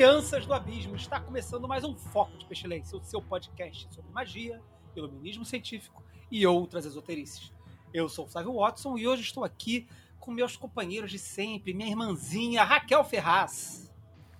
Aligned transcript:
Crianças 0.00 0.46
do 0.46 0.54
abismo! 0.54 0.96
Está 0.96 1.20
começando 1.20 1.68
mais 1.68 1.84
um 1.84 1.94
Foco 1.94 2.34
de 2.38 2.46
Pestilência, 2.46 2.96
o 2.96 3.04
seu 3.04 3.20
podcast 3.20 3.86
sobre 3.92 4.10
magia, 4.10 4.58
iluminismo 4.96 5.44
científico 5.44 6.02
e 6.30 6.46
outras 6.46 6.86
esoterices. 6.86 7.52
Eu 7.92 8.08
sou 8.08 8.24
o 8.24 8.26
Flávio 8.26 8.54
Watson 8.54 8.96
e 8.96 9.06
hoje 9.06 9.20
estou 9.20 9.44
aqui 9.44 9.86
com 10.18 10.30
meus 10.30 10.56
companheiros 10.56 11.10
de 11.10 11.18
sempre, 11.18 11.74
minha 11.74 11.90
irmãzinha 11.90 12.64
Raquel 12.64 13.04
Ferraz. 13.04 13.92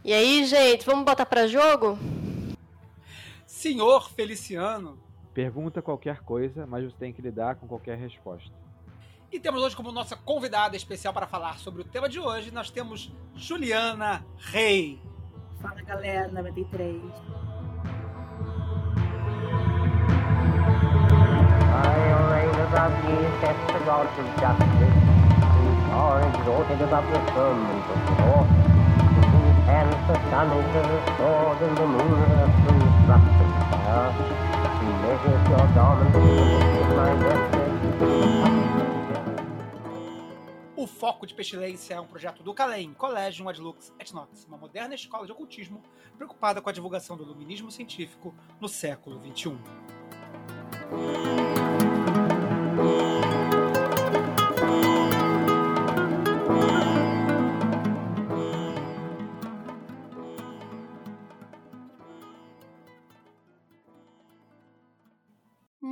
E 0.02 0.14
aí, 0.14 0.46
gente, 0.46 0.86
vamos 0.86 1.04
botar 1.04 1.26
pra 1.26 1.46
jogo? 1.46 1.98
Senhor 3.44 4.10
Feliciano. 4.12 4.98
Pergunta 5.34 5.82
qualquer 5.82 6.20
coisa, 6.20 6.66
mas 6.66 6.86
você 6.86 6.96
tem 6.96 7.12
que 7.12 7.20
lidar 7.20 7.56
com 7.56 7.68
qualquer 7.68 7.98
resposta. 7.98 8.50
E 9.30 9.38
temos 9.38 9.60
hoje 9.60 9.76
como 9.76 9.92
nossa 9.92 10.16
convidada 10.16 10.74
especial 10.74 11.12
para 11.12 11.26
falar 11.26 11.58
sobre 11.58 11.82
o 11.82 11.84
tema 11.84 12.08
de 12.08 12.18
hoje, 12.18 12.50
nós 12.50 12.70
temos 12.70 13.12
Juliana 13.34 14.24
Rei. 14.38 15.09
Fala 15.60 15.82
galera, 15.82 16.28
93. 16.32 17.02
I 21.72 22.10
measures. 38.00 38.79
O 40.80 40.86
Foco 40.86 41.26
de 41.26 41.34
Pestilência 41.34 41.92
é 41.92 42.00
um 42.00 42.06
projeto 42.06 42.42
do 42.42 42.54
Calem, 42.54 42.94
Collegium 42.94 43.50
Ad 43.50 43.60
Lux 43.60 43.92
et 44.00 44.14
Nox, 44.14 44.46
uma 44.46 44.56
moderna 44.56 44.94
escola 44.94 45.26
de 45.26 45.32
ocultismo 45.32 45.82
preocupada 46.16 46.62
com 46.62 46.70
a 46.70 46.72
divulgação 46.72 47.18
do 47.18 47.22
iluminismo 47.22 47.70
científico 47.70 48.34
no 48.58 48.66
século. 48.66 49.20
XXI. 49.22 49.58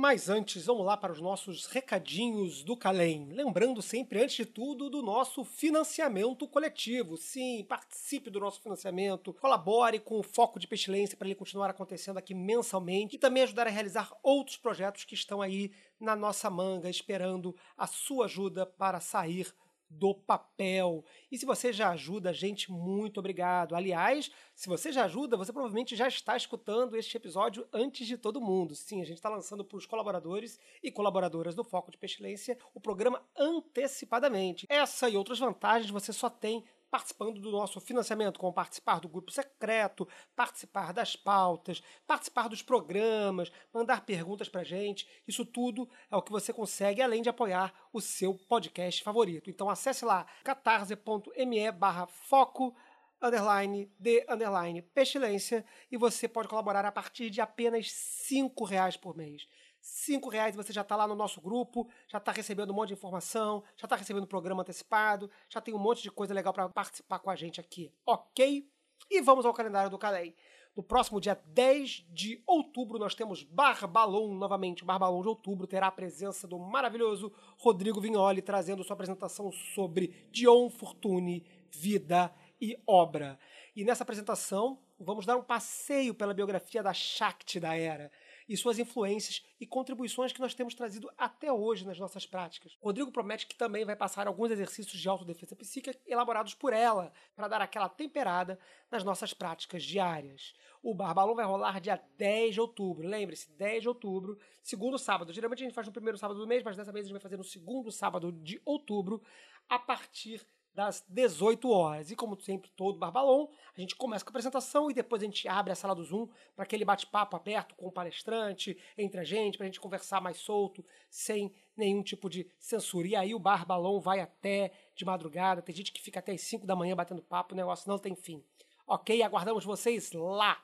Mas 0.09 0.27
antes, 0.27 0.65
vamos 0.65 0.87
lá 0.87 0.97
para 0.97 1.13
os 1.13 1.21
nossos 1.21 1.67
recadinhos 1.67 2.63
do 2.63 2.75
Calem. 2.75 3.29
Lembrando 3.31 3.79
sempre, 3.79 4.19
antes 4.19 4.37
de 4.37 4.43
tudo, 4.43 4.89
do 4.89 5.03
nosso 5.03 5.43
financiamento 5.43 6.47
coletivo. 6.47 7.15
Sim, 7.15 7.63
participe 7.69 8.31
do 8.31 8.39
nosso 8.39 8.59
financiamento, 8.59 9.31
colabore 9.31 9.99
com 9.99 10.17
o 10.17 10.23
Foco 10.23 10.57
de 10.57 10.65
Pestilência 10.65 11.15
para 11.15 11.27
ele 11.27 11.35
continuar 11.35 11.69
acontecendo 11.69 12.17
aqui 12.17 12.33
mensalmente 12.33 13.17
e 13.17 13.19
também 13.19 13.43
ajudar 13.43 13.67
a 13.67 13.69
realizar 13.69 14.11
outros 14.23 14.57
projetos 14.57 15.05
que 15.05 15.13
estão 15.13 15.43
aí 15.43 15.71
na 15.99 16.15
nossa 16.15 16.49
manga, 16.49 16.89
esperando 16.89 17.55
a 17.77 17.85
sua 17.85 18.25
ajuda 18.25 18.65
para 18.65 18.99
sair 18.99 19.53
do 19.89 20.13
papel. 20.13 21.03
E 21.31 21.37
se 21.37 21.45
você 21.45 21.73
já 21.73 21.89
ajuda, 21.89 22.33
gente, 22.33 22.71
muito 22.71 23.19
obrigado. 23.19 23.75
Aliás, 23.75 24.29
se 24.55 24.69
você 24.69 24.91
já 24.91 25.05
ajuda, 25.05 25.35
você 25.35 25.51
provavelmente 25.51 25.95
já 25.95 26.07
está 26.07 26.37
escutando 26.37 26.95
este 26.95 27.17
episódio 27.17 27.67
antes 27.73 28.05
de 28.05 28.17
todo 28.17 28.41
mundo. 28.41 28.75
Sim, 28.75 29.01
a 29.01 29.05
gente 29.05 29.17
está 29.17 29.29
lançando 29.29 29.65
para 29.65 29.77
os 29.77 29.85
colaboradores 29.85 30.59
e 30.83 30.91
colaboradoras 30.91 31.55
do 31.55 31.63
Foco 31.63 31.91
de 31.91 31.97
Pestilência 31.97 32.57
o 32.73 32.79
programa 32.79 33.23
antecipadamente. 33.37 34.67
Essa 34.69 35.09
e 35.09 35.17
outras 35.17 35.39
vantagens 35.39 35.91
você 35.91 36.13
só 36.13 36.29
tem 36.29 36.63
participando 36.89 37.39
do 37.39 37.51
nosso 37.51 37.79
financiamento, 37.79 38.39
como 38.39 38.53
participar 38.53 38.99
do 38.99 39.07
grupo 39.07 39.31
secreto, 39.31 40.07
participar 40.35 40.91
das 40.93 41.15
pautas, 41.15 41.81
participar 42.07 42.47
dos 42.47 42.61
programas, 42.61 43.51
mandar 43.73 44.05
perguntas 44.05 44.49
pra 44.49 44.63
gente. 44.63 45.07
Isso 45.27 45.45
tudo 45.45 45.89
é 46.11 46.15
o 46.15 46.21
que 46.21 46.31
você 46.31 46.51
consegue, 46.51 47.01
além 47.01 47.21
de 47.21 47.29
apoiar 47.29 47.73
o 47.93 48.01
seu 48.01 48.33
podcast 48.33 49.03
favorito. 49.03 49.49
Então 49.49 49.69
acesse 49.69 50.03
lá 50.05 50.25
catarse.me 50.43 51.71
barra 51.71 52.07
foco 52.07 52.75
underline 53.21 53.91
de 53.99 54.25
underline 54.29 54.81
pestilência 54.81 55.65
e 55.91 55.97
você 55.97 56.27
pode 56.27 56.47
colaborar 56.47 56.85
a 56.85 56.91
partir 56.91 57.29
de 57.29 57.41
apenas 57.41 57.91
cinco 57.91 58.63
reais 58.63 58.95
por 58.95 59.15
mês. 59.15 59.47
Cinco 59.81 60.29
reais 60.29 60.55
você 60.55 60.73
já 60.73 60.81
está 60.81 60.95
lá 60.95 61.07
no 61.07 61.15
nosso 61.15 61.39
grupo, 61.39 61.89
já 62.07 62.17
está 62.17 62.31
recebendo 62.31 62.71
um 62.71 62.73
monte 62.73 62.89
de 62.89 62.93
informação, 62.95 63.63
já 63.77 63.85
está 63.85 63.95
recebendo 63.95 64.27
programa 64.27 64.61
antecipado, 64.61 65.29
já 65.49 65.61
tem 65.61 65.73
um 65.73 65.79
monte 65.79 66.03
de 66.03 66.11
coisa 66.11 66.33
legal 66.33 66.53
para 66.53 66.67
participar 66.67 67.19
com 67.19 67.29
a 67.29 67.35
gente 67.35 67.59
aqui, 67.59 67.91
ok? 68.05 68.69
E 69.09 69.21
vamos 69.21 69.45
ao 69.45 69.53
calendário 69.53 69.89
do 69.89 69.97
Calei. 69.97 70.35
No 70.75 70.83
próximo 70.83 71.19
dia 71.19 71.37
10 71.47 72.05
de 72.09 72.43
outubro, 72.45 72.99
nós 72.99 73.15
temos 73.15 73.43
Barbalon 73.43 74.33
novamente. 74.35 74.85
Barbalon 74.85 75.21
de 75.21 75.27
outubro 75.27 75.65
terá 75.65 75.87
a 75.87 75.91
presença 75.91 76.47
do 76.47 76.59
maravilhoso 76.59 77.31
Rodrigo 77.57 77.99
Vignoli, 77.99 78.41
trazendo 78.41 78.83
sua 78.83 78.93
apresentação 78.93 79.51
sobre 79.51 80.27
Dion 80.31 80.69
Fortune, 80.69 81.43
Vida 81.71 82.33
e 82.61 82.77
Obra. 82.85 83.39
E 83.75 83.83
nessa 83.83 84.03
apresentação, 84.03 84.79
vamos 84.99 85.25
dar 85.25 85.37
um 85.37 85.43
passeio 85.43 86.13
pela 86.13 86.33
biografia 86.33 86.83
da 86.83 86.93
Shakti 86.93 87.59
da 87.59 87.75
Era 87.75 88.11
e 88.49 88.57
suas 88.57 88.79
influências 88.79 89.45
e 89.61 89.67
contribuições 89.67 90.33
que 90.33 90.39
nós 90.41 90.55
temos 90.55 90.73
trazido 90.73 91.07
até 91.15 91.53
hoje 91.53 91.85
nas 91.85 91.99
nossas 91.99 92.25
práticas. 92.25 92.75
Rodrigo 92.81 93.11
promete 93.11 93.45
que 93.45 93.55
também 93.55 93.85
vai 93.85 93.95
passar 93.95 94.25
alguns 94.25 94.49
exercícios 94.49 94.99
de 94.99 95.07
autodefesa 95.07 95.55
psíquica 95.55 95.95
elaborados 96.07 96.55
por 96.55 96.73
ela, 96.73 97.13
para 97.35 97.47
dar 97.47 97.61
aquela 97.61 97.87
temperada 97.87 98.59
nas 98.89 99.03
nossas 99.03 99.35
práticas 99.35 99.83
diárias. 99.83 100.55
O 100.81 100.95
Barbalão 100.95 101.35
vai 101.35 101.45
rolar 101.45 101.79
dia 101.79 102.01
10 102.17 102.55
de 102.55 102.61
outubro. 102.61 103.07
Lembre-se, 103.07 103.51
10 103.51 103.83
de 103.83 103.87
outubro, 103.87 104.39
segundo 104.63 104.97
sábado. 104.97 105.31
Geralmente 105.31 105.61
a 105.61 105.65
gente 105.67 105.75
faz 105.75 105.85
no 105.85 105.93
primeiro 105.93 106.17
sábado 106.17 106.39
do 106.39 106.47
mês, 106.47 106.63
mas 106.63 106.75
dessa 106.75 106.91
vez 106.91 107.05
a 107.05 107.07
gente 107.07 107.13
vai 107.13 107.21
fazer 107.21 107.37
no 107.37 107.43
segundo 107.43 107.91
sábado 107.91 108.31
de 108.31 108.59
outubro, 108.65 109.21
a 109.67 109.77
partir 109.77 110.43
das 110.73 111.03
18 111.07 111.69
horas. 111.69 112.11
E 112.11 112.15
como 112.15 112.39
sempre, 112.39 112.69
todo 112.71 112.97
Barbalon, 112.97 113.47
a 113.75 113.79
gente 113.81 113.95
começa 113.95 114.23
com 114.23 114.29
a 114.29 114.31
apresentação 114.31 114.89
e 114.89 114.93
depois 114.93 115.21
a 115.21 115.25
gente 115.25 115.47
abre 115.47 115.71
a 115.71 115.75
sala 115.75 115.95
do 115.95 116.03
Zoom 116.03 116.27
para 116.55 116.63
aquele 116.63 116.85
bate-papo 116.85 117.35
aberto 117.35 117.75
com 117.75 117.87
o 117.87 117.91
palestrante, 117.91 118.77
entre 118.97 119.19
a 119.19 119.23
gente, 119.23 119.57
para 119.57 119.65
a 119.65 119.67
gente 119.67 119.79
conversar 119.79 120.21
mais 120.21 120.37
solto, 120.37 120.85
sem 121.09 121.53
nenhum 121.75 122.03
tipo 122.03 122.29
de 122.29 122.49
censura. 122.57 123.07
E 123.07 123.15
aí 123.15 123.35
o 123.35 123.39
Barbalon 123.39 123.99
vai 123.99 124.19
até 124.19 124.71
de 124.95 125.05
madrugada, 125.05 125.61
tem 125.61 125.75
gente 125.75 125.91
que 125.91 126.01
fica 126.01 126.19
até 126.19 126.31
as 126.33 126.41
5 126.41 126.65
da 126.65 126.75
manhã 126.75 126.95
batendo 126.95 127.21
papo, 127.21 127.53
o 127.53 127.57
negócio 127.57 127.89
não 127.89 127.97
tem 127.97 128.15
fim. 128.15 128.43
Ok? 128.85 129.21
Aguardamos 129.21 129.65
vocês 129.65 130.11
lá! 130.13 130.63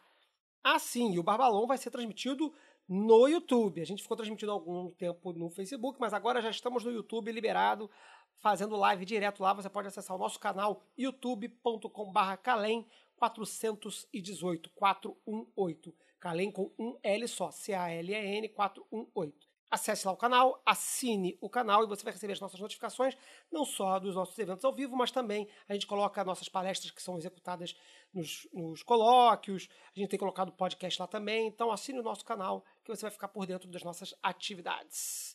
Ah, 0.63 0.79
sim, 0.79 1.13
e 1.13 1.19
o 1.19 1.23
Barbalon 1.23 1.67
vai 1.67 1.77
ser 1.77 1.91
transmitido 1.91 2.51
no 2.87 3.27
YouTube. 3.27 3.81
A 3.81 3.85
gente 3.85 4.01
ficou 4.01 4.17
transmitindo 4.17 4.51
há 4.51 4.55
algum 4.55 4.89
tempo 4.91 5.33
no 5.33 5.49
Facebook, 5.49 5.99
mas 5.99 6.13
agora 6.13 6.41
já 6.41 6.49
estamos 6.49 6.83
no 6.83 6.91
YouTube 6.91 7.31
liberado 7.31 7.89
fazendo 8.37 8.75
live 8.75 9.05
direto 9.05 9.41
lá. 9.41 9.53
Você 9.53 9.69
pode 9.69 9.87
acessar 9.87 10.15
o 10.15 10.19
nosso 10.19 10.39
canal 10.39 10.83
youtube.com/barra 10.97 12.37
Calem 12.37 12.85
418 13.17 14.69
418. 14.71 15.95
Calem 16.19 16.51
com 16.51 16.71
um 16.77 16.97
L 17.03 17.27
só, 17.27 17.51
C-A-L-E-N 17.51 18.49
418. 18.49 19.55
Acesse 19.69 20.05
lá 20.07 20.13
o 20.13 20.17
canal, 20.17 20.61
assine 20.65 21.37
o 21.41 21.49
canal 21.49 21.83
e 21.83 21.87
você 21.87 22.03
vai 22.03 22.13
receber 22.13 22.33
as 22.33 22.39
nossas 22.39 22.59
notificações, 22.59 23.17
não 23.51 23.65
só 23.65 23.99
dos 23.99 24.15
nossos 24.15 24.37
eventos 24.37 24.63
ao 24.63 24.73
vivo, 24.73 24.95
mas 24.95 25.11
também 25.11 25.49
a 25.67 25.73
gente 25.73 25.87
coloca 25.87 26.23
nossas 26.23 26.47
palestras 26.47 26.91
que 26.91 27.01
são 27.01 27.17
executadas 27.17 27.75
nos, 28.13 28.47
nos 28.53 28.83
colóquios, 28.83 29.67
a 29.95 29.99
gente 29.99 30.09
tem 30.09 30.19
colocado 30.19 30.51
podcast 30.51 31.01
lá 31.01 31.07
também, 31.07 31.47
então 31.47 31.71
assine 31.71 31.99
o 31.99 32.03
nosso 32.03 32.23
canal 32.23 32.63
que 32.83 32.95
você 32.95 33.01
vai 33.01 33.11
ficar 33.11 33.27
por 33.27 33.45
dentro 33.45 33.67
das 33.69 33.83
nossas 33.83 34.13
atividades. 34.21 35.34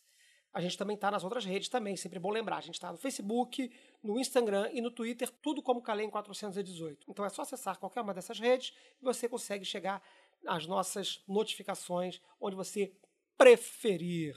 A 0.53 0.61
gente 0.61 0.77
também 0.77 0.95
está 0.95 1.11
nas 1.11 1.23
outras 1.23 1.45
redes 1.45 1.69
também, 1.69 1.97
sempre 1.97 2.19
bom 2.19 2.31
lembrar. 2.31 2.57
A 2.57 2.61
gente 2.61 2.75
está 2.75 2.91
no 2.91 2.99
Facebook, 2.99 3.71
no 4.03 4.19
Instagram 4.19 4.69
e 4.73 4.81
no 4.81 4.91
Twitter, 4.91 5.31
tudo 5.41 5.63
como 5.63 5.81
Calem 5.81 6.11
418. 6.11 7.07
Então 7.09 7.25
é 7.25 7.29
só 7.29 7.43
acessar 7.43 7.79
qualquer 7.79 8.01
uma 8.01 8.13
dessas 8.13 8.39
redes 8.39 8.75
e 9.01 9.05
você 9.05 9.29
consegue 9.29 9.65
chegar 9.65 10.03
às 10.47 10.67
nossas 10.67 11.23
notificações 11.29 12.21
onde 12.41 12.57
você 12.57 12.93
preferir. 13.39 14.37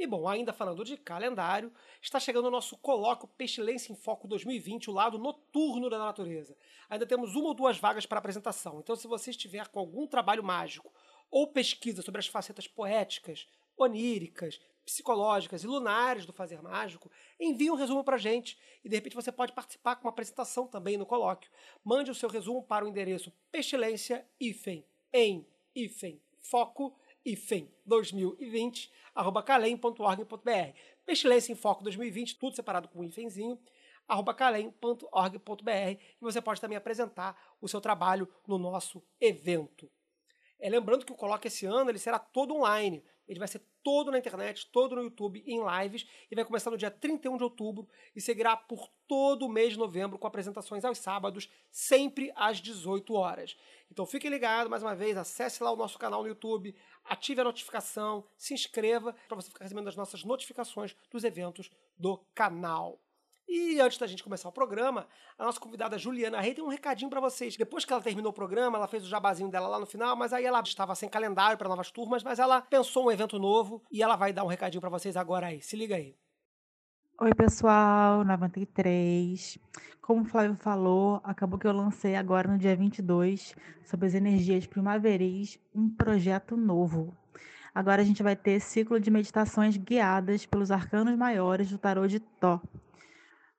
E 0.00 0.06
bom, 0.06 0.26
ainda 0.26 0.52
falando 0.52 0.82
de 0.82 0.96
calendário, 0.96 1.70
está 2.00 2.18
chegando 2.18 2.46
o 2.46 2.50
nosso 2.50 2.76
colóquio 2.78 3.28
Pestilência 3.28 3.92
em 3.92 3.96
Foco 3.96 4.26
2020, 4.26 4.88
o 4.88 4.94
lado 4.94 5.18
noturno 5.18 5.90
da 5.90 5.98
natureza. 5.98 6.56
Ainda 6.88 7.04
temos 7.04 7.34
uma 7.34 7.48
ou 7.48 7.54
duas 7.54 7.78
vagas 7.78 8.06
para 8.06 8.18
apresentação, 8.18 8.80
então 8.80 8.96
se 8.96 9.06
você 9.06 9.30
estiver 9.30 9.68
com 9.68 9.78
algum 9.78 10.06
trabalho 10.06 10.42
mágico 10.42 10.90
ou 11.30 11.46
pesquisa 11.46 12.00
sobre 12.00 12.18
as 12.18 12.26
facetas 12.26 12.66
poéticas, 12.66 13.46
oníricas, 13.82 14.60
psicológicas 14.84 15.62
e 15.62 15.66
lunares 15.66 16.26
do 16.26 16.32
fazer 16.32 16.60
mágico, 16.62 17.10
envie 17.38 17.70
um 17.70 17.76
resumo 17.76 18.02
para 18.02 18.16
a 18.16 18.18
gente 18.18 18.58
e 18.84 18.88
de 18.88 18.96
repente 18.96 19.14
você 19.14 19.30
pode 19.30 19.52
participar 19.52 19.96
com 19.96 20.04
uma 20.04 20.10
apresentação 20.10 20.66
também 20.66 20.96
no 20.96 21.06
colóquio. 21.06 21.50
Mande 21.84 22.10
o 22.10 22.14
seu 22.14 22.28
resumo 22.28 22.62
para 22.62 22.84
o 22.84 22.88
endereço 22.88 23.32
pestilência 23.50 24.26
hífen, 24.40 24.84
em 25.12 25.46
hífen, 25.74 26.20
foco 26.40 26.96
hífen 27.24 27.70
2020 27.86 28.90
arroba 29.14 29.42
calem.org.br. 29.42 30.76
Pestilência 31.04 31.52
em 31.52 31.56
Foco 31.56 31.82
2020, 31.82 32.38
tudo 32.38 32.56
separado 32.56 32.88
com 32.88 33.00
um 33.00 33.04
hífenzinho, 33.04 33.58
arroba 34.06 34.32
calem.org.br 34.32 35.70
e 35.70 36.20
você 36.20 36.40
pode 36.40 36.60
também 36.60 36.76
apresentar 36.76 37.36
o 37.60 37.68
seu 37.68 37.80
trabalho 37.80 38.28
no 38.46 38.58
nosso 38.58 39.02
evento. 39.20 39.90
É, 40.58 40.68
lembrando 40.68 41.04
que 41.04 41.12
o 41.12 41.16
Coloque 41.16 41.48
esse 41.48 41.66
ano 41.66 41.90
ele 41.90 41.98
será 41.98 42.18
todo 42.18 42.54
online. 42.54 43.02
Ele 43.30 43.38
vai 43.38 43.46
ser 43.46 43.62
todo 43.80 44.10
na 44.10 44.18
internet, 44.18 44.66
todo 44.72 44.96
no 44.96 45.04
YouTube, 45.04 45.44
em 45.46 45.60
lives, 45.64 46.04
e 46.28 46.34
vai 46.34 46.44
começar 46.44 46.68
no 46.68 46.76
dia 46.76 46.90
31 46.90 47.36
de 47.36 47.44
outubro 47.44 47.88
e 48.14 48.20
seguirá 48.20 48.56
por 48.56 48.90
todo 49.06 49.46
o 49.46 49.48
mês 49.48 49.74
de 49.74 49.78
novembro 49.78 50.18
com 50.18 50.26
apresentações 50.26 50.84
aos 50.84 50.98
sábados, 50.98 51.48
sempre 51.70 52.32
às 52.34 52.58
18 52.58 53.14
horas. 53.14 53.56
Então 53.88 54.04
fique 54.04 54.28
ligado 54.28 54.68
mais 54.68 54.82
uma 54.82 54.96
vez, 54.96 55.16
acesse 55.16 55.62
lá 55.62 55.70
o 55.70 55.76
nosso 55.76 55.96
canal 55.96 56.22
no 56.22 56.28
YouTube, 56.28 56.74
ative 57.04 57.40
a 57.40 57.44
notificação, 57.44 58.26
se 58.36 58.52
inscreva 58.52 59.14
para 59.28 59.36
você 59.36 59.48
ficar 59.48 59.64
recebendo 59.64 59.88
as 59.88 59.96
nossas 59.96 60.24
notificações 60.24 60.96
dos 61.08 61.22
eventos 61.22 61.70
do 61.96 62.18
canal. 62.34 63.00
E 63.52 63.80
antes 63.80 63.98
da 63.98 64.06
gente 64.06 64.22
começar 64.22 64.48
o 64.48 64.52
programa, 64.52 65.08
a 65.36 65.44
nossa 65.44 65.58
convidada 65.58 65.98
Juliana 65.98 66.40
Rei 66.40 66.54
tem 66.54 66.62
um 66.62 66.68
recadinho 66.68 67.10
para 67.10 67.20
vocês. 67.20 67.56
Depois 67.56 67.84
que 67.84 67.92
ela 67.92 68.00
terminou 68.00 68.30
o 68.30 68.32
programa, 68.32 68.78
ela 68.78 68.86
fez 68.86 69.02
o 69.02 69.08
jabazinho 69.08 69.50
dela 69.50 69.66
lá 69.66 69.80
no 69.80 69.86
final, 69.86 70.14
mas 70.14 70.32
aí 70.32 70.44
ela 70.44 70.60
estava 70.60 70.94
sem 70.94 71.08
calendário 71.08 71.58
para 71.58 71.68
novas 71.68 71.90
turmas, 71.90 72.22
mas 72.22 72.38
ela 72.38 72.62
pensou 72.62 73.06
um 73.06 73.10
evento 73.10 73.40
novo 73.40 73.82
e 73.90 74.04
ela 74.04 74.14
vai 74.14 74.32
dar 74.32 74.44
um 74.44 74.46
recadinho 74.46 74.80
para 74.80 74.88
vocês 74.88 75.16
agora 75.16 75.48
aí. 75.48 75.60
Se 75.60 75.74
liga 75.74 75.96
aí. 75.96 76.14
Oi, 77.20 77.34
pessoal, 77.34 78.22
93. 78.22 79.58
Como 80.00 80.22
o 80.22 80.24
Flávio 80.24 80.54
falou, 80.54 81.20
acabou 81.24 81.58
que 81.58 81.66
eu 81.66 81.72
lancei 81.72 82.14
agora 82.14 82.46
no 82.46 82.56
dia 82.56 82.76
22, 82.76 83.56
sobre 83.84 84.06
as 84.06 84.14
energias 84.14 84.64
primaveris, 84.64 85.58
um 85.74 85.90
projeto 85.90 86.56
novo. 86.56 87.12
Agora 87.74 88.00
a 88.00 88.04
gente 88.04 88.22
vai 88.22 88.36
ter 88.36 88.60
ciclo 88.60 89.00
de 89.00 89.10
meditações 89.10 89.76
guiadas 89.76 90.46
pelos 90.46 90.70
arcanos 90.70 91.16
maiores 91.16 91.68
do 91.68 91.78
tarô 91.78 92.06
de 92.06 92.20
Tó. 92.20 92.60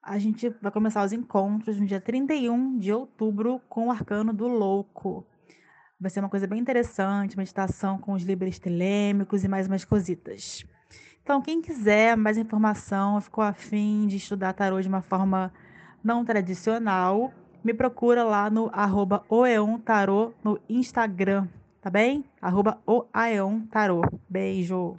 A 0.03 0.17
gente 0.17 0.49
vai 0.61 0.71
começar 0.71 1.05
os 1.05 1.13
encontros 1.13 1.79
no 1.79 1.85
dia 1.85 2.01
31 2.01 2.79
de 2.79 2.91
outubro 2.91 3.61
com 3.69 3.87
o 3.87 3.91
arcano 3.91 4.33
do 4.33 4.47
louco. 4.47 5.23
Vai 5.99 6.09
ser 6.09 6.21
uma 6.21 6.29
coisa 6.29 6.47
bem 6.47 6.59
interessante, 6.59 7.37
meditação 7.37 7.99
com 7.99 8.13
os 8.13 8.23
livros 8.23 8.57
telêmicos 8.57 9.43
e 9.43 9.47
mais 9.47 9.67
umas 9.67 9.85
cositas. 9.85 10.65
Então, 11.21 11.39
quem 11.39 11.61
quiser 11.61 12.17
mais 12.17 12.35
informação, 12.35 13.21
ficou 13.21 13.43
afim 13.43 14.07
de 14.07 14.17
estudar 14.17 14.53
tarô 14.53 14.81
de 14.81 14.87
uma 14.87 15.03
forma 15.03 15.53
não 16.03 16.25
tradicional, 16.25 17.31
me 17.63 17.71
procura 17.71 18.23
lá 18.23 18.49
no 18.49 18.71
arroba 18.73 19.23
no 20.43 20.59
Instagram, 20.67 21.47
tá 21.79 21.91
bem? 21.91 22.25
Arroba. 22.41 22.81
Beijo! 24.27 24.97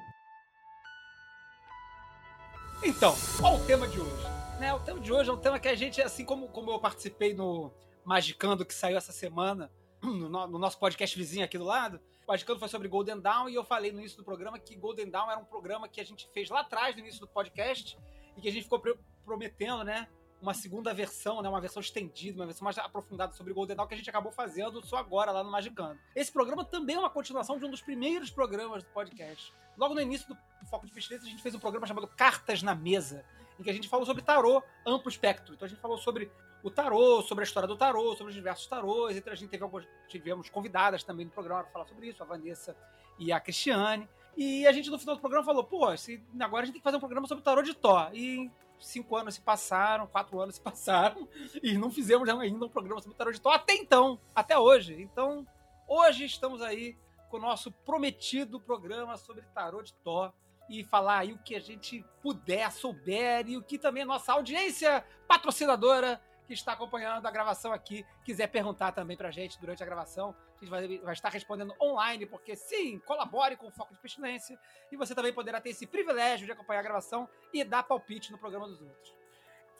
Então, 2.84 3.14
qual 3.40 3.56
o 3.56 3.66
tema 3.66 3.88
de 3.88 3.98
hoje? 3.98 4.31
Né, 4.62 4.72
o 4.72 4.78
tema 4.78 5.00
de 5.00 5.12
hoje 5.12 5.28
é 5.28 5.32
um 5.32 5.36
tema 5.36 5.58
que 5.58 5.66
a 5.66 5.74
gente, 5.74 6.00
assim 6.00 6.24
como, 6.24 6.46
como 6.46 6.70
eu 6.70 6.78
participei 6.78 7.34
no 7.34 7.72
Magicando, 8.04 8.64
que 8.64 8.72
saiu 8.72 8.96
essa 8.96 9.10
semana, 9.10 9.72
no, 10.00 10.28
no 10.28 10.56
nosso 10.56 10.78
podcast 10.78 11.18
vizinho 11.18 11.44
aqui 11.44 11.58
do 11.58 11.64
lado, 11.64 12.00
o 12.24 12.30
Magicando 12.30 12.60
foi 12.60 12.68
sobre 12.68 12.86
Golden 12.86 13.18
Dawn 13.18 13.48
e 13.48 13.56
eu 13.56 13.64
falei 13.64 13.90
no 13.90 13.98
início 13.98 14.16
do 14.16 14.22
programa 14.22 14.60
que 14.60 14.76
Golden 14.76 15.10
Dawn 15.10 15.28
era 15.28 15.40
um 15.40 15.44
programa 15.44 15.88
que 15.88 16.00
a 16.00 16.04
gente 16.04 16.30
fez 16.32 16.48
lá 16.48 16.60
atrás, 16.60 16.94
no 16.94 17.00
início 17.00 17.18
do 17.18 17.26
podcast, 17.26 17.98
e 18.36 18.40
que 18.40 18.48
a 18.48 18.52
gente 18.52 18.62
ficou 18.62 18.80
prometendo, 19.24 19.82
né? 19.82 20.06
Uma 20.40 20.54
segunda 20.54 20.94
versão, 20.94 21.42
né? 21.42 21.48
Uma 21.48 21.60
versão 21.60 21.80
estendida, 21.80 22.38
uma 22.38 22.46
versão 22.46 22.64
mais 22.64 22.78
aprofundada 22.78 23.32
sobre 23.32 23.52
Golden 23.52 23.74
Dawn 23.74 23.88
que 23.88 23.94
a 23.94 23.96
gente 23.96 24.10
acabou 24.10 24.30
fazendo 24.30 24.80
só 24.86 24.96
agora 24.96 25.32
lá 25.32 25.42
no 25.42 25.50
Magicando. 25.50 25.98
Esse 26.14 26.30
programa 26.30 26.64
também 26.64 26.94
é 26.94 27.00
uma 27.00 27.10
continuação 27.10 27.58
de 27.58 27.64
um 27.64 27.70
dos 27.70 27.82
primeiros 27.82 28.30
programas 28.30 28.84
do 28.84 28.90
podcast. 28.90 29.52
Logo 29.76 29.92
no 29.92 30.00
início 30.00 30.28
do 30.28 30.38
Foco 30.70 30.86
de 30.86 30.92
Pesquisa, 30.92 31.26
a 31.26 31.28
gente 31.28 31.42
fez 31.42 31.52
um 31.52 31.58
programa 31.58 31.84
chamado 31.84 32.06
Cartas 32.06 32.62
na 32.62 32.76
Mesa 32.76 33.24
em 33.58 33.62
que 33.62 33.70
a 33.70 33.72
gente 33.72 33.88
falou 33.88 34.04
sobre 34.06 34.22
tarô 34.22 34.62
amplo 34.86 35.08
espectro. 35.08 35.54
Então 35.54 35.66
a 35.66 35.68
gente 35.68 35.80
falou 35.80 35.98
sobre 35.98 36.30
o 36.62 36.70
tarô, 36.70 37.22
sobre 37.22 37.42
a 37.42 37.46
história 37.46 37.66
do 37.66 37.76
tarô, 37.76 38.14
sobre 38.14 38.30
os 38.30 38.34
diversos 38.34 38.66
tarôs, 38.66 39.16
e 39.16 39.22
a 39.26 39.34
gente 39.34 39.48
teve 39.48 39.64
algumas, 39.64 39.86
tivemos 40.08 40.48
convidadas 40.48 41.02
também 41.02 41.26
no 41.26 41.32
programa 41.32 41.62
para 41.64 41.72
falar 41.72 41.86
sobre 41.86 42.08
isso, 42.08 42.22
a 42.22 42.26
Vanessa 42.26 42.76
e 43.18 43.32
a 43.32 43.40
Cristiane. 43.40 44.08
E 44.36 44.66
a 44.66 44.72
gente 44.72 44.88
no 44.90 44.98
final 44.98 45.16
do 45.16 45.20
programa 45.20 45.44
falou, 45.44 45.64
pô, 45.64 45.84
agora 45.84 46.62
a 46.62 46.64
gente 46.64 46.74
tem 46.74 46.80
que 46.80 46.84
fazer 46.84 46.96
um 46.96 47.00
programa 47.00 47.26
sobre 47.26 47.42
o 47.42 47.44
tarô 47.44 47.62
de 47.62 47.74
Tó. 47.74 48.10
E 48.12 48.50
cinco 48.78 49.16
anos 49.16 49.34
se 49.34 49.40
passaram, 49.40 50.06
quatro 50.06 50.40
anos 50.40 50.54
se 50.54 50.60
passaram, 50.60 51.28
e 51.62 51.76
não 51.76 51.90
fizemos 51.90 52.28
ainda 52.28 52.64
um 52.64 52.68
programa 52.68 53.00
sobre 53.00 53.14
o 53.14 53.18
tarô 53.18 53.32
de 53.32 53.40
Tó 53.40 53.50
até 53.50 53.74
então, 53.74 54.18
até 54.34 54.58
hoje. 54.58 55.00
Então, 55.00 55.46
hoje 55.86 56.24
estamos 56.24 56.62
aí 56.62 56.96
com 57.28 57.36
o 57.38 57.40
nosso 57.40 57.72
prometido 57.72 58.60
programa 58.60 59.16
sobre 59.16 59.42
tarô 59.54 59.82
de 59.82 59.92
Tó 59.94 60.32
e 60.68 60.84
falar 60.84 61.18
aí 61.18 61.32
o 61.32 61.38
que 61.38 61.54
a 61.54 61.60
gente 61.60 62.04
puder, 62.20 62.70
souber 62.70 63.48
e 63.48 63.56
o 63.56 63.62
que 63.62 63.78
também 63.78 64.02
a 64.02 64.06
nossa 64.06 64.32
audiência 64.32 65.04
patrocinadora 65.26 66.20
que 66.46 66.52
está 66.52 66.72
acompanhando 66.72 67.26
a 67.26 67.30
gravação 67.30 67.72
aqui 67.72 68.04
quiser 68.24 68.46
perguntar 68.48 68.92
também 68.92 69.16
pra 69.16 69.30
gente 69.30 69.60
durante 69.60 69.82
a 69.82 69.86
gravação. 69.86 70.34
A 70.56 70.64
gente 70.64 70.70
vai, 70.70 70.98
vai 70.98 71.12
estar 71.12 71.28
respondendo 71.28 71.74
online, 71.80 72.26
porque 72.26 72.54
sim, 72.54 72.98
colabore 73.00 73.56
com 73.56 73.68
o 73.68 73.70
Foco 73.70 73.94
de 73.94 74.00
Pestilência 74.00 74.58
e 74.90 74.96
você 74.96 75.14
também 75.14 75.32
poderá 75.32 75.60
ter 75.60 75.70
esse 75.70 75.86
privilégio 75.86 76.46
de 76.46 76.52
acompanhar 76.52 76.80
a 76.80 76.84
gravação 76.84 77.28
e 77.52 77.64
dar 77.64 77.82
palpite 77.82 78.30
no 78.30 78.38
programa 78.38 78.68
dos 78.68 78.80
outros. 78.80 79.14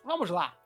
Vamos 0.04 0.30
lá. 0.30 0.56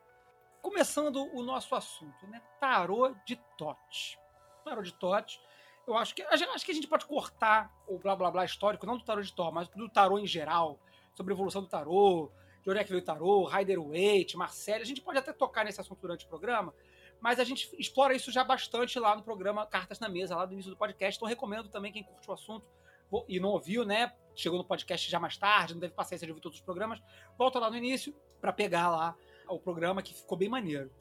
Começando 0.61 1.23
o 1.33 1.43
nosso 1.43 1.75
assunto, 1.75 2.27
né? 2.27 2.41
Tarô 2.59 3.15
de 3.25 3.35
Tote. 3.57 4.19
Tarô 4.63 4.81
de 4.81 4.93
Tote 4.93 5.39
eu 5.87 5.97
acho 5.97 6.13
que, 6.13 6.21
acho 6.21 6.65
que 6.65 6.71
a 6.71 6.75
gente 6.75 6.87
pode 6.87 7.05
cortar 7.05 7.73
o 7.87 7.97
blá 7.97 8.15
blá 8.15 8.29
blá 8.29 8.43
histórico, 8.43 8.85
não 8.85 8.97
do 8.97 9.05
tarô 9.05 9.21
de 9.21 9.33
Thor, 9.33 9.53
mas 9.53 9.69
do 9.69 9.89
tarô 9.89 10.19
em 10.19 10.27
geral, 10.27 10.79
sobre 11.15 11.33
a 11.33 11.35
evolução 11.35 11.61
do 11.61 11.69
tarô, 11.69 12.29
de 12.61 12.69
onde 12.69 12.79
é 12.79 12.83
que 12.83 12.89
veio 12.89 13.01
o 13.01 13.05
tarô, 13.05 13.45
Rider 13.45 13.81
Waite, 13.81 14.35
Marcelo. 14.35 14.81
A 14.81 14.85
gente 14.85 15.01
pode 15.01 15.17
até 15.17 15.31
tocar 15.31 15.63
nesse 15.63 15.79
assunto 15.79 16.01
durante 16.01 16.25
o 16.25 16.27
programa, 16.27 16.73
mas 17.21 17.39
a 17.39 17.45
gente 17.45 17.73
explora 17.79 18.13
isso 18.13 18.31
já 18.31 18.43
bastante 18.43 18.99
lá 18.99 19.15
no 19.15 19.23
programa 19.23 19.65
Cartas 19.65 19.99
na 19.99 20.09
Mesa, 20.09 20.35
lá 20.35 20.45
do 20.45 20.53
início 20.53 20.69
do 20.69 20.77
podcast. 20.77 21.17
Então 21.17 21.27
recomendo 21.27 21.69
também 21.69 21.91
quem 21.91 22.03
curte 22.03 22.29
o 22.29 22.33
assunto 22.33 22.67
e 23.29 23.39
não 23.39 23.49
ouviu, 23.49 23.85
né? 23.85 24.13
Chegou 24.35 24.57
no 24.59 24.65
podcast 24.65 25.09
já 25.09 25.19
mais 25.19 25.37
tarde, 25.37 25.73
não 25.73 25.79
teve 25.79 25.93
paciência 25.93 26.27
de 26.27 26.31
ouvir 26.31 26.41
todos 26.41 26.57
os 26.57 26.63
programas. 26.63 27.01
Volta 27.37 27.57
lá 27.59 27.69
no 27.69 27.77
início 27.77 28.13
para 28.41 28.51
pegar 28.51 28.89
lá 28.89 29.15
o 29.47 29.57
programa 29.57 30.03
que 30.03 30.13
ficou 30.13 30.37
bem 30.37 30.49
maneiro. 30.49 30.91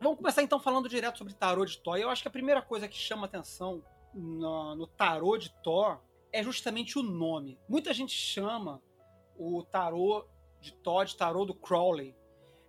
Vamos 0.00 0.18
começar 0.18 0.42
então 0.42 0.60
falando 0.60 0.88
direto 0.88 1.16
sobre 1.16 1.32
tarô 1.32 1.64
de 1.64 1.78
Thor. 1.78 1.96
Eu 1.96 2.10
acho 2.10 2.22
que 2.22 2.28
a 2.28 2.30
primeira 2.30 2.60
coisa 2.60 2.86
que 2.86 2.96
chama 2.96 3.24
atenção 3.24 3.82
no, 4.14 4.74
no 4.74 4.86
tarô 4.86 5.36
de 5.36 5.50
Thor 5.62 6.00
é 6.32 6.42
justamente 6.42 6.98
o 6.98 7.02
nome. 7.02 7.58
Muita 7.68 7.92
gente 7.92 8.12
chama 8.12 8.82
o 9.36 9.62
tarô 9.62 10.26
de 10.60 10.72
Thor 10.72 11.04
de 11.04 11.16
tarô 11.16 11.44
do 11.44 11.54
Crowley. 11.54 12.14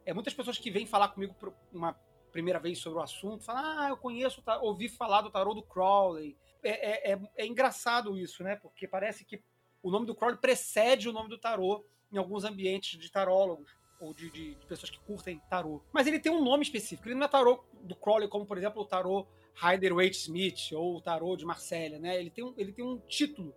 É 0.05 0.13
muitas 0.13 0.33
pessoas 0.33 0.57
que 0.57 0.71
vêm 0.71 0.85
falar 0.85 1.09
comigo 1.09 1.35
uma 1.71 1.93
primeira 2.31 2.59
vez 2.59 2.79
sobre 2.79 2.99
o 2.99 3.01
assunto, 3.01 3.43
falam: 3.43 3.63
"Ah, 3.79 3.89
eu 3.89 3.97
conheço, 3.97 4.43
ouvi 4.61 4.87
falar 4.87 5.21
do 5.21 5.31
tarô 5.31 5.53
do 5.53 5.63
Crowley". 5.63 6.37
É, 6.63 7.11
é, 7.11 7.13
é, 7.13 7.19
é 7.37 7.45
engraçado 7.45 8.17
isso, 8.17 8.43
né? 8.43 8.55
Porque 8.55 8.87
parece 8.87 9.25
que 9.25 9.41
o 9.81 9.89
nome 9.89 10.05
do 10.05 10.15
Crowley 10.15 10.39
precede 10.39 11.09
o 11.09 11.13
nome 11.13 11.29
do 11.29 11.37
tarô 11.37 11.85
em 12.11 12.17
alguns 12.17 12.43
ambientes 12.43 12.99
de 12.99 13.11
tarólogos 13.11 13.71
ou 13.99 14.13
de, 14.13 14.31
de, 14.31 14.55
de, 14.55 14.65
pessoas 14.65 14.89
que 14.89 14.99
curtem 14.99 15.41
tarô. 15.49 15.83
Mas 15.91 16.07
ele 16.07 16.19
tem 16.19 16.31
um 16.31 16.43
nome 16.43 16.63
específico. 16.63 17.07
Ele 17.07 17.15
não 17.15 17.25
é 17.25 17.27
tarô 17.27 17.63
do 17.83 17.95
Crowley 17.95 18.29
como, 18.29 18.45
por 18.45 18.57
exemplo, 18.57 18.81
o 18.81 18.85
tarô 18.85 19.27
Rider 19.61 19.93
Waite 19.93 20.17
Smith 20.17 20.71
ou 20.73 20.97
o 20.97 21.01
Tarô 21.01 21.35
de 21.35 21.45
Marcélia, 21.45 21.99
né? 21.99 22.17
Ele 22.19 22.29
tem, 22.29 22.43
um, 22.43 22.53
ele 22.57 22.71
tem 22.71 22.85
um 22.85 22.97
título 22.99 23.53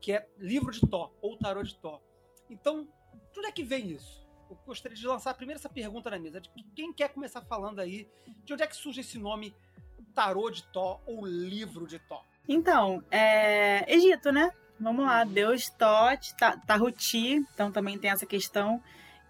que 0.00 0.12
é 0.12 0.26
Livro 0.38 0.72
de 0.72 0.80
Tó 0.80 1.12
ou 1.20 1.36
Tarô 1.36 1.62
de 1.62 1.76
Tó. 1.76 2.02
Então, 2.50 2.84
de 3.32 3.38
onde 3.38 3.48
é 3.48 3.52
que 3.52 3.62
vem 3.62 3.90
isso? 3.90 4.26
Eu 4.50 4.58
gostaria 4.66 4.96
de 4.96 5.06
lançar 5.06 5.34
primeiro 5.34 5.58
essa 5.58 5.68
pergunta 5.68 6.10
na 6.10 6.18
mesa. 6.18 6.40
De 6.40 6.50
quem 6.74 6.92
quer 6.92 7.08
começar 7.08 7.42
falando 7.42 7.80
aí? 7.80 8.08
De 8.44 8.52
onde 8.52 8.62
é 8.62 8.66
que 8.66 8.76
surge 8.76 9.00
esse 9.00 9.18
nome 9.18 9.54
Tarô 10.14 10.50
de 10.50 10.62
Tó 10.64 11.00
ou 11.06 11.24
Livro 11.24 11.86
de 11.86 11.98
Tó? 11.98 12.24
Então, 12.48 13.02
é 13.10 13.90
Egito, 13.92 14.32
né? 14.32 14.52
Vamos 14.80 15.04
lá, 15.04 15.22
Deus 15.22 15.70
Tó, 15.70 16.08
Tahuti, 16.66 17.34
então 17.54 17.70
também 17.70 17.96
tem 17.98 18.10
essa 18.10 18.26
questão. 18.26 18.82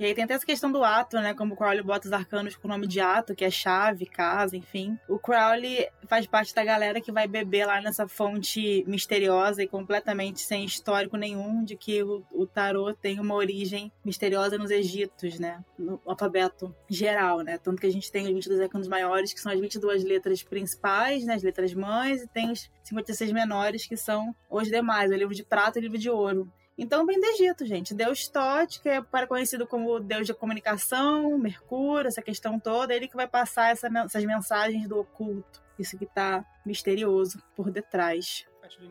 E 0.02 0.04
aí 0.04 0.14
tem 0.16 0.24
até 0.24 0.34
essa 0.34 0.44
questão 0.44 0.72
do 0.72 0.82
ato, 0.82 1.16
né? 1.18 1.32
Como 1.32 1.54
o 1.54 1.56
Crowley 1.56 1.80
bota 1.80 2.08
os 2.08 2.12
arcanos 2.12 2.56
com 2.56 2.66
o 2.66 2.70
nome 2.72 2.88
de 2.88 3.00
ato, 3.00 3.36
que 3.36 3.44
é 3.44 3.50
chave, 3.52 4.04
casa, 4.04 4.56
enfim. 4.56 4.98
O 5.08 5.16
Crowley 5.16 5.86
faz 6.08 6.26
parte 6.26 6.52
da 6.52 6.64
galera 6.64 7.00
que 7.00 7.12
vai 7.12 7.28
beber 7.28 7.66
lá 7.66 7.80
nessa 7.80 8.08
fonte 8.08 8.82
misteriosa 8.88 9.62
e 9.62 9.68
completamente 9.68 10.40
sem 10.40 10.64
histórico 10.64 11.16
nenhum 11.16 11.62
de 11.62 11.76
que 11.76 12.02
o, 12.02 12.20
o 12.32 12.44
tarô 12.48 12.92
tem 12.92 13.20
uma 13.20 13.36
origem 13.36 13.92
misteriosa 14.04 14.58
nos 14.58 14.72
Egitos, 14.72 15.38
né? 15.38 15.64
No 15.78 16.00
alfabeto 16.04 16.74
geral, 16.90 17.42
né? 17.42 17.56
Tanto 17.56 17.80
que 17.80 17.86
a 17.86 17.92
gente 17.92 18.10
tem 18.10 18.24
os 18.24 18.32
22 18.32 18.60
arcanos 18.60 18.88
maiores, 18.88 19.32
que 19.32 19.40
são 19.40 19.52
as 19.52 19.60
22 19.60 20.02
letras 20.02 20.42
principais, 20.42 21.24
né? 21.24 21.34
As 21.34 21.44
letras 21.44 21.72
mães, 21.74 22.22
e 22.22 22.26
tem 22.26 22.50
os 22.50 22.68
56 22.82 23.30
menores, 23.30 23.86
que 23.86 23.96
são 23.96 24.34
os 24.50 24.66
demais, 24.66 25.12
o 25.12 25.14
livro 25.14 25.32
de 25.32 25.44
prata 25.44 25.78
e 25.78 25.80
o 25.80 25.84
livro 25.84 25.98
de 25.98 26.10
ouro. 26.10 26.52
Então 26.82 27.06
vem 27.06 27.20
do 27.20 27.26
Egito, 27.26 27.64
gente. 27.64 27.94
Deus 27.94 28.26
Tote, 28.26 28.82
que 28.82 28.88
é 28.88 29.00
para 29.00 29.24
conhecido 29.24 29.68
como 29.68 30.00
Deus 30.00 30.26
da 30.26 30.34
comunicação, 30.34 31.38
Mercúrio, 31.38 32.08
essa 32.08 32.20
questão 32.20 32.58
toda, 32.58 32.92
ele 32.92 33.06
que 33.06 33.14
vai 33.14 33.28
passar 33.28 33.70
essa, 33.70 33.86
essas 34.04 34.24
mensagens 34.24 34.88
do 34.88 34.98
oculto. 34.98 35.62
Isso 35.78 35.96
que 35.96 36.06
tá 36.06 36.44
misterioso 36.66 37.40
por 37.54 37.70
detrás. 37.70 38.44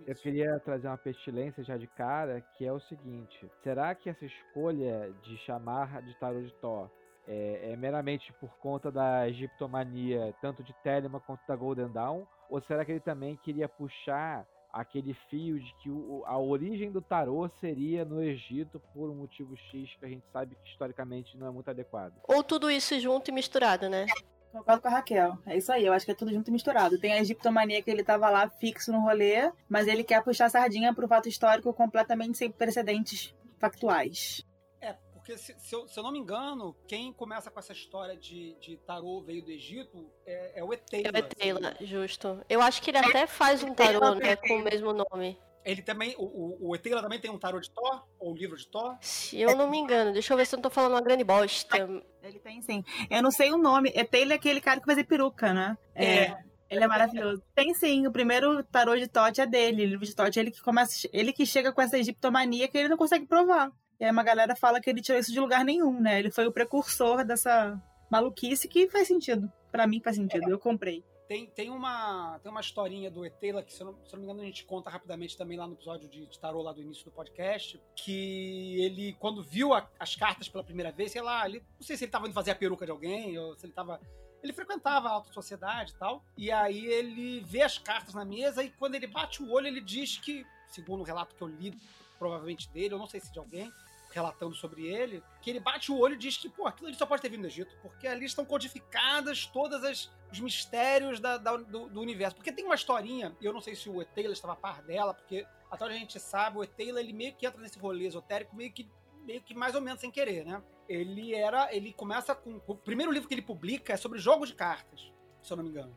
Eu 0.07 0.15
queria 0.15 0.57
trazer 0.61 0.87
uma 0.87 0.97
pestilência 0.97 1.65
já 1.65 1.75
de 1.75 1.85
cara, 1.85 2.39
que 2.57 2.65
é 2.65 2.71
o 2.71 2.79
seguinte: 2.79 3.45
será 3.61 3.93
que 3.93 4.09
essa 4.09 4.23
escolha 4.23 5.13
de 5.21 5.35
chamar 5.39 6.01
de 6.01 6.17
tarô 6.17 6.41
de 6.41 6.53
Thor 6.61 6.89
é, 7.27 7.73
é 7.73 7.75
meramente 7.75 8.31
por 8.39 8.55
conta 8.59 8.89
da 8.89 9.27
egiptomania, 9.27 10.33
tanto 10.41 10.63
de 10.63 10.73
Telema 10.81 11.19
quanto 11.19 11.45
da 11.45 11.57
Golden 11.57 11.89
Dawn? 11.89 12.25
Ou 12.49 12.61
será 12.61 12.85
que 12.85 12.93
ele 12.93 13.01
também 13.01 13.35
queria 13.35 13.67
puxar 13.67 14.47
aquele 14.71 15.13
fio 15.29 15.59
de 15.59 15.73
que 15.81 15.89
o, 15.89 16.23
a 16.25 16.37
origem 16.37 16.91
do 16.91 17.01
tarô 17.01 17.49
seria 17.59 18.05
no 18.05 18.23
Egito 18.23 18.81
por 18.93 19.09
um 19.09 19.15
motivo 19.15 19.55
X 19.55 19.89
que 19.99 20.05
a 20.05 20.09
gente 20.09 20.23
sabe 20.31 20.55
que 20.55 20.69
historicamente 20.69 21.37
não 21.37 21.47
é 21.47 21.51
muito 21.51 21.69
adequado? 21.69 22.13
Ou 22.27 22.43
tudo 22.43 22.69
isso 22.69 22.99
junto 22.99 23.29
e 23.29 23.33
misturado, 23.33 23.89
né? 23.89 24.05
Concordo 24.51 24.81
com 24.81 24.87
a 24.89 24.91
Raquel. 24.91 25.37
É 25.45 25.57
isso 25.57 25.71
aí, 25.71 25.85
eu 25.85 25.93
acho 25.93 26.05
que 26.05 26.11
é 26.11 26.15
tudo 26.15 26.33
junto 26.33 26.49
e 26.49 26.51
misturado. 26.51 26.99
Tem 26.99 27.13
a 27.13 27.19
egiptomania 27.19 27.81
que 27.81 27.89
ele 27.89 28.03
tava 28.03 28.29
lá 28.29 28.49
fixo 28.49 28.91
no 28.91 28.99
rolê, 28.99 29.51
mas 29.69 29.87
ele 29.87 30.03
quer 30.03 30.21
puxar 30.23 30.45
a 30.45 30.49
sardinha 30.49 30.93
pro 30.93 31.07
fato 31.07 31.29
histórico 31.29 31.73
completamente 31.73 32.37
sem 32.37 32.51
precedentes 32.51 33.33
factuais. 33.59 34.45
É, 35.21 35.31
porque 35.31 35.37
se, 35.37 35.55
se, 35.59 35.75
eu, 35.75 35.87
se 35.87 35.97
eu 35.97 36.03
não 36.03 36.11
me 36.11 36.19
engano, 36.19 36.75
quem 36.87 37.13
começa 37.13 37.51
com 37.51 37.59
essa 37.59 37.73
história 37.73 38.17
de, 38.17 38.55
de 38.59 38.77
tarô 38.77 39.21
veio 39.21 39.43
do 39.43 39.51
Egito 39.51 40.11
é, 40.25 40.59
é 40.59 40.63
o 40.63 40.73
Eteila. 40.73 41.07
É 41.07 41.11
o 41.11 41.17
Eteila, 41.17 41.75
justo. 41.81 42.43
Eu 42.49 42.61
acho 42.61 42.81
que 42.81 42.89
ele 42.89 42.97
até 42.97 43.27
faz 43.27 43.63
um 43.63 43.73
tarô, 43.73 44.15
né, 44.15 44.35
com 44.35 44.55
o 44.55 44.63
mesmo 44.63 44.93
nome. 44.93 45.39
Ele 45.63 45.83
também, 45.83 46.15
o, 46.17 46.69
o, 46.69 46.75
Eteila 46.75 47.03
também 47.03 47.19
tem 47.19 47.29
um 47.29 47.37
tarô 47.37 47.59
de 47.59 47.69
Thor? 47.69 48.03
Ou 48.19 48.31
um 48.31 48.35
livro 48.35 48.57
de 48.57 48.67
Thor? 48.67 48.97
Se 48.99 49.39
eu 49.39 49.55
não 49.55 49.69
me 49.69 49.77
engano, 49.77 50.11
deixa 50.11 50.33
eu 50.33 50.37
ver 50.37 50.45
se 50.47 50.55
eu 50.55 50.57
não 50.57 50.63
tô 50.63 50.71
falando 50.71 50.93
uma 50.93 51.01
grande 51.01 51.23
bosta. 51.23 51.77
Ele 52.23 52.39
tem 52.39 52.61
sim. 52.63 52.83
Eu 53.09 53.21
não 53.21 53.29
sei 53.29 53.51
o 53.51 53.57
nome. 53.57 53.91
Eteila 53.95 54.33
é 54.33 54.35
aquele 54.35 54.59
cara 54.59 54.79
que 54.79 54.87
fazia 54.87 55.05
peruca, 55.05 55.53
né? 55.53 55.77
É. 55.93 56.35
Ele 56.67 56.85
é 56.85 56.87
maravilhoso. 56.87 57.43
Tem 57.53 57.73
sim, 57.73 58.07
o 58.07 58.11
primeiro 58.11 58.63
tarô 58.63 58.95
de 58.95 59.05
Tote 59.05 59.41
é 59.41 59.45
dele. 59.45 59.83
O 59.83 59.89
livro 59.89 60.05
de 60.05 60.15
Tote 60.15 60.39
é 60.39 60.41
ele 60.41 60.51
que 60.51 60.61
começa. 60.61 61.07
Ele 61.11 61.33
que 61.33 61.45
chega 61.45 61.71
com 61.71 61.81
essa 61.81 61.99
egiptomania 61.99 62.67
que 62.67 62.77
ele 62.77 62.87
não 62.87 62.97
consegue 62.97 63.27
provar. 63.27 63.71
E 64.01 64.03
aí 64.03 64.09
uma 64.09 64.23
galera 64.23 64.55
fala 64.55 64.81
que 64.81 64.89
ele 64.89 64.99
tirou 64.99 65.21
isso 65.21 65.31
de 65.31 65.39
lugar 65.39 65.63
nenhum, 65.63 66.01
né? 66.01 66.17
Ele 66.17 66.31
foi 66.31 66.47
o 66.47 66.51
precursor 66.51 67.23
dessa 67.23 67.79
maluquice 68.09 68.67
que 68.67 68.89
faz 68.89 69.07
sentido. 69.07 69.47
Para 69.71 69.85
mim 69.85 70.01
faz 70.03 70.15
sentido. 70.15 70.49
Eu 70.49 70.57
comprei. 70.57 71.05
Tem, 71.27 71.45
tem, 71.45 71.69
uma, 71.69 72.39
tem 72.39 72.51
uma 72.51 72.61
historinha 72.61 73.11
do 73.11 73.23
Etela 73.23 73.61
que, 73.61 73.71
se 73.71 73.79
eu, 73.79 73.85
não, 73.85 73.93
se 74.03 74.11
eu 74.11 74.17
não 74.17 74.19
me 74.19 74.23
engano, 74.23 74.41
a 74.41 74.45
gente 74.45 74.65
conta 74.65 74.89
rapidamente 74.89 75.37
também 75.37 75.55
lá 75.55 75.67
no 75.67 75.73
episódio 75.73 76.09
de, 76.09 76.25
de 76.25 76.39
tarô 76.39 76.63
lá 76.63 76.73
do 76.73 76.81
início 76.81 77.05
do 77.05 77.11
podcast, 77.11 77.79
que 77.95 78.83
ele, 78.83 79.13
quando 79.19 79.43
viu 79.43 79.71
a, 79.71 79.87
as 79.99 80.15
cartas 80.15 80.49
pela 80.49 80.63
primeira 80.63 80.91
vez, 80.91 81.11
sei 81.11 81.21
lá, 81.21 81.47
ele, 81.47 81.63
não 81.79 81.85
sei 81.85 81.95
se 81.95 82.03
ele 82.03 82.09
estava 82.09 82.25
indo 82.25 82.33
fazer 82.33 82.49
a 82.49 82.55
peruca 82.55 82.85
de 82.85 82.91
alguém, 82.91 83.37
ou 83.37 83.55
se 83.55 83.67
ele 83.67 83.71
estava... 83.71 84.01
Ele 84.41 84.51
frequentava 84.51 85.09
a 85.09 85.11
alta 85.11 85.31
sociedade 85.31 85.91
e 85.91 85.95
tal, 85.95 86.25
e 86.35 86.51
aí 86.51 86.87
ele 86.87 87.41
vê 87.41 87.61
as 87.61 87.77
cartas 87.77 88.15
na 88.15 88.25
mesa, 88.25 88.63
e 88.63 88.71
quando 88.71 88.95
ele 88.95 89.05
bate 89.05 89.43
o 89.43 89.51
olho, 89.51 89.67
ele 89.67 89.79
diz 89.79 90.17
que, 90.17 90.43
segundo 90.67 91.01
o 91.01 91.05
relato 91.05 91.35
que 91.35 91.41
eu 91.43 91.47
li, 91.47 91.77
provavelmente 92.17 92.69
dele, 92.71 92.93
eu 92.93 92.99
não 92.99 93.07
sei 93.07 93.19
se 93.19 93.31
de 93.31 93.39
alguém, 93.39 93.71
relatando 94.15 94.55
sobre 94.55 94.85
ele, 94.85 95.23
que 95.41 95.49
ele 95.49 95.59
bate 95.59 95.91
o 95.91 95.97
olho 95.97 96.15
e 96.15 96.17
diz 96.17 96.37
que, 96.37 96.49
pô, 96.49 96.67
aquilo 96.67 96.87
ali 96.87 96.97
só 96.97 97.05
pode 97.05 97.21
ter 97.21 97.29
vindo 97.29 97.41
do 97.41 97.47
Egito, 97.47 97.75
porque 97.81 98.07
ali 98.07 98.25
estão 98.25 98.45
codificadas 98.45 99.45
todas 99.45 99.83
as 99.83 100.11
os 100.31 100.39
mistérios 100.39 101.19
da, 101.19 101.37
da, 101.37 101.57
do, 101.57 101.89
do, 101.89 102.01
universo. 102.01 102.35
Porque 102.35 102.51
tem 102.51 102.63
uma 102.63 102.75
historinha, 102.75 103.35
e 103.41 103.45
eu 103.45 103.51
não 103.51 103.59
sei 103.59 103.75
se 103.75 103.89
o 103.89 104.01
Etela 104.01 104.33
estava 104.33 104.53
a 104.53 104.55
par 104.55 104.81
dela, 104.81 105.13
porque 105.13 105.45
até 105.69 105.85
onde 105.85 105.95
a 105.95 105.97
gente 105.97 106.19
sabe, 106.19 106.57
o 106.57 106.63
Etela, 106.63 106.99
ele 106.99 107.13
meio 107.13 107.35
que 107.35 107.45
entra 107.45 107.61
nesse 107.61 107.77
rolê 107.77 108.07
esotérico, 108.07 108.55
meio 108.55 108.71
que, 108.71 108.89
meio 109.25 109.41
que 109.41 109.53
mais 109.53 109.75
ou 109.75 109.81
menos 109.81 109.99
sem 109.99 110.09
querer, 110.09 110.45
né? 110.45 110.63
Ele 110.87 111.35
era, 111.35 111.73
ele 111.75 111.93
começa 111.93 112.33
com, 112.33 112.61
o 112.65 112.75
primeiro 112.75 113.11
livro 113.11 113.27
que 113.27 113.33
ele 113.33 113.41
publica 113.41 113.93
é 113.93 113.97
sobre 113.97 114.19
jogos 114.19 114.49
de 114.49 114.55
cartas, 114.55 115.11
se 115.41 115.51
eu 115.51 115.57
não 115.57 115.63
me 115.63 115.69
engano. 115.69 115.95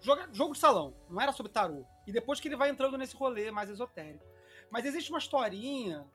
Jogo, 0.00 0.22
jogo 0.32 0.52
de 0.52 0.58
salão, 0.58 0.94
não 1.08 1.20
era 1.20 1.32
sobre 1.32 1.52
tarô. 1.52 1.84
E 2.06 2.12
depois 2.12 2.38
que 2.38 2.48
ele 2.48 2.56
vai 2.56 2.68
entrando 2.68 2.98
nesse 2.98 3.16
rolê 3.16 3.50
mais 3.50 3.70
esotérico. 3.70 4.24
Mas 4.70 4.84
existe 4.84 5.10
uma 5.10 5.18
historinha 5.18 6.06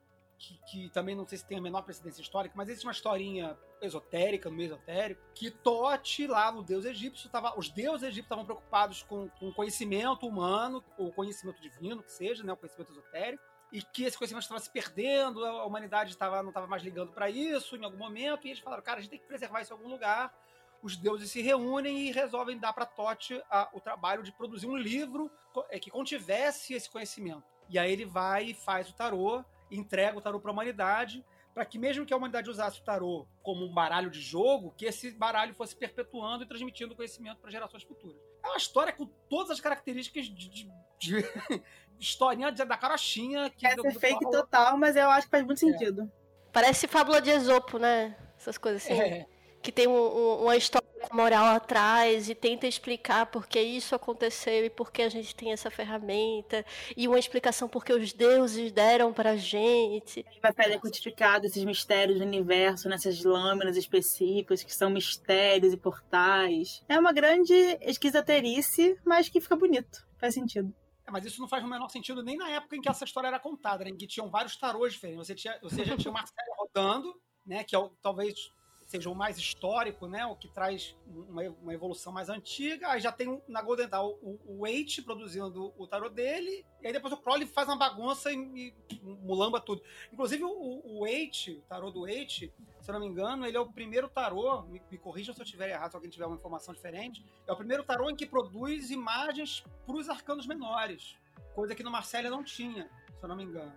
que, 0.41 0.57
que, 0.65 0.89
também 0.89 1.15
não 1.15 1.27
sei 1.27 1.38
se 1.38 1.45
tem 1.45 1.60
a 1.60 1.62
menor 1.62 1.83
precedência 1.83 2.21
histórica, 2.21 2.55
mas 2.57 2.67
existe 2.67 2.86
uma 2.86 2.91
historinha 2.91 3.55
esotérica, 3.79 4.50
no 4.50 4.55
meio 4.55 4.67
esotérico, 4.67 5.21
que 5.36 5.51
Tote, 5.51 6.25
lá 6.25 6.51
no 6.51 6.63
deus 6.63 6.83
egípcio, 6.83 7.29
tava, 7.29 7.57
os 7.57 7.69
deuses 7.69 8.01
egípcios 8.01 8.25
estavam 8.25 8.43
preocupados 8.43 9.03
com, 9.03 9.29
com 9.29 9.53
conhecimento 9.53 10.27
humano, 10.27 10.83
ou 10.98 11.13
conhecimento 11.13 11.62
divino, 11.62 12.01
que 12.01 12.12
seja, 12.12 12.43
né, 12.43 12.51
o 12.51 12.57
conhecimento 12.57 12.91
esotérico, 12.91 13.43
e 13.71 13.83
que 13.83 14.03
esse 14.03 14.17
conhecimento 14.17 14.43
estava 14.43 14.60
se 14.60 14.71
perdendo, 14.71 15.45
a 15.45 15.63
humanidade 15.63 16.17
tava, 16.17 16.41
não 16.41 16.50
estava 16.50 16.65
mais 16.65 16.81
ligando 16.81 17.12
para 17.12 17.29
isso 17.29 17.75
em 17.75 17.86
algum 17.86 17.98
momento, 17.98 18.48
e 18.48 18.50
eles 18.50 18.60
falaram, 18.60 18.81
cara, 18.81 18.98
a 18.98 19.01
gente 19.01 19.12
tem 19.12 19.19
que 19.19 19.27
preservar 19.27 19.62
isso 19.62 19.71
em 19.71 19.77
algum 19.77 19.89
lugar. 19.89 20.36
Os 20.81 20.98
deuses 20.98 21.29
se 21.29 21.41
reúnem 21.41 22.07
e 22.07 22.12
resolvem 22.12 22.57
dar 22.57 22.74
para 22.74 22.88
Tote 22.88 23.39
a, 23.48 23.69
o 23.71 23.79
trabalho 23.79 24.24
de 24.24 24.31
produzir 24.31 24.65
um 24.65 24.75
livro 24.75 25.31
é, 25.69 25.79
que 25.79 25.91
contivesse 25.91 26.74
esse 26.74 26.89
conhecimento. 26.89 27.43
E 27.69 27.77
aí 27.77 27.91
ele 27.91 28.05
vai 28.05 28.45
e 28.45 28.53
faz 28.55 28.89
o 28.89 28.93
tarô, 28.93 29.45
entrega 29.71 30.17
o 30.17 30.21
tarô 30.21 30.39
para 30.39 30.51
a 30.51 30.53
humanidade, 30.53 31.25
para 31.53 31.65
que 31.65 31.77
mesmo 31.77 32.05
que 32.05 32.13
a 32.13 32.17
humanidade 32.17 32.49
usasse 32.49 32.79
o 32.79 32.83
tarô 32.83 33.27
como 33.41 33.65
um 33.65 33.73
baralho 33.73 34.09
de 34.09 34.21
jogo, 34.21 34.73
que 34.77 34.85
esse 34.85 35.11
baralho 35.11 35.53
fosse 35.53 35.75
perpetuando 35.75 36.43
e 36.43 36.47
transmitindo 36.47 36.95
conhecimento 36.95 37.39
para 37.39 37.51
gerações 37.51 37.83
futuras. 37.83 38.17
É 38.43 38.47
uma 38.47 38.57
história 38.57 38.93
com 38.93 39.05
todas 39.29 39.51
as 39.51 39.59
características 39.59 40.25
de, 40.25 40.49
de, 40.49 40.71
de 40.99 41.25
historinha 41.99 42.51
da 42.51 42.77
carochinha. 42.77 43.49
Que 43.49 43.67
Essa 43.67 43.87
é 43.87 43.91
fake 43.91 44.29
total, 44.29 44.77
mas 44.77 44.95
eu 44.95 45.09
acho 45.09 45.27
que 45.27 45.31
faz 45.31 45.45
muito 45.45 45.65
é. 45.65 45.71
sentido. 45.71 46.11
Parece 46.51 46.87
fábula 46.87 47.21
de 47.21 47.29
Esopo, 47.29 47.77
né? 47.77 48.17
Essas 48.37 48.57
coisas 48.57 48.83
assim. 48.83 48.93
É. 48.93 49.25
Que 49.61 49.71
tem 49.71 49.87
um, 49.87 49.91
um, 49.91 50.43
uma 50.43 50.57
história 50.57 50.90
moral 51.12 51.46
atrás 51.55 52.29
e 52.29 52.36
tenta 52.36 52.67
explicar 52.67 53.25
por 53.25 53.48
que 53.48 53.60
isso 53.60 53.96
aconteceu 53.96 54.65
e 54.65 54.70
por 54.70 54.91
que 54.91 55.01
a 55.01 55.10
gente 55.10 55.36
tem 55.36 55.51
essa 55.51 55.72
ferramenta 55.72 56.65
e 56.96 57.08
uma 57.08 57.20
explicação 57.20 57.67
por 57.67 57.84
que 57.84 57.93
os 57.93 58.13
deuses 58.13 58.72
deram 58.72 59.13
pra 59.13 59.36
gente. 59.36 60.25
Vai 60.41 60.53
fazer 60.53 60.79
codificado 60.79 61.46
esses 61.46 61.63
mistérios 61.63 62.20
do 62.20 62.25
universo 62.25 62.89
nessas 62.89 63.24
lâminas 63.24 63.77
específicas 63.77 64.63
que 64.63 64.74
são 64.74 64.89
mistérios 64.89 65.74
e 65.74 65.77
portais. 65.77 66.84
É 66.88 67.00
uma 67.00 67.13
grande 67.13 67.53
esquizoterice, 67.81 68.98
mas 69.05 69.29
que 69.29 69.41
fica 69.41 69.55
bonito. 69.55 70.05
Faz 70.20 70.34
sentido. 70.34 70.74
É, 71.05 71.12
mas 71.12 71.25
isso 71.25 71.41
não 71.41 71.48
faz 71.48 71.63
o 71.63 71.67
menor 71.67 71.89
sentido 71.89 72.24
nem 72.24 72.38
na 72.38 72.50
época 72.50 72.75
em 72.75 72.81
que 72.81 72.89
essa 72.89 73.03
história 73.03 73.27
era 73.27 73.39
contada, 73.39 73.84
né? 73.84 73.89
em 73.89 73.98
que 73.98 74.08
tinham 74.08 74.29
vários 74.29 74.55
tarôs 74.55 74.93
diferentes. 74.93 75.27
Você, 75.27 75.36
tinha, 75.36 75.58
você 75.62 75.84
já 75.84 75.98
tinha 75.98 76.12
uma 76.12 76.25
série 76.25 76.51
rodando, 76.58 77.13
né? 77.46 77.63
Que 77.63 77.75
é 77.75 77.79
o, 77.79 77.89
talvez 78.01 78.51
seja 78.91 79.10
o 79.10 79.15
mais 79.15 79.38
histórico, 79.38 80.05
né? 80.05 80.25
O 80.25 80.36
que 80.36 80.50
traz 80.50 80.98
uma, 81.07 81.43
uma 81.62 81.74
evolução 81.74 82.12
mais 82.12 82.27
antiga. 82.27 82.89
Aí 82.89 83.00
já 83.00 83.12
tem 83.12 83.41
na 83.48 83.62
Golden 83.62 83.88
Dawn 83.88 84.17
o, 84.21 84.62
o 84.62 85.03
produzindo 85.05 85.74
o 85.77 85.88
tarot 85.88 86.13
dele. 86.13 86.65
E 86.81 86.88
aí 86.88 86.93
depois 86.93 87.13
o 87.13 87.17
Crowley 87.17 87.48
faz 87.48 87.69
uma 87.69 87.77
bagunça 87.77 88.31
e, 88.33 88.74
e 88.89 89.00
mulamba 89.01 89.62
tudo. 89.62 89.81
Inclusive 90.12 90.43
o, 90.43 90.50
o 90.50 91.03
o 91.03 91.62
tarot 91.69 91.93
do 91.93 92.01
Wait, 92.01 92.51
se 92.81 92.89
eu 92.89 92.93
não 92.93 93.00
me 93.00 93.07
engano, 93.07 93.45
ele 93.45 93.55
é 93.55 93.60
o 93.60 93.71
primeiro 93.71 94.10
tarô, 94.10 94.63
me, 94.63 94.81
me 94.91 94.98
corrijam 94.98 95.33
se 95.33 95.39
eu 95.39 95.45
estiver 95.45 95.69
errado, 95.69 95.91
se 95.91 95.95
alguém 95.95 96.12
tiver 96.12 96.25
uma 96.25 96.36
informação 96.36 96.74
diferente, 96.74 97.24
é 97.48 97.51
o 97.51 97.55
primeiro 97.55 97.83
tarô 97.83 98.10
em 98.10 98.15
que 98.15 98.25
produz 98.25 98.91
imagens 98.91 99.63
para 99.86 99.95
os 99.95 100.10
arcanos 100.10 100.45
menores, 100.45 101.15
coisa 101.55 101.75
que 101.75 101.83
no 101.83 101.91
Marcelo 101.91 102.29
não 102.29 102.43
tinha, 102.43 102.89
se 103.17 103.24
eu 103.24 103.29
não 103.29 103.36
me 103.36 103.43
engano. 103.43 103.71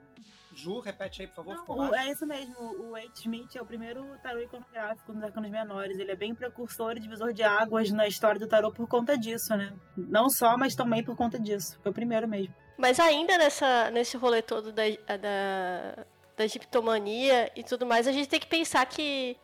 Ju, 0.55 0.81
repete 0.81 1.23
aí, 1.23 1.29
por 1.29 1.45
favor. 1.45 1.77
Não, 1.77 1.91
o, 1.91 1.95
é 1.95 2.11
isso 2.11 2.27
mesmo. 2.27 2.55
O 2.59 2.91
Wade 2.93 3.11
Smith 3.15 3.57
é 3.57 3.63
o 3.63 3.67
primeiro 3.67 4.05
tarô 4.23 4.41
iconográfico 4.41 5.13
nos 5.13 5.23
arcanos 5.23 5.51
menores. 5.51 5.99
Ele 5.99 6.13
é 6.13 6.17
bem 6.17 6.35
precursor 6.35 6.97
e 6.97 7.01
divisor 7.01 7.33
de 7.33 7.43
águas 7.43 7.91
na 7.91 8.07
história 8.07 8.39
do 8.39 8.47
tarô 8.47 8.71
por 8.73 8.87
conta 8.87 9.19
disso, 9.19 9.57
né? 9.57 9.73
Não 9.97 10.31
só, 10.31 10.57
mas 10.57 10.75
também 10.75 11.03
por 11.03 11.17
conta 11.17 11.39
disso. 11.39 11.79
Foi 11.83 11.91
o 11.91 11.95
primeiro 11.95 12.29
mesmo. 12.29 12.55
Mas 12.77 12.99
ainda 12.99 13.37
nessa, 13.39 13.91
nesse 13.91 14.17
rolê 14.17 14.43
todo 14.43 14.73
da, 14.73 14.83
da, 15.21 16.05
da 16.37 16.45
egiptomania 16.45 17.51
e 17.55 17.63
tudo 17.63 17.87
mais, 17.87 18.07
a 18.09 18.13
gente 18.13 18.29
tem 18.29 18.41
que 18.41 18.47
pensar 18.47 18.85
que 18.87 19.37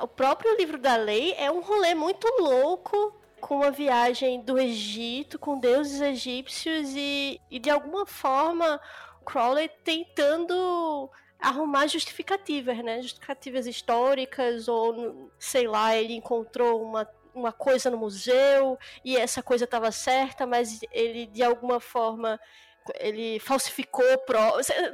o 0.00 0.06
próprio 0.06 0.56
livro 0.56 0.78
da 0.78 0.96
lei 0.96 1.34
é 1.34 1.50
um 1.50 1.60
rolê 1.60 1.94
muito 1.94 2.26
louco 2.40 3.14
com 3.40 3.56
uma 3.56 3.70
viagem 3.70 4.40
do 4.40 4.58
Egito, 4.58 5.38
com 5.38 5.58
deuses 5.58 6.00
egípcios 6.00 6.90
e, 6.94 7.40
e 7.50 7.58
de 7.58 7.70
alguma 7.70 8.04
forma 8.04 8.80
Crowley 9.28 9.68
tentando 9.84 11.10
arrumar 11.38 11.86
justificativas, 11.86 12.78
né? 12.78 13.02
Justificativas 13.02 13.66
históricas, 13.66 14.68
ou 14.68 15.30
sei 15.38 15.68
lá, 15.68 15.94
ele 15.94 16.14
encontrou 16.14 16.82
uma, 16.82 17.06
uma 17.34 17.52
coisa 17.52 17.90
no 17.90 17.98
museu 17.98 18.78
e 19.04 19.18
essa 19.18 19.42
coisa 19.42 19.64
estava 19.64 19.92
certa, 19.92 20.46
mas 20.46 20.80
ele 20.90 21.26
de 21.26 21.42
alguma 21.42 21.78
forma 21.78 22.40
ele 22.98 23.38
falsificou, 23.40 24.16
pro... 24.26 24.38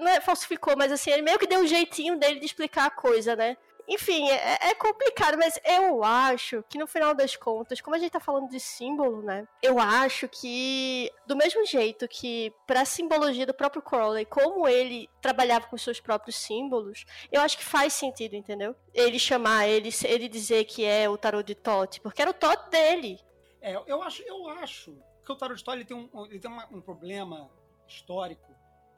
não 0.00 0.08
é 0.08 0.20
falsificou, 0.20 0.76
mas 0.76 0.90
assim, 0.90 1.12
ele 1.12 1.22
meio 1.22 1.38
que 1.38 1.46
deu 1.46 1.60
um 1.60 1.66
jeitinho 1.66 2.18
dele 2.18 2.40
de 2.40 2.46
explicar 2.46 2.86
a 2.86 2.90
coisa, 2.90 3.36
né? 3.36 3.56
Enfim, 3.86 4.28
é, 4.30 4.70
é, 4.70 4.74
complicado, 4.74 5.36
mas 5.36 5.58
eu 5.64 6.02
acho 6.02 6.64
que 6.68 6.78
no 6.78 6.86
final 6.86 7.14
das 7.14 7.36
contas, 7.36 7.80
como 7.80 7.94
a 7.94 7.98
gente 7.98 8.12
tá 8.12 8.20
falando 8.20 8.48
de 8.48 8.58
símbolo, 8.58 9.22
né? 9.22 9.46
Eu 9.62 9.78
acho 9.78 10.28
que, 10.28 11.10
do 11.26 11.36
mesmo 11.36 11.64
jeito 11.66 12.08
que 12.08 12.52
pra 12.66 12.84
simbologia 12.84 13.46
do 13.46 13.52
próprio 13.52 13.82
Crowley, 13.82 14.24
como 14.24 14.66
ele 14.66 15.08
trabalhava 15.20 15.66
com 15.66 15.76
seus 15.76 16.00
próprios 16.00 16.36
símbolos, 16.36 17.04
eu 17.30 17.42
acho 17.42 17.58
que 17.58 17.64
faz 17.64 17.92
sentido, 17.92 18.34
entendeu? 18.34 18.74
Ele 18.94 19.18
chamar, 19.18 19.68
ele, 19.68 19.90
ele 20.04 20.28
dizer 20.28 20.64
que 20.64 20.84
é 20.84 21.08
o 21.08 21.18
tarot 21.18 21.46
de 21.46 21.54
Tote, 21.54 22.00
porque 22.00 22.22
era 22.22 22.30
o 22.30 22.34
Tote 22.34 22.70
dele. 22.70 23.20
É, 23.60 23.74
eu 23.86 24.02
acho, 24.02 24.22
eu 24.22 24.48
acho 24.48 24.96
que 25.24 25.32
o 25.32 25.36
tarot 25.36 25.58
de 25.58 25.64
Tote 25.64 25.78
ele 25.78 25.84
tem, 25.84 25.96
um, 25.96 26.26
ele 26.26 26.40
tem 26.40 26.50
uma, 26.50 26.66
um 26.70 26.80
problema 26.80 27.50
histórico 27.86 28.54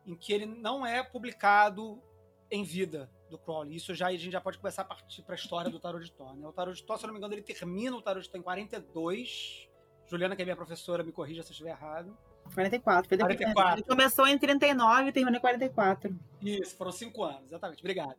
em 0.07 0.14
que 0.14 0.33
ele 0.33 0.47
não 0.47 0.87
é 0.87 1.02
publicado 1.02 2.00
em 2.49 2.62
vida 2.62 3.11
do 3.30 3.38
Crowley. 3.38 3.76
Isso 3.76 3.95
já 3.95 4.09
a 4.09 4.12
gente 4.12 4.30
já 4.30 4.40
pode 4.40 4.59
começar 4.59 4.83
a 4.83 4.85
partir 4.85 5.23
para 5.23 5.35
a 5.35 5.38
história 5.38 5.71
do 5.71 5.78
Tarot 5.78 6.04
de 6.04 6.12
Tó. 6.12 6.33
Né? 6.35 6.47
O 6.47 6.52
Tarot 6.52 6.76
de 6.76 6.83
Tó, 6.83 6.97
se 6.97 7.04
eu 7.04 7.09
não 7.09 7.14
me 7.14 7.18
engano, 7.18 7.35
ele 7.35 7.42
termina 7.42 7.97
o 7.97 8.02
Tarot 8.02 8.23
de 8.23 8.30
Tó 8.30 8.38
em 8.38 8.42
42. 8.42 9.68
Juliana, 10.06 10.37
que 10.37 10.42
é 10.42 10.45
minha 10.45 10.56
professora, 10.56 11.02
me 11.02 11.12
corrija 11.12 11.42
se 11.42 11.50
eu 11.50 11.52
estiver 11.52 11.71
errado. 11.71 12.16
44. 12.54 13.09
44. 13.09 13.80
Ele 13.80 13.83
começou 13.83 14.26
em 14.26 14.38
39 14.38 15.09
e 15.09 15.12
terminou 15.12 15.38
em 15.38 15.40
44. 15.40 16.16
Isso, 16.40 16.76
foram 16.76 16.92
cinco 16.92 17.25
anos, 17.25 17.47
exatamente. 17.47 17.80
Obrigado. 17.80 18.16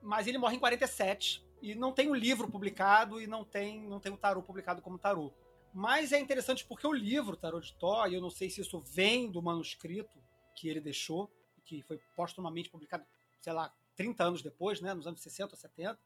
Mas 0.00 0.26
ele 0.26 0.38
morre 0.38 0.56
em 0.56 0.60
47 0.60 1.44
e 1.60 1.74
não 1.74 1.92
tem 1.92 2.08
o 2.08 2.12
um 2.12 2.14
livro 2.14 2.48
publicado 2.48 3.20
e 3.20 3.26
não 3.26 3.44
tem, 3.44 3.82
não 3.82 3.98
tem 3.98 4.12
o 4.12 4.16
tarô 4.16 4.42
publicado 4.42 4.80
como 4.80 4.96
tarô. 4.96 5.32
Mas 5.74 6.12
é 6.12 6.18
interessante 6.18 6.64
porque 6.64 6.86
o 6.86 6.92
livro 6.92 7.36
Tarot 7.36 7.66
de 7.66 7.74
Tó, 7.74 8.06
e 8.06 8.14
eu 8.14 8.20
não 8.20 8.30
sei 8.30 8.48
se 8.48 8.60
isso 8.60 8.80
vem 8.80 9.30
do 9.30 9.42
manuscrito 9.42 10.18
que 10.54 10.68
ele 10.68 10.80
deixou, 10.80 11.30
que 11.64 11.82
foi 11.82 11.98
postumamente 12.16 12.70
publicado, 12.70 13.04
sei 13.40 13.52
lá, 13.52 13.72
30 13.98 14.24
anos 14.24 14.42
depois, 14.42 14.80
né, 14.80 14.94
nos 14.94 15.06
anos 15.06 15.20
60 15.20 15.54
ou 15.54 15.58
70, 15.58 15.98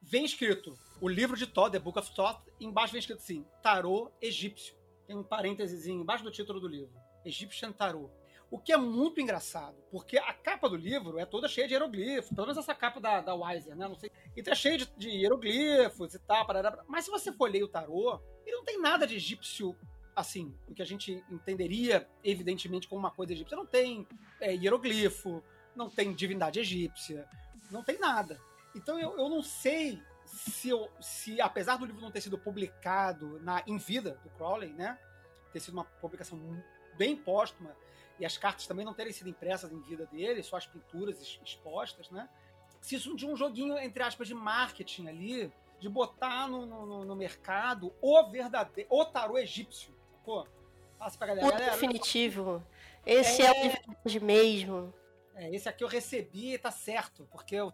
vem 0.00 0.24
escrito 0.24 0.78
o 1.00 1.08
livro 1.08 1.36
de 1.36 1.46
Thoth, 1.46 1.72
The 1.72 1.78
Book 1.78 1.98
of 1.98 2.14
Thoth, 2.14 2.42
embaixo 2.60 2.92
vem 2.92 3.00
escrito 3.00 3.18
assim, 3.18 3.44
tarô 3.62 4.12
egípcio. 4.20 4.76
Tem 5.06 5.16
um 5.16 5.24
parênteses 5.24 5.86
embaixo 5.86 6.22
do 6.22 6.30
título 6.30 6.60
do 6.60 6.68
livro, 6.68 6.94
Egyptian 7.24 7.72
Tarot. 7.72 8.12
O 8.50 8.58
que 8.58 8.72
é 8.72 8.76
muito 8.76 9.20
engraçado, 9.20 9.76
porque 9.90 10.18
a 10.18 10.32
capa 10.32 10.68
do 10.68 10.76
livro 10.76 11.18
é 11.18 11.26
toda 11.26 11.48
cheia 11.48 11.66
de 11.66 11.74
hieroglifos, 11.74 12.30
pelo 12.30 12.46
menos 12.46 12.58
essa 12.58 12.74
capa 12.74 13.00
da, 13.00 13.20
da 13.20 13.34
Weiser, 13.34 13.74
né? 13.74 13.88
Não 13.88 13.94
sei. 13.94 14.10
E 14.36 14.42
tá 14.42 14.54
cheia 14.54 14.78
de, 14.78 14.86
de 14.96 15.08
hieroglifos 15.08 16.14
e 16.14 16.18
tal, 16.20 16.46
parará, 16.46 16.84
mas 16.86 17.06
se 17.06 17.10
você 17.10 17.32
for 17.32 17.50
ler 17.50 17.62
o 17.62 17.68
tarô, 17.68 18.20
ele 18.46 18.56
não 18.56 18.64
tem 18.64 18.80
nada 18.80 19.06
de 19.06 19.16
egípcio 19.16 19.74
assim, 20.14 20.54
o 20.66 20.74
que 20.74 20.82
a 20.82 20.84
gente 20.84 21.24
entenderia, 21.30 22.08
evidentemente, 22.24 22.88
como 22.88 22.98
uma 22.98 23.10
coisa 23.10 23.32
egípcia. 23.32 23.56
Não 23.56 23.66
tem 23.66 24.06
é, 24.40 24.54
hieroglifo, 24.54 25.42
não 25.78 25.88
tem 25.88 26.12
divindade 26.12 26.58
egípcia, 26.58 27.26
não 27.70 27.82
tem 27.82 27.98
nada. 27.98 28.38
Então 28.74 28.98
eu, 28.98 29.16
eu 29.16 29.28
não 29.28 29.42
sei 29.42 30.02
se, 30.26 30.68
eu, 30.68 30.90
se, 31.00 31.40
apesar 31.40 31.76
do 31.76 31.86
livro 31.86 32.02
não 32.02 32.10
ter 32.10 32.20
sido 32.20 32.36
publicado 32.36 33.38
na, 33.40 33.62
em 33.66 33.78
vida 33.78 34.20
do 34.22 34.30
Crowley, 34.30 34.72
né? 34.72 34.98
Ter 35.52 35.60
sido 35.60 35.74
uma 35.74 35.84
publicação 35.84 36.38
bem 36.96 37.16
póstuma, 37.16 37.74
e 38.18 38.26
as 38.26 38.36
cartas 38.36 38.66
também 38.66 38.84
não 38.84 38.92
terem 38.92 39.12
sido 39.12 39.30
impressas 39.30 39.72
em 39.72 39.80
vida 39.82 40.04
dele, 40.06 40.42
só 40.42 40.56
as 40.56 40.66
pinturas 40.66 41.20
expostas, 41.44 42.10
né? 42.10 42.28
Se 42.80 42.96
isso 42.96 43.16
de 43.16 43.24
um 43.24 43.36
joguinho, 43.36 43.78
entre 43.78 44.02
aspas, 44.02 44.26
de 44.26 44.34
marketing 44.34 45.06
ali, 45.06 45.52
de 45.78 45.88
botar 45.88 46.48
no, 46.48 46.66
no, 46.66 47.04
no 47.04 47.16
mercado 47.16 47.94
o 48.02 48.22
verdadeiro, 48.28 48.88
o 48.90 49.04
tarô 49.04 49.38
egípcio, 49.38 49.94
pô. 50.24 50.46
Passa 50.98 51.16
pra 51.16 51.28
galera. 51.28 51.46
O 51.46 51.50
galera, 51.50 51.72
definitivo. 51.72 52.66
Esse 53.06 53.42
é, 53.42 53.68
é 53.68 53.82
o 54.04 54.08
de 54.08 54.18
mesmo. 54.18 54.92
É, 55.38 55.54
esse 55.54 55.68
aqui 55.68 55.84
eu 55.84 55.88
recebi 55.88 56.54
e 56.54 56.58
tá 56.58 56.70
certo, 56.70 57.26
porque 57.30 57.58
o 57.60 57.72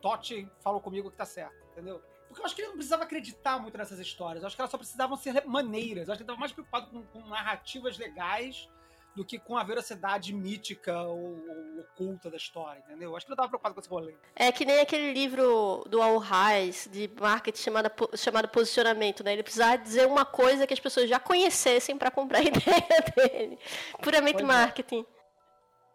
Totti 0.00 0.48
falou 0.60 0.80
comigo 0.80 1.10
que 1.10 1.16
tá 1.16 1.26
certo, 1.26 1.66
entendeu? 1.72 2.00
Porque 2.28 2.40
eu 2.40 2.46
acho 2.46 2.54
que 2.54 2.62
ele 2.62 2.68
não 2.68 2.76
precisava 2.76 3.02
acreditar 3.02 3.58
muito 3.58 3.76
nessas 3.76 3.98
histórias. 3.98 4.42
Eu 4.42 4.46
acho 4.46 4.54
que 4.54 4.62
elas 4.62 4.70
só 4.70 4.78
precisavam 4.78 5.16
ser 5.16 5.44
maneiras. 5.46 6.06
Eu 6.06 6.12
acho 6.12 6.18
que 6.18 6.22
ele 6.22 6.24
estava 6.24 6.38
mais 6.38 6.52
preocupado 6.52 6.86
com, 6.86 7.02
com, 7.02 7.28
narrativas 7.28 7.98
legais 7.98 8.68
do 9.16 9.24
que 9.24 9.36
com 9.36 9.58
a 9.58 9.64
veracidade 9.64 10.32
mítica 10.32 11.02
ou, 11.02 11.18
ou 11.18 11.80
oculta 11.80 12.30
da 12.30 12.36
história, 12.36 12.78
entendeu? 12.86 13.10
Eu 13.10 13.16
acho 13.16 13.26
que 13.26 13.32
ele 13.32 13.34
estava 13.34 13.48
preocupado 13.48 13.74
com 13.74 13.80
esse 13.80 13.90
rolê. 13.90 14.14
É 14.36 14.52
que 14.52 14.64
nem 14.64 14.78
aquele 14.78 15.12
livro 15.12 15.84
do 15.88 16.00
Al 16.00 16.18
Reis, 16.18 16.88
de 16.92 17.10
marketing 17.20 17.60
chamado, 17.60 17.90
chamado 18.16 18.48
Posicionamento, 18.48 19.24
né? 19.24 19.32
Ele 19.32 19.42
precisava 19.42 19.76
dizer 19.78 20.06
uma 20.06 20.24
coisa 20.24 20.68
que 20.68 20.72
as 20.72 20.78
pessoas 20.78 21.08
já 21.08 21.18
conhecessem 21.18 21.98
para 21.98 22.12
comprar 22.12 22.38
a 22.38 22.42
ideia 22.46 22.86
dele. 23.16 23.58
Puramente 24.00 24.34
pois 24.34 24.44
é. 24.44 24.46
marketing. 24.46 25.00
É. 25.16 25.19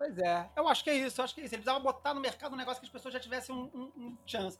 Pois 0.05 0.19
é, 0.19 0.47
eu 0.55 0.67
acho 0.67 0.83
que 0.83 0.89
é 0.91 0.93
isso, 0.93 1.19
eu 1.19 1.25
acho 1.25 1.33
que 1.33 1.41
é 1.41 1.45
isso. 1.45 1.55
Ele 1.55 1.63
precisava 1.63 1.83
botar 1.83 2.13
no 2.13 2.21
mercado 2.21 2.53
um 2.53 2.57
negócio 2.57 2.79
que 2.79 2.85
as 2.85 2.91
pessoas 2.91 3.11
já 3.11 3.19
tivessem 3.19 3.55
um, 3.55 3.63
um, 3.73 3.91
um 3.97 4.17
chance. 4.23 4.59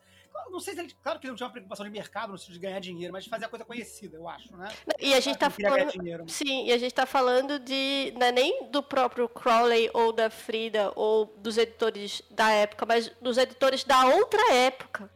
Não 0.50 0.60
sei 0.60 0.74
se 0.74 0.80
ele. 0.80 0.94
Claro 1.04 1.20
que 1.20 1.28
ele 1.28 1.32
não 1.32 1.38
tinha 1.38 1.46
uma 1.46 1.52
preocupação 1.52 1.86
de 1.86 1.92
mercado, 1.92 2.32
no 2.32 2.38
sentido 2.38 2.56
de 2.56 2.60
ganhar 2.60 2.80
dinheiro, 2.80 3.14
mas 3.14 3.24
de 3.24 3.30
fazer 3.30 3.46
a 3.46 3.48
coisa 3.48 3.64
conhecida, 3.64 4.18
eu 4.18 4.28
acho, 4.28 4.56
né? 4.58 4.70
E 5.00 5.14
a 5.14 5.20
gente 5.20 5.38
tá 5.38 5.50
falando. 5.50 5.92
Dinheiro, 5.92 6.26
sim, 6.28 6.66
e 6.66 6.74
a 6.74 6.78
gente 6.78 6.94
tá 6.94 7.06
falando 7.06 7.60
de. 7.60 8.12
Não 8.18 8.26
é 8.26 8.32
nem 8.32 8.70
do 8.70 8.82
próprio 8.82 9.30
Crowley 9.30 9.90
ou 9.94 10.12
da 10.12 10.30
Frida 10.32 10.92
ou 10.96 11.28
dos 11.38 11.58
editores 11.58 12.24
da 12.32 12.52
época, 12.52 12.86
mas 12.86 13.10
dos 13.22 13.38
editores 13.38 13.84
da 13.84 14.06
outra 14.06 14.54
época. 14.54 15.12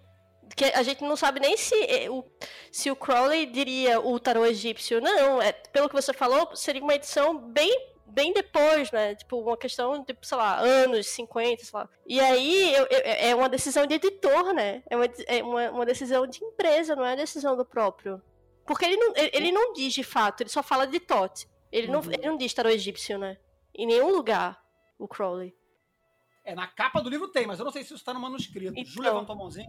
Que 0.55 0.65
a 0.65 0.83
gente 0.83 1.03
não 1.03 1.15
sabe 1.15 1.39
nem 1.39 1.55
se 1.55 1.75
eh, 1.75 2.09
o, 2.09 2.23
se 2.71 2.91
o 2.91 2.95
Crowley 2.95 3.45
diria 3.45 3.99
o 3.99 4.19
tarô 4.19 4.45
egípcio. 4.45 5.01
Não, 5.01 5.41
é, 5.41 5.51
pelo 5.51 5.87
que 5.87 5.95
você 5.95 6.13
falou, 6.13 6.55
seria 6.55 6.83
uma 6.83 6.95
edição 6.95 7.37
bem 7.37 7.89
bem 8.09 8.33
depois, 8.33 8.91
né? 8.91 9.15
Tipo, 9.15 9.39
uma 9.39 9.57
questão 9.57 10.03
de, 10.03 10.15
sei 10.21 10.37
lá, 10.37 10.59
anos, 10.59 11.07
50, 11.07 11.63
sei 11.63 11.79
lá. 11.79 11.89
E 12.05 12.19
aí 12.19 12.73
eu, 12.73 12.85
eu, 12.85 13.01
é 13.03 13.35
uma 13.35 13.49
decisão 13.49 13.85
de 13.85 13.95
editor, 13.95 14.53
né? 14.53 14.83
É 14.89 14.95
uma, 14.95 15.05
é 15.27 15.43
uma, 15.43 15.71
uma 15.71 15.85
decisão 15.85 16.25
de 16.27 16.43
empresa, 16.43 16.95
não 16.95 17.05
é 17.05 17.15
decisão 17.15 17.55
do 17.55 17.65
próprio. 17.65 18.21
Porque 18.65 18.85
ele 18.85 18.97
não, 18.97 19.13
ele, 19.15 19.31
ele 19.33 19.51
não 19.51 19.73
diz 19.73 19.93
de 19.93 20.03
fato, 20.03 20.41
ele 20.41 20.49
só 20.49 20.61
fala 20.61 20.85
de 20.85 20.99
Tote. 20.99 21.47
Ele, 21.71 21.87
uhum. 21.87 21.93
não, 21.93 22.11
ele 22.11 22.27
não 22.27 22.37
diz 22.37 22.53
tarô 22.53 22.69
egípcio, 22.69 23.17
né? 23.17 23.37
Em 23.73 23.85
nenhum 23.85 24.11
lugar, 24.11 24.59
o 24.97 25.07
Crowley. 25.07 25.55
É, 26.43 26.55
na 26.55 26.67
capa 26.67 27.01
do 27.01 27.09
livro 27.09 27.27
tem, 27.27 27.45
mas 27.45 27.59
eu 27.59 27.65
não 27.65 27.71
sei 27.71 27.83
se 27.83 27.93
isso 27.93 28.03
tá 28.03 28.13
no 28.13 28.19
manuscrito. 28.19 28.73
Então, 28.75 28.91
Ju 28.91 29.01
levantou 29.01 29.35
a 29.35 29.37
mãozinha. 29.37 29.67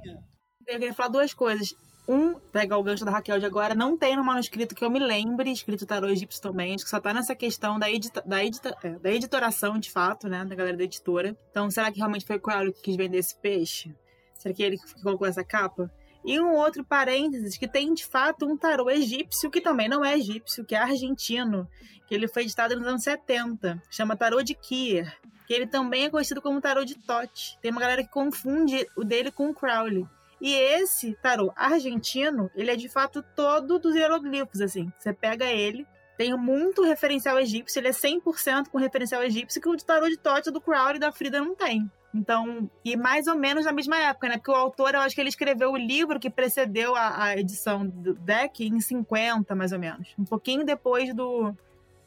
Eu 0.67 0.79
queria 0.79 0.95
falar 0.95 1.09
duas 1.09 1.35
coisas. 1.35 1.75
Um, 2.09 2.35
pegar 2.35 2.77
o 2.77 2.83
gancho 2.83 3.05
da 3.05 3.11
Raquel 3.11 3.39
de 3.39 3.47
agora, 3.47 3.75
não 3.75 3.97
tem 3.97 4.17
no 4.17 4.25
manuscrito 4.25 4.75
que 4.75 4.85
eu 4.85 4.91
me 4.91 4.99
lembre, 4.99 5.51
escrito 5.53 5.87
tarô 5.87 6.09
egípcio 6.09 6.43
também, 6.43 6.75
acho 6.75 6.85
que 6.85 6.91
só 6.91 6.99
tá 6.99 7.15
nessa 7.15 7.35
questão 7.35 7.79
da, 7.79 7.91
edita, 7.91 8.23
da, 8.27 8.45
edita, 8.45 8.77
é, 8.83 8.91
da 8.91 9.13
editoração, 9.13 9.79
de 9.79 9.91
fato, 9.91 10.29
né, 10.29 10.45
da 10.45 10.55
galera 10.55 10.77
da 10.77 10.85
editora. 10.85 11.37
Então, 11.51 11.71
será 11.71 11.91
que 11.93 11.99
realmente 11.99 12.27
foi 12.27 12.37
o 12.37 12.41
Crowley 12.41 12.73
que 12.73 12.83
quis 12.83 12.97
vender 12.97 13.19
esse 13.19 13.37
peixe? 13.37 13.95
Será 14.37 14.55
que 14.55 14.63
ele 14.63 14.77
que 14.77 15.03
colocou 15.03 15.27
essa 15.27 15.45
capa? 15.45 15.91
E 16.25 16.39
um 16.41 16.55
outro 16.55 16.85
parênteses, 16.85 17.57
que 17.57 17.69
tem 17.69 17.95
de 17.95 18.05
fato 18.05 18.45
um 18.47 18.57
tarô 18.57 18.91
egípcio, 18.91 19.51
que 19.51 19.61
também 19.61 19.89
não 19.89 20.05
é 20.05 20.17
egípcio, 20.17 20.65
que 20.65 20.75
é 20.75 20.79
argentino, 20.79 21.67
que 22.07 22.15
ele 22.15 22.29
foi 22.29 22.43
editado 22.43 22.77
nos 22.77 22.87
anos 22.87 23.03
70, 23.03 23.83
chama 23.89 24.17
Tarô 24.17 24.43
de 24.43 24.55
Kier, 24.55 25.17
que 25.47 25.55
ele 25.55 25.67
também 25.67 26.05
é 26.05 26.11
conhecido 26.11 26.43
como 26.43 26.61
Tarô 26.61 26.85
de 26.85 26.95
Tote. 26.97 27.59
Tem 27.63 27.71
uma 27.71 27.81
galera 27.81 28.03
que 28.03 28.11
confunde 28.11 28.87
o 28.97 29.05
dele 29.05 29.31
com 29.31 29.49
o 29.49 29.55
Crowley. 29.55 30.07
E 30.41 30.55
esse 30.55 31.15
tarô 31.23 31.53
argentino, 31.55 32.51
ele 32.55 32.71
é 32.71 32.77
de 32.77 32.89
fato 32.89 33.23
todo 33.37 33.79
dos 33.79 33.95
hieroglifos, 33.95 34.61
assim. 34.61 34.91
Você 34.99 35.13
pega 35.13 35.45
ele, 35.45 35.87
tem 36.17 36.37
muito 36.37 36.83
referencial 36.83 37.39
egípcio, 37.39 37.79
ele 37.79 37.89
é 37.89 37.93
100% 37.93 38.69
com 38.69 38.79
referencial 38.79 39.23
egípcio, 39.23 39.61
que 39.61 39.69
o 39.69 39.77
tarô 39.77 40.09
de 40.09 40.17
Tote 40.17 40.51
do 40.51 40.61
Crowley 40.61 40.97
e 40.97 41.01
da 41.01 41.13
Frida 41.13 41.41
não 41.41 41.55
tem. 41.55 41.91
Então, 42.13 42.69
e 42.85 42.97
mais 42.97 43.27
ou 43.27 43.37
menos 43.37 43.65
na 43.65 43.73
mesma 43.73 43.97
época, 43.99 44.29
né? 44.29 44.37
Porque 44.37 44.51
o 44.51 44.55
autor, 44.55 44.95
eu 44.95 45.01
acho 45.01 45.15
que 45.15 45.21
ele 45.21 45.29
escreveu 45.29 45.71
o 45.71 45.77
livro 45.77 46.19
que 46.19 46.29
precedeu 46.29 46.97
a, 46.97 47.25
a 47.25 47.37
edição 47.37 47.87
do 47.87 48.15
deck 48.15 48.67
em 48.67 48.81
50, 48.81 49.55
mais 49.55 49.73
ou 49.73 49.79
menos. 49.79 50.09
Um 50.19 50.25
pouquinho 50.25 50.65
depois 50.65 51.15
do, 51.15 51.55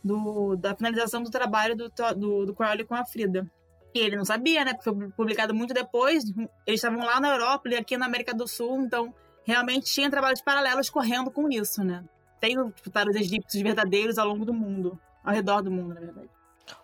do 0.03 0.55
da 0.57 0.75
finalização 0.75 1.23
do 1.23 1.31
trabalho 1.31 1.75
do, 1.75 1.91
do, 2.15 2.45
do 2.45 2.53
Crowley 2.53 2.85
com 2.85 2.95
a 2.95 3.05
Frida. 3.05 3.49
E 3.93 3.99
ele 3.99 4.15
não 4.15 4.25
sabia, 4.25 4.65
né? 4.65 4.73
Porque 4.73 4.89
foi 4.89 5.09
publicado 5.09 5.53
muito 5.53 5.73
depois. 5.73 6.23
Eles 6.65 6.79
estavam 6.79 7.05
lá 7.05 7.19
na 7.19 7.29
Europa 7.29 7.69
e 7.69 7.75
aqui 7.75 7.95
na 7.97 8.07
América 8.07 8.33
do 8.33 8.47
Sul, 8.47 8.81
então 8.81 9.13
realmente 9.45 9.85
tinha 9.85 10.09
trabalhos 10.09 10.41
paralelos 10.41 10.89
correndo 10.89 11.29
com 11.29 11.49
isso, 11.49 11.83
né? 11.83 12.03
Tem 12.39 12.55
tipo, 12.71 12.91
os 13.09 13.15
egípcios 13.15 13.61
verdadeiros 13.61 14.17
ao 14.17 14.27
longo 14.27 14.45
do 14.45 14.53
mundo, 14.53 14.99
ao 15.23 15.33
redor 15.33 15.61
do 15.61 15.71
mundo, 15.71 15.93
na 15.93 16.01
verdade. 16.01 16.29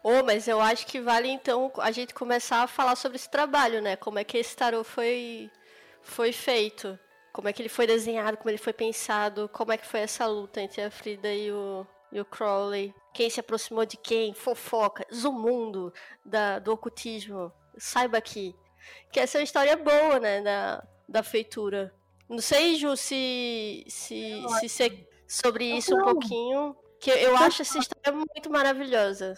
Oh, 0.03 0.23
mas 0.23 0.47
eu 0.47 0.59
acho 0.59 0.85
que 0.85 0.99
vale 0.99 1.29
então 1.29 1.71
a 1.77 1.91
gente 1.91 2.13
começar 2.13 2.63
a 2.63 2.67
falar 2.67 2.95
sobre 2.95 3.15
esse 3.15 3.29
trabalho, 3.29 3.81
né? 3.81 3.95
Como 3.95 4.19
é 4.19 4.23
que 4.23 4.37
esse 4.37 4.55
tarô 4.55 4.83
foi, 4.83 5.49
foi 6.01 6.31
feito, 6.31 6.99
como 7.31 7.47
é 7.47 7.53
que 7.53 7.61
ele 7.61 7.69
foi 7.69 7.87
desenhado, 7.87 8.37
como 8.37 8.49
ele 8.49 8.57
foi 8.57 8.73
pensado, 8.73 9.49
como 9.49 9.71
é 9.71 9.77
que 9.77 9.87
foi 9.87 10.01
essa 10.01 10.25
luta 10.27 10.61
entre 10.61 10.81
a 10.81 10.91
Frida 10.91 11.33
e 11.33 11.51
o, 11.51 11.87
e 12.11 12.19
o 12.19 12.25
Crowley. 12.25 12.93
Quem 13.13 13.29
se 13.29 13.39
aproximou 13.39 13.85
de 13.85 13.97
quem, 13.97 14.33
fofoca, 14.33 15.05
o 15.11 15.31
mundo 15.31 15.93
da, 16.23 16.59
do 16.59 16.71
ocultismo. 16.71 17.51
Saiba 17.77 18.17
aqui. 18.17 18.55
que 19.11 19.19
essa 19.19 19.37
é 19.37 19.39
uma 19.39 19.43
história 19.43 19.75
boa, 19.75 20.19
né, 20.19 20.41
da, 20.41 20.87
da 21.07 21.23
feitura. 21.23 21.93
Não 22.27 22.39
sei, 22.39 22.75
Ju, 22.75 22.95
se, 22.95 23.83
se, 23.87 24.43
se 24.59 24.69
ser 24.69 25.09
sobre 25.27 25.65
isso 25.65 25.95
um 25.95 26.03
pouquinho, 26.03 26.75
que 26.99 27.09
eu 27.09 27.35
acho 27.37 27.61
essa 27.61 27.79
história 27.79 28.11
muito 28.11 28.49
maravilhosa. 28.49 29.33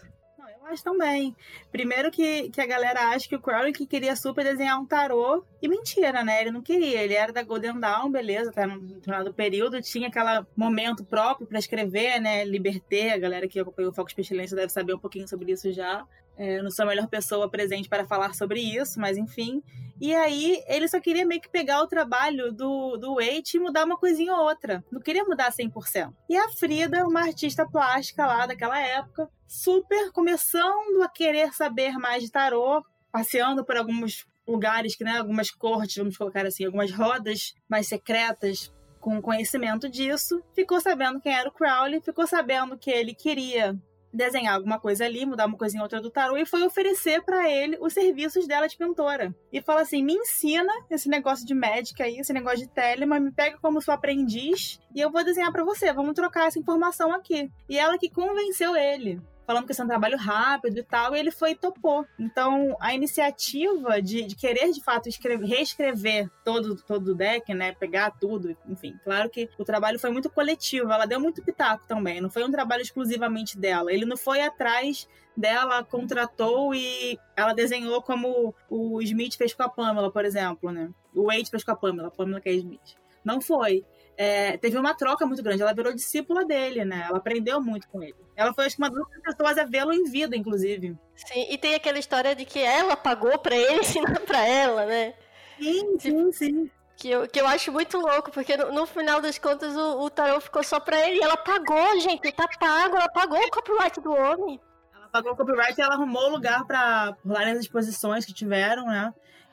Acho 0.71 0.85
também. 0.85 1.35
Primeiro 1.69 2.09
que, 2.09 2.49
que 2.49 2.61
a 2.61 2.65
galera 2.65 3.09
acha 3.09 3.27
que 3.27 3.35
o 3.35 3.41
Crowley 3.41 3.73
que 3.73 3.85
queria 3.85 4.15
super 4.15 4.45
desenhar 4.45 4.79
um 4.79 4.85
tarô. 4.85 5.43
E 5.61 5.67
mentira, 5.67 6.23
né? 6.23 6.39
Ele 6.39 6.51
não 6.51 6.61
queria. 6.61 7.03
Ele 7.03 7.13
era 7.13 7.33
da 7.33 7.43
Golden 7.43 7.77
Dawn, 7.77 8.09
beleza, 8.09 8.51
até 8.51 8.65
num 8.65 8.79
determinado 8.79 9.33
período. 9.33 9.81
Tinha 9.81 10.07
aquele 10.07 10.45
momento 10.55 11.03
próprio 11.03 11.45
para 11.45 11.59
escrever, 11.59 12.21
né? 12.21 12.45
Liberté. 12.45 13.11
A 13.11 13.17
galera 13.17 13.49
que 13.49 13.59
acompanhou 13.59 13.91
o 13.91 13.93
Foco 13.93 14.15
Pestilência 14.15 14.55
deve 14.55 14.71
saber 14.71 14.93
um 14.93 14.99
pouquinho 14.99 15.27
sobre 15.27 15.51
isso 15.51 15.69
já. 15.73 16.07
É, 16.41 16.57
eu 16.57 16.63
não 16.63 16.71
sou 16.71 16.85
a 16.85 16.87
melhor 16.87 17.07
pessoa 17.07 17.47
presente 17.47 17.87
para 17.87 18.07
falar 18.07 18.33
sobre 18.33 18.59
isso, 18.59 18.99
mas 18.99 19.15
enfim. 19.15 19.61
E 20.01 20.15
aí, 20.15 20.63
ele 20.65 20.87
só 20.87 20.99
queria 20.99 21.23
meio 21.23 21.39
que 21.39 21.47
pegar 21.47 21.83
o 21.83 21.87
trabalho 21.87 22.51
do, 22.51 22.97
do 22.97 23.13
Wade 23.13 23.51
e 23.53 23.59
mudar 23.59 23.85
uma 23.85 23.95
coisinha 23.95 24.33
ou 24.33 24.45
outra. 24.45 24.83
Não 24.91 24.99
queria 24.99 25.23
mudar 25.23 25.51
100%. 25.51 26.11
E 26.27 26.35
a 26.35 26.49
Frida, 26.49 27.05
uma 27.05 27.21
artista 27.21 27.63
plástica 27.69 28.25
lá 28.25 28.47
daquela 28.47 28.79
época, 28.79 29.29
super 29.47 30.11
começando 30.11 31.03
a 31.03 31.07
querer 31.07 31.53
saber 31.53 31.91
mais 31.99 32.23
de 32.23 32.31
tarô, 32.31 32.83
passeando 33.11 33.63
por 33.63 33.77
alguns 33.77 34.25
lugares, 34.47 34.95
que, 34.95 35.03
né, 35.03 35.19
algumas 35.19 35.51
cortes, 35.51 35.97
vamos 35.97 36.17
colocar 36.17 36.43
assim, 36.47 36.65
algumas 36.65 36.91
rodas 36.91 37.53
mais 37.69 37.85
secretas 37.85 38.73
com 38.99 39.21
conhecimento 39.21 39.87
disso, 39.87 40.41
ficou 40.55 40.81
sabendo 40.81 41.21
quem 41.21 41.35
era 41.35 41.49
o 41.49 41.51
Crowley, 41.51 42.01
ficou 42.01 42.25
sabendo 42.25 42.75
que 42.77 42.89
ele 42.89 43.13
queria 43.13 43.79
desenhar 44.13 44.55
alguma 44.55 44.79
coisa 44.79 45.05
ali, 45.05 45.25
mudar 45.25 45.45
uma 45.45 45.57
coisinha 45.57 45.83
outra 45.83 46.01
do 46.01 46.11
tarô 46.11 46.37
e 46.37 46.45
foi 46.45 46.63
oferecer 46.63 47.21
para 47.23 47.49
ele 47.49 47.77
os 47.79 47.93
serviços 47.93 48.47
dela 48.47 48.67
de 48.67 48.77
pintora. 48.77 49.33
E 49.51 49.61
fala 49.61 49.81
assim: 49.81 50.03
"Me 50.03 50.13
ensina 50.13 50.71
esse 50.89 51.09
negócio 51.09 51.45
de 51.45 51.53
médica 51.53 52.03
aí, 52.03 52.17
esse 52.17 52.33
negócio 52.33 52.59
de 52.59 52.67
telema, 52.67 53.19
me 53.19 53.31
pega 53.31 53.57
como 53.61 53.81
sua 53.81 53.95
aprendiz 53.95 54.79
e 54.95 54.99
eu 54.99 55.11
vou 55.11 55.23
desenhar 55.23 55.51
para 55.51 55.63
você. 55.63 55.93
Vamos 55.93 56.13
trocar 56.13 56.47
essa 56.47 56.59
informação 56.59 57.13
aqui". 57.13 57.49
E 57.69 57.77
ela 57.77 57.97
que 57.97 58.09
convenceu 58.09 58.75
ele 58.75 59.21
falando 59.51 59.65
que 59.65 59.73
isso 59.73 59.81
é 59.81 59.85
um 59.85 59.89
trabalho 59.89 60.17
rápido 60.17 60.77
e 60.77 60.83
tal, 60.83 61.13
e 61.13 61.19
ele 61.19 61.29
foi 61.29 61.51
e 61.51 61.55
topou. 61.55 62.05
Então, 62.17 62.77
a 62.79 62.95
iniciativa 62.95 64.01
de, 64.01 64.23
de 64.23 64.33
querer, 64.33 64.71
de 64.71 64.81
fato, 64.81 65.09
escrever, 65.09 65.45
reescrever 65.45 66.29
todo, 66.45 66.77
todo 66.77 67.09
o 67.09 67.15
deck, 67.15 67.53
né, 67.53 67.73
pegar 67.73 68.11
tudo, 68.11 68.55
enfim, 68.65 68.95
claro 69.03 69.29
que 69.29 69.49
o 69.57 69.65
trabalho 69.65 69.99
foi 69.99 70.09
muito 70.09 70.29
coletivo, 70.29 70.89
ela 70.89 71.05
deu 71.05 71.19
muito 71.19 71.43
pitaco 71.43 71.85
também, 71.85 72.21
não 72.21 72.29
foi 72.29 72.45
um 72.45 72.51
trabalho 72.51 72.81
exclusivamente 72.81 73.59
dela, 73.59 73.91
ele 73.91 74.05
não 74.05 74.15
foi 74.15 74.41
atrás 74.41 75.05
dela, 75.35 75.83
contratou 75.83 76.73
e 76.73 77.19
ela 77.35 77.53
desenhou 77.53 78.01
como 78.01 78.55
o 78.69 79.01
Smith 79.01 79.35
fez 79.35 79.53
com 79.53 79.63
a 79.63 79.69
Pamela, 79.69 80.09
por 80.09 80.23
exemplo, 80.23 80.71
né, 80.71 80.89
o 81.13 81.25
Wade 81.25 81.49
fez 81.49 81.61
com 81.61 81.71
a 81.71 81.75
Pamela, 81.75 82.07
a 82.07 82.11
Pamela 82.11 82.39
que 82.39 82.47
é 82.47 82.53
Smith. 82.53 82.95
Não 83.23 83.41
foi 83.41 83.85
é, 84.23 84.55
teve 84.55 84.77
uma 84.77 84.93
troca 84.93 85.25
muito 85.25 85.41
grande. 85.41 85.63
Ela 85.63 85.73
virou 85.73 85.91
discípula 85.91 86.45
dele, 86.45 86.85
né? 86.85 87.05
Ela 87.07 87.17
aprendeu 87.17 87.59
muito 87.59 87.87
com 87.87 88.03
ele. 88.03 88.15
Ela 88.35 88.53
foi, 88.53 88.67
acho 88.67 88.75
que, 88.75 88.81
uma 88.83 88.91
das 88.91 89.07
pessoas 89.23 89.57
a 89.57 89.63
vê-lo 89.63 89.91
em 89.91 90.03
vida, 90.03 90.37
inclusive. 90.37 90.95
Sim, 91.15 91.47
e 91.49 91.57
tem 91.57 91.73
aquela 91.73 91.97
história 91.97 92.35
de 92.35 92.45
que 92.45 92.59
ela 92.59 92.95
pagou 92.95 93.39
para 93.39 93.55
ele 93.55 93.79
ensinar 93.81 94.19
para 94.19 94.45
ela, 94.47 94.85
né? 94.85 95.15
Sim, 95.59 95.99
sim, 95.99 96.31
sim. 96.31 96.71
Que 96.95 97.09
eu, 97.09 97.27
que 97.27 97.41
eu 97.41 97.47
acho 97.47 97.71
muito 97.71 97.97
louco, 97.97 98.29
porque 98.29 98.55
no, 98.55 98.71
no 98.71 98.85
final 98.85 99.21
das 99.21 99.39
contas 99.39 99.75
o, 99.75 100.03
o 100.03 100.09
tarô 100.11 100.39
ficou 100.39 100.63
só 100.63 100.79
pra 100.79 100.99
ele. 101.07 101.17
E 101.17 101.23
ela 101.23 101.37
pagou, 101.37 101.99
gente, 101.99 102.31
tá 102.31 102.47
pago, 102.59 102.97
ela 102.97 103.09
pagou 103.09 103.39
o 103.39 103.49
copyright 103.49 103.99
do 104.01 104.11
homem. 104.11 104.61
Ela 104.93 105.07
pagou 105.07 105.31
o 105.31 105.35
copyright 105.35 105.79
e 105.79 105.81
ela 105.81 105.95
arrumou 105.95 106.27
o 106.27 106.33
lugar 106.33 106.63
pra 106.67 107.17
rolar 107.25 107.45
nas 107.45 107.61
exposições 107.61 108.23
que 108.23 108.35
tiveram, 108.35 108.85
né? 108.85 109.11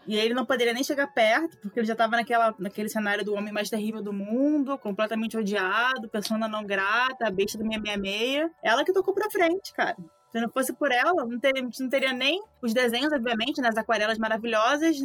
E 0.08 0.16
ele 0.16 0.32
não 0.32 0.46
poderia 0.46 0.72
nem 0.72 0.82
chegar 0.82 1.06
perto, 1.08 1.58
porque 1.58 1.78
ele 1.78 1.86
já 1.86 1.92
estava 1.92 2.16
naquela, 2.16 2.54
naquele 2.58 2.88
cenário 2.88 3.22
do 3.22 3.34
homem 3.34 3.52
mais 3.52 3.68
terrível 3.68 4.02
do 4.02 4.10
mundo, 4.10 4.78
completamente 4.78 5.36
odiado, 5.36 6.08
persona 6.08 6.48
não 6.48 6.64
grata, 6.64 7.26
a 7.26 7.30
besta 7.30 7.58
do 7.58 7.64
666. 7.64 8.50
Ela 8.62 8.86
que 8.86 8.92
tocou 8.94 9.12
pra 9.12 9.30
frente, 9.30 9.70
cara. 9.74 9.98
Se 10.32 10.40
não 10.40 10.48
fosse 10.48 10.72
por 10.72 10.90
ela, 10.90 11.26
não 11.26 11.38
teria, 11.38 11.62
não 11.62 11.88
teria 11.90 12.14
nem 12.14 12.42
os 12.62 12.72
desenhos, 12.72 13.12
obviamente, 13.12 13.60
nas 13.60 13.74
né, 13.74 13.82
aquarelas 13.82 14.16
maravilhosas, 14.16 14.96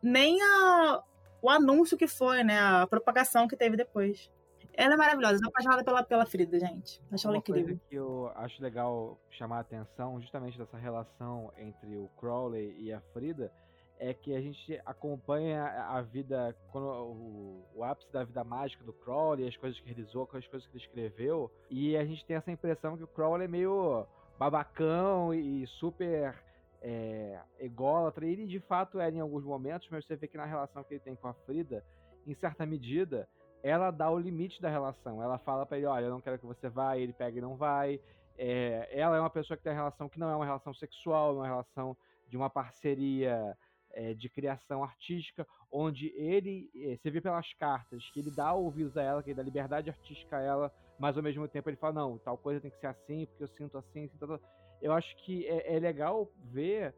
nem 0.00 0.40
a, 0.40 1.02
o 1.42 1.50
anúncio 1.50 1.98
que 1.98 2.06
foi, 2.06 2.44
né? 2.44 2.56
A 2.60 2.86
propagação 2.86 3.48
que 3.48 3.56
teve 3.56 3.76
depois. 3.76 4.30
Ela 4.74 4.94
é 4.94 4.96
maravilhosa, 4.96 5.40
eu 5.42 5.48
apaixonada 5.48 5.82
pela, 5.82 6.04
pela 6.04 6.24
Frida, 6.24 6.60
gente. 6.60 7.02
Acho 7.10 7.26
ela 7.26 7.36
incrível. 7.36 7.64
Coisa 7.64 7.80
que 7.90 7.96
eu 7.96 8.30
acho 8.36 8.62
legal 8.62 9.18
chamar 9.28 9.56
a 9.56 9.60
atenção 9.60 10.20
justamente 10.20 10.56
dessa 10.56 10.76
relação 10.76 11.52
entre 11.58 11.96
o 11.96 12.08
Crowley 12.16 12.76
e 12.78 12.92
a 12.92 13.00
Frida 13.12 13.52
é 14.02 14.12
que 14.12 14.34
a 14.34 14.40
gente 14.40 14.80
acompanha 14.84 15.64
a 15.64 16.02
vida, 16.02 16.56
quando 16.72 16.86
o, 16.86 17.64
o, 17.72 17.84
ápice 17.84 18.10
da 18.10 18.24
vida 18.24 18.42
mágica 18.42 18.82
do 18.82 18.92
Crowley, 18.92 19.46
as 19.46 19.56
coisas 19.56 19.78
que 19.78 19.86
realizou, 19.86 20.28
as 20.32 20.46
coisas 20.48 20.66
que 20.68 20.76
ele 20.76 20.84
escreveu, 20.84 21.52
e 21.70 21.96
a 21.96 22.04
gente 22.04 22.24
tem 22.26 22.34
essa 22.36 22.50
impressão 22.50 22.96
que 22.96 23.04
o 23.04 23.06
Crowley 23.06 23.44
é 23.44 23.48
meio 23.48 24.04
babacão 24.36 25.32
e 25.32 25.64
super 25.78 26.34
é, 26.82 27.40
ególatra. 27.60 28.26
Ele 28.26 28.44
de 28.44 28.58
fato 28.58 28.98
é 28.98 29.08
em 29.08 29.20
alguns 29.20 29.44
momentos, 29.44 29.86
mas 29.88 30.04
você 30.04 30.16
vê 30.16 30.26
que 30.26 30.36
na 30.36 30.46
relação 30.46 30.82
que 30.82 30.94
ele 30.94 31.00
tem 31.00 31.14
com 31.14 31.28
a 31.28 31.34
Frida, 31.34 31.84
em 32.26 32.34
certa 32.34 32.66
medida, 32.66 33.28
ela 33.62 33.92
dá 33.92 34.10
o 34.10 34.18
limite 34.18 34.60
da 34.60 34.68
relação. 34.68 35.22
Ela 35.22 35.38
fala 35.38 35.64
para 35.64 35.76
ele: 35.76 35.86
olha, 35.86 36.06
eu 36.06 36.10
não 36.10 36.20
quero 36.20 36.40
que 36.40 36.46
você 36.46 36.68
vá, 36.68 36.96
ele 36.98 37.12
pega 37.12 37.38
e 37.38 37.40
não 37.40 37.54
vai. 37.54 38.00
É, 38.36 38.88
ela 38.90 39.16
é 39.16 39.20
uma 39.20 39.30
pessoa 39.30 39.56
que 39.56 39.62
tem 39.62 39.70
uma 39.70 39.78
relação 39.78 40.08
que 40.08 40.18
não 40.18 40.28
é 40.28 40.34
uma 40.34 40.44
relação 40.44 40.74
sexual, 40.74 41.34
é 41.34 41.36
uma 41.36 41.46
relação 41.46 41.96
de 42.28 42.36
uma 42.36 42.50
parceria 42.50 43.56
é, 43.94 44.14
de 44.14 44.28
criação 44.28 44.82
artística, 44.82 45.46
onde 45.70 46.12
ele, 46.16 46.70
é, 46.74 46.96
você 46.96 47.10
vê 47.10 47.20
pelas 47.20 47.52
cartas, 47.54 48.02
que 48.12 48.20
ele 48.20 48.30
dá 48.30 48.52
ouvidos 48.52 48.96
a 48.96 49.02
ela, 49.02 49.22
que 49.22 49.30
ele 49.30 49.36
dá 49.36 49.42
liberdade 49.42 49.90
artística 49.90 50.36
a 50.36 50.42
ela, 50.42 50.72
mas 50.98 51.16
ao 51.16 51.22
mesmo 51.22 51.46
tempo 51.48 51.68
ele 51.68 51.76
fala, 51.76 51.94
não, 51.94 52.18
tal 52.18 52.36
coisa 52.38 52.60
tem 52.60 52.70
que 52.70 52.78
ser 52.78 52.86
assim, 52.86 53.26
porque 53.26 53.44
eu 53.44 53.48
sinto 53.48 53.78
assim, 53.78 54.04
assim 54.04 54.18
tal, 54.18 54.28
tal. 54.28 54.40
Eu 54.80 54.92
acho 54.92 55.14
que 55.24 55.46
é, 55.46 55.76
é 55.76 55.78
legal 55.78 56.30
ver 56.44 56.94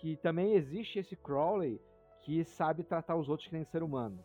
que 0.00 0.16
também 0.16 0.54
existe 0.54 0.98
esse 0.98 1.16
Crowley 1.16 1.80
que 2.22 2.44
sabe 2.44 2.82
tratar 2.82 3.16
os 3.16 3.28
outros 3.28 3.48
que 3.48 3.54
nem 3.54 3.64
ser 3.66 3.82
humano. 3.82 4.22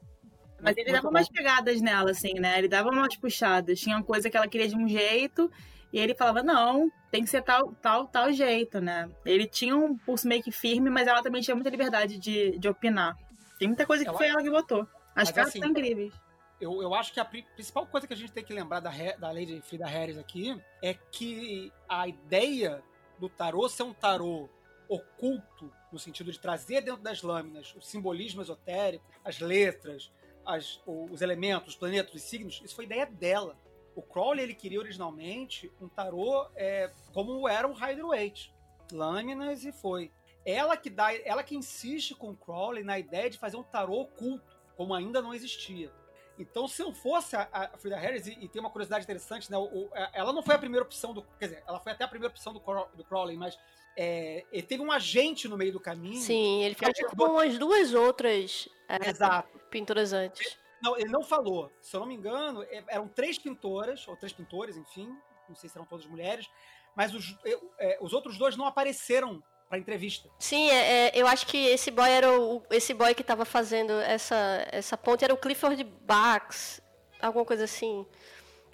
Mas 0.62 0.78
ele 0.78 0.92
dava 0.92 1.10
umas 1.10 1.28
pegadas 1.30 1.82
nela, 1.82 2.12
assim, 2.12 2.34
né? 2.36 2.58
Ele 2.58 2.68
dava 2.68 2.90
umas 2.90 3.16
puxadas. 3.16 3.80
Tinha 3.80 3.96
uma 3.98 4.04
coisa 4.04 4.30
que 4.30 4.38
ela 4.38 4.48
queria 4.48 4.68
de 4.68 4.76
um 4.76 4.88
jeito, 4.88 5.52
e 5.92 6.00
ele 6.00 6.16
falava, 6.16 6.42
não, 6.42 6.92
tem 7.10 7.24
que 7.24 7.30
ser 7.30 7.42
tal, 7.42 7.74
tal, 7.82 8.08
tal 8.08 8.32
jeito, 8.32 8.80
né? 8.80 9.10
Ele 9.26 9.46
tinha 9.46 9.76
um 9.76 9.98
pulso 9.98 10.28
meio 10.28 10.42
que 10.42 10.52
firme, 10.52 10.90
mas 10.90 11.08
ela 11.08 11.22
também 11.22 11.42
tinha 11.42 11.56
muita 11.56 11.70
liberdade 11.70 12.18
de, 12.18 12.58
de 12.58 12.70
opinar. 12.70 13.18
Tem 13.60 13.68
muita 13.68 13.86
coisa 13.86 14.06
que 14.06 14.12
foi 14.12 14.28
ela 14.28 14.42
que 14.42 14.50
botou. 14.50 14.88
As 15.16 15.32
caras 15.32 15.50
assim, 15.50 15.60
são 15.60 15.70
incríveis. 15.70 16.14
Eu, 16.60 16.82
eu 16.82 16.94
acho 16.94 17.12
que 17.12 17.20
a 17.20 17.26
principal 17.26 17.86
coisa 17.86 18.08
que 18.08 18.14
a 18.14 18.16
gente 18.16 18.32
tem 18.32 18.44
que 18.44 18.54
lembrar 18.54 18.80
da, 18.80 18.92
da 19.18 19.34
de 19.34 19.62
Frida 19.62 19.86
Harris 19.86 20.18
aqui 20.18 20.56
é 20.82 20.94
que 20.94 21.72
a 21.90 22.08
ideia 22.08 22.82
do 23.20 23.28
tarô 23.28 23.68
ser 23.68 23.84
um 23.84 23.94
tarô 23.94 24.50
oculto, 24.88 25.72
no 25.92 25.98
sentido 26.00 26.32
de 26.32 26.40
trazer 26.40 26.82
dentro 26.82 27.02
das 27.02 27.22
lâminas 27.22 27.74
o 27.76 27.82
simbolismo 27.82 28.42
esotérico, 28.42 29.06
as 29.24 29.40
letras, 29.40 30.12
as, 30.46 30.82
os 30.86 31.22
elementos, 31.22 31.70
os 31.70 31.76
planetas, 31.76 32.14
os 32.14 32.22
signos, 32.22 32.62
isso 32.64 32.76
foi 32.76 32.86
ideia 32.86 33.06
dela. 33.06 33.58
O 33.96 34.02
Crowley 34.02 34.44
ele 34.44 34.54
queria 34.54 34.80
originalmente 34.80 35.72
um 35.82 35.88
tarô 35.88 36.48
é, 36.56 36.92
como 37.14 37.48
era 37.48 37.68
o 37.68 37.74
Rider 37.74 38.08
Waite, 38.08 38.54
lâminas 38.92 39.64
e 39.64 39.72
foi. 39.72 40.12
Ela 40.46 40.76
que 40.76 40.90
dá, 40.90 41.14
ela 41.26 41.44
que 41.44 41.56
insiste 41.56 42.16
com 42.16 42.32
o 42.32 42.36
Crowley 42.36 42.84
na 42.84 42.98
ideia 42.98 43.30
de 43.30 43.38
fazer 43.38 43.58
um 43.58 43.64
tarô 43.64 44.02
oculto, 44.02 44.56
como 44.76 44.94
ainda 44.94 45.22
não 45.22 45.34
existia. 45.34 45.92
Então, 46.40 46.68
se 46.68 46.82
não 46.82 46.94
fosse 46.94 47.36
a, 47.36 47.48
a 47.52 47.78
Frida 47.78 47.98
Harris, 47.98 48.26
e, 48.26 48.32
e, 48.42 48.48
tem 48.48 48.60
uma 48.60 48.72
curiosidade 48.72 49.04
interessante, 49.04 49.52
né? 49.52 49.58
O, 49.58 49.64
o, 49.64 49.90
ela 50.14 50.34
não 50.34 50.42
foi 50.42 50.56
a 50.56 50.58
primeira 50.58 50.84
opção 50.84 51.14
do. 51.14 51.22
Quer 51.38 51.50
dizer, 51.50 51.64
ela 51.68 51.80
foi 51.80 51.92
até 51.92 52.04
a 52.04 52.08
primeira 52.08 52.32
opção 52.32 52.52
do, 52.52 52.60
do 52.60 53.04
Crowley, 53.04 53.38
mas 53.38 53.60
é, 53.96 54.44
ele 54.52 54.64
teve 54.64 54.82
um 54.82 54.92
agente 54.92 55.48
no 55.48 55.58
meio 55.58 55.74
do 55.74 55.80
caminho. 55.80 56.22
Sim, 56.22 56.64
ele 56.64 56.76
fez 56.76 56.94
com 57.16 57.38
as 57.38 57.58
duas 57.60 57.94
outras 57.94 58.68
é, 58.88 59.10
Exato. 59.10 59.60
pinturas 59.70 60.14
antes. 60.14 60.58
Não, 60.82 60.98
ele 60.98 61.10
não 61.10 61.24
falou. 61.24 61.72
Se 61.82 61.96
eu 61.96 62.00
não 62.00 62.08
me 62.08 62.16
engano, 62.16 62.64
é, 62.64 62.84
eram 62.88 63.08
três 63.08 63.38
pintoras, 63.38 64.08
ou 64.08 64.16
três 64.16 64.34
pintores, 64.34 64.78
enfim. 64.78 65.16
Não 65.48 65.56
sei 65.56 65.70
se 65.70 65.78
eram 65.78 65.86
todas 65.86 66.06
mulheres. 66.06 66.50
Mas 66.96 67.14
os, 67.14 67.38
é, 67.80 67.98
os 68.02 68.14
outros 68.14 68.38
dois 68.38 68.58
não 68.58 68.66
apareceram 68.66 69.42
pra 69.70 69.78
entrevista. 69.78 70.30
Sim, 70.38 70.70
é, 70.70 71.08
é, 71.08 71.12
eu 71.16 71.26
acho 71.26 71.48
que 71.48 71.58
esse 71.58 71.90
boy 71.90 72.10
era 72.10 72.38
o, 72.38 72.62
esse 72.72 72.94
boy 72.94 73.16
que 73.16 73.24
tava 73.24 73.46
fazendo 73.46 73.94
essa, 73.94 74.68
essa 74.70 74.98
ponte 74.98 75.24
era 75.24 75.34
o 75.34 75.38
Clifford 75.38 75.82
Bax, 75.84 76.82
alguma 77.22 77.46
coisa 77.46 77.64
assim. 77.64 78.06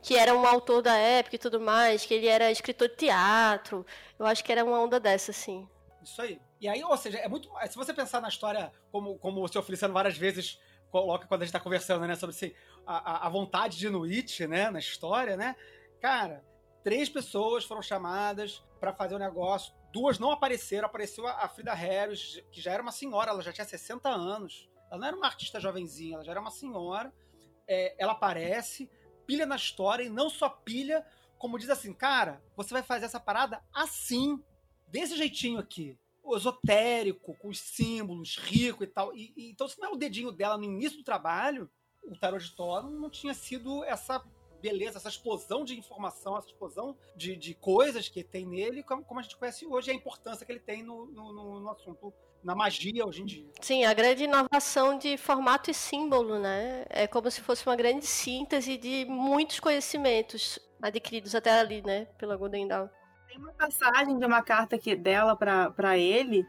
Que 0.01 0.15
era 0.15 0.33
um 0.33 0.47
autor 0.47 0.81
da 0.81 0.95
época 0.95 1.35
e 1.35 1.39
tudo 1.39 1.59
mais, 1.59 2.05
que 2.05 2.13
ele 2.13 2.27
era 2.27 2.51
escritor 2.51 2.87
de 2.87 2.95
teatro. 2.95 3.85
Eu 4.17 4.25
acho 4.25 4.43
que 4.43 4.51
era 4.51 4.63
uma 4.63 4.79
onda 4.79 4.99
dessa, 4.99 5.31
assim. 5.31 5.67
Isso 6.01 6.21
aí. 6.21 6.39
E 6.59 6.67
aí, 6.67 6.83
ou 6.83 6.97
seja, 6.97 7.19
é 7.19 7.27
muito. 7.27 7.49
Se 7.69 7.75
você 7.75 7.93
pensar 7.93 8.21
na 8.21 8.29
história, 8.29 8.71
como, 8.91 9.19
como 9.19 9.43
o 9.43 9.47
senhor 9.47 9.63
Feliciano 9.63 9.93
várias 9.93 10.17
vezes 10.17 10.59
coloca 11.01 11.27
quando 11.27 11.41
a 11.41 11.45
gente 11.45 11.53
tá 11.53 11.60
conversando, 11.60 12.07
né, 12.07 12.15
sobre 12.15 12.36
assim, 12.36 12.53
a, 12.86 13.27
a 13.27 13.29
vontade 13.29 13.77
de 13.77 13.88
Inuit, 13.88 14.47
né, 14.47 14.69
na 14.69 14.79
história, 14.79 15.38
né? 15.38 15.55
Cara, 16.01 16.43
três 16.83 17.10
pessoas 17.10 17.65
foram 17.65 17.81
chamadas 17.81 18.63
para 18.79 18.93
fazer 18.93 19.13
o 19.13 19.17
um 19.17 19.19
negócio 19.19 19.73
duas 19.97 20.19
não 20.19 20.31
apareceram. 20.31 20.86
Apareceu 20.86 21.27
a 21.27 21.47
Frida 21.47 21.73
Harris, 21.73 22.43
que 22.51 22.62
já 22.62 22.71
era 22.71 22.81
uma 22.81 22.91
senhora, 22.91 23.31
ela 23.31 23.41
já 23.41 23.51
tinha 23.51 23.65
60 23.65 24.07
anos. 24.07 24.69
Ela 24.89 24.99
não 24.99 25.07
era 25.07 25.17
uma 25.17 25.25
artista 25.25 25.60
jovenzinha, 25.60 26.15
ela 26.15 26.23
já 26.23 26.31
era 26.31 26.39
uma 26.39 26.51
senhora. 26.51 27.12
É, 27.67 27.95
ela 27.97 28.13
aparece, 28.13 28.89
pilha 29.25 29.45
na 29.45 29.55
história 29.55 30.03
e 30.03 30.10
não 30.10 30.29
só 30.29 30.47
pilha, 30.47 31.05
como 31.38 31.60
diz 31.60 31.69
assim, 31.69 31.93
cara, 31.93 32.41
você 32.55 32.73
vai 32.73 32.81
fazer 32.81 33.05
essa 33.05 33.19
parada 33.19 33.62
assim, 33.73 34.41
desse 34.88 35.17
jeitinho 35.17 35.60
aqui. 35.60 35.97
Esotérico, 36.35 37.35
com 37.37 37.49
os 37.49 37.59
símbolos, 37.59 38.37
rico 38.37 38.83
e 38.83 38.87
tal. 38.87 39.15
E, 39.15 39.33
e, 39.35 39.49
então, 39.49 39.67
se 39.67 39.79
não 39.79 39.89
é 39.89 39.91
o 39.91 39.97
dedinho 39.97 40.31
dela 40.31 40.57
no 40.57 40.63
início 40.63 40.97
do 40.97 41.03
trabalho, 41.03 41.69
o 42.03 42.17
Tarot 42.17 42.43
de 42.43 42.55
Thor 42.55 42.89
não 42.89 43.09
tinha 43.09 43.33
sido 43.33 43.83
essa 43.83 44.23
beleza, 44.61 44.97
essa 44.97 45.09
explosão 45.09 45.63
de 45.63 45.77
informação, 45.77 46.37
essa 46.37 46.47
explosão 46.47 46.97
de, 47.15 47.35
de 47.35 47.53
coisas 47.53 48.09
que 48.09 48.23
tem 48.23 48.45
nele, 48.45 48.83
como, 48.83 49.03
como, 49.03 49.19
a 49.19 49.23
gente 49.23 49.37
conhece 49.37 49.65
hoje, 49.65 49.91
a 49.91 49.93
importância 49.93 50.45
que 50.45 50.51
ele 50.51 50.59
tem 50.59 50.83
no, 50.83 51.05
no, 51.05 51.59
no, 51.59 51.69
assunto, 51.69 52.13
na 52.43 52.55
magia 52.55 53.05
hoje 53.05 53.21
em 53.21 53.25
dia. 53.25 53.47
Sim, 53.61 53.85
a 53.85 53.93
grande 53.93 54.23
inovação 54.23 54.97
de 54.97 55.17
formato 55.17 55.69
e 55.69 55.73
símbolo, 55.73 56.39
né? 56.39 56.85
É 56.89 57.07
como 57.07 57.29
se 57.29 57.41
fosse 57.41 57.65
uma 57.67 57.75
grande 57.75 58.05
síntese 58.05 58.77
de 58.77 59.05
muitos 59.05 59.59
conhecimentos 59.59 60.59
adquiridos 60.81 61.33
até 61.33 61.51
ali, 61.51 61.81
né, 61.81 62.05
pela 62.17 62.35
Golden 62.35 62.67
Dawn. 62.67 62.89
Tem 63.27 63.37
uma 63.37 63.51
passagem 63.53 64.17
de 64.17 64.25
uma 64.25 64.41
carta 64.41 64.75
aqui 64.75 64.95
dela 64.95 65.35
para 65.35 65.97
ele 65.97 66.45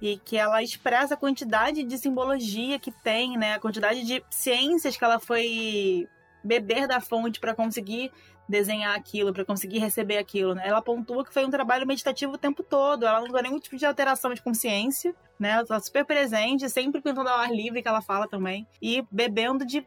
e 0.00 0.18
que 0.18 0.36
ela 0.36 0.62
expressa 0.62 1.14
a 1.14 1.16
quantidade 1.16 1.82
de 1.82 1.98
simbologia 1.98 2.78
que 2.78 2.90
tem, 2.90 3.38
né? 3.38 3.54
A 3.54 3.60
quantidade 3.60 4.04
de 4.04 4.22
ciências 4.30 4.96
que 4.96 5.04
ela 5.04 5.18
foi 5.18 6.08
beber 6.42 6.86
da 6.86 7.00
fonte 7.00 7.40
para 7.40 7.54
conseguir 7.54 8.12
desenhar 8.48 8.94
aquilo, 8.94 9.32
para 9.32 9.44
conseguir 9.44 9.78
receber 9.78 10.18
aquilo, 10.18 10.54
né? 10.54 10.62
Ela 10.66 10.82
pontua 10.82 11.24
que 11.24 11.32
foi 11.32 11.44
um 11.44 11.50
trabalho 11.50 11.86
meditativo 11.86 12.34
o 12.34 12.38
tempo 12.38 12.62
todo, 12.62 13.06
ela 13.06 13.20
não 13.20 13.28
dá 13.28 13.42
nenhum 13.42 13.58
tipo 13.58 13.76
de 13.76 13.86
alteração 13.86 14.32
de 14.32 14.42
consciência, 14.42 15.14
né? 15.38 15.50
Ela 15.50 15.66
tá 15.66 15.80
super 15.80 16.04
presente, 16.04 16.68
sempre 16.68 17.00
pintando 17.00 17.28
ao 17.28 17.38
ar 17.38 17.52
livre, 17.52 17.82
que 17.82 17.88
ela 17.88 18.00
fala 18.00 18.28
também, 18.28 18.66
e 18.80 19.04
bebendo 19.10 19.64
de 19.64 19.86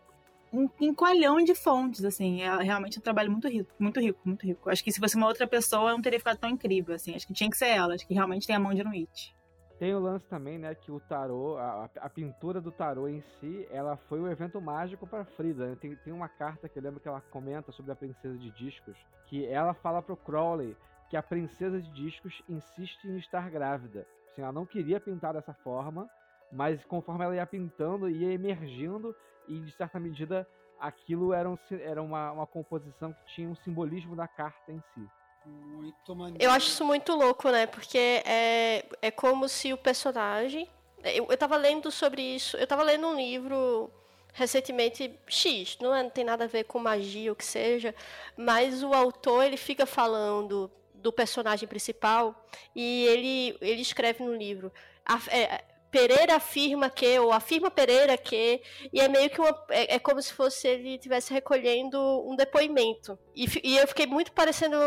um 0.51 0.69
encoalhão 0.79 1.37
de 1.43 1.53
fontes, 1.55 2.03
assim. 2.03 2.41
É 2.41 2.61
realmente 2.61 2.99
um 2.99 3.01
trabalho 3.01 3.31
muito 3.31 3.47
rico, 3.47 3.71
muito 3.79 3.99
rico, 3.99 4.19
muito 4.25 4.45
rico. 4.45 4.69
Acho 4.69 4.83
que 4.83 4.91
se 4.91 4.99
fosse 4.99 5.15
uma 5.15 5.27
outra 5.27 5.47
pessoa, 5.47 5.91
não 5.91 6.01
teria 6.01 6.19
ficado 6.19 6.37
tão 6.37 6.49
incrível, 6.49 6.95
assim. 6.95 7.15
Acho 7.15 7.27
que 7.27 7.33
tinha 7.33 7.49
que 7.49 7.57
ser 7.57 7.67
ela, 7.67 7.93
acho 7.93 8.07
que 8.07 8.13
realmente 8.13 8.47
tem 8.47 8.55
a 8.55 8.59
mão 8.59 8.73
de 8.73 8.81
Inuit. 8.81 9.35
Tem 9.79 9.95
o 9.95 9.99
lance 9.99 10.25
também, 10.27 10.57
né, 10.57 10.75
que 10.75 10.91
o 10.91 10.99
tarô, 10.99 11.57
a, 11.57 11.89
a 12.01 12.09
pintura 12.09 12.59
do 12.59 12.69
tarô 12.69 13.07
em 13.07 13.21
si, 13.39 13.65
ela 13.71 13.95
foi 13.95 14.19
um 14.19 14.27
evento 14.27 14.59
mágico 14.59 15.07
para 15.07 15.23
Frida. 15.23 15.67
Né? 15.67 15.77
Tem, 15.79 15.95
tem 15.95 16.11
uma 16.11 16.27
carta 16.27 16.67
que 16.67 16.77
eu 16.77 16.83
lembro 16.83 16.99
que 16.99 17.07
ela 17.07 17.21
comenta 17.21 17.71
sobre 17.71 17.93
a 17.93 17.95
princesa 17.95 18.37
de 18.37 18.51
discos, 18.51 18.97
que 19.27 19.45
ela 19.45 19.73
fala 19.73 20.01
pro 20.01 20.17
Crowley 20.17 20.75
que 21.09 21.15
a 21.15 21.23
princesa 21.23 21.81
de 21.81 21.89
discos 21.91 22.43
insiste 22.47 23.05
em 23.05 23.17
estar 23.17 23.49
grávida. 23.49 24.05
Assim, 24.31 24.41
ela 24.41 24.51
não 24.51 24.65
queria 24.65 24.99
pintar 24.99 25.33
dessa 25.33 25.53
forma, 25.53 26.09
mas 26.51 26.83
conforme 26.85 27.23
ela 27.23 27.35
ia 27.35 27.45
pintando, 27.45 28.09
ia 28.09 28.31
emergindo 28.31 29.15
e 29.49 29.59
de 29.59 29.71
certa 29.75 29.99
medida 29.99 30.47
aquilo 30.79 31.33
era, 31.33 31.49
um, 31.49 31.57
era 31.81 32.01
uma, 32.01 32.31
uma 32.31 32.47
composição 32.47 33.11
que 33.11 33.33
tinha 33.33 33.49
um 33.49 33.55
simbolismo 33.55 34.15
da 34.15 34.27
carta 34.27 34.71
em 34.71 34.81
si. 34.93 35.07
Muito 35.45 36.15
maneiro. 36.15 36.41
Eu 36.41 36.51
acho 36.51 36.67
isso 36.67 36.85
muito 36.85 37.13
louco, 37.13 37.49
né? 37.49 37.65
Porque 37.65 37.97
é, 37.97 38.85
é 39.01 39.11
como 39.11 39.49
se 39.49 39.73
o 39.73 39.77
personagem. 39.77 40.69
Eu, 41.03 41.27
eu 41.29 41.37
tava 41.37 41.57
lendo 41.57 41.91
sobre 41.91 42.21
isso. 42.21 42.55
Eu 42.57 42.67
tava 42.67 42.83
lendo 42.83 43.07
um 43.07 43.15
livro 43.15 43.91
recentemente 44.33 45.11
X, 45.27 45.77
não, 45.81 45.93
é, 45.93 46.03
não 46.03 46.09
tem 46.09 46.23
nada 46.23 46.43
a 46.43 46.47
ver 46.47 46.63
com 46.65 46.79
magia 46.79 47.31
ou 47.31 47.35
que 47.35 47.43
seja, 47.43 47.95
mas 48.37 48.83
o 48.83 48.93
autor 48.93 49.43
ele 49.43 49.57
fica 49.57 49.85
falando 49.85 50.71
do 50.93 51.11
personagem 51.11 51.67
principal 51.67 52.45
e 52.75 53.05
ele, 53.07 53.57
ele 53.59 53.81
escreve 53.81 54.23
no 54.23 54.35
livro. 54.35 54.71
A, 55.05 55.19
é, 55.29 55.63
Pereira 55.91 56.35
afirma 56.35 56.89
que, 56.89 57.19
ou 57.19 57.31
afirma 57.31 57.71
Pereira 57.71 58.17
que, 58.17 58.61
e 58.93 58.99
é 58.99 59.07
meio 59.07 59.29
que 59.29 59.41
uma. 59.41 59.65
É, 59.69 59.95
é 59.95 59.99
como 59.99 60.21
se 60.21 60.33
fosse 60.33 60.67
ele 60.67 60.95
estivesse 60.95 61.33
recolhendo 61.33 61.99
um 62.29 62.35
depoimento. 62.35 63.17
E, 63.35 63.47
e, 63.63 63.77
eu 63.77 63.87
fiquei 63.87 64.05
muito 64.05 64.31
parecendo. 64.31 64.77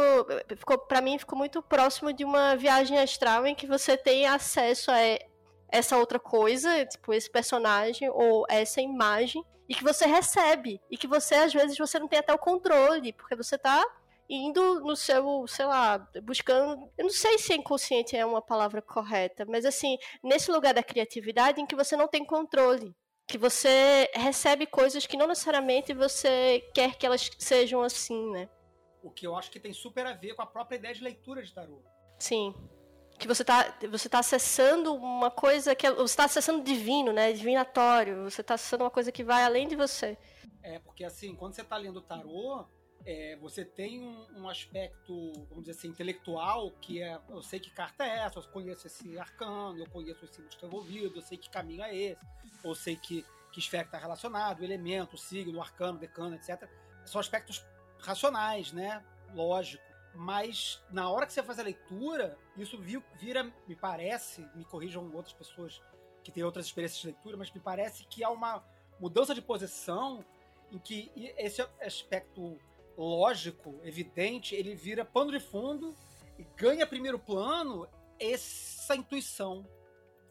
Ficou, 0.57 0.79
pra 0.79 1.01
mim, 1.01 1.19
ficou 1.19 1.37
muito 1.37 1.61
próximo 1.63 2.13
de 2.13 2.25
uma 2.25 2.57
viagem 2.57 2.99
astral 2.99 3.47
em 3.47 3.55
que 3.55 3.67
você 3.67 3.97
tem 3.97 4.27
acesso 4.27 4.91
a 4.91 4.99
essa 5.69 5.97
outra 5.97 6.19
coisa, 6.19 6.85
tipo, 6.85 7.15
esse 7.15 7.31
personagem, 7.31 8.09
ou 8.11 8.45
essa 8.49 8.81
imagem, 8.81 9.43
e 9.69 9.75
que 9.75 9.83
você 9.83 10.07
recebe. 10.07 10.81
E 10.91 10.97
que 10.99 11.07
você, 11.09 11.35
às 11.35 11.53
vezes, 11.53 11.79
você 11.79 11.99
não 11.99 12.07
tem 12.07 12.19
até 12.19 12.33
o 12.33 12.39
controle, 12.39 13.13
porque 13.15 13.35
você 13.35 13.57
tá 13.57 13.83
indo 14.33 14.81
no 14.81 14.97
seu, 14.97 15.47
sei 15.47 15.67
lá, 15.67 15.99
buscando. 16.23 16.91
Eu 16.97 17.05
não 17.05 17.11
sei 17.11 17.39
se 17.39 17.55
inconsciente 17.55 18.17
é 18.17 18.25
uma 18.25 18.41
palavra 18.41 18.81
correta, 18.81 19.45
mas 19.45 19.67
assim, 19.67 19.99
nesse 20.23 20.51
lugar 20.51 20.73
da 20.73 20.83
criatividade 20.83 21.61
em 21.61 21.67
que 21.67 21.77
você 21.77 21.97
não 21.97 22.09
tem 22.09 22.25
controle. 22.25 22.95
Que 23.27 23.37
você 23.39 24.11
recebe 24.15 24.67
coisas 24.67 25.07
que 25.07 25.17
não 25.17 25.27
necessariamente 25.27 25.93
você 25.93 26.61
quer 26.75 26.97
que 26.97 27.07
elas 27.07 27.31
sejam 27.39 27.83
assim, 27.83 28.31
né? 28.31 28.49
O 29.03 29.11
que 29.11 29.27
eu 29.27 29.37
acho 29.37 29.51
que 29.51 29.61
tem 29.61 29.73
super 29.73 30.07
a 30.07 30.13
ver 30.15 30.35
com 30.35 30.43
a 30.43 30.47
própria 30.47 30.77
ideia 30.77 30.95
de 30.95 31.03
leitura 31.03 31.43
de 31.43 31.53
tarô. 31.53 31.83
Sim. 32.19 32.55
Que 33.19 33.29
você 33.29 33.43
está 33.43 33.79
você 33.91 34.09
tá 34.09 34.19
acessando 34.19 34.95
uma 34.95 35.31
coisa 35.31 35.75
que. 35.75 35.87
É, 35.87 35.93
você 35.93 36.05
está 36.05 36.25
acessando 36.25 36.65
divino, 36.65 37.13
né? 37.13 37.33
Divinatório. 37.33 38.25
Você 38.25 38.41
está 38.41 38.55
acessando 38.55 38.85
uma 38.85 38.91
coisa 38.91 39.13
que 39.13 39.23
vai 39.23 39.45
além 39.45 39.69
de 39.69 39.77
você. 39.77 40.17
É, 40.63 40.79
porque 40.79 41.05
assim, 41.05 41.35
quando 41.37 41.55
você 41.55 41.63
está 41.63 41.77
lendo 41.77 42.01
tarô, 42.01 42.67
é, 43.05 43.37
você 43.37 43.65
tem 43.65 44.01
um, 44.01 44.27
um, 44.41 44.49
aspecto, 44.49 45.33
vamos 45.49 45.65
dizer 45.65 45.79
assim, 45.79 45.89
intelectual, 45.89 46.71
que 46.81 47.03
é, 47.03 47.19
eu 47.29 47.43
sei 47.43 47.59
que 47.59 47.71
carta 47.71 48.05
é 48.05 48.21
essa, 48.21 48.39
eu 48.39 48.43
conheço 48.45 48.87
esse 48.87 49.19
arcano, 49.19 49.79
eu 49.79 49.89
conheço 49.89 50.25
os 50.25 50.31
símbolos 50.31 50.55
que 50.55 50.65
estão 50.65 50.69
envolvidos, 50.69 51.17
eu 51.17 51.23
sei 51.23 51.39
que 51.39 51.51
caminho 51.51 51.83
é 51.83 51.95
esse, 51.95 52.21
ou 52.63 52.75
sei 52.75 52.97
que, 52.97 53.25
que 53.51 53.59
esfera 53.59 53.85
está 53.85 53.99
relacionado, 53.99 54.61
o 54.61 54.65
elemento, 54.65 55.15
o 55.15 55.19
signo, 55.19 55.59
o 55.59 55.63
arcano, 55.63 55.97
o 55.97 56.01
decano, 56.01 56.37
etc. 56.37 56.69
São 57.05 57.21
aspectos 57.21 57.65
racionais, 57.99 58.73
né? 58.73 59.05
Lógico. 59.35 59.83
Mas 60.15 60.83
na 60.91 61.09
hora 61.09 61.27
que 61.27 61.33
você 61.33 61.43
faz 61.43 61.59
a 61.59 61.63
leitura, 61.63 62.39
isso 62.57 62.79
vira, 62.79 63.51
me 63.67 63.75
parece, 63.75 64.47
me 64.55 64.65
corrijam 64.65 65.11
outras 65.15 65.33
pessoas 65.33 65.83
que 66.23 66.31
têm 66.31 66.45
outras 66.45 66.67
experiências 66.67 67.01
de 67.01 67.07
leitura, 67.09 67.37
mas 67.37 67.51
me 67.51 67.61
parece 67.61 68.05
que 68.05 68.23
há 68.23 68.31
uma 68.31 68.63
mudança 69.01 69.35
de 69.35 69.43
posição 69.43 70.25
em 70.71 70.79
que 70.79 71.11
esse 71.37 71.63
aspecto 71.81 72.59
lógico, 72.97 73.81
evidente, 73.83 74.55
ele 74.55 74.75
vira 74.75 75.05
pano 75.05 75.31
de 75.31 75.41
fundo 75.41 75.95
e 76.39 76.45
ganha 76.57 76.87
primeiro 76.87 77.19
plano 77.19 77.89
essa 78.19 78.95
intuição, 78.95 79.67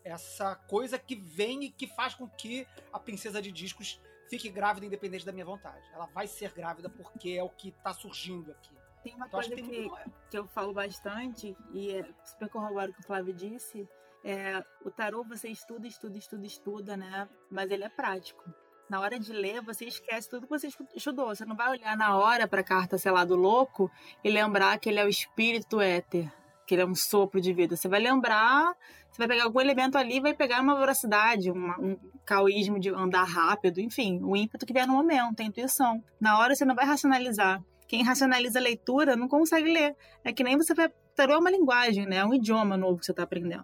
essa 0.04 0.56
coisa 0.56 0.98
que 0.98 1.16
vem 1.16 1.66
e 1.66 1.70
que 1.70 1.88
faz 1.88 2.16
com 2.16 2.28
que 2.28 2.66
a 2.92 3.00
princesa 3.00 3.42
de 3.42 3.52
discos 3.52 4.02
fique 4.30 4.50
grávida 4.50 4.86
independente 4.86 5.26
da 5.26 5.32
minha 5.32 5.46
vontade. 5.46 5.84
Ela 5.94 6.06
vai 6.08 6.26
ser 6.28 6.54
grávida 6.54 6.90
porque 6.90 7.32
é 7.32 7.44
o 7.44 7.50
que 7.50 7.70
está 7.70 7.94
surgindo 7.94 8.52
aqui. 8.52 8.76
Tem 9.04 9.14
uma 9.16 9.28
então, 9.28 9.40
coisa 9.40 9.56
que, 9.56 9.62
que, 9.64 9.92
que, 10.30 10.38
eu 10.38 10.48
falo 10.48 10.74
bastante, 10.74 11.58
e 11.74 11.92
é 11.92 12.06
super 12.24 12.48
corroboro 12.50 12.92
o 12.92 12.94
que 12.94 13.02
o 13.02 13.04
Flávio 13.04 13.34
disse, 13.34 13.88
é, 14.24 14.64
o 14.86 14.92
tarô 14.92 15.24
você 15.24 15.50
estuda, 15.50 15.88
estuda, 15.88 16.18
estuda, 16.18 16.46
estuda, 16.46 16.98
né? 16.98 17.28
Mas 17.50 17.72
ele 17.72 17.84
é 17.84 17.90
prático 17.90 18.44
na 18.92 19.00
hora 19.00 19.18
de 19.18 19.32
ler, 19.32 19.62
você 19.62 19.86
esquece 19.86 20.30
tudo 20.30 20.46
que 20.46 20.50
você 20.50 20.68
estudou. 20.94 21.28
Você 21.28 21.46
não 21.46 21.56
vai 21.56 21.70
olhar 21.70 21.96
na 21.96 22.18
hora 22.18 22.46
para 22.46 22.60
a 22.60 22.64
carta, 22.64 22.98
sei 22.98 23.10
lá, 23.10 23.24
do 23.24 23.38
louco 23.38 23.90
e 24.22 24.30
lembrar 24.30 24.78
que 24.80 24.90
ele 24.90 25.00
é 25.00 25.06
o 25.06 25.08
espírito 25.08 25.80
éter, 25.80 26.30
que 26.68 26.76
ele 26.76 26.82
é 26.82 26.86
um 26.86 26.94
sopro 26.94 27.40
de 27.40 27.54
vida. 27.54 27.78
Você 27.78 27.88
vai 27.88 28.02
lembrar, 28.02 28.76
você 29.10 29.18
vai 29.18 29.30
pegar 29.30 29.46
algum 29.46 29.62
elemento 29.62 29.98
ali 29.98 30.20
vai 30.20 30.34
pegar 30.34 30.60
uma 30.60 30.78
velocidade, 30.78 31.50
uma, 31.50 31.80
um 31.80 31.98
caoísmo 32.26 32.78
de 32.82 32.90
andar 32.90 33.24
rápido, 33.24 33.80
enfim, 33.80 34.20
o 34.22 34.36
ímpeto 34.36 34.66
que 34.66 34.74
vier 34.74 34.86
no 34.86 34.94
momento, 34.94 35.40
a 35.40 35.44
intuição. 35.46 36.04
Na 36.20 36.38
hora 36.38 36.54
você 36.54 36.66
não 36.66 36.76
vai 36.76 36.86
racionalizar. 36.86 37.64
Quem 37.88 38.04
racionaliza 38.04 38.60
a 38.60 38.62
leitura 38.62 39.16
não 39.16 39.30
consegue 39.30 39.72
ler. 39.72 39.96
É 40.22 40.34
que 40.34 40.44
nem 40.44 40.58
você 40.58 40.74
vai. 40.74 40.90
Tarô 41.16 41.32
é 41.32 41.38
uma 41.38 41.50
linguagem, 41.50 42.06
né? 42.06 42.18
É 42.18 42.26
um 42.26 42.34
idioma 42.34 42.76
novo 42.76 43.00
que 43.00 43.06
você 43.06 43.12
está 43.12 43.24
aprendendo. 43.24 43.64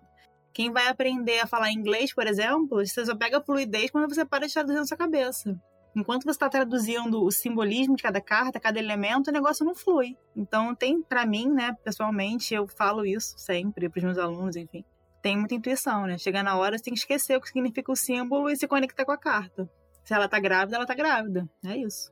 Quem 0.58 0.72
vai 0.72 0.88
aprender 0.88 1.40
a 1.40 1.46
falar 1.46 1.72
inglês, 1.72 2.12
por 2.12 2.26
exemplo, 2.26 2.84
você 2.84 3.06
só 3.06 3.16
pega 3.16 3.40
fluidez 3.40 3.92
quando 3.92 4.12
você 4.12 4.26
para 4.26 4.48
de 4.48 4.54
traduzir 4.54 4.80
na 4.80 4.88
sua 4.88 4.98
cabeça. 4.98 5.56
Enquanto 5.96 6.24
você 6.24 6.32
está 6.32 6.50
traduzindo 6.50 7.24
o 7.24 7.30
simbolismo 7.30 7.96
de 7.96 8.02
cada 8.02 8.20
carta, 8.20 8.60
cada 8.60 8.80
elemento, 8.80 9.28
o 9.30 9.32
negócio 9.32 9.64
não 9.64 9.76
flui. 9.76 10.18
Então, 10.36 10.74
tem, 10.74 11.00
para 11.00 11.28
mim, 11.28 11.48
né, 11.48 11.76
pessoalmente, 11.84 12.56
eu 12.56 12.68
falo 12.68 13.06
isso 13.06 13.38
sempre 13.38 13.88
para 13.88 14.00
os 14.00 14.04
meus 14.04 14.18
alunos, 14.18 14.56
enfim. 14.56 14.84
Tem 15.22 15.38
muita 15.38 15.54
intuição, 15.54 16.08
né? 16.08 16.18
Chegar 16.18 16.42
na 16.42 16.58
hora, 16.58 16.76
você 16.76 16.86
tem 16.86 16.94
que 16.96 17.02
esquecer 17.02 17.38
o 17.38 17.42
que 17.42 17.50
significa 17.50 17.92
o 17.92 17.96
símbolo 17.96 18.50
e 18.50 18.58
se 18.58 18.68
conectar 18.68 19.06
com 19.06 19.12
a 19.12 19.18
carta. 19.18 19.70
Se 20.04 20.16
ela 20.16 20.28
tá 20.28 20.40
grávida, 20.40 20.78
ela 20.78 20.88
tá 20.88 20.96
grávida. 20.96 21.48
É 21.68 21.78
isso. 21.78 22.12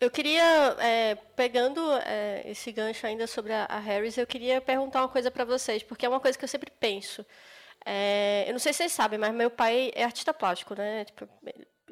Eu 0.00 0.10
queria, 0.10 0.76
é, 0.78 1.14
pegando 1.36 1.78
é, 2.06 2.50
esse 2.50 2.72
gancho 2.72 3.06
ainda 3.06 3.26
sobre 3.26 3.52
a, 3.52 3.66
a 3.66 3.78
Harris, 3.78 4.16
eu 4.16 4.26
queria 4.26 4.62
perguntar 4.62 5.02
uma 5.02 5.10
coisa 5.10 5.30
para 5.30 5.44
vocês, 5.44 5.82
porque 5.82 6.06
é 6.06 6.08
uma 6.08 6.20
coisa 6.20 6.38
que 6.38 6.44
eu 6.44 6.48
sempre 6.48 6.72
penso. 6.80 7.22
É, 7.84 8.44
eu 8.46 8.52
não 8.52 8.58
sei 8.58 8.72
se 8.72 8.78
vocês 8.78 8.92
sabem, 8.92 9.18
mas 9.18 9.34
meu 9.34 9.50
pai 9.50 9.90
é 9.94 10.04
artista 10.04 10.32
plástico, 10.32 10.74
né? 10.74 11.04
Tipo, 11.04 11.28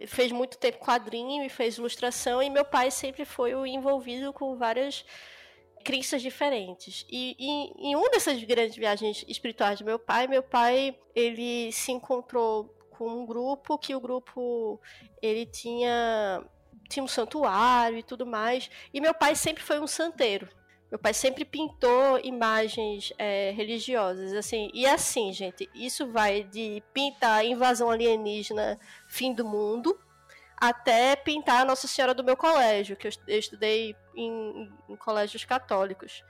fez 0.06 0.32
muito 0.32 0.58
tempo 0.58 0.78
quadrinho 0.78 1.44
e 1.44 1.48
fez 1.48 1.76
ilustração, 1.76 2.42
e 2.42 2.48
meu 2.48 2.64
pai 2.64 2.90
sempre 2.90 3.24
foi 3.24 3.52
envolvido 3.68 4.32
com 4.32 4.56
várias 4.56 5.04
crenças 5.84 6.22
diferentes. 6.22 7.06
E, 7.10 7.36
e 7.38 7.88
em 7.90 7.96
uma 7.96 8.10
dessas 8.10 8.42
grandes 8.44 8.76
viagens 8.76 9.24
espirituais 9.28 9.78
do 9.78 9.84
meu 9.84 9.98
pai, 9.98 10.26
meu 10.26 10.42
pai 10.42 10.96
ele 11.14 11.72
se 11.72 11.92
encontrou 11.92 12.76
com 12.90 13.08
um 13.08 13.26
grupo 13.26 13.78
que 13.78 13.94
o 13.94 14.00
grupo 14.00 14.80
ele 15.22 15.46
tinha 15.46 16.44
tinha 16.88 17.04
um 17.04 17.08
santuário 17.08 17.98
e 17.98 18.02
tudo 18.02 18.26
mais. 18.26 18.68
E 18.92 19.00
meu 19.00 19.14
pai 19.14 19.34
sempre 19.34 19.62
foi 19.62 19.80
um 19.80 19.86
santeiro. 19.86 20.48
Meu 20.90 20.98
pai 20.98 21.14
sempre 21.14 21.44
pintou 21.44 22.18
imagens 22.18 23.12
é, 23.16 23.52
religiosas, 23.52 24.32
assim. 24.32 24.70
E 24.74 24.86
assim, 24.86 25.32
gente, 25.32 25.70
isso 25.72 26.10
vai 26.10 26.42
de 26.42 26.82
pintar 26.92 27.44
invasão 27.44 27.90
alienígena, 27.90 28.78
fim 29.06 29.32
do 29.32 29.44
mundo, 29.44 29.96
até 30.56 31.14
pintar 31.14 31.64
Nossa 31.64 31.86
Senhora 31.86 32.12
do 32.12 32.24
meu 32.24 32.36
colégio, 32.36 32.96
que 32.96 33.06
eu, 33.06 33.38
estudei 33.38 33.94
em, 34.16 34.70
em 34.88 34.96
colégios 34.96 35.44
católicos. 35.44 36.24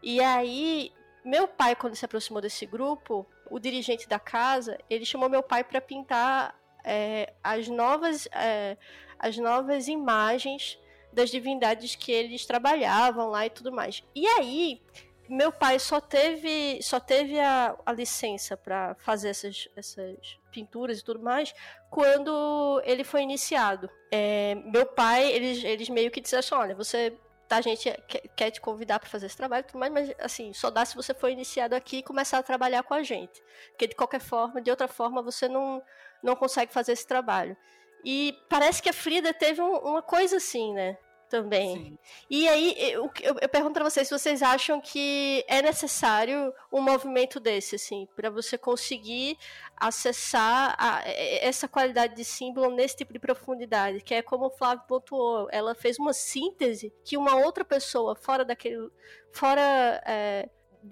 E 0.00 0.20
aí, 0.20 0.92
meu 1.24 1.48
pai, 1.48 1.74
quando 1.74 1.96
se 1.96 2.04
aproximou 2.04 2.40
desse 2.40 2.64
grupo, 2.66 3.26
o 3.50 3.58
dirigente 3.58 4.08
da 4.08 4.20
casa, 4.20 4.78
ele 4.88 5.04
chamou 5.04 5.28
meu 5.28 5.42
pai 5.42 5.64
para 5.64 5.80
pintar 5.80 6.54
é, 6.84 7.32
as 7.42 7.68
novas 7.68 8.28
é, 8.32 8.76
as 9.18 9.38
novas 9.38 9.88
imagens 9.88 10.78
das 11.14 11.30
divindades 11.30 11.94
que 11.94 12.12
eles 12.12 12.44
trabalhavam 12.44 13.30
lá 13.30 13.46
e 13.46 13.50
tudo 13.50 13.72
mais. 13.72 14.02
E 14.14 14.26
aí, 14.26 14.80
meu 15.28 15.50
pai 15.50 15.78
só 15.78 16.00
teve 16.00 16.80
só 16.82 17.00
teve 17.00 17.38
a, 17.40 17.76
a 17.86 17.92
licença 17.92 18.56
para 18.56 18.94
fazer 18.96 19.30
essas, 19.30 19.68
essas 19.74 20.38
pinturas 20.50 20.98
e 20.98 21.04
tudo 21.04 21.20
mais 21.20 21.54
quando 21.90 22.82
ele 22.84 23.04
foi 23.04 23.22
iniciado. 23.22 23.88
É, 24.10 24.54
meu 24.56 24.86
pai, 24.86 25.30
eles, 25.32 25.64
eles 25.64 25.88
meio 25.88 26.10
que 26.10 26.20
disseram 26.20 26.40
assim, 26.40 26.54
olha, 26.54 26.74
você 26.74 27.16
tá, 27.48 27.56
a 27.56 27.60
gente 27.60 27.90
quer, 28.36 28.50
te 28.50 28.60
convidar 28.60 28.98
para 28.98 29.08
fazer 29.08 29.26
esse 29.26 29.36
trabalho 29.36 29.64
tudo 29.64 29.78
mais, 29.78 29.92
mas 29.92 30.12
assim, 30.18 30.52
só 30.52 30.70
dá 30.70 30.84
se 30.84 30.96
você 30.96 31.14
for 31.14 31.28
iniciado 31.28 31.74
aqui 31.74 31.98
e 31.98 32.02
começar 32.02 32.38
a 32.38 32.42
trabalhar 32.42 32.82
com 32.82 32.94
a 32.94 33.02
gente. 33.02 33.42
Porque 33.70 33.86
de 33.86 33.94
qualquer 33.94 34.20
forma, 34.20 34.60
de 34.60 34.70
outra 34.70 34.88
forma, 34.88 35.22
você 35.22 35.48
não, 35.48 35.82
não 36.22 36.36
consegue 36.36 36.72
fazer 36.72 36.92
esse 36.92 37.06
trabalho. 37.06 37.56
E 38.04 38.36
parece 38.50 38.82
que 38.82 38.88
a 38.88 38.92
Frida 38.92 39.32
teve 39.32 39.62
um, 39.62 39.76
uma 39.78 40.02
coisa 40.02 40.36
assim, 40.36 40.74
né? 40.74 40.98
Também. 41.34 41.76
Sim. 41.76 41.98
E 42.30 42.46
aí, 42.46 42.76
eu, 42.78 43.10
eu, 43.20 43.34
eu 43.42 43.48
pergunto 43.48 43.74
para 43.74 43.90
vocês 43.90 44.06
se 44.06 44.16
vocês 44.16 44.40
acham 44.40 44.80
que 44.80 45.44
é 45.48 45.60
necessário 45.60 46.54
um 46.72 46.80
movimento 46.80 47.40
desse, 47.40 47.74
assim, 47.74 48.06
para 48.14 48.30
você 48.30 48.56
conseguir 48.56 49.36
acessar 49.76 50.76
a, 50.78 51.02
essa 51.08 51.66
qualidade 51.66 52.14
de 52.14 52.24
símbolo 52.24 52.70
nesse 52.70 52.98
tipo 52.98 53.12
de 53.12 53.18
profundidade, 53.18 54.00
que 54.00 54.14
é 54.14 54.22
como 54.22 54.46
o 54.46 54.50
Flávio 54.50 54.84
pontuou, 54.86 55.48
ela 55.50 55.74
fez 55.74 55.98
uma 55.98 56.12
síntese 56.12 56.92
que 57.04 57.16
uma 57.16 57.34
outra 57.34 57.64
pessoa 57.64 58.14
fora 58.14 58.44
daquele, 58.44 58.88
fora 59.32 60.00
é, 60.06 60.48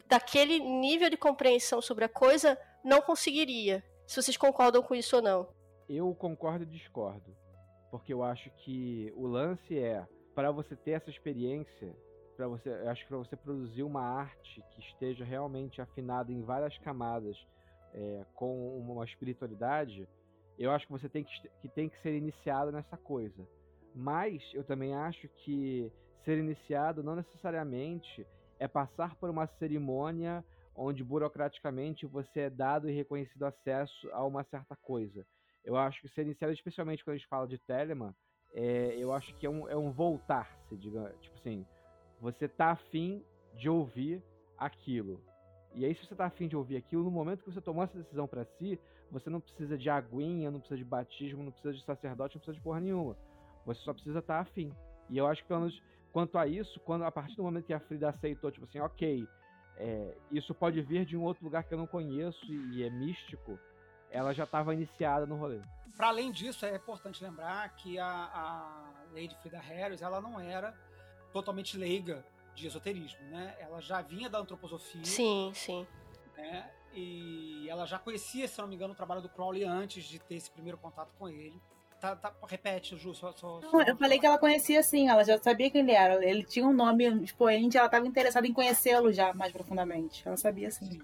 daquele 0.08 0.58
nível 0.58 1.08
de 1.08 1.16
compreensão 1.16 1.80
sobre 1.80 2.04
a 2.04 2.08
coisa 2.08 2.58
não 2.84 3.00
conseguiria. 3.00 3.84
Se 4.08 4.20
vocês 4.20 4.36
concordam 4.36 4.82
com 4.82 4.92
isso 4.92 5.14
ou 5.14 5.22
não. 5.22 5.48
Eu 5.88 6.12
concordo 6.16 6.64
e 6.64 6.66
discordo. 6.66 7.32
Porque 7.92 8.12
eu 8.12 8.24
acho 8.24 8.50
que 8.56 9.12
o 9.14 9.26
lance 9.26 9.78
é, 9.78 10.02
para 10.34 10.50
você 10.50 10.74
ter 10.76 10.92
essa 10.92 11.10
experiência, 11.10 11.94
para 12.36 12.48
você, 12.48 12.70
acho 12.70 13.02
que 13.02 13.08
para 13.08 13.18
você 13.18 13.36
produzir 13.36 13.82
uma 13.82 14.02
arte 14.02 14.62
que 14.72 14.80
esteja 14.80 15.24
realmente 15.24 15.80
afinada 15.80 16.32
em 16.32 16.42
várias 16.42 16.76
camadas 16.78 17.36
é, 17.92 18.24
com 18.34 18.78
uma 18.78 19.04
espiritualidade, 19.04 20.08
eu 20.58 20.70
acho 20.70 20.86
que 20.86 20.92
você 20.92 21.08
tem 21.08 21.24
que, 21.24 21.48
que 21.60 21.68
tem 21.68 21.88
que 21.88 22.00
ser 22.02 22.14
iniciado 22.14 22.72
nessa 22.72 22.96
coisa. 22.96 23.46
Mas 23.94 24.42
eu 24.54 24.64
também 24.64 24.94
acho 24.94 25.28
que 25.44 25.92
ser 26.24 26.38
iniciado 26.38 27.02
não 27.02 27.16
necessariamente 27.16 28.26
é 28.58 28.66
passar 28.66 29.14
por 29.16 29.28
uma 29.28 29.46
cerimônia 29.58 30.44
onde 30.74 31.04
burocraticamente 31.04 32.06
você 32.06 32.40
é 32.40 32.50
dado 32.50 32.88
e 32.88 32.94
reconhecido 32.94 33.44
acesso 33.44 34.08
a 34.12 34.24
uma 34.24 34.42
certa 34.44 34.74
coisa. 34.76 35.26
Eu 35.64 35.76
acho 35.76 36.00
que 36.00 36.08
ser 36.08 36.22
iniciado, 36.22 36.52
especialmente 36.52 37.04
quando 37.04 37.14
a 37.14 37.18
gente 37.18 37.28
fala 37.28 37.46
de 37.46 37.58
Telemann, 37.58 38.14
é, 38.54 38.94
eu 38.98 39.12
acho 39.12 39.34
que 39.36 39.46
é 39.46 39.50
um, 39.50 39.68
é 39.68 39.76
um 39.76 39.90
voltar-se, 39.90 40.76
diga, 40.76 41.14
tipo 41.20 41.36
assim, 41.38 41.66
você 42.20 42.46
tá 42.46 42.70
afim 42.70 43.24
de 43.54 43.68
ouvir 43.68 44.22
aquilo. 44.56 45.20
E 45.74 45.84
aí, 45.84 45.94
se 45.94 46.06
você 46.06 46.14
tá 46.14 46.26
afim 46.26 46.48
de 46.48 46.56
ouvir 46.56 46.76
aquilo, 46.76 47.02
no 47.02 47.10
momento 47.10 47.42
que 47.42 47.50
você 47.50 47.60
tomou 47.60 47.82
essa 47.82 47.96
decisão 47.96 48.26
para 48.26 48.44
si, 48.44 48.78
você 49.10 49.30
não 49.30 49.40
precisa 49.40 49.76
de 49.76 49.88
aguinha, 49.88 50.50
não 50.50 50.60
precisa 50.60 50.78
de 50.78 50.84
batismo, 50.84 51.42
não 51.42 51.50
precisa 51.50 51.72
de 51.74 51.84
sacerdote, 51.84 52.36
não 52.36 52.40
precisa 52.40 52.56
de 52.56 52.62
porra 52.62 52.80
nenhuma. 52.80 53.16
Você 53.64 53.80
só 53.80 53.92
precisa 53.92 54.18
estar 54.18 54.36
tá 54.36 54.40
afim. 54.40 54.72
E 55.08 55.16
eu 55.16 55.26
acho 55.26 55.42
que, 55.42 55.48
pelo 55.48 55.60
menos, 55.60 55.82
quanto 56.12 56.36
a 56.36 56.46
isso, 56.46 56.78
quando 56.80 57.04
a 57.04 57.12
partir 57.12 57.36
do 57.36 57.42
momento 57.42 57.66
que 57.66 57.72
a 57.72 57.80
Frida 57.80 58.10
aceitou, 58.10 58.50
tipo 58.50 58.66
assim, 58.66 58.80
ok, 58.80 59.26
é, 59.76 60.14
isso 60.30 60.54
pode 60.54 60.80
vir 60.82 61.06
de 61.06 61.16
um 61.16 61.22
outro 61.22 61.44
lugar 61.44 61.64
que 61.64 61.72
eu 61.72 61.78
não 61.78 61.86
conheço 61.86 62.44
e, 62.46 62.76
e 62.76 62.82
é 62.82 62.90
místico, 62.90 63.58
ela 64.12 64.32
já 64.32 64.44
estava 64.44 64.74
iniciada 64.74 65.26
no 65.26 65.36
rolê. 65.36 65.60
Para 65.96 66.08
além 66.08 66.30
disso, 66.30 66.64
é 66.64 66.76
importante 66.76 67.22
lembrar 67.22 67.68
que 67.76 67.98
a, 67.98 68.06
a 68.06 68.92
Lady 69.12 69.36
Frida 69.40 69.58
Harris 69.58 70.02
ela 70.02 70.20
não 70.20 70.38
era 70.38 70.74
totalmente 71.32 71.76
leiga 71.76 72.24
de 72.54 72.66
esoterismo, 72.66 73.22
né? 73.28 73.56
Ela 73.58 73.80
já 73.80 74.00
vinha 74.02 74.28
da 74.28 74.38
antroposofia. 74.38 75.04
Sim, 75.04 75.50
sim. 75.54 75.86
Né? 76.36 76.70
E 76.94 77.66
ela 77.68 77.86
já 77.86 77.98
conhecia, 77.98 78.46
se 78.46 78.58
não 78.60 78.68
me 78.68 78.74
engano, 78.74 78.92
o 78.92 78.96
trabalho 78.96 79.22
do 79.22 79.28
Crowley 79.28 79.64
antes 79.64 80.04
de 80.04 80.18
ter 80.18 80.34
esse 80.34 80.50
primeiro 80.50 80.76
contato 80.78 81.12
com 81.18 81.28
ele. 81.28 81.58
Tá, 82.00 82.16
tá, 82.16 82.34
repete, 82.48 82.96
Ju, 82.96 83.14
só, 83.14 83.30
só, 83.32 83.60
Não, 83.60 83.80
eu 83.80 83.96
falei 83.96 84.18
que 84.18 84.26
ela 84.26 84.36
conhecia 84.36 84.82
sim, 84.82 85.08
ela 85.08 85.22
já 85.24 85.40
sabia 85.40 85.70
quem 85.70 85.82
ele 85.82 85.92
era. 85.92 86.24
Ele 86.24 86.42
tinha 86.42 86.66
um 86.66 86.72
nome 86.72 87.06
expoente, 87.22 87.76
ela 87.78 87.86
estava 87.86 88.06
interessada 88.06 88.46
em 88.46 88.52
conhecê-lo 88.52 89.12
já 89.12 89.32
mais 89.32 89.52
profundamente. 89.52 90.26
Ela 90.26 90.36
sabia 90.36 90.70
sim. 90.70 90.84
sim. 90.90 91.00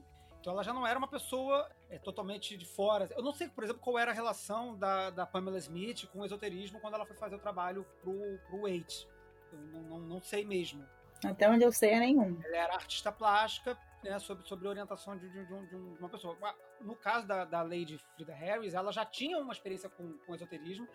Então 0.48 0.54
ela 0.54 0.64
já 0.64 0.72
não 0.72 0.86
era 0.86 0.98
uma 0.98 1.06
pessoa 1.06 1.70
é, 1.90 1.98
totalmente 1.98 2.56
de 2.56 2.64
fora. 2.64 3.06
Eu 3.14 3.22
não 3.22 3.34
sei, 3.34 3.48
por 3.48 3.64
exemplo, 3.64 3.82
qual 3.82 3.98
era 3.98 4.12
a 4.12 4.14
relação 4.14 4.74
da, 4.78 5.10
da 5.10 5.26
Pamela 5.26 5.58
Smith 5.58 6.06
com 6.06 6.20
o 6.20 6.24
esoterismo 6.24 6.80
quando 6.80 6.94
ela 6.94 7.04
foi 7.04 7.14
fazer 7.16 7.34
o 7.34 7.38
trabalho 7.38 7.84
pro, 8.00 8.14
pro 8.46 8.62
Wait. 8.62 9.06
Eu 9.52 9.58
não, 9.58 9.82
não, 9.82 9.98
não 9.98 10.22
sei 10.22 10.46
mesmo. 10.46 10.82
Até 11.22 11.50
onde 11.50 11.64
eu 11.64 11.70
sei 11.70 11.90
é 11.90 11.98
nenhum. 11.98 12.40
Ela 12.42 12.56
era 12.56 12.74
artista 12.76 13.12
plástica, 13.12 13.76
né, 14.02 14.18
sobre, 14.18 14.48
sobre 14.48 14.66
orientação 14.66 15.18
de, 15.18 15.28
de, 15.28 15.44
de, 15.44 15.66
de, 15.66 15.76
uma 15.76 16.08
pessoa. 16.08 16.34
No 16.80 16.96
caso 16.96 17.26
da, 17.26 17.44
da 17.44 17.60
Lady 17.60 17.98
Frida 18.14 18.32
Harris, 18.32 18.72
ela 18.72 18.90
já 18.90 19.04
tinha 19.04 19.36
uma 19.36 19.52
experiência 19.52 19.90
com, 19.90 20.16
com 20.26 20.34
esoterismo, 20.34 20.88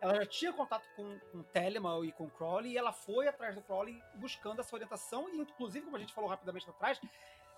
ela 0.00 0.14
já 0.14 0.26
tinha 0.26 0.52
contato 0.52 0.86
com, 0.94 1.18
com 1.32 1.42
Telemann 1.42 2.04
e 2.04 2.12
com 2.12 2.30
Crowley, 2.30 2.74
e 2.74 2.78
ela 2.78 2.92
foi 2.92 3.26
atrás 3.26 3.56
do 3.56 3.62
Crowley 3.62 4.00
buscando 4.14 4.60
essa 4.60 4.76
orientação, 4.76 5.28
e 5.28 5.40
inclusive, 5.40 5.84
como 5.84 5.96
a 5.96 6.00
gente 6.00 6.14
falou 6.14 6.30
rapidamente 6.30 6.70
atrás, 6.70 7.00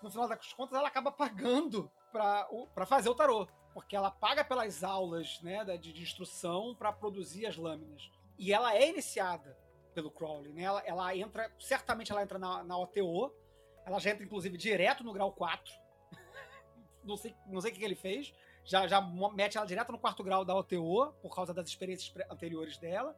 no 0.03 0.11
final 0.11 0.29
das 0.29 0.53
contas, 0.53 0.79
ela 0.79 0.89
acaba 0.89 1.11
pagando 1.11 1.91
para 2.11 2.87
fazer 2.87 3.09
o 3.09 3.15
tarô. 3.15 3.49
Porque 3.73 3.97
ela 3.97 4.11
paga 4.11 4.45
pelas 4.45 4.85
aulas 4.85 5.41
né, 5.43 5.65
de, 5.79 5.93
de 5.93 6.03
instrução 6.03 6.75
para 6.75 6.93
produzir 6.93 7.47
as 7.47 7.57
lâminas. 7.57 8.11
E 8.39 8.53
ela 8.53 8.75
é 8.75 8.89
iniciada 8.89 9.57
pelo 9.95 10.11
Crowley, 10.11 10.53
né? 10.53 10.63
Ela, 10.63 10.83
ela 10.85 11.17
entra, 11.17 11.51
certamente 11.59 12.13
ela 12.13 12.23
entra 12.23 12.39
na, 12.39 12.65
na 12.65 12.77
OTO, 12.77 13.33
ela 13.85 13.99
já 13.99 14.11
entra, 14.11 14.25
inclusive, 14.25 14.57
direto 14.57 15.05
no 15.05 15.13
grau 15.13 15.33
4. 15.33 15.73
não 17.05 17.17
sei, 17.17 17.35
não 17.47 17.61
sei 17.61 17.73
o 17.73 17.75
que 17.75 17.85
ele 17.85 17.95
fez. 17.95 18.35
Já, 18.65 18.87
já 18.87 19.01
mete 19.01 19.57
ela 19.57 19.67
direto 19.67 19.91
no 19.91 19.99
quarto 19.99 20.23
grau 20.23 20.45
da 20.45 20.55
OTO, 20.55 21.13
por 21.21 21.35
causa 21.35 21.53
das 21.53 21.69
experiências 21.69 22.15
anteriores 22.31 22.79
dela. 22.79 23.17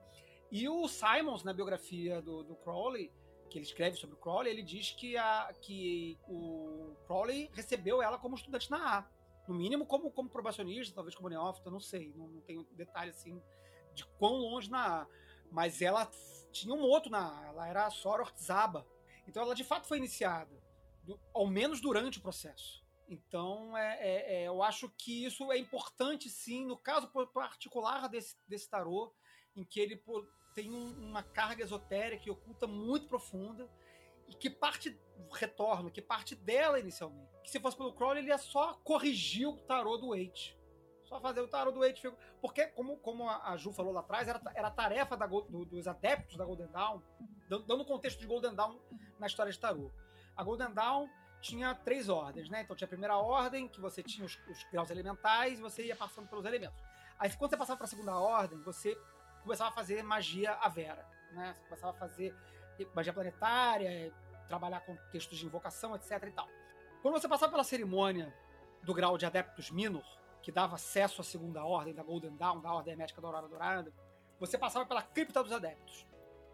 E 0.51 0.69
o 0.69 0.87
Simons, 0.89 1.43
na 1.43 1.53
biografia 1.53 2.23
do, 2.23 2.43
do 2.45 2.55
Crowley, 2.57 3.13
que 3.55 3.59
ele 3.59 3.67
escreve 3.67 3.97
sobre 3.97 4.17
o 4.17 4.19
Crowley, 4.19 4.53
ele 4.53 4.65
diz 4.65 4.91
que, 4.91 5.17
a, 5.17 5.55
que 5.61 6.19
o 6.27 6.97
Crowley 7.07 7.49
recebeu 7.53 8.03
ela 8.03 8.19
como 8.19 8.35
estudante 8.35 8.69
na 8.69 8.99
A. 8.99 9.09
No 9.47 9.55
mínimo 9.55 9.87
como, 9.87 10.11
como 10.11 10.29
probacionista, 10.29 10.93
talvez 10.93 11.15
como 11.15 11.29
neófita, 11.29 11.71
não 11.71 11.79
sei. 11.79 12.13
Não, 12.17 12.27
não 12.27 12.41
tenho 12.41 12.65
detalhe 12.73 13.11
assim 13.11 13.41
de 13.95 14.05
quão 14.19 14.33
longe 14.33 14.69
na 14.69 15.03
A. 15.03 15.07
Mas 15.53 15.81
ela 15.81 16.11
tinha 16.51 16.75
um 16.75 16.81
outro 16.81 17.13
na 17.13 17.31
A, 17.31 17.47
ela 17.47 17.69
era 17.69 17.87
a 17.87 17.91
Soror 17.91 18.33
Tzaba. 18.33 18.85
Então 19.29 19.45
ela 19.45 19.55
de 19.55 19.63
fato 19.63 19.87
foi 19.87 19.99
iniciada, 19.99 20.61
do, 21.05 21.21
ao 21.33 21.47
menos 21.47 21.81
durante 21.81 22.19
o 22.19 22.23
processo. 22.23 22.85
Então 23.09 23.79
é, 23.79 23.99
é, 24.01 24.35
é, 24.35 24.49
eu 24.49 24.65
acho 24.65 24.91
que 24.99 25.25
isso 25.25 25.53
é 25.53 25.59
importante 25.59 26.29
sim, 26.29 26.67
no 26.67 26.77
caso 26.77 27.09
particular 27.33 28.09
desse, 28.09 28.35
desse 28.49 28.69
tarô, 28.69 29.15
em 29.55 29.63
que 29.63 29.79
ele 29.79 30.03
tem 30.55 30.71
um, 30.71 31.09
uma 31.09 31.23
carga 31.23 31.63
esotérica 31.63 32.23
e 32.27 32.31
oculta 32.31 32.67
muito 32.67 33.09
profunda 33.09 33.69
e 34.29 34.35
que 34.35 34.49
parte 34.49 34.99
retorno, 35.33 35.91
que 35.91 36.01
parte 36.01 36.35
dela 36.35 36.79
inicialmente. 36.79 37.31
Que 37.43 37.51
se 37.51 37.61
fosse 37.61 37.77
pelo 37.77 37.93
Crowley, 37.93 38.23
ele 38.23 38.29
ia 38.29 38.39
só 38.39 38.75
corrigir 38.85 39.49
o 39.49 39.57
tarô 39.57 39.97
do 39.97 40.11
Waite. 40.11 40.59
Só 41.05 41.21
fazer 41.21 41.41
o 41.41 41.49
tarô 41.49 41.71
do 41.71 41.81
Waite. 41.81 42.11
Porque, 42.41 42.67
como, 42.69 42.97
como 42.99 43.29
a 43.29 43.57
Ju 43.57 43.73
falou 43.73 43.93
lá 43.93 44.01
atrás, 44.01 44.27
era, 44.29 44.41
era 44.55 44.71
tarefa 44.71 45.17
da, 45.17 45.27
do, 45.27 45.65
dos 45.65 45.87
adeptos 45.87 46.37
da 46.37 46.45
Golden 46.45 46.69
Dawn, 46.69 47.03
dando 47.49 47.85
contexto 47.85 48.19
de 48.19 48.27
Golden 48.27 48.55
Dawn 48.55 48.79
na 49.19 49.27
história 49.27 49.53
de 49.53 49.59
tarô. 49.59 49.91
A 50.37 50.43
Golden 50.43 50.73
Dawn 50.73 51.09
tinha 51.41 51.75
três 51.75 52.09
ordens, 52.09 52.49
né? 52.49 52.63
Então 52.63 52.75
tinha 52.75 52.87
a 52.87 52.89
primeira 52.89 53.19
ordem, 53.19 53.69
que 53.69 53.81
você 53.81 54.03
tinha 54.03 54.25
os, 54.25 54.39
os 54.49 54.65
graus 54.73 54.89
elementais, 54.91 55.59
e 55.59 55.63
você 55.63 55.85
ia 55.85 55.97
passando 55.97 56.27
pelos 56.29 56.47
elementos. 56.47 56.83
Aí 57.19 57.31
quando 57.37 57.51
você 57.51 57.57
passava 57.57 57.77
para 57.77 57.85
a 57.85 57.89
segunda 57.89 58.19
ordem, 58.19 58.59
você 58.63 58.99
começava 59.45 59.71
a 59.71 59.73
fazer 59.73 60.03
magia 60.03 60.53
à 60.55 60.69
vera, 60.69 61.07
né? 61.33 61.55
Começava 61.69 61.93
a 61.93 61.99
fazer 61.99 62.35
magia 62.95 63.13
planetária, 63.13 64.13
trabalhar 64.49 64.81
com 64.81 64.97
textos 65.13 65.39
de 65.39 65.47
invocação, 65.47 65.95
etc 65.95 66.11
e 66.27 66.33
tal. 66.33 66.49
Quando 67.03 67.15
você 67.15 67.29
passava 67.29 67.53
pela 67.53 67.63
cerimônia 67.63 68.35
do 68.83 68.93
grau 68.93 69.17
de 69.17 69.27
Adeptus 69.27 69.71
Minor, 69.71 70.05
que 70.43 70.51
dava 70.51 70.75
acesso 70.75 71.21
à 71.21 71.25
segunda 71.25 71.65
ordem 71.65 71.95
da 71.95 72.03
Golden 72.03 72.37
Dawn, 72.37 72.61
da 72.61 72.73
Ordem 72.73 72.93
Hermética 72.93 73.21
da 73.21 73.29
Aurora 73.29 73.49
Dourada, 73.49 73.93
você 74.41 74.59
passava 74.59 74.85
pela 74.87 75.03
Cripta 75.03 75.43
dos 75.43 75.53
Adeptos. 75.53 76.07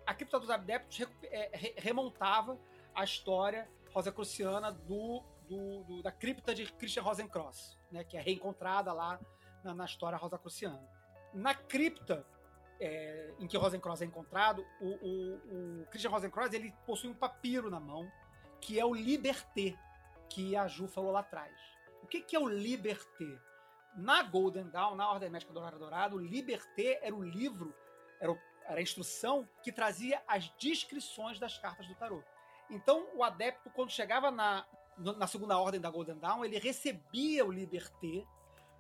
A 0.07 0.13
Cripta 0.13 0.39
dos 0.39 0.51
Adeptos 0.51 1.01
é, 1.23 1.75
remontava 1.77 2.59
a 2.95 3.05
história 3.05 3.71
rosacruciana 3.93 4.73
do, 4.73 5.23
do, 5.49 5.85
do, 5.85 6.03
da 6.03 6.13
cripta 6.13 6.55
de 6.55 6.71
Christian 6.73 7.03
Rosencross, 7.03 7.79
né, 7.91 8.05
que 8.05 8.17
é 8.17 8.21
reencontrada 8.21 8.93
lá 8.93 9.19
na, 9.65 9.75
na 9.75 9.85
história 9.85 10.19
rosacruciana. 10.19 10.81
Na 11.33 11.55
cripta 11.55 12.27
é, 12.81 13.35
em 13.39 13.47
que 13.47 13.57
Rosencross 13.57 14.01
é 14.01 14.07
encontrado, 14.07 14.67
o, 14.81 14.89
o, 14.89 15.83
o 15.83 15.87
Christian 15.87 16.11
Rosencross 16.11 16.53
ele 16.53 16.75
possui 16.87 17.11
um 17.11 17.15
papiro 17.15 17.71
na 17.71 17.79
mão, 17.79 18.11
que 18.61 18.81
é 18.81 18.85
o 18.85 18.95
Liberté, 18.95 19.77
que 20.29 20.57
a 20.57 20.67
Ju 20.67 20.89
falou 20.89 21.13
lá 21.13 21.21
atrás. 21.21 21.55
O 22.03 22.07
que, 22.07 22.23
que 22.23 22.35
é 22.35 22.39
o 22.39 22.49
Liberté? 22.49 23.39
Na 23.97 24.23
Golden 24.23 24.69
Dawn, 24.69 24.95
na 24.95 25.11
Ordem 25.11 25.29
Médica 25.29 25.53
do 25.53 25.79
Dourado, 25.79 26.17
o 26.17 26.21
Liberté 26.21 27.01
era 27.03 27.15
o 27.15 27.23
livro, 27.23 27.75
era, 28.21 28.41
era 28.65 28.79
a 28.79 28.83
instrução 28.83 29.47
que 29.63 29.73
trazia 29.73 30.23
as 30.27 30.49
descrições 30.59 31.39
das 31.39 31.59
cartas 31.59 31.87
do 31.87 31.95
tarot. 31.97 32.25
Então, 32.71 33.09
o 33.15 33.25
adepto, 33.25 33.69
quando 33.71 33.91
chegava 33.91 34.31
na, 34.31 34.65
na 34.97 35.27
segunda 35.27 35.59
ordem 35.59 35.81
da 35.81 35.91
Golden 35.91 36.19
Dawn, 36.19 36.45
ele 36.45 36.59
recebia 36.59 37.45
o 37.45 37.51
Liberté 37.51 38.25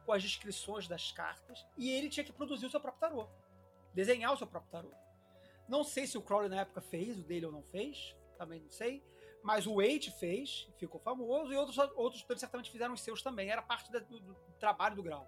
com 0.07 0.13
as 0.13 0.23
descrições 0.23 0.87
das 0.87 1.11
cartas 1.11 1.67
e 1.77 1.91
ele 1.91 2.09
tinha 2.09 2.25
que 2.25 2.33
produzir 2.33 2.67
o 2.67 2.71
seu 2.71 2.81
próprio 2.81 3.01
tarô. 3.01 3.29
Desenhar 3.95 4.33
o 4.33 4.37
seu 4.37 4.47
próprio 4.47 4.71
tarô. 4.71 4.91
Não 5.69 5.85
sei 5.85 6.07
se 6.07 6.19
o 6.19 6.23
Crowley 6.23 6.49
na 6.49 6.63
época 6.63 6.81
fez, 6.81 7.19
o 7.19 7.23
dele 7.23 7.47
ou 7.47 7.53
não 7.53 7.63
fez, 7.63 8.17
também 8.37 8.61
não 8.61 8.71
sei. 8.71 9.03
Mas 9.43 9.67
o 9.67 9.77
Waite 9.77 10.11
fez, 10.19 10.69
ficou 10.77 11.01
famoso, 11.01 11.53
e 11.53 11.57
outros, 11.57 11.79
outros 11.95 12.25
certamente 12.37 12.71
fizeram 12.71 12.93
os 12.93 13.01
seus 13.01 13.23
também. 13.23 13.49
Era 13.51 13.63
parte 13.63 13.91
do, 13.91 14.21
do, 14.21 14.35
trabalho 14.59 14.97
do 14.97 15.03
Grau. 15.03 15.27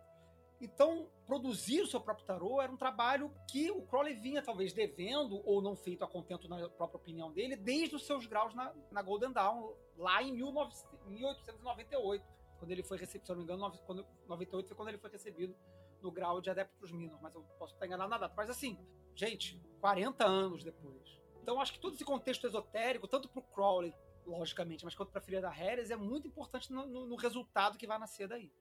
Então, 0.60 1.08
produzir 1.26 1.80
o 1.80 1.86
seu 1.86 2.00
próprio 2.00 2.26
tarô 2.26 2.60
era 2.60 2.70
um 2.70 2.76
trabalho 2.76 3.32
que 3.50 3.70
o 3.70 3.82
Crowley 3.82 4.14
vinha 4.14 4.42
talvez 4.42 4.72
devendo 4.72 5.42
ou 5.44 5.60
não 5.60 5.74
feito 5.74 6.04
a 6.04 6.08
contento 6.08 6.48
na 6.48 6.68
própria 6.68 6.98
opinião 6.98 7.32
dele 7.32 7.56
desde 7.56 7.96
os 7.96 8.06
seus 8.06 8.26
graus 8.26 8.54
na, 8.54 8.72
na 8.90 9.02
Golden 9.02 9.32
Dawn, 9.32 9.74
lá 9.96 10.22
em 10.22 10.34
19, 10.34 10.72
1898, 11.06 12.24
quando 12.58 12.70
ele 12.70 12.82
foi 12.84 12.96
recebido, 12.96 13.26
se 13.26 13.30
não 13.30 13.38
me 13.38 13.44
engano, 13.44 13.72
quando, 13.86 14.06
98 14.28 14.68
foi 14.68 14.76
quando 14.76 14.88
ele 14.88 14.98
foi 14.98 15.10
recebido 15.10 15.56
no 16.02 16.10
grau 16.10 16.40
de 16.40 16.50
Adeptus 16.50 16.92
Minor, 16.92 17.20
mas 17.22 17.34
eu 17.34 17.42
posso 17.58 17.74
estar 17.74 17.86
enganado 17.86 18.10
na 18.10 18.18
data. 18.18 18.34
Mas 18.36 18.50
assim, 18.50 18.78
gente, 19.14 19.60
40 19.80 20.24
anos 20.24 20.64
depois, 20.64 21.22
então, 21.42 21.60
acho 21.60 21.72
que 21.72 21.80
todo 21.80 21.94
esse 21.94 22.04
contexto 22.04 22.46
esotérico, 22.46 23.08
tanto 23.08 23.28
para 23.28 23.40
o 23.40 23.42
Crowley, 23.42 23.92
logicamente, 24.24 24.84
mas 24.84 24.94
quanto 24.94 25.10
para 25.10 25.20
a 25.20 25.24
filha 25.24 25.40
da 25.40 25.50
Harris, 25.50 25.90
é 25.90 25.96
muito 25.96 26.28
importante 26.28 26.72
no, 26.72 26.86
no, 26.86 27.06
no, 27.06 27.16
resultado 27.16 27.76
que 27.76 27.86
vai 27.86 27.98
nascer 27.98 28.28
daí. 28.28 28.52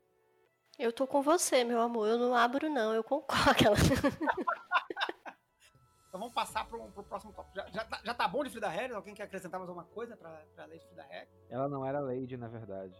Eu 0.79 0.91
tô 0.91 1.05
com 1.05 1.21
você, 1.21 1.63
meu 1.63 1.79
amor. 1.79 2.07
Eu 2.07 2.17
não 2.17 2.33
abro, 2.33 2.67
não. 2.69 2.93
Eu 2.93 3.03
concordo. 3.03 3.53
então 6.07 6.19
vamos 6.19 6.33
passar 6.33 6.67
para 6.67 6.77
o 6.77 7.03
próximo 7.03 7.33
tópico. 7.33 7.55
Já, 7.55 7.69
já, 7.69 7.85
tá, 7.85 8.01
já 8.03 8.13
tá 8.15 8.27
bom 8.27 8.43
de 8.43 8.49
Frida 8.49 8.67
Harris? 8.67 8.95
Alguém 8.95 9.13
quer 9.13 9.23
acrescentar 9.23 9.59
mais 9.59 9.69
alguma 9.69 9.85
coisa 9.85 10.17
para 10.17 10.43
a 10.57 10.65
Lady 10.65 10.83
Frida 10.87 11.03
Harris? 11.03 11.29
Ela 11.49 11.69
não 11.69 11.85
era 11.85 11.99
Lady, 11.99 12.35
na 12.35 12.47
verdade. 12.47 12.97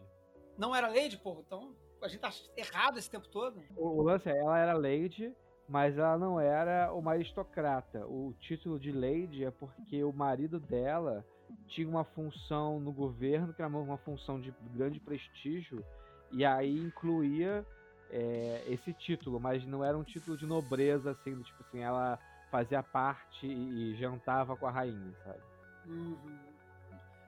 Não 0.58 0.76
era 0.76 0.89
Lady, 0.89 1.18
porra? 1.18 1.42
Então 1.42 1.76
a 2.02 2.08
gente 2.08 2.20
tá 2.20 2.32
errado 2.58 2.97
esse 2.97 3.10
tempo 3.10 3.28
todo. 3.28 3.62
O, 3.76 3.99
o 3.99 4.02
lance 4.02 4.30
é, 4.30 4.38
ela 4.38 4.58
era 4.58 4.74
Lady, 4.74 5.34
mas 5.68 5.97
ela 5.97 6.18
não 6.18 6.39
era 6.39 6.93
uma 6.93 7.12
aristocrata. 7.12 8.06
O 8.06 8.34
título 8.39 8.80
de 8.80 8.91
lady 8.91 9.45
é 9.45 9.52
porque 9.52 10.04
o 10.04 10.12
marido 10.12 10.60
dela 10.60 11.26
tinha 11.68 11.88
uma 11.88 12.04
função 12.04 12.80
no 12.80 12.91
governo, 12.91 13.54
que 13.54 13.62
era 13.62 13.72
uma 13.72 13.97
função 13.97 14.39
de 14.39 14.54
grande 14.74 14.99
prestígio, 14.99 15.84
e 16.32 16.43
aí 16.43 16.78
incluía 16.78 17.66
é, 18.10 18.64
esse 18.68 18.91
título, 18.93 19.39
mas 19.39 19.66
não 19.66 19.84
era 19.84 19.97
um 19.97 20.04
título 20.04 20.38
de 20.38 20.45
nobreza, 20.45 21.12
assim, 21.12 21.41
tipo 21.41 21.64
assim, 21.64 21.80
ela 21.80 22.20
fazia 22.49 22.84
parte 22.84 23.47
e, 23.47 23.93
e 23.93 23.95
jantava 23.95 24.58
com 24.58 24.68
a 24.68 24.72
rainha, 24.72 25.14
sabe? 25.24 25.39
Uhum. 25.86 26.38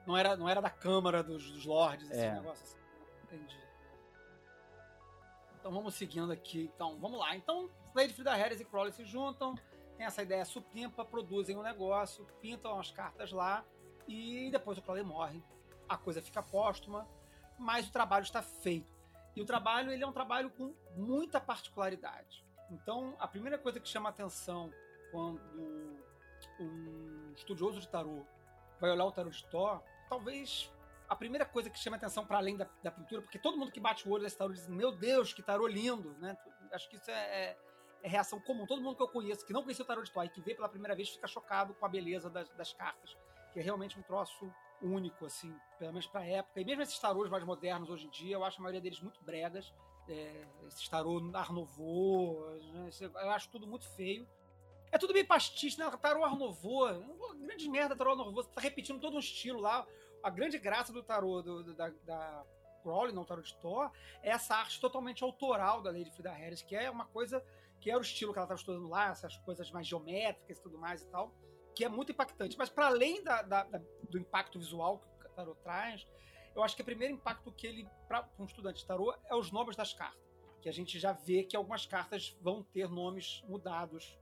Não, 0.06 0.16
era, 0.16 0.36
não 0.36 0.48
era 0.48 0.60
da 0.60 0.68
Câmara 0.68 1.22
dos, 1.22 1.50
dos 1.50 1.64
Lordes, 1.64 2.10
esse 2.10 2.20
é. 2.20 2.34
negócio 2.34 2.62
assim. 2.62 2.78
Entendi. 3.24 3.63
Então 5.64 5.72
vamos 5.72 5.94
seguindo 5.94 6.30
aqui. 6.30 6.70
Então, 6.74 6.98
vamos 7.00 7.18
lá. 7.18 7.34
Então, 7.34 7.70
Lady 7.94 8.12
Frida 8.12 8.34
Harris 8.34 8.60
e 8.60 8.66
Crowley 8.66 8.92
se 8.92 9.02
juntam, 9.02 9.54
tem 9.96 10.04
essa 10.04 10.22
ideia 10.22 10.44
supimpa, 10.44 11.06
produzem 11.06 11.56
um 11.56 11.62
negócio, 11.62 12.26
pintam 12.38 12.78
as 12.78 12.90
cartas 12.90 13.32
lá 13.32 13.64
e 14.06 14.50
depois 14.52 14.76
o 14.76 14.82
Crowley 14.82 15.02
morre. 15.02 15.42
A 15.88 15.96
coisa 15.96 16.20
fica 16.20 16.42
póstuma, 16.42 17.08
mas 17.58 17.88
o 17.88 17.92
trabalho 17.92 18.24
está 18.24 18.42
feito. 18.42 18.94
E 19.34 19.40
o 19.40 19.46
trabalho 19.46 19.90
ele 19.90 20.04
é 20.04 20.06
um 20.06 20.12
trabalho 20.12 20.50
com 20.50 20.74
muita 20.98 21.40
particularidade. 21.40 22.44
Então, 22.70 23.16
a 23.18 23.26
primeira 23.26 23.56
coisa 23.56 23.80
que 23.80 23.88
chama 23.88 24.10
atenção 24.10 24.70
quando 25.10 25.40
um 26.60 27.32
estudioso 27.34 27.80
de 27.80 27.88
tarô 27.88 28.22
vai 28.78 28.90
olhar 28.90 29.06
o 29.06 29.12
tarô 29.12 29.30
de 29.30 29.42
Thor, 29.46 29.80
talvez 30.10 30.70
a 31.08 31.16
primeira 31.16 31.44
coisa 31.44 31.68
que 31.68 31.78
chama 31.78 31.96
atenção 31.96 32.24
para 32.26 32.38
além 32.38 32.56
da, 32.56 32.68
da, 32.82 32.90
pintura, 32.90 33.22
porque 33.22 33.38
todo 33.38 33.58
mundo 33.58 33.70
que 33.70 33.80
bate 33.80 34.08
o 34.08 34.12
olho 34.12 34.22
nesse 34.22 34.36
tarô 34.36 34.52
diz: 34.52 34.66
Meu 34.68 34.92
Deus, 34.92 35.32
que 35.32 35.42
tarô 35.42 35.66
lindo, 35.66 36.14
né? 36.18 36.36
Acho 36.72 36.88
que 36.88 36.96
isso 36.96 37.10
é, 37.10 37.14
é, 37.14 37.58
é, 38.02 38.08
reação 38.08 38.40
comum. 38.40 38.66
Todo 38.66 38.82
mundo 38.82 38.96
que 38.96 39.02
eu 39.02 39.08
conheço, 39.08 39.44
que 39.46 39.52
não 39.52 39.62
conhecia 39.62 39.84
o 39.84 39.86
tarô 39.86 40.02
de 40.02 40.10
Toy, 40.10 40.28
que 40.28 40.40
vê 40.40 40.54
pela 40.54 40.68
primeira 40.68 40.94
vez, 40.94 41.10
fica 41.10 41.26
chocado 41.26 41.74
com 41.74 41.84
a 41.84 41.88
beleza 41.88 42.30
das, 42.30 42.48
das 42.50 42.72
cartas, 42.72 43.16
que 43.52 43.60
é 43.60 43.62
realmente 43.62 43.98
um 43.98 44.02
troço 44.02 44.50
único, 44.80 45.26
assim, 45.26 45.54
pelo 45.78 45.92
menos 45.92 46.06
para 46.06 46.20
a 46.20 46.26
época. 46.26 46.60
E 46.60 46.64
mesmo 46.64 46.82
esses 46.82 46.98
tarôs 46.98 47.30
mais 47.30 47.44
modernos 47.44 47.90
hoje 47.90 48.06
em 48.06 48.10
dia, 48.10 48.36
eu 48.36 48.44
acho 48.44 48.58
a 48.58 48.62
maioria 48.62 48.80
deles 48.80 49.00
muito 49.00 49.22
bregas. 49.22 49.72
É, 50.08 50.46
esses 50.66 50.88
tarô 50.88 51.30
Art 51.34 51.50
Nouveau, 51.50 52.40
né? 52.72 52.90
eu 53.00 53.30
acho 53.30 53.48
tudo 53.50 53.66
muito 53.66 53.86
feio. 53.90 54.26
É 54.90 54.98
tudo 54.98 55.12
bem 55.12 55.24
pastiche, 55.24 55.78
né? 55.78 55.90
Tarô 56.00 56.24
Art 56.24 56.38
Nouveau, 56.38 57.34
grande 57.36 57.68
merda 57.68 57.94
tarô 57.94 58.10
Art 58.10 58.18
Nouveau, 58.18 58.42
você 58.42 58.50
tá 58.50 58.60
repetindo 58.60 59.00
todo 59.00 59.16
um 59.16 59.20
estilo 59.20 59.60
lá 59.60 59.86
a 60.24 60.30
grande 60.30 60.58
graça 60.58 60.90
do 60.90 61.02
tarô 61.02 61.42
do, 61.42 61.74
da, 61.74 61.90
da 62.04 62.44
Crowley, 62.82 63.14
não 63.14 63.26
tarô 63.26 63.42
de 63.42 63.54
Thor, 63.56 63.90
é 64.22 64.30
essa 64.30 64.56
arte 64.56 64.80
totalmente 64.80 65.22
autoral 65.22 65.82
da 65.82 65.90
Lady 65.90 66.10
Frida 66.10 66.32
Harris, 66.32 66.62
que 66.62 66.74
é 66.74 66.90
uma 66.90 67.04
coisa 67.04 67.44
que 67.78 67.90
era 67.90 67.98
o 67.98 68.02
estilo 68.02 68.32
que 68.32 68.38
ela 68.38 68.46
estava 68.46 68.58
estudando 68.58 68.88
lá, 68.88 69.10
essas 69.10 69.36
coisas 69.38 69.70
mais 69.70 69.86
geométricas 69.86 70.58
e 70.58 70.62
tudo 70.62 70.78
mais 70.78 71.02
e 71.02 71.06
tal, 71.08 71.30
que 71.74 71.84
é 71.84 71.88
muito 71.90 72.10
impactante. 72.10 72.56
Mas 72.56 72.70
para 72.70 72.86
além 72.86 73.22
da, 73.22 73.42
da, 73.42 73.64
da, 73.64 73.82
do 74.08 74.18
impacto 74.18 74.58
visual 74.58 74.98
que 75.20 75.26
o 75.26 75.30
tarô 75.30 75.54
traz, 75.56 76.06
eu 76.54 76.62
acho 76.62 76.74
que 76.74 76.80
o 76.80 76.84
primeiro 76.86 77.12
impacto 77.12 77.52
que 77.52 77.66
ele, 77.66 77.86
para 78.08 78.26
um 78.38 78.46
estudante 78.46 78.78
de 78.78 78.86
tarô, 78.86 79.14
é 79.28 79.34
os 79.34 79.52
nomes 79.52 79.76
das 79.76 79.92
cartas. 79.92 80.24
Que 80.62 80.70
a 80.70 80.72
gente 80.72 80.98
já 80.98 81.12
vê 81.12 81.44
que 81.44 81.54
algumas 81.54 81.84
cartas 81.84 82.34
vão 82.40 82.62
ter 82.62 82.88
nomes 82.88 83.42
mudados 83.46 84.18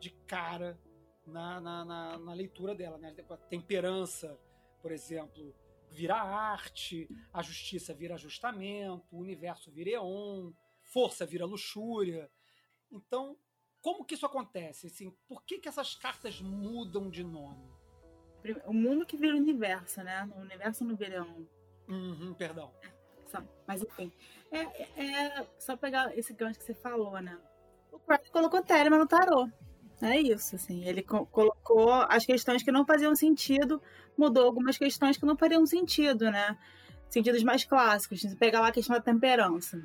de 0.00 0.08
cara 0.26 0.80
na, 1.26 1.60
na, 1.60 1.84
na, 1.84 2.18
na 2.18 2.32
leitura 2.32 2.74
dela, 2.74 2.96
né? 2.96 3.14
Temperança, 3.50 4.38
por 4.82 4.90
exemplo, 4.92 5.54
vira 5.88 6.16
arte, 6.16 7.08
a 7.32 7.40
justiça 7.40 7.94
vira 7.94 8.14
ajustamento, 8.14 9.06
o 9.10 9.20
universo 9.20 9.70
vira 9.70 9.90
eon, 9.90 10.52
força 10.82 11.24
vira 11.24 11.46
luxúria. 11.46 12.28
Então, 12.90 13.38
como 13.80 14.04
que 14.04 14.14
isso 14.14 14.26
acontece? 14.26 14.88
Assim, 14.88 15.10
por 15.26 15.42
que, 15.44 15.58
que 15.58 15.68
essas 15.68 15.94
cartas 15.94 16.40
mudam 16.40 17.08
de 17.08 17.22
nome? 17.22 17.70
O 18.66 18.72
mundo 18.72 19.06
que 19.06 19.16
vira 19.16 19.34
o 19.34 19.38
universo, 19.38 20.02
né? 20.02 20.28
O 20.36 20.40
universo 20.40 20.84
não 20.84 20.96
vira 20.96 21.16
eon. 21.16 21.44
Uhum, 21.88 22.34
perdão. 22.34 22.72
Mas 23.66 23.82
enfim, 23.82 24.12
é, 24.50 24.58
é, 24.60 25.38
é, 25.40 25.46
só 25.58 25.76
pegar 25.76 26.16
esse 26.18 26.34
gancho 26.34 26.58
que 26.58 26.64
você 26.66 26.74
falou, 26.74 27.18
né? 27.20 27.40
O 27.90 27.98
Crowley 27.98 28.30
colocou 28.30 28.62
Telema 28.62 28.98
no 28.98 29.06
tarô. 29.06 29.48
É 30.00 30.18
isso, 30.18 30.56
assim. 30.56 30.84
Ele 30.84 31.02
co 31.02 31.26
colocou 31.26 31.92
as 32.08 32.24
questões 32.24 32.62
que 32.62 32.72
não 32.72 32.84
faziam 32.84 33.14
sentido, 33.14 33.80
mudou 34.16 34.44
algumas 34.44 34.78
questões 34.78 35.16
que 35.16 35.26
não 35.26 35.36
fariam 35.36 35.64
sentido, 35.66 36.30
né? 36.30 36.56
Sentidos 37.08 37.42
mais 37.42 37.64
clássicos. 37.64 38.20
Se 38.20 38.36
pegar 38.36 38.60
lá 38.60 38.68
a 38.68 38.72
questão 38.72 38.96
da 38.96 39.02
temperança, 39.02 39.80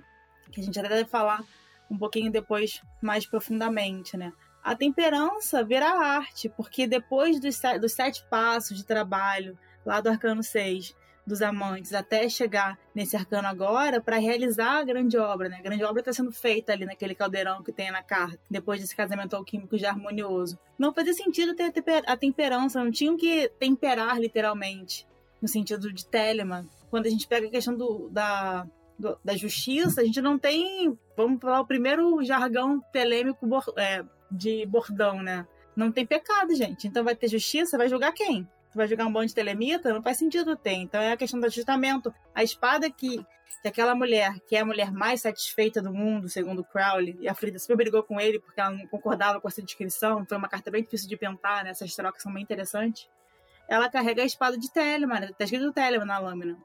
que 0.51 0.62
a 0.62 0.64
gente 0.64 0.80
até 0.80 0.89
deve 0.89 1.10
falar 1.10 1.43
um 1.89 1.97
pouquinho 1.97 2.32
depois 2.32 2.82
mais 3.01 3.26
profundamente, 3.26 4.18
né? 4.18 4.34
A 4.64 4.76
temperança 4.76 5.64
vira 5.64 5.88
arte, 5.88 6.49
porque 6.49 6.88
depois 6.88 7.39
dos, 7.39 7.60
dos 7.80 7.93
sete 7.93 8.26
passos 8.30 8.78
de 8.78 8.86
trabalho 8.86 9.58
lá 9.86 10.01
do 10.01 10.10
Arcano 10.10 10.43
6, 10.43 10.93
dos 11.28 11.41
amantes 11.41 11.93
até 11.93 12.30
chegar 12.30 12.80
nesse 12.95 13.17
arcano 13.17 13.49
agora 13.49 13.99
para 13.99 14.17
realizar 14.17 14.80
a 14.80 14.84
grande 14.84 15.17
obra, 15.17 15.49
né? 15.49 15.57
A 15.57 15.61
grande 15.61 15.84
obra 15.84 15.99
está 15.99 16.13
sendo 16.13 16.32
feita 16.32 16.71
ali 16.71 16.86
naquele 16.86 17.13
caldeirão 17.13 17.61
que 17.61 17.73
tem 17.73 17.91
na 17.91 18.01
carta, 18.01 18.39
depois 18.49 18.80
desse 18.80 18.95
casamento 18.95 19.36
alquímico 19.36 19.78
já 19.78 19.89
harmonioso. 19.89 20.57
Não 20.80 20.93
fazia 20.93 21.13
sentido 21.13 21.53
ter 21.53 21.73
a 22.07 22.15
temperança, 22.15 22.82
não 22.82 22.89
tinham 22.89 23.17
que 23.17 23.49
temperar 23.59 24.17
literalmente, 24.19 25.05
no 25.41 25.49
sentido 25.49 25.91
de 25.91 26.05
Telemann. 26.05 26.65
Quando 26.89 27.07
a 27.07 27.09
gente 27.09 27.28
pega 27.28 27.47
a 27.47 27.51
questão 27.51 27.75
do, 27.75 28.07
da, 28.09 28.65
do, 28.97 29.19
da 29.23 29.36
justiça, 29.36 29.99
a 29.99 30.05
gente 30.05 30.21
não 30.21 30.39
tem, 30.39 30.97
vamos 31.17 31.41
falar, 31.41 31.59
o 31.59 31.67
primeiro 31.67 32.23
jargão 32.23 32.82
telêmico 32.93 33.45
é, 33.78 34.03
de 34.32 34.65
bordão, 34.65 35.21
né? 35.21 35.45
Não 35.75 35.91
tem 35.91 36.05
pecado, 36.05 36.55
gente. 36.55 36.88
Então 36.88 37.03
vai 37.03 37.15
ter 37.15 37.28
justiça, 37.28 37.78
vai 37.78 37.89
julgar 37.89 38.13
quem? 38.13 38.47
Vai 38.78 38.88
jogar 38.88 39.05
um 39.05 39.11
bando 39.11 39.28
de 39.28 39.34
telemita, 39.34 39.93
não 39.93 40.01
faz 40.01 40.17
sentido 40.17 40.55
ter. 40.55 40.73
Então 40.73 41.01
é 41.01 41.11
a 41.11 41.17
questão 41.17 41.39
do 41.39 41.45
ajustamento. 41.45 42.13
A 42.34 42.43
espada 42.43 42.89
que, 42.89 43.25
que 43.61 43.67
aquela 43.67 43.95
mulher, 43.95 44.39
que 44.47 44.55
é 44.55 44.61
a 44.61 44.65
mulher 44.65 44.91
mais 44.91 45.21
satisfeita 45.21 45.82
do 45.82 45.93
mundo, 45.93 46.30
segundo 46.30 46.63
Crowley, 46.63 47.17
e 47.19 47.28
a 47.28 47.34
Frida 47.34 47.59
super 47.59 47.75
brigou 47.75 48.03
com 48.03 48.19
ele 48.19 48.39
porque 48.39 48.61
ela 48.61 48.71
não 48.71 48.88
concordava 48.88 49.41
com 49.41 49.47
essa 49.47 49.61
descrição, 49.61 50.25
foi 50.25 50.38
uma 50.38 50.47
carta 50.47 50.71
bem 50.71 50.84
difícil 50.84 51.09
de 51.09 51.17
pintar, 51.17 51.63
né? 51.63 51.71
essas 51.71 51.93
trocas 51.95 52.21
são 52.21 52.34
bem 52.34 52.43
interessantes. 52.43 53.09
Ela 53.67 53.89
carrega 53.89 54.21
a 54.21 54.25
espada 54.25 54.57
de 54.57 54.71
Telemann, 54.71 55.19
né? 55.19 55.32
tá 55.38 55.43
escrito 55.43 55.73
Telemann 55.73 56.07
na 56.07 56.19
lâmina. 56.19 56.57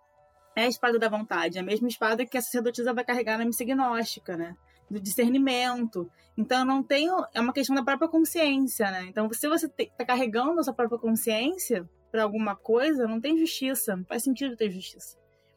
É 0.54 0.64
a 0.64 0.68
espada 0.68 0.98
da 0.98 1.08
vontade, 1.08 1.58
a 1.58 1.62
mesma 1.62 1.88
espada 1.88 2.26
que 2.26 2.36
a 2.36 2.42
sacerdotisa 2.42 2.92
vai 2.92 3.04
carregar 3.04 3.38
na 3.38 3.44
missa 3.44 3.64
né? 3.64 4.54
do 4.90 5.00
discernimento. 5.00 6.10
Então, 6.36 6.64
não 6.64 6.82
tenho. 6.82 7.24
É 7.34 7.40
uma 7.40 7.52
questão 7.52 7.74
da 7.74 7.82
própria 7.82 8.08
consciência, 8.08 8.90
né? 8.90 9.06
Então, 9.08 9.30
se 9.32 9.48
você 9.48 9.66
está 9.66 10.04
carregando 10.04 10.60
a 10.60 10.62
sua 10.62 10.74
própria 10.74 10.98
consciência 10.98 11.88
para 12.12 12.22
alguma 12.22 12.54
coisa, 12.54 13.08
não 13.08 13.20
tem 13.20 13.38
justiça. 13.38 13.96
Não 13.96 14.04
faz 14.04 14.22
sentido 14.22 14.56
ter 14.56 14.70
justiça. 14.70 15.16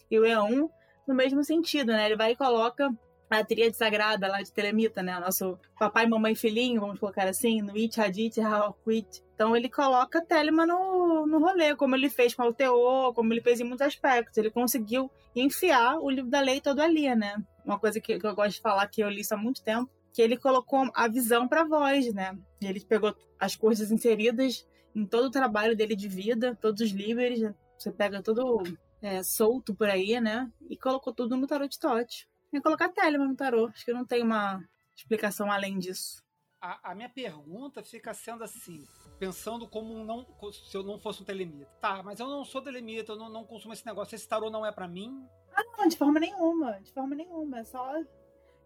E 0.09 0.17
o 0.17 0.23
E1, 0.23 0.69
no 1.05 1.13
mesmo 1.13 1.43
sentido, 1.43 1.91
né? 1.91 2.05
Ele 2.05 2.15
vai 2.15 2.31
e 2.31 2.35
coloca 2.35 2.89
a 3.29 3.43
tríade 3.43 3.75
sagrada 3.75 4.27
lá 4.27 4.41
de 4.41 4.51
Telemita, 4.51 5.03
né? 5.03 5.17
O 5.17 5.21
nosso 5.21 5.59
papai, 5.77 6.07
mamãe 6.07 6.33
filhinho, 6.33 6.79
vamos 6.79 6.99
colocar 6.99 7.27
assim, 7.27 7.61
no 7.61 7.75
It, 7.75 7.99
Hadith, 7.99 8.39
Hawkwit. 8.39 9.21
Então 9.33 9.55
ele 9.55 9.67
coloca 9.67 10.25
Telema 10.25 10.65
no, 10.65 11.27
no 11.27 11.39
rolê, 11.39 11.75
como 11.75 11.95
ele 11.95 12.09
fez 12.09 12.33
com 12.33 12.43
o 12.43 12.53
Teô, 12.53 13.13
como 13.13 13.33
ele 13.33 13.41
fez 13.41 13.59
em 13.59 13.65
muitos 13.65 13.85
aspectos. 13.85 14.37
Ele 14.37 14.49
conseguiu 14.49 15.11
enfiar 15.35 15.99
o 15.99 16.09
livro 16.09 16.29
da 16.29 16.39
lei 16.39 16.61
todo 16.61 16.79
ali, 16.79 17.13
né? 17.13 17.35
Uma 17.65 17.77
coisa 17.77 17.99
que, 17.99 18.17
que 18.17 18.25
eu 18.25 18.35
gosto 18.35 18.55
de 18.55 18.61
falar, 18.61 18.87
que 18.87 19.01
eu 19.01 19.09
li 19.09 19.21
isso 19.21 19.33
há 19.33 19.37
muito 19.37 19.61
tempo, 19.61 19.91
que 20.13 20.21
ele 20.21 20.37
colocou 20.37 20.89
a 20.93 21.07
visão 21.09 21.47
para 21.47 21.65
voz, 21.65 22.13
né? 22.13 22.37
Ele 22.61 22.79
pegou 22.79 23.13
as 23.37 23.55
coisas 23.55 23.91
inseridas 23.91 24.65
em 24.95 25.05
todo 25.05 25.25
o 25.25 25.31
trabalho 25.31 25.75
dele 25.75 25.95
de 25.95 26.07
vida, 26.07 26.57
todos 26.61 26.81
os 26.81 26.91
livros, 26.91 27.39
né? 27.39 27.53
você 27.77 27.91
pega 27.91 28.23
tudo 28.23 28.63
é, 29.01 29.21
solto 29.21 29.75
por 29.75 29.89
aí, 29.89 30.19
né? 30.21 30.51
E 30.69 30.77
colocou 30.77 31.13
tudo 31.13 31.35
no 31.35 31.45
tarot 31.45 31.69
de 31.69 31.79
Tote. 31.79 32.27
E 32.53 32.61
colocar 32.61 32.89
Telema 32.89 33.27
no 33.27 33.35
tarot. 33.35 33.71
Acho 33.73 33.83
que 33.83 33.93
não 33.93 34.05
tem 34.05 34.23
uma 34.23 34.63
explicação 34.95 35.51
além 35.51 35.77
disso. 35.77 36.23
A, 36.61 36.91
a, 36.91 36.95
minha 36.95 37.09
pergunta 37.09 37.83
fica 37.83 38.13
sendo 38.13 38.43
assim, 38.43 38.83
pensando 39.19 39.67
como 39.67 40.03
não, 40.03 40.25
se 40.51 40.75
eu 40.75 40.81
não 40.81 40.97
fosse 40.97 41.21
um 41.21 41.25
telemita. 41.25 41.69
Tá, 41.79 42.01
mas 42.01 42.19
eu 42.19 42.27
não 42.27 42.43
sou 42.43 42.61
telemita, 42.61 43.11
eu 43.11 43.17
não, 43.17 43.29
não 43.29 43.45
consumo 43.45 43.73
esse 43.73 43.85
negócio. 43.85 44.15
Esse 44.15 44.27
tarô 44.27 44.49
não 44.49 44.65
é 44.65 44.71
para 44.71 44.87
mim? 44.87 45.27
Ah, 45.53 45.63
não, 45.77 45.87
de 45.87 45.97
forma 45.97 46.19
nenhuma. 46.19 46.79
De 46.81 46.91
forma 46.91 47.13
nenhuma. 47.13 47.59
É 47.59 47.63
só. 47.65 47.93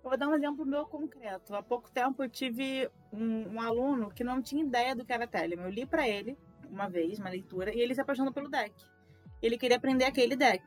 Eu 0.04 0.10
vou 0.10 0.18
dar 0.18 0.28
um 0.28 0.36
exemplo 0.36 0.66
meu 0.66 0.86
concreto. 0.86 1.56
Há 1.56 1.62
pouco 1.62 1.91
tempo 1.91 2.24
eu 2.24 2.30
tive 2.30 2.89
um, 3.12 3.56
um 3.56 3.62
aluno 3.62 4.10
que 4.10 4.24
não 4.24 4.41
tinha 4.41 4.64
ideia 4.64 4.95
do 4.95 5.06
que 5.06 5.12
era 5.12 5.28
Telegram. 5.28 5.66
Eu 5.66 5.72
li 5.72 5.86
para 5.86 6.08
ele 6.08 6.38
uma 6.70 6.88
vez, 6.88 7.20
uma 7.20 7.30
leitura, 7.30 7.74
e 7.74 7.80
ele 7.80 7.95
se 7.95 8.02
apaixonou 8.02 8.32
pelo 8.32 8.50
deck. 8.50 8.74
Ele 9.41 9.58
queria 9.58 9.78
aprender 9.78 10.06
aquele 10.06 10.36
deck. 10.36 10.64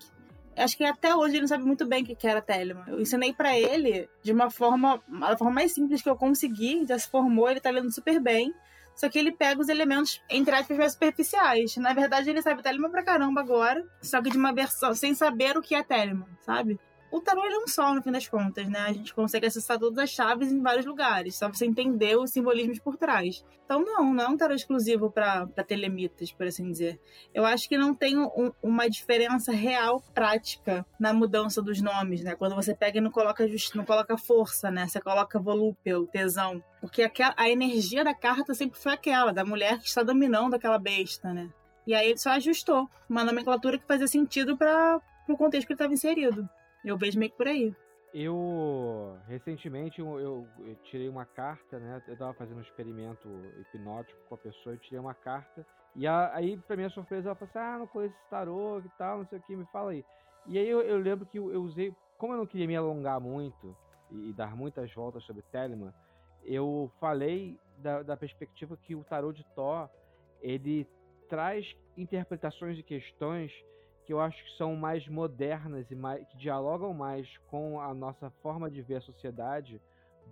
Acho 0.57 0.77
que 0.77 0.85
até 0.85 1.15
hoje 1.15 1.35
ele 1.35 1.43
não 1.43 1.49
sabe 1.49 1.65
muito 1.65 1.87
bem 1.87 2.03
o 2.03 2.07
que 2.07 2.27
era 2.27 2.43
Telemann. 2.43 2.85
Eu 2.87 3.01
ensinei 3.01 3.33
para 3.33 3.59
ele 3.59 4.09
de 4.23 4.33
uma 4.33 4.51
forma, 4.51 5.03
a 5.23 5.37
forma 5.37 5.55
mais 5.55 5.73
simples 5.73 6.03
que 6.03 6.11
eu 6.11 6.17
consegui, 6.17 6.85
já 6.87 6.99
se 6.99 7.09
formou, 7.09 7.49
ele 7.49 7.61
tá 7.61 7.71
lendo 7.71 7.91
super 7.91 8.21
bem. 8.21 8.53
Só 8.95 9.09
que 9.09 9.19
ele 9.19 9.33
pega 9.33 9.59
os 9.59 9.71
elementos, 9.71 10.23
entre 10.29 10.55
aspas, 10.55 10.77
mais 10.77 10.93
superficiais. 10.93 11.77
Na 11.79 11.95
verdade, 11.95 12.29
ele 12.29 12.43
sabe 12.43 12.63
Telemann 12.63 12.91
pra 12.91 13.03
caramba 13.03 13.41
agora, 13.41 13.83
só 14.03 14.21
que 14.21 14.29
de 14.29 14.37
uma 14.37 14.53
versão, 14.53 14.95
sem 14.95 15.15
saber 15.15 15.57
o 15.57 15.63
que 15.63 15.75
é 15.75 15.83
Telemann, 15.83 16.29
sabe? 16.41 16.79
O 17.13 17.21
tarô 17.21 17.45
é 17.45 17.59
um 17.59 17.69
só, 17.69 17.95
no 17.95 18.03
fim 18.03 18.11
das 18.11 18.27
contas, 18.27 18.67
né? 18.69 18.81
A 18.81 18.93
gente 18.93 19.15
consegue 19.15 19.47
acessar 19.47 19.79
todas 19.79 19.99
as 19.99 20.09
chaves 20.09 20.51
em 20.51 20.63
vários 20.63 20.87
lugares, 20.87 21.37
só 21.37 21.47
você 21.47 21.67
entender 21.67 22.17
os 22.17 22.31
simbolismos 22.31 22.79
por 22.79 22.97
trás. 22.97 23.45
Então, 23.65 23.85
não, 23.85 24.15
não 24.15 24.25
é 24.25 24.29
um 24.29 24.37
tarô 24.37 24.55
exclusivo 24.55 25.11
para 25.11 25.47
telemitas, 25.67 26.33
por 26.33 26.47
assim 26.47 26.71
dizer. 26.71 26.99
Eu 27.35 27.45
acho 27.45 27.69
que 27.69 27.77
não 27.77 27.95
tem 27.95 28.19
um, 28.19 28.51
uma 28.63 28.89
diferença 28.89 29.53
real 29.53 30.03
prática 30.15 30.87
na 30.99 31.13
mudança 31.13 31.61
dos 31.61 31.83
nomes, 31.83 32.23
né? 32.25 32.35
Quando 32.35 32.55
você 32.55 32.75
pega 32.75 32.97
e 32.97 33.01
não 33.01 33.11
coloca, 33.11 33.47
não 33.75 33.85
coloca 33.85 34.17
força, 34.17 34.71
né? 34.71 34.87
Você 34.89 35.01
coloca 35.01 35.39
volúpio, 35.39 36.07
tesão. 36.07 36.65
Porque 36.81 37.03
a, 37.03 37.35
a 37.37 37.49
energia 37.51 38.03
da 38.03 38.15
carta 38.15 38.55
sempre 38.55 38.79
foi 38.79 38.93
aquela, 38.93 39.33
da 39.33 39.45
mulher 39.45 39.79
que 39.79 39.87
está 39.87 40.03
dominando 40.03 40.55
aquela 40.55 40.79
besta, 40.79 41.33
né? 41.33 41.51
E 41.87 41.95
aí 41.95 42.09
ele 42.09 42.19
só 42.19 42.31
ajustou 42.31 42.89
uma 43.07 43.23
nomenclatura 43.23 43.79
que 43.79 43.87
fazia 43.87 44.07
sentido 44.07 44.57
para 44.57 44.99
o 45.29 45.37
contexto 45.37 45.67
que 45.67 45.73
ele 45.73 45.77
estava 45.77 45.93
inserido. 45.93 46.49
Eu 46.85 46.97
vejo 46.97 47.19
meio 47.19 47.31
que 47.31 47.37
por 47.37 47.49
aí. 47.49 47.75
Eu, 48.13 49.19
recentemente, 49.27 49.99
eu, 50.01 50.21
eu, 50.21 50.49
eu, 50.59 50.77
tirei 50.85 51.09
uma 51.09 51.25
carta, 51.25 51.79
né? 51.79 52.03
Eu 52.07 52.17
tava 52.17 52.35
fazendo 52.35 52.59
um 52.59 52.63
experimento 52.63 53.27
hipnótico 53.59 54.21
com 54.29 54.35
a 54.35 54.39
pessoa, 54.39 54.75
eu 54.75 54.79
tirei 54.79 54.99
uma 54.99 55.15
carta. 55.15 55.67
E 55.97 56.07
a, 56.07 56.35
aí, 56.35 56.59
pra 56.59 56.77
minha 56.77 56.91
surpresa, 56.91 57.29
ela 57.29 57.35
falou 57.35 57.49
assim: 57.49 57.59
Ah, 57.59 57.79
não 57.79 57.87
conheço 57.87 58.15
esse 58.15 58.29
tarô 58.29 58.81
e 58.81 58.89
tal, 58.99 59.19
não 59.19 59.27
sei 59.27 59.39
o 59.39 59.43
que, 59.43 59.57
me 59.57 59.65
fala 59.67 59.93
aí. 59.93 60.05
E 60.47 60.59
aí 60.59 60.69
eu, 60.69 60.83
eu 60.83 60.99
lembro 60.99 61.25
que 61.25 61.39
eu, 61.39 61.63
usei, 61.63 61.95
como 62.19 62.35
eu 62.35 62.39
não 62.39 62.47
queria 62.47 62.67
me 62.67 62.77
alongar 62.77 63.21
muito 63.21 63.75
e, 64.11 64.31
e 64.31 64.33
dar 64.33 64.55
muitas 64.57 64.93
voltas 64.93 65.25
sobre 65.25 65.43
Telemann, 65.51 65.93
eu 66.45 66.91
falei 67.01 67.59
da, 67.79 68.03
da 68.03 68.17
perspectiva 68.17 68.77
que 68.77 68.95
o 68.95 69.05
tarô 69.05 69.33
de 69.33 69.45
Thor 69.55 69.89
ele 70.41 70.87
traz 71.29 71.75
interpretações 71.97 72.77
de 72.77 72.83
questões 72.83 73.53
que 74.05 74.13
eu 74.13 74.21
acho 74.21 74.43
que 74.45 74.53
são 74.57 74.75
mais 74.75 75.07
modernas 75.09 75.91
e 75.91 75.95
mais, 75.95 76.27
que 76.29 76.37
dialogam 76.37 76.93
mais 76.93 77.29
com 77.49 77.81
a 77.81 77.95
nossa 77.95 78.31
forma 78.43 78.71
de 78.71 78.83
ver 78.83 78.97
a 78.97 79.01
sociedade 79.01 79.81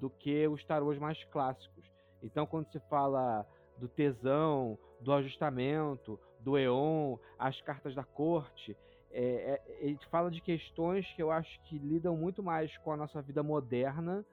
do 0.01 0.11
que 0.11 0.47
os 0.49 0.65
tarôs 0.65 0.99
mais 0.99 1.23
clássicos. 1.25 1.85
Então, 2.23 2.47
quando 2.47 2.71
se 2.71 2.81
fala 2.89 3.47
do 3.79 3.89
tesão, 3.89 4.79
do 5.01 5.13
ajustamento, 5.13 6.19
do 6.41 6.59
eon, 6.59 7.17
as 7.39 7.61
cartas 7.63 7.95
da 7.95 8.05
corte, 8.05 8.77
é, 9.11 9.23
é, 9.23 9.79
ele 9.81 9.99
fala 10.11 10.31
de 10.31 10.41
questões 10.41 11.07
que 11.15 11.23
eu 11.23 11.31
acho 11.31 11.61
que 11.65 11.79
lidam 11.79 12.17
muito 12.17 12.43
mais 12.43 12.77
com 12.79 12.93
a 12.93 12.97
nossa 12.97 13.21
vida 13.21 13.43
moderna 13.43 14.25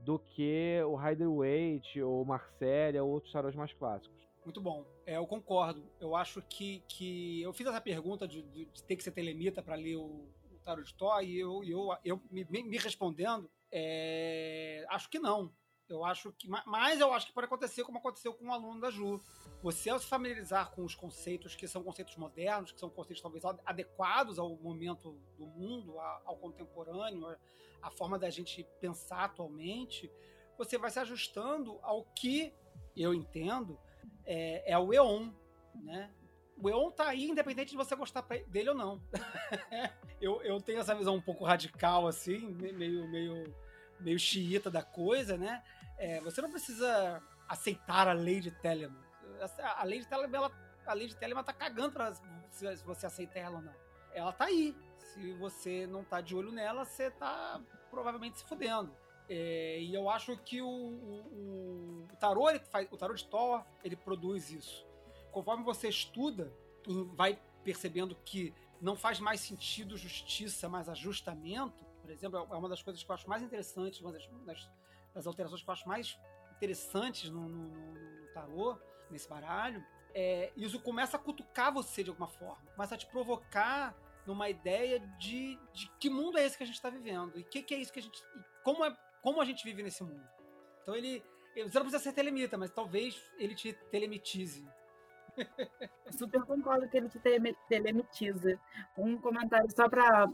do 0.00 0.18
que 0.18 0.80
o 0.86 0.96
Rider 0.96 1.30
Waite 1.30 2.02
ou 2.02 2.24
Marcélia 2.24 3.02
ou 3.02 3.10
outros 3.10 3.32
tarôs 3.32 3.54
mais 3.54 3.72
clássicos. 3.72 4.23
Muito 4.44 4.60
bom. 4.60 4.84
É, 5.06 5.16
eu 5.16 5.26
concordo. 5.26 5.90
Eu 5.98 6.14
acho 6.14 6.42
que, 6.42 6.80
que 6.86 7.40
eu 7.42 7.52
fiz 7.52 7.66
essa 7.66 7.80
pergunta 7.80 8.28
de, 8.28 8.42
de, 8.42 8.66
de 8.66 8.82
ter 8.82 8.96
que 8.96 9.02
ser 9.02 9.10
telemita 9.10 9.62
para 9.62 9.74
ler 9.74 9.96
o, 9.96 10.28
o 10.52 10.58
Tarot 10.62 10.86
de 10.86 10.94
Tó 10.94 11.20
e 11.20 11.38
eu, 11.38 11.64
eu, 11.64 11.96
eu 12.04 12.22
me, 12.30 12.44
me 12.44 12.76
respondendo, 12.76 13.50
é, 13.72 14.84
acho 14.90 15.08
que 15.08 15.18
não. 15.18 15.52
Eu 15.88 16.02
acho 16.02 16.32
que, 16.32 16.48
mas 16.48 16.98
eu 16.98 17.12
acho 17.12 17.26
que 17.26 17.32
pode 17.32 17.44
acontecer 17.46 17.84
como 17.84 17.98
aconteceu 17.98 18.32
com 18.32 18.46
um 18.46 18.52
aluno 18.52 18.80
da 18.80 18.90
Ju. 18.90 19.20
Você 19.62 19.90
ao 19.90 19.98
se 19.98 20.06
familiarizar 20.06 20.70
com 20.70 20.82
os 20.82 20.94
conceitos 20.94 21.54
que 21.54 21.68
são 21.68 21.82
conceitos 21.82 22.16
modernos, 22.16 22.72
que 22.72 22.80
são 22.80 22.88
conceitos 22.88 23.22
talvez 23.22 23.44
adequados 23.64 24.38
ao 24.38 24.56
momento 24.56 25.12
do 25.36 25.46
mundo, 25.46 25.98
ao 25.98 26.36
contemporâneo, 26.38 27.36
à 27.82 27.90
forma 27.90 28.18
da 28.18 28.30
gente 28.30 28.66
pensar 28.80 29.24
atualmente, 29.24 30.10
você 30.56 30.78
vai 30.78 30.90
se 30.90 30.98
ajustando 30.98 31.78
ao 31.82 32.04
que 32.14 32.52
eu 32.96 33.12
entendo 33.12 33.78
é, 34.26 34.72
é 34.72 34.78
o 34.78 34.92
Eon, 34.92 35.30
né? 35.74 36.10
O 36.56 36.68
Eon 36.68 36.90
tá 36.90 37.08
aí, 37.08 37.28
independente 37.28 37.70
de 37.70 37.76
você 37.76 37.96
gostar 37.96 38.24
dele 38.46 38.70
ou 38.70 38.74
não. 38.74 39.02
eu, 40.20 40.40
eu 40.42 40.60
tenho 40.60 40.80
essa 40.80 40.94
visão 40.94 41.16
um 41.16 41.20
pouco 41.20 41.44
radical, 41.44 42.06
assim, 42.06 42.38
meio, 42.54 43.08
meio, 43.08 43.54
meio 44.00 44.18
xiita 44.18 44.70
da 44.70 44.82
coisa, 44.82 45.36
né? 45.36 45.62
É, 45.98 46.20
você 46.20 46.40
não 46.40 46.50
precisa 46.50 47.22
aceitar 47.48 48.08
a 48.08 48.12
lei 48.12 48.40
de 48.40 48.50
Telemann. 48.50 49.02
A, 49.76 49.84
lei 49.84 50.00
de 50.00 50.06
Telemann, 50.06 50.36
ela, 50.36 50.52
a 50.86 50.94
lei 50.94 51.08
de 51.08 51.16
Telemann 51.16 51.44
tá 51.44 51.52
cagando 51.52 51.92
pra 51.92 52.14
se, 52.50 52.76
se 52.76 52.84
você 52.84 53.06
aceita 53.06 53.38
ela 53.38 53.56
ou 53.56 53.62
não. 53.62 53.74
Ela 54.12 54.32
tá 54.32 54.44
aí. 54.44 54.76
Se 54.98 55.32
você 55.34 55.86
não 55.86 56.02
tá 56.04 56.20
de 56.20 56.34
olho 56.34 56.50
nela, 56.50 56.84
você 56.84 57.10
tá 57.10 57.60
provavelmente 57.90 58.38
se 58.38 58.44
fudendo. 58.44 58.94
É, 59.28 59.80
e 59.80 59.94
eu 59.94 60.08
acho 60.10 60.36
que 60.38 60.60
o, 60.60 60.68
o, 60.68 62.06
o 62.12 62.16
tarô, 62.18 62.46
faz, 62.70 62.88
o 62.90 62.96
tarô 62.96 63.14
de 63.14 63.26
Thor, 63.26 63.64
ele 63.82 63.96
produz 63.96 64.50
isso. 64.50 64.86
Conforme 65.32 65.64
você 65.64 65.88
estuda 65.88 66.52
vai 67.14 67.38
percebendo 67.64 68.14
que 68.24 68.54
não 68.80 68.96
faz 68.96 69.18
mais 69.18 69.40
sentido 69.40 69.96
justiça, 69.96 70.68
mas 70.68 70.88
ajustamento, 70.88 71.84
por 72.02 72.10
exemplo, 72.10 72.38
é 72.38 72.56
uma 72.56 72.68
das 72.68 72.82
coisas 72.82 73.02
que 73.02 73.10
eu 73.10 73.14
acho 73.14 73.28
mais 73.28 73.42
interessantes, 73.42 74.00
uma 74.00 74.12
das, 74.12 74.28
das, 74.44 74.70
das 75.14 75.26
alterações 75.26 75.62
que 75.62 75.68
eu 75.68 75.72
acho 75.72 75.88
mais 75.88 76.18
interessantes 76.54 77.30
no, 77.30 77.48
no, 77.48 77.68
no, 77.68 78.20
no 78.20 78.26
tarô, 78.34 78.78
nesse 79.10 79.28
baralho, 79.28 79.82
é, 80.14 80.52
isso 80.56 80.78
começa 80.80 81.16
a 81.16 81.20
cutucar 81.20 81.72
você 81.72 82.04
de 82.04 82.10
alguma 82.10 82.28
forma, 82.28 82.62
começa 82.76 82.94
a 82.94 82.98
te 82.98 83.06
provocar 83.06 83.96
numa 84.26 84.48
ideia 84.48 85.00
de, 85.18 85.58
de 85.72 85.90
que 85.98 86.08
mundo 86.08 86.38
é 86.38 86.44
esse 86.44 86.56
que 86.56 86.62
a 86.62 86.66
gente 86.66 86.76
está 86.76 86.90
vivendo 86.90 87.38
e 87.38 87.44
que, 87.44 87.62
que, 87.62 87.74
é 87.74 87.78
isso 87.78 87.92
que 87.92 87.98
a 87.98 88.02
gente. 88.02 88.22
Como 88.62 88.84
é 88.84 88.96
como 89.24 89.40
a 89.40 89.44
gente 89.44 89.64
vive 89.64 89.82
nesse 89.82 90.04
mundo. 90.04 90.22
Então 90.82 90.94
ele. 90.94 91.24
Você 91.56 91.78
não 91.78 91.86
precisa 91.86 91.98
ser 92.02 92.12
telemita, 92.12 92.58
mas 92.58 92.70
talvez 92.70 93.16
ele 93.38 93.54
te 93.54 93.72
telemitize. 93.90 94.64
Super 96.10 96.42
concordo 96.42 96.88
que 96.88 96.96
ele 96.96 97.08
te 97.08 97.18
telemitiza. 97.68 98.58
Um 98.98 99.16
comentário 99.16 99.70
só 99.70 99.88
para 99.88 100.26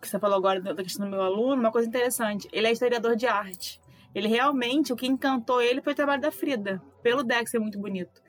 que 0.00 0.08
você 0.08 0.18
falou 0.18 0.36
agora 0.38 0.60
da 0.60 0.82
questão 0.82 1.04
do 1.06 1.10
meu 1.10 1.20
aluno, 1.20 1.60
uma 1.60 1.72
coisa 1.72 1.88
interessante. 1.88 2.48
Ele 2.52 2.68
é 2.68 2.72
historiador 2.72 3.16
de 3.16 3.26
arte. 3.26 3.80
Ele 4.14 4.28
realmente, 4.28 4.92
o 4.92 4.96
que 4.96 5.06
encantou 5.06 5.60
ele 5.60 5.82
foi 5.82 5.94
o 5.94 5.96
trabalho 5.96 6.22
da 6.22 6.30
Frida, 6.30 6.80
pelo 7.02 7.24
Dex, 7.24 7.52
é 7.54 7.58
muito 7.58 7.78
bonito. 7.78 8.22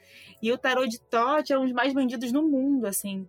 E 0.43 0.51
o 0.51 0.57
tarô 0.57 0.85
de 0.85 0.99
Tote 0.99 1.53
é 1.53 1.57
um 1.57 1.63
dos 1.63 1.71
mais 1.71 1.93
vendidos 1.93 2.29
no 2.33 2.43
mundo, 2.43 2.85
assim. 2.85 3.25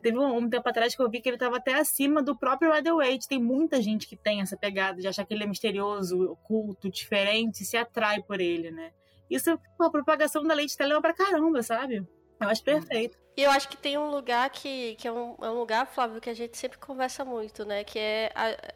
Teve 0.00 0.16
um, 0.16 0.36
um, 0.36 0.48
tempo 0.48 0.68
atrás 0.68 0.94
que 0.94 1.02
eu 1.02 1.10
vi 1.10 1.20
que 1.20 1.28
ele 1.28 1.34
estava 1.34 1.56
até 1.56 1.74
acima 1.74 2.22
do 2.22 2.36
próprio 2.36 2.72
Rider 2.72 2.94
Waite. 2.94 3.26
Tem 3.26 3.42
muita 3.42 3.82
gente 3.82 4.06
que 4.06 4.14
tem 4.14 4.40
essa 4.40 4.56
pegada 4.56 5.00
de 5.00 5.08
achar 5.08 5.26
que 5.26 5.34
ele 5.34 5.42
é 5.42 5.46
misterioso, 5.46 6.22
oculto, 6.30 6.88
diferente, 6.88 7.64
se 7.64 7.76
atrai 7.76 8.22
por 8.22 8.40
ele, 8.40 8.70
né? 8.70 8.92
Isso, 9.28 9.58
pô, 9.76 9.86
a 9.86 9.90
propagação 9.90 10.44
da 10.44 10.54
leite 10.54 10.76
telema 10.76 11.02
pra 11.02 11.12
caramba, 11.12 11.64
sabe? 11.64 12.06
Eu 12.40 12.48
acho 12.48 12.62
perfeito. 12.62 13.18
E 13.36 13.42
eu 13.42 13.50
acho 13.50 13.68
que 13.68 13.76
tem 13.76 13.98
um 13.98 14.08
lugar 14.08 14.48
que, 14.50 14.94
que 14.94 15.08
é, 15.08 15.12
um, 15.12 15.34
é 15.42 15.50
um 15.50 15.58
lugar, 15.58 15.84
Flávio, 15.88 16.20
que 16.20 16.30
a 16.30 16.34
gente 16.34 16.56
sempre 16.56 16.78
conversa 16.78 17.24
muito, 17.24 17.64
né? 17.64 17.82
Que 17.82 17.98
é 17.98 18.32
a, 18.36 18.72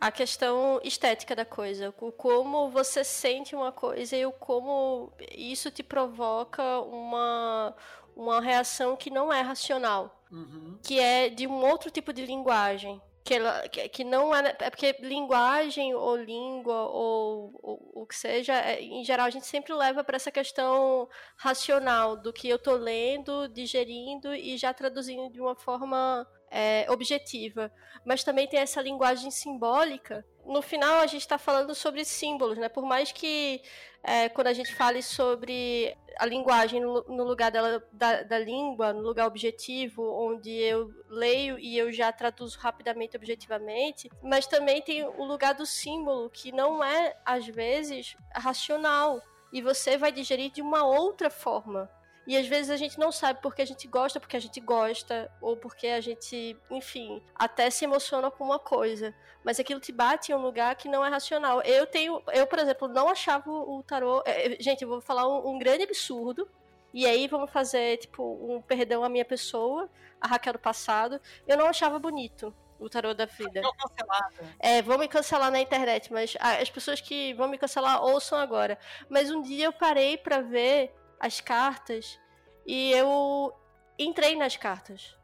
a 0.00 0.10
questão 0.10 0.80
estética 0.82 1.36
da 1.36 1.44
coisa. 1.44 1.94
O 2.00 2.10
como 2.10 2.70
você 2.70 3.04
sente 3.04 3.54
uma 3.54 3.70
coisa 3.70 4.16
e 4.16 4.24
o 4.24 4.32
como 4.32 5.12
isso 5.36 5.70
te 5.70 5.82
provoca 5.82 6.80
uma, 6.80 7.74
uma 8.16 8.40
reação 8.40 8.96
que 8.96 9.10
não 9.10 9.32
é 9.32 9.42
racional. 9.42 10.24
Uhum. 10.32 10.78
Que 10.82 10.98
é 10.98 11.28
de 11.28 11.46
um 11.46 11.64
outro 11.64 11.90
tipo 11.90 12.12
de 12.12 12.24
linguagem 12.24 13.00
que, 13.30 13.34
ela, 13.34 13.68
que, 13.68 13.88
que, 13.88 14.04
não 14.04 14.34
é. 14.34 14.56
É 14.58 14.70
porque 14.70 14.96
linguagem 15.00 15.94
ou 15.94 16.16
língua 16.16 16.88
ou, 16.88 17.52
o 17.94 18.06
que 18.06 18.16
seja, 18.16 18.54
é, 18.54 18.82
em 18.82 19.04
geral, 19.04 19.26
a 19.26 19.30
gente 19.30 19.46
sempre 19.46 19.72
leva 19.74 20.02
para 20.02 20.16
essa 20.16 20.30
questão 20.30 21.08
racional 21.36 22.16
do 22.16 22.32
que 22.32 22.48
eu 22.48 22.58
tô 22.58 22.72
lendo, 22.72 23.48
digerindo 23.48 24.34
e 24.34 24.56
já 24.56 24.72
traduzindo 24.72 25.30
de 25.30 25.40
uma 25.40 25.54
forma 25.54 26.26
é, 26.50 26.86
objetiva. 26.90 27.72
Mas 28.04 28.24
também 28.24 28.48
tem 28.48 28.60
essa 28.60 28.82
linguagem 28.82 29.30
simbólica. 29.30 30.24
No 30.44 30.60
final, 30.60 31.00
a 31.00 31.06
gente 31.06 31.20
está 31.20 31.38
falando 31.38 31.74
sobre 31.74 32.04
símbolos, 32.04 32.58
né? 32.58 32.68
Por 32.68 32.84
mais 32.84 33.12
que 33.12 33.62
é, 34.02 34.28
quando 34.28 34.48
a 34.48 34.52
gente 34.52 34.74
fale 34.74 35.02
sobre 35.02 35.96
a 36.18 36.26
linguagem 36.26 36.80
no, 36.80 37.24
lugar 37.24 37.50
dela, 37.50 37.82
da, 37.92 38.22
da, 38.22 38.38
língua, 38.38 38.92
no 38.92 39.00
lugar 39.00 39.26
objetivo, 39.26 40.02
onde 40.02 40.50
eu 40.50 40.90
leio 41.08 41.58
e 41.58 41.78
eu 41.78 41.92
já 41.92 42.10
traduzo 42.10 42.58
rapidamente 42.58 43.16
objetivamente, 43.16 44.10
mas 44.22 44.46
também 44.46 44.82
tem 44.82 45.04
o 45.04 45.24
lugar 45.24 45.54
do 45.54 45.64
símbolo, 45.64 46.30
que 46.30 46.50
não 46.50 46.82
é, 46.82 47.16
às 47.24 47.46
vezes, 47.46 48.16
racional. 48.34 49.22
E 49.52 49.60
você 49.60 49.96
vai 49.96 50.12
digerir 50.12 50.50
de 50.50 50.62
uma 50.62 50.84
outra 50.84 51.28
forma. 51.28 51.90
E 52.26 52.36
às 52.36 52.46
vezes 52.46 52.70
a 52.70 52.76
gente 52.76 52.98
não 52.98 53.10
sabe 53.10 53.40
porque 53.40 53.62
a 53.62 53.64
gente 53.64 53.88
gosta, 53.88 54.20
porque 54.20 54.36
a 54.36 54.40
gente 54.40 54.60
gosta, 54.60 55.30
ou 55.40 55.56
porque 55.56 55.86
a 55.86 56.00
gente, 56.00 56.56
enfim, 56.70 57.22
até 57.34 57.70
se 57.70 57.84
emociona 57.84 58.30
com 58.30 58.44
uma 58.44 58.58
coisa. 58.58 59.14
Mas 59.42 59.58
aquilo 59.58 59.80
te 59.80 59.90
bate 59.90 60.30
em 60.30 60.34
um 60.34 60.42
lugar 60.42 60.76
que 60.76 60.88
não 60.88 61.04
é 61.04 61.08
racional. 61.08 61.62
Eu 61.62 61.86
tenho, 61.86 62.22
eu, 62.32 62.46
por 62.46 62.58
exemplo, 62.58 62.88
não 62.88 63.08
achava 63.08 63.50
o 63.50 63.82
tarô. 63.82 64.22
É, 64.26 64.54
é, 64.54 64.56
gente, 64.60 64.82
eu 64.82 64.88
vou 64.88 65.00
falar 65.00 65.26
um, 65.26 65.54
um 65.54 65.58
grande 65.58 65.84
absurdo. 65.84 66.48
E 66.92 67.06
aí 67.06 67.26
vamos 67.28 67.50
fazer, 67.50 67.98
tipo, 67.98 68.22
um 68.22 68.60
perdão 68.60 69.04
à 69.04 69.08
minha 69.08 69.24
pessoa, 69.24 69.88
a 70.20 70.26
Raquel 70.26 70.54
do 70.54 70.58
passado. 70.58 71.20
Eu 71.46 71.56
não 71.56 71.66
achava 71.66 71.98
bonito 71.98 72.54
o 72.80 72.88
tarô 72.88 73.14
da 73.14 73.26
Frida. 73.26 73.60
É, 74.58 74.82
vão 74.82 74.98
me 74.98 75.06
cancelar 75.06 75.50
na 75.50 75.60
internet, 75.60 76.12
mas 76.12 76.36
as 76.40 76.70
pessoas 76.70 77.00
que 77.00 77.32
vão 77.34 77.46
me 77.48 77.58
cancelar 77.58 78.02
ouçam 78.02 78.38
agora. 78.38 78.78
Mas 79.08 79.30
um 79.30 79.40
dia 79.40 79.66
eu 79.66 79.72
parei 79.72 80.16
para 80.16 80.40
ver 80.40 80.92
as 81.20 81.40
cartas 81.40 82.18
e 82.66 82.90
eu 82.92 83.54
entrei 83.98 84.34
nas 84.34 84.56
cartas. 84.56 85.14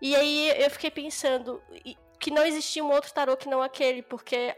E 0.00 0.14
aí 0.14 0.62
eu 0.62 0.70
fiquei 0.70 0.90
pensando 0.90 1.62
que 2.20 2.30
não 2.30 2.44
existia 2.44 2.84
um 2.84 2.92
outro 2.92 3.12
tarô 3.12 3.36
que 3.36 3.48
não 3.48 3.62
aquele, 3.62 4.02
porque 4.02 4.54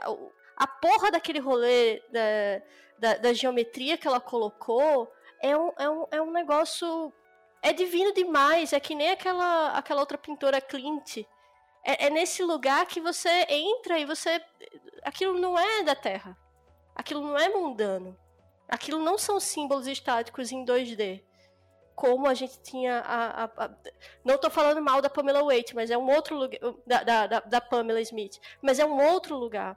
a 0.57 0.67
porra 0.67 1.13
daquele 1.13 1.39
rolê 1.39 2.03
da, 2.11 2.63
da, 2.99 3.19
da 3.19 3.33
geometria 3.33 3.97
que 3.97 4.09
ela 4.09 4.21
colocou 4.21 5.11
é 5.41 5.57
um, 5.57 5.73
é, 5.79 5.89
um, 5.89 6.07
é 6.11 6.23
um 6.23 6.31
negócio. 6.33 7.13
É 7.63 7.73
divino 7.73 8.13
demais. 8.13 8.73
É 8.73 8.81
que 8.81 8.95
nem 8.95 9.11
aquela, 9.11 9.71
aquela 9.71 10.01
outra 10.01 10.19
pintora 10.19 10.61
Clint. 10.61 11.19
É, 11.85 12.07
é 12.07 12.11
nesse 12.11 12.43
lugar 12.43 12.87
que 12.87 13.01
você 13.01 13.47
entra 13.49 13.99
e 13.99 14.05
você. 14.05 14.43
Aquilo 15.05 15.39
não 15.39 15.59
é 15.59 15.83
da 15.85 15.95
Terra. 15.95 16.37
Aquilo 16.95 17.21
não 17.21 17.39
é 17.39 17.49
mundano. 17.49 18.19
Aquilo 18.69 19.03
não 19.03 19.17
são 19.17 19.41
símbolos 19.41 19.87
estáticos 19.87 20.53
em 20.53 20.65
2D. 20.65 21.23
Como 21.95 22.29
a 22.29 22.35
gente 22.35 22.61
tinha 22.61 23.01
a. 23.01 23.45
a, 23.45 23.65
a... 23.65 23.71
não 24.25 24.35
estou 24.35 24.51
falando 24.51 24.81
mal 24.83 25.01
da 25.01 25.11
Pamela 25.11 25.43
Waite, 25.43 25.75
mas 25.75 25.91
é 25.91 25.97
um 25.97 26.09
outro 26.09 26.37
lugar. 26.37 26.61
Da, 26.87 27.27
da, 27.27 27.41
da 27.41 27.61
Pamela 27.61 28.01
Smith. 28.03 28.39
Mas 28.63 28.79
é 28.79 28.85
um 28.85 29.03
outro 29.13 29.37
lugar. 29.37 29.77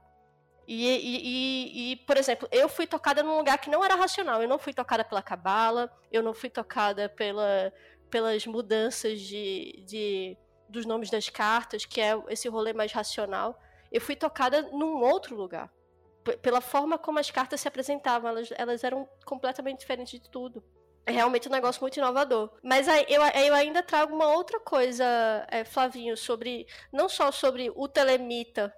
E, 0.67 0.85
e, 0.85 1.17
e, 1.23 1.91
e, 1.91 1.95
por 1.95 2.17
exemplo, 2.17 2.47
eu 2.51 2.69
fui 2.69 2.85
tocada 2.85 3.23
num 3.23 3.37
lugar 3.37 3.57
que 3.57 3.69
não 3.69 3.83
era 3.83 3.95
racional. 3.95 4.41
Eu 4.41 4.47
não 4.47 4.59
fui 4.59 4.73
tocada 4.73 5.03
pela 5.03 5.21
cabala, 5.21 5.91
eu 6.11 6.21
não 6.21 6.33
fui 6.33 6.49
tocada 6.49 7.09
pela, 7.09 7.73
pelas 8.09 8.45
mudanças 8.45 9.19
de, 9.21 9.83
de, 9.87 10.37
dos 10.69 10.85
nomes 10.85 11.09
das 11.09 11.29
cartas, 11.29 11.85
que 11.85 11.99
é 11.99 12.13
esse 12.29 12.47
rolê 12.47 12.73
mais 12.73 12.91
racional. 12.91 13.59
Eu 13.91 13.99
fui 13.99 14.15
tocada 14.15 14.61
num 14.61 15.01
outro 15.01 15.35
lugar 15.35 15.71
pela 16.41 16.61
forma 16.61 16.97
como 16.97 17.19
as 17.19 17.31
cartas 17.31 17.61
se 17.61 17.67
apresentavam, 17.67 18.29
elas, 18.29 18.49
elas 18.57 18.83
eram 18.83 19.07
completamente 19.25 19.79
diferentes 19.79 20.19
de 20.19 20.29
tudo. 20.29 20.63
É 21.05 21.11
realmente 21.11 21.47
um 21.47 21.51
negócio 21.51 21.81
muito 21.81 21.97
inovador. 21.97 22.51
Mas 22.63 22.87
aí, 22.87 23.05
eu, 23.09 23.21
eu 23.23 23.53
ainda 23.55 23.81
trago 23.81 24.13
uma 24.13 24.27
outra 24.27 24.59
coisa, 24.59 25.03
é, 25.49 25.63
Flavinho, 25.63 26.15
sobre. 26.15 26.67
Não 26.91 27.09
só 27.09 27.31
sobre 27.31 27.71
o 27.75 27.87
telemita. 27.87 28.73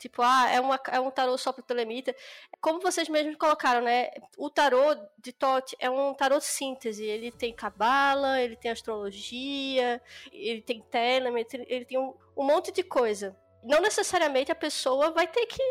Tipo, 0.00 0.22
ah, 0.22 0.48
é, 0.50 0.58
uma, 0.58 0.80
é 0.90 0.98
um 0.98 1.10
tarô 1.10 1.36
só 1.36 1.52
pro 1.52 1.62
telemita. 1.62 2.16
Como 2.60 2.80
vocês 2.80 3.08
mesmos 3.08 3.36
colocaram, 3.36 3.82
né? 3.82 4.10
O 4.36 4.48
tarô 4.48 4.96
de 5.18 5.30
Tote 5.30 5.76
é 5.78 5.90
um 5.90 6.14
tarô 6.14 6.40
síntese. 6.40 7.04
Ele 7.04 7.30
tem 7.30 7.54
cabala, 7.54 8.40
ele 8.40 8.56
tem 8.56 8.70
astrologia, 8.70 10.02
ele 10.32 10.62
tem 10.62 10.80
telemetria, 10.80 11.66
ele 11.68 11.84
tem 11.84 11.98
um, 11.98 12.14
um 12.36 12.44
monte 12.44 12.72
de 12.72 12.82
coisa. 12.82 13.36
Não 13.62 13.80
necessariamente 13.80 14.50
a 14.50 14.54
pessoa 14.54 15.10
vai 15.10 15.26
ter 15.26 15.44
que 15.46 15.62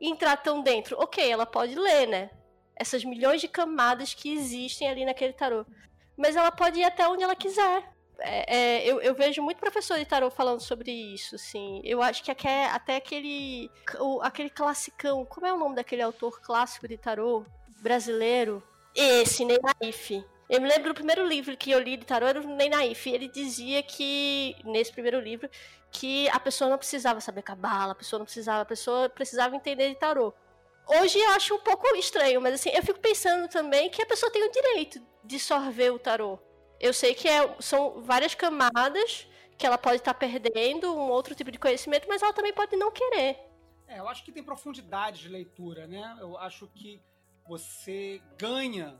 entrar 0.00 0.36
tão 0.36 0.62
dentro. 0.62 0.96
Ok, 0.98 1.28
ela 1.28 1.46
pode 1.46 1.74
ler, 1.74 2.06
né? 2.06 2.30
Essas 2.74 3.04
milhões 3.04 3.40
de 3.40 3.48
camadas 3.48 4.14
que 4.14 4.32
existem 4.32 4.88
ali 4.88 5.04
naquele 5.04 5.32
tarô. 5.32 5.64
Mas 6.16 6.36
ela 6.36 6.50
pode 6.50 6.80
ir 6.80 6.84
até 6.84 7.06
onde 7.08 7.22
ela 7.22 7.36
quiser. 7.36 7.96
É, 8.18 8.56
é, 8.56 8.86
eu, 8.86 9.00
eu, 9.02 9.14
vejo 9.14 9.42
muito 9.42 9.58
professor 9.58 9.98
de 9.98 10.06
tarô 10.06 10.30
falando 10.30 10.60
sobre 10.60 10.90
isso, 10.90 11.34
assim. 11.34 11.82
Eu 11.84 12.00
acho 12.00 12.22
que 12.24 12.30
até, 12.30 12.66
até 12.66 12.96
aquele, 12.96 13.70
o, 13.98 14.22
aquele 14.22 14.48
classicão, 14.48 15.24
como 15.26 15.46
é 15.46 15.52
o 15.52 15.58
nome 15.58 15.76
daquele 15.76 16.02
autor 16.02 16.40
clássico 16.40 16.88
de 16.88 16.96
tarô 16.96 17.44
brasileiro? 17.82 18.62
Esse, 18.94 19.44
Ney 19.44 19.58
Naif. 19.62 20.24
Eu 20.48 20.60
me 20.60 20.68
lembro 20.68 20.90
do 20.90 20.94
primeiro 20.94 21.26
livro 21.26 21.56
que 21.56 21.70
eu 21.72 21.80
li 21.80 21.96
de 21.96 22.06
tarô 22.06 22.26
era 22.26 22.40
o 22.40 22.56
Ney 22.56 22.68
Naif. 22.68 23.10
Ele 23.10 23.28
dizia 23.28 23.82
que, 23.82 24.54
nesse 24.64 24.92
primeiro 24.92 25.18
livro, 25.18 25.50
que 25.90 26.28
a 26.28 26.38
pessoa 26.38 26.70
não 26.70 26.78
precisava 26.78 27.20
saber 27.20 27.42
cabala, 27.42 27.92
a 27.92 27.96
pessoa 27.96 28.18
não 28.18 28.24
precisava, 28.26 28.62
a 28.62 28.66
pessoa 28.66 29.08
precisava 29.08 29.56
entender 29.56 29.88
de 29.88 29.96
tarô. 29.96 30.32
Hoje 30.86 31.18
eu 31.18 31.30
acho 31.30 31.54
um 31.54 31.58
pouco 31.58 31.84
estranho, 31.96 32.40
mas 32.40 32.54
assim, 32.54 32.70
eu 32.70 32.82
fico 32.82 33.00
pensando 33.00 33.48
também 33.48 33.90
que 33.90 34.00
a 34.00 34.06
pessoa 34.06 34.30
tem 34.30 34.46
o 34.46 34.52
direito 34.52 35.04
de 35.24 35.38
sorver 35.40 35.92
o 35.92 35.98
tarô. 35.98 36.38
Eu 36.78 36.92
sei 36.92 37.12
que 37.12 37.26
é, 37.26 37.56
são 37.58 38.02
várias 38.02 38.34
camadas 38.34 39.26
que 39.58 39.66
ela 39.66 39.78
pode 39.78 39.96
estar 39.96 40.14
tá 40.14 40.18
perdendo, 40.18 40.94
um 40.94 41.10
outro 41.10 41.34
tipo 41.34 41.50
de 41.50 41.58
conhecimento, 41.58 42.06
mas 42.06 42.22
ela 42.22 42.32
também 42.32 42.52
pode 42.52 42.76
não 42.76 42.92
querer. 42.92 43.38
É, 43.88 43.98
eu 43.98 44.08
acho 44.08 44.24
que 44.24 44.30
tem 44.30 44.44
profundidade 44.44 45.22
de 45.22 45.28
leitura, 45.28 45.86
né? 45.88 46.16
Eu 46.20 46.36
acho 46.38 46.68
que 46.68 47.02
você 47.48 48.20
ganha 48.38 48.98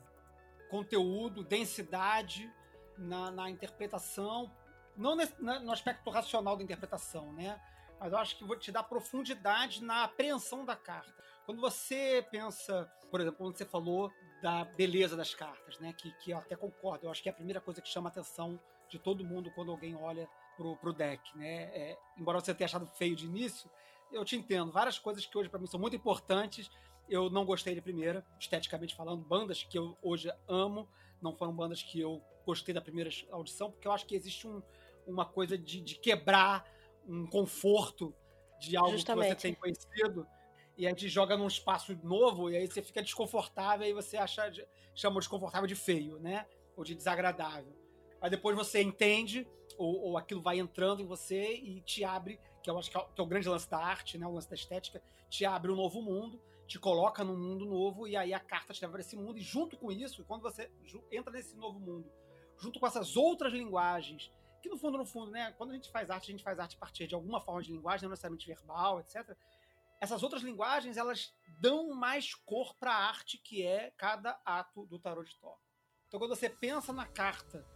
conteúdo, 0.68 1.44
densidade 1.44 2.50
na, 2.96 3.30
na 3.30 3.50
interpretação 3.50 4.50
não 4.96 5.14
no 5.14 5.72
aspecto 5.72 6.08
racional 6.10 6.56
da 6.56 6.62
interpretação, 6.62 7.32
né? 7.32 7.60
Mas 8.00 8.12
eu 8.12 8.18
acho 8.18 8.36
que 8.36 8.44
vou 8.44 8.56
te 8.56 8.72
dar 8.72 8.82
profundidade 8.82 9.82
na 9.82 10.04
apreensão 10.04 10.64
da 10.64 10.74
carta. 10.74 11.14
Quando 11.44 11.60
você 11.60 12.26
pensa, 12.30 12.90
por 13.10 13.20
exemplo, 13.20 13.38
quando 13.38 13.56
você 13.56 13.64
falou 13.64 14.10
da 14.42 14.64
beleza 14.64 15.16
das 15.16 15.34
cartas, 15.34 15.78
né? 15.78 15.92
Que, 15.92 16.10
que 16.18 16.30
eu 16.30 16.38
até 16.38 16.56
concordo, 16.56 17.06
eu 17.06 17.10
acho 17.10 17.22
que 17.22 17.28
é 17.28 17.32
a 17.32 17.34
primeira 17.34 17.60
coisa 17.60 17.80
que 17.80 17.88
chama 17.88 18.08
a 18.08 18.12
atenção 18.12 18.58
de 18.88 18.98
todo 18.98 19.24
mundo 19.24 19.50
quando 19.54 19.70
alguém 19.70 19.94
olha 19.96 20.28
pro, 20.56 20.76
pro 20.76 20.92
deck, 20.92 21.36
né? 21.36 21.64
É, 21.74 21.98
embora 22.18 22.40
você 22.40 22.54
tenha 22.54 22.66
achado 22.66 22.86
feio 22.86 23.14
de 23.14 23.26
início, 23.26 23.70
eu 24.10 24.24
te 24.24 24.36
entendo. 24.36 24.72
Várias 24.72 24.98
coisas 24.98 25.24
que 25.26 25.36
hoje 25.36 25.48
para 25.48 25.58
mim 25.58 25.66
são 25.66 25.80
muito 25.80 25.96
importantes, 25.96 26.70
eu 27.08 27.30
não 27.30 27.44
gostei 27.44 27.74
de 27.74 27.80
primeira, 27.80 28.24
esteticamente 28.38 28.94
falando. 28.94 29.24
Bandas 29.24 29.62
que 29.62 29.78
eu 29.78 29.96
hoje 30.02 30.30
amo, 30.48 30.88
não 31.20 31.34
foram 31.34 31.54
bandas 31.54 31.82
que 31.82 32.00
eu 32.00 32.22
gostei 32.44 32.74
da 32.74 32.80
primeira 32.80 33.10
audição, 33.30 33.70
porque 33.70 33.88
eu 33.88 33.92
acho 33.92 34.06
que 34.06 34.14
existe 34.14 34.46
um, 34.46 34.62
uma 35.06 35.24
coisa 35.24 35.56
de, 35.58 35.80
de 35.80 35.96
quebrar 35.96 36.64
um 37.06 37.26
conforto 37.26 38.14
de 38.58 38.76
algo 38.76 38.92
Justamente. 38.92 39.34
que 39.34 39.40
você 39.40 39.48
tem 39.48 39.54
conhecido 39.54 40.26
e 40.76 40.86
a 40.86 40.90
gente 40.90 41.08
joga 41.08 41.36
num 41.36 41.46
espaço 41.46 41.98
novo 42.02 42.50
e 42.50 42.56
aí 42.56 42.66
você 42.66 42.82
fica 42.82 43.02
desconfortável 43.02 43.86
e 43.86 43.92
você 43.92 44.16
acha 44.16 44.52
chama 44.94 45.20
desconfortável 45.20 45.66
de 45.66 45.74
feio, 45.74 46.18
né? 46.18 46.46
Ou 46.76 46.84
de 46.84 46.94
desagradável. 46.94 47.74
Aí 48.20 48.30
depois 48.30 48.56
você 48.56 48.82
entende 48.82 49.46
ou, 49.78 50.00
ou 50.02 50.18
aquilo 50.18 50.42
vai 50.42 50.58
entrando 50.58 51.00
em 51.02 51.06
você 51.06 51.54
e 51.54 51.80
te 51.80 52.04
abre, 52.04 52.38
que 52.62 52.68
eu 52.68 52.78
acho 52.78 52.90
que 52.90 52.96
é, 52.96 53.00
que 53.14 53.20
é 53.20 53.24
o 53.24 53.26
grande 53.26 53.48
lance 53.48 53.68
da 53.68 53.78
arte, 53.78 54.18
né? 54.18 54.26
O 54.26 54.32
lance 54.32 54.48
da 54.48 54.54
estética, 54.54 55.02
te 55.28 55.44
abre 55.44 55.70
um 55.70 55.76
novo 55.76 56.02
mundo, 56.02 56.40
te 56.66 56.78
coloca 56.78 57.22
num 57.22 57.36
mundo 57.36 57.64
novo 57.64 58.06
e 58.06 58.16
aí 58.16 58.34
a 58.34 58.40
carta 58.40 58.72
te 58.72 58.80
leva 58.82 58.92
para 58.92 59.00
esse 59.00 59.16
mundo 59.16 59.38
e 59.38 59.42
junto 59.42 59.76
com 59.76 59.92
isso, 59.92 60.24
quando 60.24 60.42
você 60.42 60.70
entra 61.10 61.32
nesse 61.32 61.56
novo 61.56 61.78
mundo 61.78 62.10
junto 62.58 62.80
com 62.80 62.86
essas 62.86 63.16
outras 63.16 63.52
linguagens, 63.52 64.30
que 64.62 64.68
no 64.68 64.78
fundo, 64.78 64.98
no 64.98 65.04
fundo, 65.04 65.30
né, 65.30 65.52
quando 65.52 65.70
a 65.70 65.74
gente 65.74 65.90
faz 65.90 66.10
arte, 66.10 66.30
a 66.30 66.32
gente 66.32 66.44
faz 66.44 66.58
arte 66.58 66.76
a 66.76 66.78
partir 66.78 67.06
de 67.06 67.14
alguma 67.14 67.40
forma 67.40 67.62
de 67.62 67.72
linguagem, 67.72 68.04
não 68.04 68.10
necessariamente 68.10 68.46
verbal, 68.46 69.00
etc. 69.00 69.36
Essas 70.00 70.22
outras 70.22 70.42
linguagens, 70.42 70.96
elas 70.96 71.34
dão 71.60 71.94
mais 71.94 72.34
cor 72.34 72.74
para 72.74 72.92
a 72.92 73.08
arte 73.08 73.38
que 73.38 73.62
é 73.62 73.92
cada 73.96 74.40
ato 74.44 74.86
do 74.86 74.98
tarot 74.98 75.28
de 75.28 75.38
Thor. 75.38 75.58
Então, 76.06 76.20
quando 76.20 76.34
você 76.34 76.48
pensa 76.48 76.92
na 76.92 77.06
carta, 77.06 77.66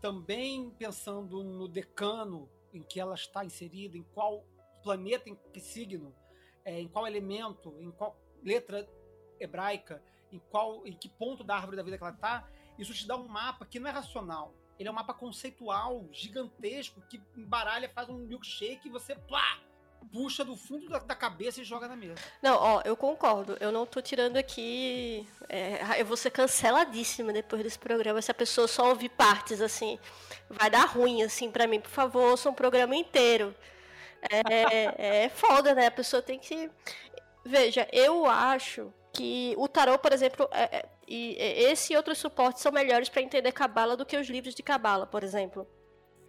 também 0.00 0.70
pensando 0.70 1.42
no 1.42 1.68
decano 1.68 2.50
em 2.72 2.82
que 2.82 3.00
ela 3.00 3.14
está 3.14 3.44
inserida, 3.44 3.96
em 3.96 4.02
qual 4.02 4.44
planeta, 4.82 5.30
em 5.30 5.34
que 5.52 5.60
signo, 5.60 6.14
é, 6.64 6.80
em 6.80 6.88
qual 6.88 7.06
elemento, 7.06 7.74
em 7.80 7.90
qual 7.90 8.16
letra 8.44 8.86
hebraica, 9.40 10.02
em 10.30 10.38
qual, 10.50 10.86
em 10.86 10.92
que 10.92 11.08
ponto 11.08 11.42
da 11.42 11.56
árvore 11.56 11.76
da 11.76 11.82
vida 11.82 11.96
que 11.96 12.04
ela 12.04 12.12
está, 12.12 12.48
isso 12.78 12.92
te 12.92 13.06
dá 13.06 13.16
um 13.16 13.28
mapa 13.28 13.64
que 13.64 13.78
não 13.80 13.88
é 13.88 13.92
racional. 13.92 14.54
Ele 14.78 14.88
é 14.88 14.92
um 14.92 14.94
mapa 14.94 15.14
conceitual, 15.14 16.04
gigantesco, 16.12 17.00
que 17.08 17.22
embaralha, 17.36 17.88
faz 17.88 18.08
um 18.08 18.18
milkshake 18.18 18.88
e 18.88 18.90
você 18.90 19.14
plá, 19.14 19.60
puxa 20.12 20.44
do 20.44 20.56
fundo 20.56 20.88
da, 20.88 20.98
da, 20.98 21.14
cabeça 21.14 21.60
e 21.60 21.64
joga 21.64 21.86
na 21.86 21.94
mesa. 21.94 22.16
Não, 22.42 22.56
ó, 22.56 22.82
eu 22.84 22.96
concordo. 22.96 23.56
Eu 23.60 23.70
não 23.70 23.86
tô 23.86 24.02
tirando 24.02 24.36
aqui. 24.36 25.28
É, 25.48 26.00
eu 26.00 26.06
vou 26.06 26.16
ser 26.16 26.30
canceladíssima 26.30 27.32
depois 27.32 27.62
desse 27.62 27.78
programa. 27.78 28.20
Se 28.20 28.30
a 28.30 28.34
pessoa 28.34 28.66
só 28.66 28.88
ouvir 28.88 29.10
partes, 29.10 29.60
assim, 29.60 29.98
vai 30.50 30.68
dar 30.68 30.86
ruim, 30.86 31.22
assim, 31.22 31.50
para 31.50 31.66
mim. 31.66 31.80
Por 31.80 31.90
favor, 31.90 32.30
ouça 32.30 32.50
um 32.50 32.54
programa 32.54 32.96
inteiro. 32.96 33.54
É, 34.30 35.24
é 35.24 35.28
foda, 35.28 35.74
né? 35.74 35.86
A 35.86 35.90
pessoa 35.90 36.22
tem 36.22 36.38
que. 36.38 36.70
Veja, 37.44 37.86
eu 37.92 38.26
acho 38.26 38.92
que 39.12 39.54
o 39.58 39.68
tarô, 39.68 39.98
por 39.98 40.12
exemplo, 40.12 40.48
é, 40.50 40.78
é, 40.78 40.88
e 41.06 41.36
esse 41.38 41.92
e 41.92 41.96
outros 41.96 42.18
suportes 42.18 42.62
são 42.62 42.72
melhores 42.72 43.08
para 43.08 43.22
entender 43.22 43.52
cabala 43.52 43.96
do 43.96 44.06
que 44.06 44.16
os 44.16 44.28
livros 44.28 44.54
de 44.54 44.62
cabala, 44.62 45.06
por 45.06 45.22
exemplo. 45.22 45.66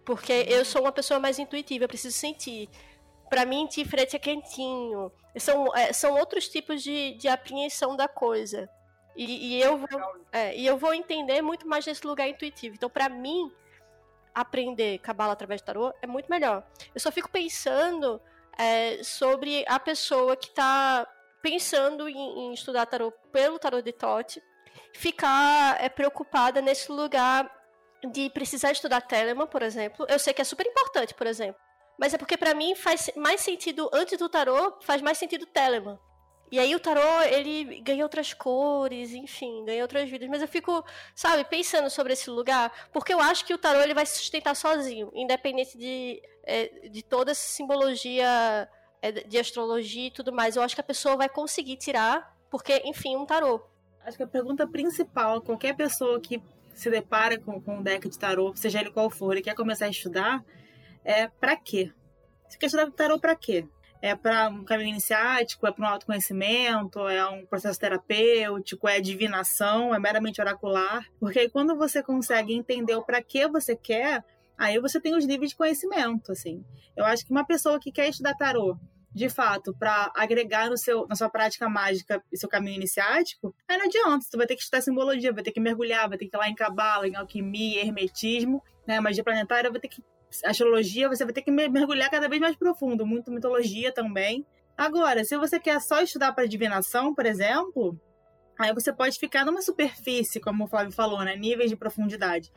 Porque 0.04 0.32
eu 0.48 0.64
sou 0.64 0.82
uma 0.82 0.92
pessoa 0.92 1.18
mais 1.18 1.38
intuitiva, 1.38 1.84
eu 1.84 1.88
preciso 1.88 2.16
sentir. 2.16 2.68
Para 3.28 3.44
mim, 3.44 3.66
Tiferet 3.66 4.14
é 4.14 4.18
quentinho. 4.18 5.10
São, 5.36 5.74
é, 5.74 5.92
são 5.92 6.14
outros 6.14 6.48
tipos 6.48 6.82
de, 6.82 7.14
de 7.14 7.26
apreensão 7.26 7.96
da 7.96 8.06
coisa. 8.06 8.68
E, 9.16 9.56
e 9.56 9.60
eu 9.60 9.78
vou, 9.78 10.00
é, 10.30 10.56
e 10.56 10.64
eu 10.64 10.76
vou 10.76 10.94
entender 10.94 11.42
muito 11.42 11.66
mais 11.66 11.84
nesse 11.86 12.06
lugar 12.06 12.28
intuitivo. 12.28 12.76
Então, 12.76 12.88
para 12.88 13.08
mim, 13.08 13.50
aprender 14.34 14.98
cabala 14.98 15.32
através 15.32 15.60
de 15.60 15.64
tarô 15.64 15.92
é 16.00 16.06
muito 16.06 16.30
melhor. 16.30 16.64
Eu 16.94 17.00
só 17.00 17.10
fico 17.10 17.30
pensando 17.30 18.20
é, 18.58 19.02
sobre 19.02 19.64
a 19.68 19.78
pessoa 19.78 20.36
que 20.36 20.48
está 20.48 21.06
pensando 21.42 22.08
em, 22.08 22.16
em 22.16 22.52
estudar 22.52 22.86
tarô 22.86 23.12
pelo 23.32 23.58
tarô 23.58 23.80
de 23.80 23.92
Tote, 23.92 24.42
ficar 24.92 25.82
é, 25.82 25.88
preocupada 25.88 26.60
nesse 26.60 26.90
lugar 26.90 27.50
de 28.12 28.30
precisar 28.30 28.72
estudar 28.72 29.00
Telemann, 29.00 29.46
por 29.46 29.62
exemplo. 29.62 30.06
Eu 30.08 30.18
sei 30.18 30.32
que 30.32 30.42
é 30.42 30.44
super 30.44 30.66
importante, 30.66 31.14
por 31.14 31.26
exemplo. 31.26 31.60
Mas 31.98 32.12
é 32.12 32.18
porque 32.18 32.36
para 32.36 32.54
mim 32.54 32.74
faz 32.74 33.10
mais 33.16 33.40
sentido, 33.40 33.88
antes 33.92 34.18
do 34.18 34.28
tarô, 34.28 34.78
faz 34.82 35.00
mais 35.00 35.18
sentido 35.18 35.46
Telemann. 35.46 35.98
E 36.50 36.58
aí 36.58 36.74
o 36.74 36.80
tarô, 36.80 37.22
ele 37.22 37.80
ganha 37.80 38.04
outras 38.04 38.32
cores, 38.32 39.12
enfim, 39.12 39.64
ganha 39.64 39.82
outras 39.82 40.08
vidas. 40.08 40.28
Mas 40.28 40.42
eu 40.42 40.48
fico, 40.48 40.84
sabe, 41.14 41.44
pensando 41.44 41.90
sobre 41.90 42.12
esse 42.12 42.30
lugar, 42.30 42.72
porque 42.92 43.12
eu 43.12 43.20
acho 43.20 43.44
que 43.44 43.52
o 43.52 43.58
tarô 43.58 43.80
ele 43.80 43.94
vai 43.94 44.06
se 44.06 44.18
sustentar 44.18 44.54
sozinho, 44.54 45.10
independente 45.12 45.76
de, 45.76 46.22
é, 46.44 46.88
de 46.88 47.02
toda 47.02 47.32
essa 47.32 47.48
simbologia 47.48 48.68
é, 49.02 49.12
de 49.12 49.38
astrologia 49.38 50.06
e 50.06 50.10
tudo 50.10 50.32
mais. 50.32 50.56
Eu 50.56 50.62
acho 50.62 50.74
que 50.74 50.80
a 50.80 50.84
pessoa 50.84 51.16
vai 51.16 51.28
conseguir 51.28 51.76
tirar, 51.76 52.36
porque, 52.50 52.80
enfim, 52.84 53.16
um 53.16 53.26
tarô. 53.26 53.60
Acho 54.04 54.16
que 54.16 54.22
a 54.22 54.28
pergunta 54.28 54.66
principal, 54.68 55.40
qualquer 55.40 55.74
pessoa 55.74 56.20
que 56.20 56.40
se 56.74 56.90
depara 56.90 57.40
com, 57.40 57.60
com 57.60 57.78
um 57.78 57.82
deck 57.82 58.08
de 58.08 58.18
tarô, 58.18 58.52
seja 58.54 58.80
ele 58.80 58.90
qual 58.90 59.10
for, 59.10 59.36
e 59.36 59.42
quer 59.42 59.54
começar 59.54 59.86
a 59.86 59.90
estudar, 59.90 60.44
é 61.04 61.26
para 61.26 61.56
quê? 61.56 61.92
Você 62.46 62.58
quer 62.58 62.66
estudar 62.66 62.90
tarô 62.92 63.18
para 63.18 63.34
quê? 63.34 63.66
É 64.02 64.14
para 64.14 64.48
um 64.48 64.64
caminho 64.64 64.90
iniciático, 64.90 65.66
é 65.66 65.72
para 65.72 65.84
um 65.84 65.88
autoconhecimento, 65.88 67.08
é 67.08 67.26
um 67.28 67.46
processo 67.46 67.78
terapêutico, 67.78 68.88
é 68.88 69.00
divinação, 69.00 69.94
é 69.94 69.98
meramente 69.98 70.40
oracular. 70.40 71.04
Porque 71.18 71.38
aí 71.38 71.48
quando 71.48 71.76
você 71.76 72.02
consegue 72.02 72.54
entender 72.54 72.94
o 72.94 73.02
para 73.02 73.22
que 73.22 73.48
você 73.48 73.74
quer, 73.74 74.24
aí 74.56 74.78
você 74.78 75.00
tem 75.00 75.16
os 75.16 75.26
níveis 75.26 75.50
de 75.50 75.56
conhecimento, 75.56 76.32
assim. 76.32 76.64
Eu 76.96 77.04
acho 77.04 77.24
que 77.24 77.30
uma 77.30 77.46
pessoa 77.46 77.80
que 77.80 77.92
quer 77.92 78.08
estudar 78.08 78.34
tarô, 78.34 78.76
de 79.12 79.30
fato, 79.30 79.74
para 79.74 80.12
agregar 80.14 80.68
no 80.68 80.76
seu, 80.76 81.06
na 81.08 81.14
sua 81.16 81.30
prática 81.30 81.68
mágica 81.70 82.22
e 82.30 82.36
seu 82.36 82.50
caminho 82.50 82.76
iniciático, 82.76 83.54
aí 83.66 83.78
não 83.78 83.86
adianta. 83.86 84.26
Você 84.26 84.36
vai 84.36 84.46
ter 84.46 84.56
que 84.56 84.62
estudar 84.62 84.82
simbologia, 84.82 85.32
vai 85.32 85.42
ter 85.42 85.52
que 85.52 85.60
mergulhar, 85.60 86.06
vai 86.06 86.18
ter 86.18 86.26
que 86.26 86.36
ir 86.36 86.38
lá 86.38 86.48
em 86.48 86.54
cabala, 86.54 87.08
em 87.08 87.16
alquimia, 87.16 87.80
hermetismo, 87.80 88.62
né? 88.86 89.00
Magia 89.00 89.24
planetária, 89.24 89.70
vai 89.70 89.80
ter 89.80 89.88
que 89.88 90.02
astrologia, 90.44 91.08
você 91.08 91.24
vai 91.24 91.32
ter 91.32 91.42
que 91.42 91.50
mergulhar 91.50 92.10
cada 92.10 92.28
vez 92.28 92.40
mais 92.40 92.56
profundo, 92.56 93.06
muito 93.06 93.30
mitologia 93.30 93.92
também. 93.92 94.46
Agora, 94.76 95.24
se 95.24 95.36
você 95.36 95.58
quer 95.58 95.80
só 95.80 96.02
estudar 96.02 96.32
para 96.32 96.46
divinação, 96.46 97.14
por 97.14 97.24
exemplo, 97.24 97.98
aí 98.58 98.72
você 98.74 98.92
pode 98.92 99.18
ficar 99.18 99.44
numa 99.44 99.62
superfície, 99.62 100.40
como 100.40 100.64
o 100.64 100.68
Flávio 100.68 100.92
falou, 100.92 101.22
né? 101.24 101.34
Níveis 101.36 101.70
de 101.70 101.76
profundidade. 101.76 102.52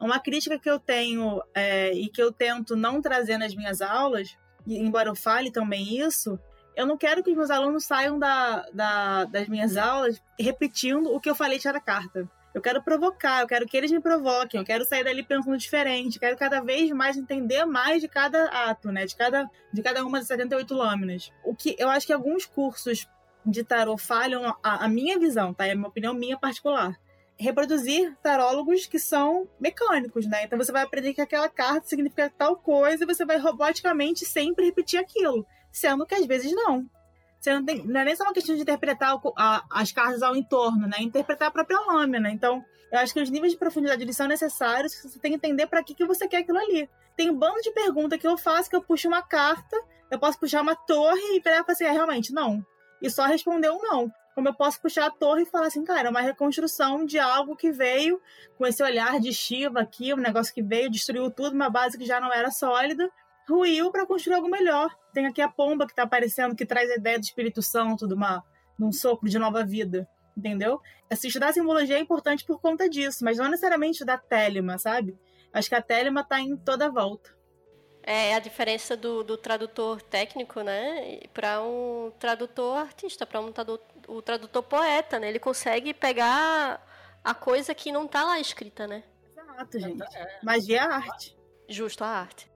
Uma 0.00 0.20
crítica 0.20 0.58
que 0.58 0.70
eu 0.70 0.78
tenho 0.78 1.42
é, 1.54 1.92
e 1.92 2.08
que 2.08 2.22
eu 2.22 2.30
tento 2.30 2.76
não 2.76 3.00
trazer 3.00 3.38
nas 3.38 3.54
minhas 3.54 3.80
aulas, 3.80 4.36
embora 4.66 5.08
eu 5.08 5.16
fale 5.16 5.50
também 5.50 5.98
isso, 5.98 6.38
eu 6.76 6.86
não 6.86 6.98
quero 6.98 7.22
que 7.22 7.30
os 7.30 7.36
meus 7.36 7.50
alunos 7.50 7.84
saiam 7.84 8.18
da, 8.18 8.66
da, 8.72 9.24
das 9.24 9.48
minhas 9.48 9.76
aulas 9.78 10.22
repetindo 10.38 11.10
o 11.10 11.18
que 11.18 11.30
eu 11.30 11.34
falei 11.34 11.56
de 11.56 11.64
cada 11.64 11.80
carta. 11.80 12.30
Eu 12.56 12.62
quero 12.62 12.82
provocar, 12.82 13.42
eu 13.42 13.46
quero 13.46 13.66
que 13.66 13.76
eles 13.76 13.92
me 13.92 14.00
provoquem, 14.00 14.58
eu 14.58 14.64
quero 14.64 14.82
sair 14.82 15.04
dali 15.04 15.22
pensando 15.22 15.58
diferente, 15.58 16.18
quero 16.18 16.38
cada 16.38 16.62
vez 16.62 16.90
mais 16.90 17.14
entender 17.14 17.66
mais 17.66 18.00
de 18.00 18.08
cada 18.08 18.44
ato, 18.46 18.90
né? 18.90 19.04
De 19.04 19.14
cada, 19.14 19.46
de 19.70 19.82
cada 19.82 20.02
uma 20.02 20.20
das 20.20 20.28
78 20.28 20.74
lâminas. 20.74 21.30
O 21.44 21.54
que 21.54 21.76
eu 21.78 21.90
acho 21.90 22.06
que 22.06 22.14
alguns 22.14 22.46
cursos 22.46 23.06
de 23.44 23.62
tarot 23.62 24.02
falham 24.02 24.56
a, 24.62 24.86
a 24.86 24.88
minha 24.88 25.18
visão, 25.18 25.52
tá? 25.52 25.66
É 25.66 25.72
a 25.72 25.74
minha 25.74 25.86
opinião 25.86 26.14
minha 26.14 26.38
particular 26.38 26.98
reproduzir 27.38 28.16
tarólogos 28.22 28.86
que 28.86 28.98
são 28.98 29.46
mecânicos, 29.60 30.26
né? 30.26 30.44
Então 30.44 30.58
você 30.58 30.72
vai 30.72 30.82
aprender 30.82 31.12
que 31.12 31.20
aquela 31.20 31.50
carta 31.50 31.86
significa 31.86 32.32
tal 32.38 32.56
coisa 32.56 33.04
e 33.04 33.06
você 33.06 33.26
vai 33.26 33.36
roboticamente 33.36 34.24
sempre 34.24 34.64
repetir 34.64 34.98
aquilo, 34.98 35.46
sendo 35.70 36.06
que 36.06 36.14
às 36.14 36.24
vezes 36.24 36.50
não. 36.52 36.88
Você 37.46 37.54
não, 37.54 37.64
tem, 37.64 37.86
não 37.86 38.00
é 38.00 38.04
nem 38.04 38.16
só 38.16 38.24
uma 38.24 38.32
questão 38.32 38.56
de 38.56 38.62
interpretar 38.62 39.16
a, 39.36 39.64
as 39.70 39.92
cartas 39.92 40.20
ao 40.20 40.34
entorno, 40.34 40.88
né? 40.88 40.96
Interpretar 40.98 41.46
a 41.46 41.50
própria 41.52 41.78
lâmina. 41.78 42.28
Então, 42.28 42.64
eu 42.90 42.98
acho 42.98 43.14
que 43.14 43.20
os 43.20 43.30
níveis 43.30 43.52
de 43.52 43.58
profundidade 43.58 44.02
eles 44.02 44.16
são 44.16 44.26
necessários, 44.26 45.00
você 45.00 45.16
tem 45.20 45.30
que 45.30 45.36
entender 45.36 45.68
para 45.68 45.80
que, 45.80 45.94
que 45.94 46.04
você 46.04 46.26
quer 46.26 46.38
aquilo 46.38 46.58
ali. 46.58 46.90
Tem 47.16 47.30
um 47.30 47.38
bando 47.38 47.60
de 47.60 47.70
perguntas 47.70 48.18
que 48.18 48.26
eu 48.26 48.36
faço, 48.36 48.68
que 48.68 48.74
eu 48.74 48.82
puxo 48.82 49.06
uma 49.06 49.22
carta, 49.22 49.76
eu 50.10 50.18
posso 50.18 50.40
puxar 50.40 50.60
uma 50.60 50.74
torre 50.74 51.36
e 51.36 51.40
virar 51.40 51.64
e 51.68 51.70
assim, 51.70 51.84
é, 51.84 51.92
realmente, 51.92 52.32
não. 52.32 52.66
E 53.00 53.08
só 53.08 53.26
responder 53.26 53.70
um 53.70 53.80
não 53.80 54.10
como 54.34 54.48
eu 54.48 54.54
posso 54.54 54.78
puxar 54.82 55.06
a 55.06 55.10
torre 55.10 55.44
e 55.44 55.46
falar 55.46 55.68
assim, 55.68 55.82
cara, 55.82 56.08
é 56.08 56.10
uma 56.10 56.20
reconstrução 56.20 57.06
de 57.06 57.18
algo 57.18 57.56
que 57.56 57.72
veio 57.72 58.20
com 58.58 58.66
esse 58.66 58.82
olhar 58.82 59.18
de 59.18 59.32
Shiva 59.32 59.80
aqui, 59.80 60.12
um 60.12 60.18
negócio 60.18 60.52
que 60.52 60.62
veio, 60.62 60.90
destruiu 60.90 61.30
tudo, 61.30 61.54
uma 61.54 61.70
base 61.70 61.96
que 61.96 62.04
já 62.04 62.20
não 62.20 62.30
era 62.30 62.50
sólida, 62.50 63.10
ruiu 63.48 63.90
para 63.90 64.06
construir 64.06 64.34
algo 64.34 64.48
melhor. 64.48 64.94
Tem 65.12 65.26
aqui 65.26 65.40
a 65.40 65.48
pomba 65.48 65.86
que 65.86 65.92
está 65.92 66.02
aparecendo, 66.02 66.54
que 66.54 66.66
traz 66.66 66.90
a 66.90 66.96
ideia 66.96 67.18
do 67.18 67.24
Espírito 67.24 67.62
Santo, 67.62 68.06
de, 68.06 68.14
uma, 68.14 68.42
de 68.78 68.84
um 68.84 68.92
sopro 68.92 69.28
de 69.28 69.38
nova 69.38 69.64
vida, 69.64 70.08
entendeu? 70.36 70.80
Assim, 71.10 71.28
estudar 71.28 71.52
simbologia 71.52 71.96
é 71.96 72.00
importante 72.00 72.44
por 72.44 72.60
conta 72.60 72.88
disso, 72.88 73.24
mas 73.24 73.38
não 73.38 73.48
necessariamente 73.48 73.92
estudar 73.92 74.18
Telema, 74.18 74.78
sabe? 74.78 75.18
Acho 75.52 75.68
que 75.68 75.74
a 75.74 75.82
Telema 75.82 76.20
está 76.20 76.40
em 76.40 76.56
toda 76.56 76.86
a 76.86 76.90
volta. 76.90 77.34
É 78.02 78.34
a 78.34 78.38
diferença 78.38 78.96
do, 78.96 79.24
do 79.24 79.36
tradutor 79.36 80.00
técnico, 80.00 80.60
né, 80.60 81.20
para 81.34 81.60
um 81.60 82.12
tradutor 82.20 82.78
artista, 82.78 83.26
para 83.26 83.40
um 83.40 83.50
tradutor, 83.50 83.84
o 84.06 84.22
tradutor 84.22 84.62
poeta, 84.62 85.18
né? 85.18 85.28
Ele 85.28 85.40
consegue 85.40 85.92
pegar 85.92 86.80
a 87.24 87.34
coisa 87.34 87.74
que 87.74 87.90
não 87.90 88.06
tá 88.06 88.22
lá 88.22 88.38
escrita, 88.38 88.86
né? 88.86 89.02
Exato, 89.36 89.78
gente. 89.80 90.16
É, 90.16 90.38
Magia 90.42 90.78
é 90.78 90.80
arte. 90.80 91.36
Justo 91.68 92.04
a 92.04 92.08
arte. 92.08 92.48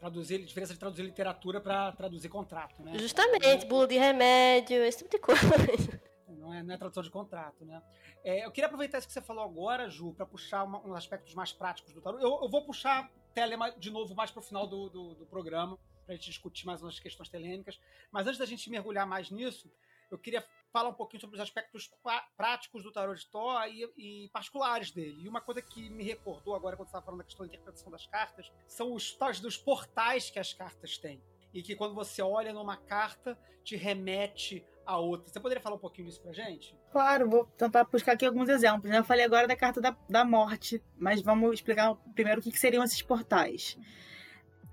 Traduzir, 0.00 0.42
diferença 0.44 0.72
de 0.72 0.78
traduzir 0.78 1.02
literatura 1.02 1.60
para 1.60 1.92
traduzir 1.92 2.30
contrato, 2.30 2.82
né? 2.82 2.98
Justamente, 2.98 3.66
bula 3.66 3.86
de 3.86 3.98
remédio, 3.98 4.82
esse 4.82 4.98
tipo 4.98 5.10
de 5.10 5.18
coisa. 5.18 5.42
Não 6.26 6.54
é, 6.54 6.62
não 6.62 6.74
é 6.74 6.78
tradução 6.78 7.02
de 7.02 7.10
contrato, 7.10 7.64
né? 7.64 7.80
É, 8.24 8.44
eu 8.44 8.50
queria 8.50 8.66
aproveitar 8.66 8.98
isso 8.98 9.06
que 9.06 9.12
você 9.12 9.20
falou 9.20 9.44
agora, 9.44 9.88
Ju, 9.88 10.12
para 10.14 10.26
puxar 10.26 10.64
uma, 10.64 10.84
uns 10.84 10.96
aspectos 10.96 11.34
mais 11.34 11.52
práticos 11.52 11.92
do 11.92 12.00
tarot. 12.00 12.20
Eu, 12.20 12.40
eu 12.42 12.48
vou 12.48 12.64
puxar 12.64 13.08
Telema 13.34 13.70
de 13.70 13.90
novo 13.90 14.14
mais 14.14 14.30
para 14.30 14.40
o 14.40 14.42
final 14.42 14.66
do, 14.66 14.88
do, 14.88 15.14
do 15.14 15.26
programa, 15.26 15.78
para 16.04 16.14
a 16.14 16.16
gente 16.16 16.30
discutir 16.30 16.66
mais 16.66 16.82
umas 16.82 16.98
questões 16.98 17.28
telêmicas. 17.28 17.78
Mas 18.10 18.26
antes 18.26 18.38
da 18.38 18.46
gente 18.46 18.68
mergulhar 18.68 19.06
mais 19.06 19.30
nisso, 19.30 19.70
eu 20.14 20.18
queria 20.18 20.44
falar 20.72 20.88
um 20.88 20.94
pouquinho 20.94 21.20
sobre 21.20 21.36
os 21.36 21.42
aspectos 21.42 21.90
práticos 22.36 22.82
do 22.82 22.92
tarot 22.92 23.18
de 23.18 23.26
Thor 23.28 23.66
e, 23.68 24.24
e, 24.24 24.28
particulares 24.28 24.90
dele. 24.90 25.22
E 25.22 25.28
uma 25.28 25.40
coisa 25.40 25.60
que 25.60 25.90
me 25.90 26.04
recordou 26.04 26.54
agora, 26.54 26.76
quando 26.76 26.86
você 26.86 26.90
estava 26.90 27.04
falando 27.04 27.18
da 27.20 27.24
questão 27.24 27.46
da 27.46 27.52
interpretação 27.52 27.90
das 27.90 28.06
cartas, 28.06 28.50
são 28.66 28.92
os 28.94 29.12
tais 29.12 29.40
dos 29.40 29.56
portais 29.56 30.30
que 30.30 30.38
as 30.38 30.52
cartas 30.52 30.98
têm. 30.98 31.22
E 31.52 31.62
que 31.62 31.74
quando 31.74 31.94
você 31.94 32.22
olha 32.22 32.52
numa 32.52 32.76
carta, 32.76 33.36
te 33.64 33.76
remete 33.76 34.64
a 34.86 34.98
outra. 34.98 35.28
Você 35.28 35.40
poderia 35.40 35.62
falar 35.62 35.76
um 35.76 35.80
pouquinho 35.80 36.08
disso 36.08 36.20
pra 36.20 36.32
gente? 36.32 36.76
Claro, 36.92 37.28
vou 37.28 37.44
tentar 37.56 37.84
buscar 37.84 38.12
aqui 38.12 38.26
alguns 38.26 38.48
exemplos. 38.48 38.90
Né? 38.90 38.98
Eu 38.98 39.04
falei 39.04 39.24
agora 39.24 39.46
da 39.46 39.56
carta 39.56 39.80
da, 39.80 39.96
da 40.08 40.24
morte, 40.24 40.82
mas 40.96 41.20
vamos 41.20 41.54
explicar 41.54 41.94
primeiro 42.14 42.40
o 42.40 42.42
que, 42.42 42.50
que 42.50 42.58
seriam 42.58 42.84
esses 42.84 43.02
portais. 43.02 43.76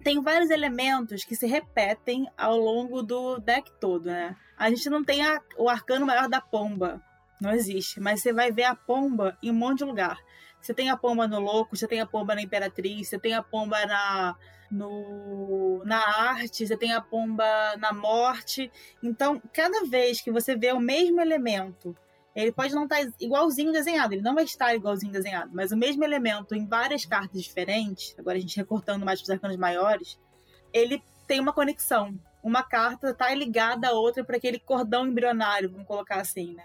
Tem 0.03 0.21
vários 0.21 0.49
elementos 0.49 1.23
que 1.23 1.35
se 1.35 1.47
repetem 1.47 2.29
ao 2.37 2.57
longo 2.57 3.01
do 3.01 3.39
deck 3.39 3.71
todo, 3.79 4.05
né? 4.05 4.35
A 4.57 4.69
gente 4.69 4.89
não 4.89 5.03
tem 5.03 5.23
a, 5.25 5.41
o 5.57 5.69
arcano 5.69 6.05
maior 6.05 6.27
da 6.27 6.41
pomba, 6.41 7.01
não 7.39 7.51
existe, 7.51 7.99
mas 7.99 8.21
você 8.21 8.33
vai 8.33 8.51
ver 8.51 8.63
a 8.63 8.75
pomba 8.75 9.37
em 9.41 9.51
um 9.51 9.53
monte 9.53 9.79
de 9.79 9.85
lugar. 9.85 10.17
Você 10.59 10.73
tem 10.73 10.89
a 10.89 10.97
pomba 10.97 11.27
no 11.27 11.39
louco, 11.39 11.75
você 11.75 11.87
tem 11.87 12.01
a 12.01 12.05
pomba 12.05 12.33
na 12.33 12.41
imperatriz, 12.41 13.07
você 13.07 13.19
tem 13.19 13.33
a 13.33 13.43
pomba 13.43 13.85
na 13.85 14.35
no, 14.69 15.81
na 15.85 15.97
arte, 15.97 16.67
você 16.67 16.75
tem 16.75 16.93
a 16.93 17.01
pomba 17.01 17.45
na 17.77 17.93
morte. 17.93 18.71
Então, 19.01 19.41
cada 19.53 19.85
vez 19.85 20.19
que 20.19 20.31
você 20.31 20.55
vê 20.55 20.73
o 20.73 20.79
mesmo 20.79 21.21
elemento, 21.21 21.95
ele 22.35 22.51
pode 22.51 22.75
não 22.75 22.83
estar 22.83 23.01
igualzinho 23.19 23.71
desenhado, 23.71 24.13
ele 24.13 24.21
não 24.21 24.35
vai 24.35 24.43
estar 24.43 24.75
igualzinho 24.75 25.11
desenhado, 25.11 25.49
mas 25.53 25.71
o 25.71 25.77
mesmo 25.77 26.03
elemento 26.03 26.53
em 26.53 26.67
várias 26.67 27.05
cartas 27.05 27.41
diferentes, 27.41 28.13
agora 28.17 28.37
a 28.37 28.41
gente 28.41 28.57
recortando 28.57 29.05
mais 29.05 29.19
para 29.19 29.25
os 29.25 29.29
arcanos 29.31 29.57
maiores, 29.57 30.19
ele 30.71 31.01
tem 31.25 31.39
uma 31.39 31.53
conexão. 31.53 32.13
Uma 32.47 32.63
carta 32.63 33.09
está 33.09 33.33
ligada 33.33 33.89
à 33.89 33.91
outra 33.91 34.23
para 34.23 34.37
aquele 34.37 34.57
cordão 34.57 35.05
embrionário, 35.05 35.69
vamos 35.69 35.85
colocar 35.85 36.21
assim, 36.21 36.53
né? 36.53 36.63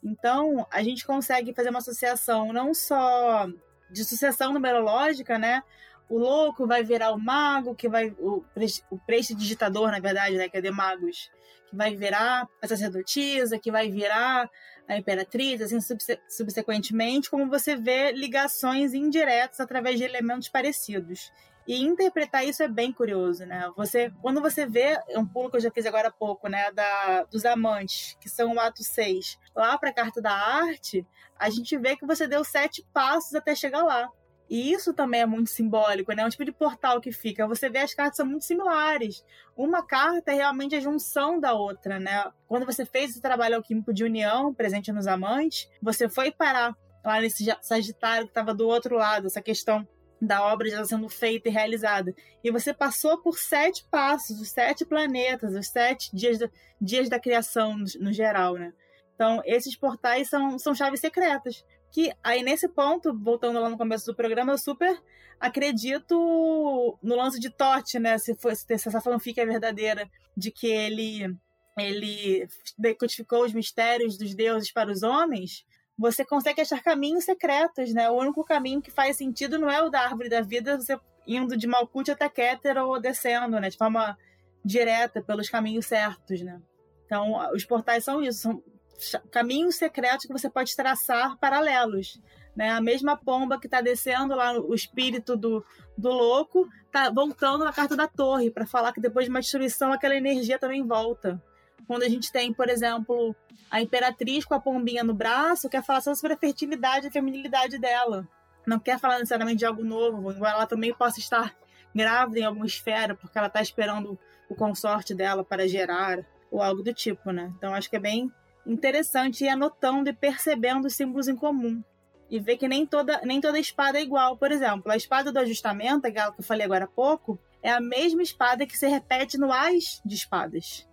Então, 0.00 0.64
a 0.70 0.84
gente 0.84 1.04
consegue 1.04 1.52
fazer 1.52 1.70
uma 1.70 1.80
associação 1.80 2.52
não 2.52 2.72
só 2.72 3.48
de 3.90 4.04
sucessão 4.04 4.52
numerológica, 4.52 5.36
né? 5.36 5.64
O 6.08 6.16
louco 6.16 6.64
vai 6.64 6.84
virar 6.84 7.10
o 7.10 7.18
mago, 7.18 7.74
que 7.74 7.88
vai. 7.88 8.10
O, 8.20 8.44
o 8.88 8.98
prestidigitador, 9.00 9.90
na 9.90 9.98
verdade, 9.98 10.36
né? 10.36 10.48
Que 10.48 10.58
é 10.58 10.60
de 10.60 10.70
magos, 10.70 11.28
que 11.68 11.74
vai 11.74 11.96
virar 11.96 12.48
a 12.62 12.68
sacerdotisa, 12.68 13.58
que 13.58 13.72
vai 13.72 13.90
virar 13.90 14.48
a 14.86 14.96
imperatriz, 14.96 15.60
assim, 15.60 15.80
subsequentemente, 16.28 17.28
como 17.28 17.50
você 17.50 17.74
vê 17.74 18.12
ligações 18.12 18.94
indiretas 18.94 19.58
através 19.58 19.98
de 19.98 20.04
elementos 20.04 20.48
parecidos. 20.48 21.32
E 21.66 21.82
interpretar 21.82 22.46
isso 22.46 22.62
é 22.62 22.68
bem 22.68 22.92
curioso, 22.92 23.44
né? 23.44 23.70
Você, 23.76 24.12
quando 24.22 24.40
você 24.40 24.66
vê, 24.66 24.98
é 25.08 25.18
um 25.18 25.26
pulo 25.26 25.50
que 25.50 25.56
eu 25.56 25.60
já 25.60 25.70
fiz 25.70 25.84
agora 25.84 26.08
há 26.08 26.12
pouco, 26.12 26.48
né? 26.48 26.70
Da, 26.72 27.24
dos 27.24 27.44
amantes, 27.44 28.16
que 28.20 28.28
são 28.28 28.54
o 28.54 28.60
ato 28.60 28.84
6, 28.84 29.38
lá 29.54 29.76
para 29.76 29.90
a 29.90 29.94
carta 29.94 30.22
da 30.22 30.32
arte, 30.32 31.04
a 31.38 31.50
gente 31.50 31.76
vê 31.76 31.96
que 31.96 32.06
você 32.06 32.26
deu 32.26 32.44
sete 32.44 32.86
passos 32.92 33.34
até 33.34 33.54
chegar 33.54 33.82
lá. 33.82 34.08
E 34.48 34.72
isso 34.72 34.94
também 34.94 35.22
é 35.22 35.26
muito 35.26 35.50
simbólico, 35.50 36.12
né? 36.12 36.22
É 36.22 36.26
um 36.26 36.28
tipo 36.28 36.44
de 36.44 36.52
portal 36.52 37.00
que 37.00 37.10
fica. 37.10 37.48
Você 37.48 37.68
vê 37.68 37.80
as 37.80 37.92
cartas 37.92 38.16
são 38.16 38.26
muito 38.26 38.44
similares. 38.44 39.24
Uma 39.56 39.84
carta 39.84 40.30
é 40.30 40.34
realmente 40.34 40.76
a 40.76 40.80
junção 40.80 41.40
da 41.40 41.52
outra, 41.52 41.98
né? 41.98 42.30
Quando 42.46 42.64
você 42.64 42.86
fez 42.86 43.10
esse 43.10 43.20
trabalho 43.20 43.56
alquímico 43.56 43.92
de 43.92 44.04
união, 44.04 44.54
presente 44.54 44.92
nos 44.92 45.08
amantes, 45.08 45.68
você 45.82 46.08
foi 46.08 46.30
parar 46.30 46.76
lá 47.04 47.20
nesse 47.20 47.44
Sagitário 47.60 48.26
que 48.26 48.30
estava 48.30 48.54
do 48.54 48.68
outro 48.68 48.96
lado, 48.96 49.26
essa 49.26 49.42
questão 49.42 49.86
da 50.20 50.44
obra 50.46 50.68
já 50.68 50.84
sendo 50.84 51.08
feita 51.08 51.48
e 51.48 51.52
realizada. 51.52 52.14
E 52.42 52.50
você 52.50 52.72
passou 52.72 53.18
por 53.18 53.38
sete 53.38 53.86
passos, 53.90 54.40
os 54.40 54.48
sete 54.48 54.84
planetas, 54.84 55.54
os 55.54 55.68
sete 55.68 56.14
dias 56.14 56.38
da, 56.38 56.48
dias 56.80 57.08
da 57.08 57.20
criação 57.20 57.76
no, 57.76 57.84
no 58.00 58.12
geral, 58.12 58.54
né? 58.54 58.72
Então, 59.14 59.42
esses 59.46 59.74
portais 59.76 60.28
são, 60.28 60.58
são 60.58 60.74
chaves 60.74 61.00
secretas. 61.00 61.64
Que 61.90 62.12
aí, 62.22 62.42
nesse 62.42 62.68
ponto, 62.68 63.18
voltando 63.18 63.58
lá 63.58 63.68
no 63.68 63.78
começo 63.78 64.06
do 64.06 64.14
programa, 64.14 64.52
eu 64.52 64.58
super 64.58 65.00
acredito 65.40 66.98
no 67.02 67.16
lance 67.16 67.40
de 67.40 67.50
Tote, 67.50 67.98
né? 67.98 68.18
Se, 68.18 68.34
for, 68.34 68.54
se 68.54 68.66
essa 68.68 69.00
fanfic 69.00 69.40
é 69.40 69.46
verdadeira, 69.46 70.08
de 70.36 70.50
que 70.50 70.66
ele, 70.66 71.34
ele 71.78 72.46
decodificou 72.78 73.44
os 73.44 73.54
mistérios 73.54 74.18
dos 74.18 74.34
deuses 74.34 74.70
para 74.70 74.90
os 74.90 75.02
homens, 75.02 75.64
você 75.98 76.24
consegue 76.24 76.60
achar 76.60 76.82
caminhos 76.82 77.24
secretos, 77.24 77.92
né? 77.92 78.10
O 78.10 78.14
único 78.14 78.44
caminho 78.44 78.82
que 78.82 78.90
faz 78.90 79.16
sentido 79.16 79.58
não 79.58 79.70
é 79.70 79.82
o 79.82 79.88
da 79.90 80.00
árvore 80.00 80.28
da 80.28 80.42
vida, 80.42 80.76
você 80.76 80.98
indo 81.26 81.56
de 81.56 81.66
Malkuth 81.66 82.10
até 82.10 82.28
Keter 82.28 82.76
ou 82.78 83.00
descendo, 83.00 83.58
né? 83.58 83.70
De 83.70 83.76
forma 83.76 84.16
direta, 84.64 85.22
pelos 85.22 85.48
caminhos 85.48 85.86
certos, 85.86 86.42
né? 86.42 86.60
Então, 87.04 87.50
os 87.54 87.64
portais 87.64 88.04
são 88.04 88.22
isso, 88.22 88.62
são 88.98 89.22
caminhos 89.30 89.76
secretos 89.76 90.26
que 90.26 90.32
você 90.32 90.50
pode 90.50 90.74
traçar 90.74 91.38
paralelos, 91.38 92.20
né? 92.54 92.70
A 92.70 92.80
mesma 92.80 93.16
pomba 93.16 93.58
que 93.58 93.66
está 93.66 93.80
descendo 93.80 94.34
lá, 94.34 94.52
o 94.58 94.74
espírito 94.74 95.36
do, 95.36 95.64
do 95.96 96.10
louco, 96.10 96.68
tá 96.90 97.10
voltando 97.10 97.64
na 97.64 97.72
carta 97.72 97.96
da 97.96 98.08
torre, 98.08 98.50
para 98.50 98.66
falar 98.66 98.92
que 98.92 99.00
depois 99.00 99.26
de 99.26 99.30
uma 99.30 99.40
destruição 99.40 99.92
aquela 99.92 100.16
energia 100.16 100.58
também 100.58 100.86
volta. 100.86 101.42
Quando 101.86 102.02
a 102.02 102.08
gente 102.08 102.32
tem, 102.32 102.52
por 102.52 102.68
exemplo, 102.68 103.34
a 103.70 103.80
imperatriz 103.80 104.44
com 104.44 104.54
a 104.54 104.60
pombinha 104.60 105.04
no 105.04 105.14
braço, 105.14 105.68
quer 105.68 105.84
falar 105.84 106.00
só 106.00 106.14
sobre 106.14 106.34
a 106.34 106.38
fertilidade 106.38 107.06
e 107.06 107.08
a 107.08 107.12
feminilidade 107.12 107.78
dela. 107.78 108.26
Não 108.66 108.78
quer 108.78 108.98
falar 108.98 109.14
necessariamente 109.14 109.58
de 109.58 109.66
algo 109.66 109.84
novo, 109.84 110.32
embora 110.32 110.52
ela 110.52 110.66
também 110.66 110.92
possa 110.92 111.20
estar 111.20 111.54
grávida 111.94 112.40
em 112.40 112.44
alguma 112.44 112.66
esfera, 112.66 113.14
porque 113.14 113.38
ela 113.38 113.46
está 113.46 113.62
esperando 113.62 114.18
o 114.48 114.54
consorte 114.54 115.14
dela 115.14 115.44
para 115.44 115.68
gerar, 115.68 116.24
ou 116.50 116.60
algo 116.60 116.82
do 116.82 116.92
tipo, 116.92 117.30
né? 117.30 117.52
Então 117.56 117.74
acho 117.74 117.88
que 117.88 117.96
é 117.96 118.00
bem 118.00 118.30
interessante 118.66 119.44
ir 119.44 119.48
anotando 119.48 120.10
e 120.10 120.12
percebendo 120.12 120.86
os 120.86 120.94
símbolos 120.94 121.28
em 121.28 121.36
comum. 121.36 121.82
E 122.28 122.40
ver 122.40 122.56
que 122.56 122.66
nem 122.66 122.84
toda, 122.84 123.20
nem 123.22 123.40
toda 123.40 123.58
espada 123.58 123.98
é 123.98 124.02
igual. 124.02 124.36
Por 124.36 124.50
exemplo, 124.50 124.90
a 124.90 124.96
espada 124.96 125.30
do 125.30 125.38
ajustamento, 125.38 126.08
aquela 126.08 126.32
que 126.32 126.40
eu 126.40 126.44
falei 126.44 126.64
agora 126.64 126.84
há 126.84 126.88
pouco, 126.88 127.38
é 127.62 127.70
a 127.70 127.80
mesma 127.80 128.22
espada 128.22 128.66
que 128.66 128.76
se 128.76 128.88
repete 128.88 129.38
no 129.38 129.52
As 129.52 130.02
de 130.04 130.16
espadas. 130.16 130.86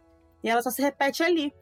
E 0.44 0.50
ela 0.50 0.62
só 0.62 0.70
se 0.70 0.82
repete 0.82 1.24
ali. 1.24 1.54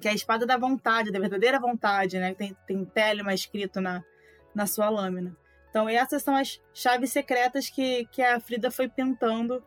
Que 0.00 0.08
é 0.08 0.10
a 0.10 0.14
espada 0.14 0.44
da 0.44 0.56
vontade, 0.56 1.10
da 1.10 1.18
verdadeira 1.18 1.58
vontade, 1.58 2.18
né? 2.18 2.34
Tem, 2.34 2.56
tem 2.66 2.84
Telema 2.84 3.32
escrito 3.32 3.80
na, 3.80 4.02
na 4.54 4.66
sua 4.66 4.88
lâmina. 4.88 5.36
Então, 5.70 5.88
essas 5.88 6.22
são 6.22 6.34
as 6.34 6.60
chaves 6.72 7.12
secretas 7.12 7.68
que, 7.68 8.06
que 8.06 8.22
a 8.22 8.40
Frida 8.40 8.70
foi 8.70 8.88
pintando 8.88 9.62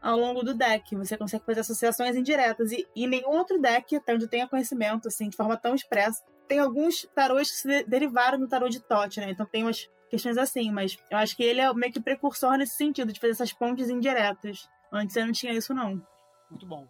ao 0.00 0.18
longo 0.18 0.42
do 0.42 0.54
deck. 0.54 0.94
Você 0.96 1.16
consegue 1.16 1.44
fazer 1.44 1.60
associações 1.60 2.14
indiretas. 2.16 2.72
E, 2.72 2.86
e 2.94 3.06
nenhum 3.06 3.30
outro 3.30 3.60
deck, 3.60 3.96
até 3.96 4.14
onde 4.14 4.28
tenha 4.28 4.46
conhecimento, 4.46 5.08
assim, 5.08 5.28
de 5.28 5.36
forma 5.36 5.56
tão 5.56 5.74
expressa. 5.74 6.22
Tem 6.46 6.58
alguns 6.58 7.08
tarôs 7.14 7.50
que 7.50 7.56
se 7.56 7.84
derivaram 7.84 8.38
do 8.38 8.48
tarô 8.48 8.68
de 8.68 8.80
Tote, 8.80 9.20
né? 9.20 9.30
Então 9.30 9.44
tem 9.46 9.64
umas 9.64 9.90
questões 10.08 10.38
assim, 10.38 10.70
mas 10.70 10.96
eu 11.10 11.18
acho 11.18 11.36
que 11.36 11.42
ele 11.42 11.60
é 11.60 11.72
meio 11.74 11.92
que 11.92 12.00
precursor 12.00 12.56
nesse 12.56 12.76
sentido, 12.76 13.12
de 13.12 13.18
fazer 13.18 13.32
essas 13.32 13.52
pontes 13.52 13.88
indiretas. 13.88 14.68
Antes 14.92 15.16
eu 15.16 15.26
não 15.26 15.32
tinha 15.32 15.52
isso, 15.52 15.74
não. 15.74 16.00
Muito 16.48 16.66
bom. 16.66 16.86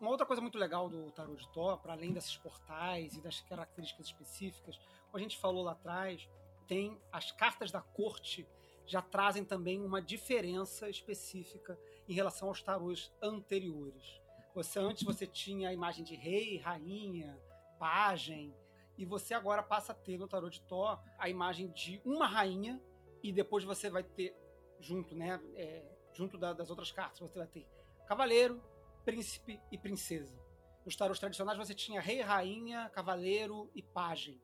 Uma 0.00 0.10
outra 0.10 0.24
coisa 0.24 0.40
muito 0.40 0.56
legal 0.56 0.88
do 0.88 1.10
tarot 1.10 1.36
de 1.36 1.52
Thor, 1.52 1.78
para 1.78 1.92
além 1.92 2.12
desses 2.12 2.36
portais 2.36 3.16
e 3.16 3.20
das 3.20 3.40
características 3.40 4.06
específicas, 4.06 4.76
como 4.76 5.16
a 5.16 5.18
gente 5.18 5.36
falou 5.36 5.64
lá 5.64 5.72
atrás, 5.72 6.28
tem 6.68 7.00
as 7.10 7.32
cartas 7.32 7.72
da 7.72 7.80
corte 7.80 8.46
já 8.86 9.02
trazem 9.02 9.44
também 9.44 9.84
uma 9.84 10.00
diferença 10.00 10.88
específica 10.88 11.78
em 12.08 12.14
relação 12.14 12.48
aos 12.48 12.62
tarôs 12.62 13.12
anteriores. 13.20 14.20
Você 14.54 14.78
antes 14.78 15.02
você 15.02 15.26
tinha 15.26 15.68
a 15.68 15.72
imagem 15.72 16.04
de 16.04 16.14
rei, 16.14 16.58
rainha, 16.58 17.38
pajem, 17.78 18.54
e 18.96 19.04
você 19.04 19.34
agora 19.34 19.62
passa 19.62 19.92
a 19.92 19.94
ter 19.94 20.16
no 20.16 20.26
tarot 20.26 20.58
de 20.58 20.64
Thor 20.66 20.98
a 21.18 21.28
imagem 21.28 21.70
de 21.72 22.00
uma 22.04 22.26
rainha 22.26 22.80
e 23.22 23.32
depois 23.32 23.62
você 23.64 23.90
vai 23.90 24.02
ter 24.02 24.34
junto, 24.80 25.14
né, 25.14 25.40
é, 25.54 25.84
junto 26.14 26.38
da, 26.38 26.52
das 26.52 26.70
outras 26.70 26.90
cartas, 26.90 27.18
você 27.18 27.38
vai 27.38 27.46
ter 27.48 27.66
cavaleiro, 28.06 28.62
príncipe 29.04 29.60
e 29.70 29.78
princesa. 29.78 30.38
Nos 30.84 30.96
tarôs 30.96 31.18
tradicionais 31.18 31.58
você 31.58 31.74
tinha 31.74 32.00
rei, 32.00 32.20
rainha, 32.20 32.90
cavaleiro 32.90 33.70
e 33.74 33.82
pajem. 33.82 34.40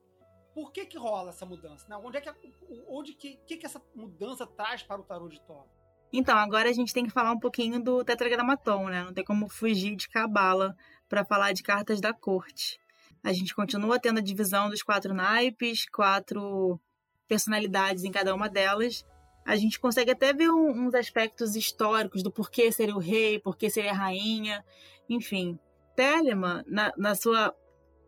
Por 0.53 0.71
que 0.71 0.85
que 0.85 0.97
rola 0.97 1.29
essa 1.29 1.45
mudança? 1.45 1.85
Né? 1.89 1.97
Onde 1.97 2.17
é 2.17 2.21
que, 2.21 2.53
onde 2.87 3.13
que, 3.13 3.35
que, 3.45 3.57
que 3.57 3.65
essa 3.65 3.81
mudança 3.93 4.47
traz 4.47 4.83
para 4.83 5.01
o 5.01 5.03
tarô 5.03 5.27
de 5.27 5.41
Thor? 5.41 5.65
Então, 6.13 6.37
agora 6.37 6.69
a 6.69 6.73
gente 6.73 6.93
tem 6.93 7.05
que 7.05 7.11
falar 7.11 7.31
um 7.31 7.39
pouquinho 7.39 7.83
do 7.83 8.03
tetragramaton, 8.03 8.87
né? 8.87 9.03
Não 9.03 9.13
tem 9.13 9.23
como 9.23 9.49
fugir 9.49 9.95
de 9.95 10.07
cabala 10.07 10.75
para 11.09 11.25
falar 11.25 11.51
de 11.51 11.61
cartas 11.61 11.99
da 11.99 12.13
corte. 12.13 12.79
A 13.21 13.33
gente 13.33 13.53
continua 13.53 13.99
tendo 13.99 14.19
a 14.19 14.23
divisão 14.23 14.69
dos 14.69 14.81
quatro 14.81 15.13
naipes, 15.13 15.89
quatro 15.89 16.79
personalidades 17.27 18.03
em 18.03 18.11
cada 18.11 18.33
uma 18.33 18.47
delas, 18.47 19.03
a 19.45 19.55
gente 19.55 19.79
consegue 19.79 20.11
até 20.11 20.33
ver 20.33 20.49
um, 20.49 20.71
uns 20.71 20.95
aspectos 20.95 21.55
históricos 21.55 22.23
do 22.23 22.31
porquê 22.31 22.71
seria 22.71 22.95
o 22.95 22.99
rei, 22.99 23.39
porquê 23.39 23.69
seria 23.69 23.91
a 23.91 23.95
rainha, 23.95 24.65
enfim. 25.07 25.59
Telemann, 25.95 26.63
na, 26.67 26.91
na 26.97 27.15
sua 27.15 27.55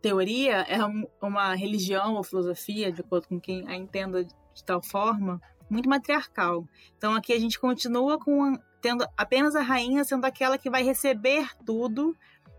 teoria, 0.02 0.62
é 0.62 0.84
um, 0.84 1.04
uma 1.22 1.54
religião 1.54 2.14
ou 2.14 2.24
filosofia, 2.24 2.92
de 2.92 3.00
acordo 3.00 3.28
com 3.28 3.40
quem 3.40 3.66
a 3.68 3.76
entenda 3.76 4.24
de 4.24 4.64
tal 4.64 4.82
forma, 4.82 5.40
muito 5.70 5.88
matriarcal. 5.88 6.66
Então 6.96 7.14
aqui 7.14 7.32
a 7.32 7.38
gente 7.38 7.58
continua 7.58 8.18
com 8.18 8.58
tendo 8.80 9.06
apenas 9.16 9.54
a 9.54 9.62
rainha 9.62 10.04
sendo 10.04 10.24
aquela 10.24 10.58
que 10.58 10.70
vai 10.70 10.82
receber 10.82 11.48
tudo 11.64 12.16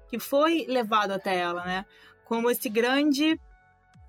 que 0.10 0.20
foi 0.20 0.66
levado 0.68 1.12
até 1.12 1.38
ela, 1.38 1.64
né? 1.66 1.86
Como 2.26 2.50
esse 2.50 2.70
grande 2.70 3.40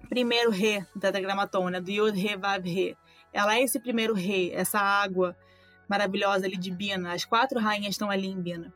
primeiro 0.08 0.50
rei 0.50 0.80
da 0.94 1.12
tetragramaton, 1.12 1.68
né? 1.68 1.80
Do 1.80 1.90
Yod 1.90 2.18
Re 2.18 2.36
Vav 2.36 2.64
Re 2.64 2.96
ela 3.32 3.56
é 3.56 3.62
esse 3.62 3.78
primeiro 3.78 4.14
rei, 4.14 4.52
essa 4.52 4.78
água 4.78 5.36
maravilhosa 5.88 6.46
ali 6.46 6.56
de 6.56 6.70
Bina. 6.70 7.12
As 7.12 7.24
quatro 7.24 7.58
rainhas 7.58 7.94
estão 7.94 8.10
ali 8.10 8.28
em 8.28 8.40
Bina. 8.40 8.72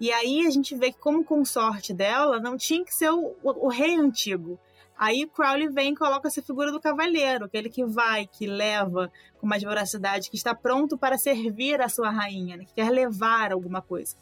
E 0.00 0.12
aí 0.12 0.46
a 0.46 0.50
gente 0.50 0.74
vê 0.74 0.92
que, 0.92 0.98
como 0.98 1.24
consorte 1.24 1.92
dela, 1.92 2.40
não 2.40 2.56
tinha 2.56 2.84
que 2.84 2.94
ser 2.94 3.10
o, 3.10 3.36
o, 3.42 3.66
o 3.66 3.68
rei 3.68 3.96
antigo. 3.96 4.58
Aí 4.96 5.26
Crowley 5.26 5.68
vem 5.68 5.92
e 5.92 5.96
coloca 5.96 6.28
essa 6.28 6.42
figura 6.42 6.70
do 6.70 6.80
cavaleiro, 6.80 7.44
aquele 7.44 7.68
que 7.68 7.84
vai, 7.84 8.26
que 8.26 8.46
leva 8.46 9.10
com 9.38 9.46
mais 9.46 9.62
voracidade, 9.62 10.30
que 10.30 10.36
está 10.36 10.54
pronto 10.54 10.96
para 10.96 11.18
servir 11.18 11.80
a 11.80 11.88
sua 11.88 12.10
rainha, 12.10 12.56
né? 12.56 12.64
que 12.64 12.74
quer 12.74 12.90
levar 12.90 13.52
alguma 13.52 13.82
coisa. 13.82 14.16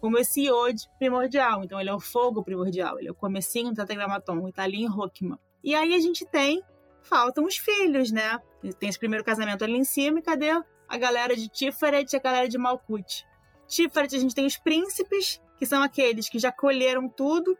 Como 0.00 0.18
esse 0.18 0.42
Iod 0.42 0.88
primordial. 0.98 1.64
Então 1.64 1.80
ele 1.80 1.88
é 1.88 1.94
o 1.94 2.00
fogo 2.00 2.42
primordial, 2.42 2.98
ele 2.98 3.08
é 3.08 3.10
o 3.10 3.14
comecinho 3.14 3.70
do 3.70 3.76
tetragramaton, 3.76 4.46
e 4.48 4.52
tá 4.52 4.64
ali 4.64 4.82
em 4.82 4.86
Rockman. 4.86 5.38
E 5.64 5.74
aí 5.74 5.94
a 5.94 5.98
gente 5.98 6.26
tem, 6.26 6.62
faltam 7.08 7.44
os 7.44 7.56
filhos, 7.56 8.10
né? 8.10 8.38
Tem 8.78 8.88
esse 8.88 8.98
primeiro 8.98 9.24
casamento 9.24 9.64
ali 9.64 9.76
em 9.76 9.84
cima, 9.84 10.18
e 10.18 10.22
cadê 10.22 10.50
a 10.50 10.98
galera 10.98 11.34
de 11.34 11.48
Tiferet 11.48 12.12
e 12.12 12.16
a 12.16 12.20
galera 12.20 12.48
de 12.48 12.58
Malkuth? 12.58 13.24
Tiferet 13.66 14.14
a 14.14 14.18
gente 14.18 14.34
tem 14.34 14.46
os 14.46 14.56
príncipes, 14.56 15.40
que 15.58 15.66
são 15.66 15.82
aqueles 15.82 16.28
que 16.28 16.38
já 16.38 16.52
colheram 16.52 17.08
tudo, 17.08 17.56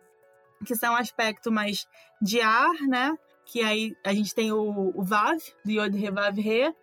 que 0.64 0.74
são 0.74 0.94
aspecto 0.96 1.50
mais 1.50 1.86
de 2.20 2.40
ar, 2.40 2.74
né? 2.88 3.16
Que 3.46 3.62
aí 3.62 3.96
a 4.04 4.12
gente 4.12 4.34
tem 4.34 4.52
o, 4.52 4.92
o 4.94 5.02
Vav, 5.02 5.38
do 5.64 5.70
Yod 5.70 5.96
Revav 5.96 6.38
Re, 6.38 6.74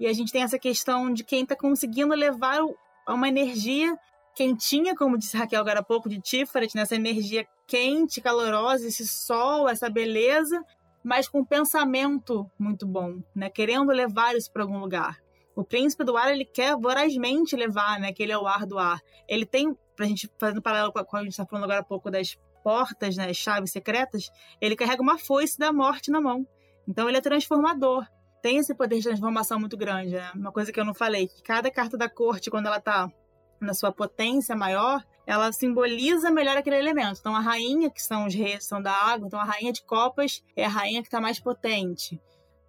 e 0.00 0.06
a 0.06 0.12
gente 0.12 0.32
tem 0.32 0.42
essa 0.42 0.58
questão 0.58 1.12
de 1.12 1.22
quem 1.22 1.42
está 1.42 1.54
conseguindo 1.54 2.14
levar 2.14 2.60
uma 3.08 3.28
energia 3.28 3.96
quentinha, 4.34 4.94
como 4.96 5.16
disse 5.16 5.36
Raquel 5.36 5.60
agora 5.60 5.80
há 5.80 5.84
pouco, 5.84 6.08
de 6.08 6.20
Tiferet, 6.20 6.74
nessa 6.74 6.96
energia 6.96 7.46
quente, 7.66 8.20
calorosa, 8.20 8.86
esse 8.86 9.06
sol, 9.06 9.68
essa 9.68 9.88
beleza, 9.88 10.62
mas 11.04 11.28
com 11.28 11.40
um 11.40 11.44
pensamento 11.44 12.50
muito 12.58 12.86
bom, 12.86 13.22
né? 13.34 13.50
Querendo 13.50 13.92
levar 13.92 14.34
isso 14.34 14.50
para 14.50 14.62
algum 14.62 14.78
lugar. 14.78 15.18
O 15.54 15.62
príncipe 15.62 16.02
do 16.02 16.16
ar, 16.16 16.32
ele 16.32 16.44
quer 16.44 16.74
vorazmente 16.76 17.54
levar, 17.54 18.00
né? 18.00 18.12
Que 18.12 18.22
ele 18.22 18.32
é 18.32 18.38
o 18.38 18.46
ar 18.46 18.66
do 18.66 18.78
ar. 18.78 19.00
Ele 19.28 19.44
tem, 19.44 19.76
pra 19.94 20.06
gente, 20.06 20.28
fazendo 20.40 20.62
paralelo 20.62 20.92
com 20.92 20.98
a, 20.98 21.20
a 21.20 21.22
gente 21.22 21.32
está 21.32 21.46
falando 21.46 21.64
agora 21.64 21.80
há 21.80 21.84
pouco 21.84 22.10
das 22.10 22.36
portas, 22.64 23.14
né, 23.16 23.32
chaves 23.34 23.70
secretas, 23.70 24.30
ele 24.58 24.74
carrega 24.74 25.02
uma 25.02 25.18
foice 25.18 25.58
da 25.58 25.70
morte 25.70 26.10
na 26.10 26.18
mão. 26.18 26.48
Então 26.88 27.06
ele 27.08 27.18
é 27.18 27.20
transformador. 27.20 28.06
Tem 28.42 28.56
esse 28.56 28.74
poder 28.74 28.96
de 28.96 29.04
transformação 29.04 29.60
muito 29.60 29.76
grande, 29.76 30.12
né? 30.12 30.30
Uma 30.34 30.50
coisa 30.50 30.72
que 30.72 30.80
eu 30.80 30.84
não 30.84 30.94
falei, 30.94 31.28
que 31.28 31.42
cada 31.42 31.70
carta 31.70 31.96
da 31.96 32.08
corte, 32.08 32.50
quando 32.50 32.66
ela 32.66 32.80
tá 32.80 33.10
na 33.60 33.74
sua 33.74 33.92
potência 33.92 34.56
maior, 34.56 35.04
ela 35.26 35.52
simboliza 35.52 36.30
melhor 36.30 36.56
aquele 36.56 36.76
elemento. 36.76 37.18
Então 37.20 37.34
a 37.34 37.40
rainha, 37.40 37.90
que 37.90 38.02
são 38.02 38.26
os 38.26 38.34
reis, 38.34 38.64
são 38.64 38.80
da 38.80 38.92
água, 38.92 39.26
então 39.26 39.40
a 39.40 39.44
rainha 39.44 39.72
de 39.72 39.82
copas 39.82 40.42
é 40.56 40.64
a 40.64 40.68
rainha 40.68 41.00
que 41.00 41.08
está 41.08 41.20
mais 41.20 41.40
potente. 41.40 42.20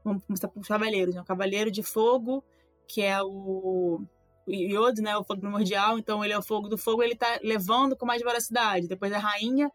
Vamos 0.03 0.23
começar 0.23 0.49
os 0.55 0.67
cavaleiros, 0.67 1.15
né? 1.15 1.21
O 1.21 1.25
cavaleiro 1.25 1.71
de 1.71 1.81
fogo, 1.81 2.43
que 2.87 3.01
é 3.01 3.21
o 3.21 4.05
o 4.47 4.51
Yod, 4.51 5.01
né, 5.01 5.17
o 5.17 5.23
fogo 5.23 5.41
primordial, 5.41 5.97
então 5.97 6.23
ele 6.23 6.33
é 6.33 6.37
o 6.37 6.43
fogo 6.43 6.69
do 6.69 6.77
fogo, 6.77 7.01
ele 7.01 7.15
tá 7.15 7.39
levando 7.43 7.95
com 7.95 8.05
mais 8.05 8.21
voracidade. 8.21 8.87
Depois 8.87 9.11
a 9.11 9.17
rainha 9.17 9.71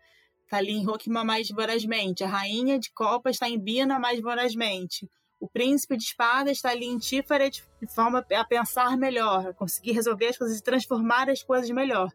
tá 0.49 0.59
ali 0.59 0.73
em 0.73 0.85
Rokima 0.85 1.25
mais 1.25 1.49
vorazmente. 1.49 2.23
A 2.23 2.29
rainha 2.29 2.79
de 2.79 2.93
copas 2.93 3.37
está 3.37 3.49
em 3.49 3.59
Bina 3.59 3.99
mais 3.99 4.21
vorazmente. 4.21 5.11
O 5.41 5.49
príncipe 5.49 5.97
de 5.97 6.05
espadas 6.05 6.59
está 6.59 6.71
ali 6.71 6.87
em 6.87 6.99
Tiferet 6.99 7.65
de 7.81 7.87
forma 7.93 8.25
a 8.33 8.45
pensar 8.45 8.97
melhor, 8.97 9.49
a 9.49 9.55
conseguir 9.55 9.93
resolver 9.93 10.27
as 10.27 10.39
coisas 10.39 10.59
e 10.59 10.63
transformar 10.63 11.29
as 11.29 11.43
coisas 11.43 11.71
melhor. 11.71 12.11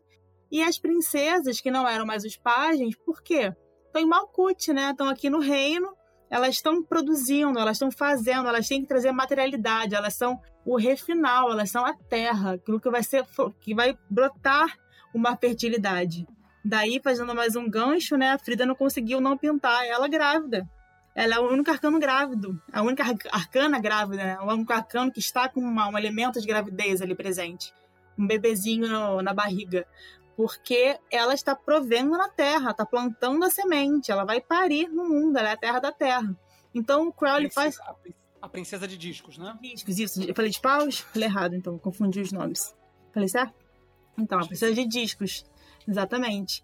E 0.52 0.62
as 0.62 0.78
princesas, 0.78 1.60
que 1.60 1.72
não 1.72 1.88
eram 1.88 2.06
mais 2.06 2.24
os 2.24 2.38
pajens, 2.38 2.96
por 2.96 3.22
quê? 3.22 3.54
Estão 3.88 4.02
em 4.02 4.06
Malkuth, 4.06 4.68
né? 4.70 4.92
Estão 4.92 5.10
aqui 5.10 5.30
no 5.30 5.40
reino, 5.40 5.96
elas 6.30 6.56
estão 6.56 6.84
produzindo, 6.84 7.60
elas 7.60 7.78
estão 7.78 7.92
fazendo, 7.92 8.48
elas 8.48 8.68
têm 8.68 8.82
que 8.82 8.88
trazer 8.88 9.12
materialidade, 9.12 9.96
elas 9.96 10.16
são 10.16 10.40
o 10.66 10.78
refinal, 10.78 11.52
elas 11.52 11.70
são 11.70 11.86
a 11.86 11.94
terra, 11.94 12.54
aquilo 12.54 12.80
que 12.80 12.90
vai 12.90 13.04
ser 13.04 13.26
que 13.62 13.74
vai 13.74 13.98
brotar 14.10 14.78
uma 15.14 15.38
fertilidade. 15.38 16.26
Daí, 16.64 17.00
fazendo 17.02 17.36
mais 17.36 17.56
um 17.56 17.70
gancho, 17.70 18.18
né? 18.18 18.32
A 18.32 18.40
Frida 18.40 18.66
não 18.66 18.76
conseguiu 18.76 19.22
não 19.22 19.38
pintar 19.38 19.86
ela 19.86 20.08
grávida. 20.08 20.68
Ela 21.16 21.36
é 21.36 21.40
o 21.40 21.50
único 21.50 21.72
arcano 21.72 21.98
grávido, 21.98 22.62
a 22.74 22.82
única 22.82 23.04
arcana 23.32 23.80
grávida, 23.80 24.24
né? 24.24 24.40
O 24.42 24.52
único 24.52 24.74
arcano 24.74 25.12
que 25.12 25.20
está 25.20 25.48
com 25.48 25.62
uma, 25.62 25.88
um 25.88 25.98
elemento 25.98 26.42
de 26.42 26.48
gravidez 26.48 27.02
ali 27.02 27.16
presente. 27.16 27.72
Um 28.18 28.28
bebezinho 28.28 28.90
no, 28.90 29.22
na 29.22 29.34
barriga. 29.34 29.88
Porque 30.36 31.00
ela 31.10 31.34
está 31.34 31.56
provendo 31.56 32.12
na 32.12 32.28
terra, 32.28 32.72
está 32.72 32.86
plantando 32.86 33.44
a 33.46 33.50
semente, 33.50 34.12
ela 34.12 34.26
vai 34.26 34.42
parir 34.42 34.90
no 34.90 35.08
mundo, 35.08 35.38
ela 35.38 35.50
é 35.50 35.54
a 35.54 35.58
terra 35.58 35.80
da 35.80 35.92
terra. 35.92 36.36
Então 36.74 37.08
o 37.08 37.14
Crowley 37.14 37.50
faz. 37.50 37.78
A 38.42 38.50
princesa 38.50 38.88
de 38.88 38.98
discos, 38.98 39.38
né? 39.38 39.58
Discos, 39.62 39.98
isso. 39.98 40.22
Eu 40.22 40.36
falei 40.36 40.52
de 40.52 40.60
paus? 40.60 41.00
Falei 41.00 41.28
errado, 41.28 41.56
então, 41.56 41.78
confundi 41.80 42.20
os 42.20 42.32
nomes. 42.32 42.76
Falei 43.14 43.30
certo? 43.30 43.56
Então, 44.18 44.40
a 44.40 44.46
princesa 44.46 44.74
de 44.74 44.86
discos. 44.86 45.46
Exatamente. 45.88 46.64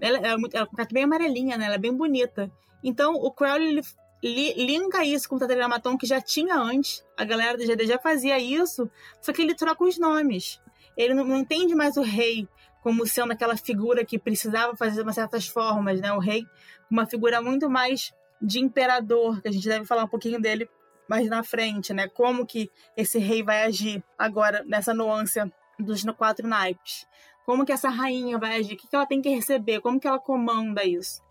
Ela 0.00 0.18
é, 0.18 0.36
muito, 0.36 0.56
ela 0.56 0.68
é 0.76 0.84
bem 0.92 1.04
amarelinha, 1.04 1.56
né? 1.56 1.66
Ela 1.66 1.76
é 1.76 1.78
bem 1.78 1.94
bonita. 1.94 2.50
Então, 2.82 3.14
o 3.14 3.30
Crowley 3.30 3.82
ele, 4.22 4.54
linka 4.64 5.04
isso 5.04 5.28
com 5.28 5.36
o 5.36 5.38
Tetragrammaton 5.38 5.98
que 5.98 6.06
já 6.06 6.20
tinha 6.20 6.56
antes. 6.56 7.04
A 7.16 7.24
galera 7.24 7.58
do 7.58 7.64
GD 7.64 7.86
já 7.86 7.98
fazia 7.98 8.38
isso, 8.38 8.88
só 9.20 9.32
que 9.32 9.42
ele 9.42 9.54
troca 9.54 9.84
os 9.84 9.98
nomes. 9.98 10.60
Ele 10.96 11.12
não, 11.12 11.24
não 11.24 11.38
entende 11.38 11.74
mais 11.74 11.96
o 11.96 12.02
rei 12.02 12.48
como 12.82 13.06
sendo 13.06 13.32
aquela 13.32 13.56
figura 13.56 14.04
que 14.04 14.18
precisava 14.18 14.76
fazer 14.76 15.02
umas 15.02 15.14
certas 15.14 15.46
formas, 15.46 16.00
né? 16.00 16.12
O 16.12 16.18
rei, 16.18 16.44
uma 16.90 17.06
figura 17.06 17.40
muito 17.40 17.70
mais 17.70 18.12
de 18.40 18.58
imperador, 18.58 19.40
que 19.40 19.48
a 19.48 19.52
gente 19.52 19.66
deve 19.68 19.86
falar 19.86 20.04
um 20.04 20.08
pouquinho 20.08 20.40
dele 20.40 20.68
mais 21.08 21.28
na 21.28 21.42
frente, 21.42 21.92
né? 21.94 22.08
Como 22.08 22.44
que 22.44 22.70
esse 22.96 23.18
rei 23.18 23.42
vai 23.42 23.62
agir 23.62 24.02
agora 24.18 24.64
nessa 24.66 24.92
nuance 24.92 25.40
dos 25.78 26.02
quatro 26.16 26.46
naipes. 26.46 27.06
Como 27.46 27.64
que 27.64 27.72
essa 27.72 27.88
rainha 27.88 28.38
vai 28.38 28.56
agir? 28.56 28.74
O 28.74 28.76
que 28.76 28.88
ela 28.92 29.06
tem 29.06 29.22
que 29.22 29.28
receber? 29.28 29.80
Como 29.80 30.00
que 30.00 30.06
ela 30.06 30.18
comanda 30.18 30.84
isso? 30.84 31.22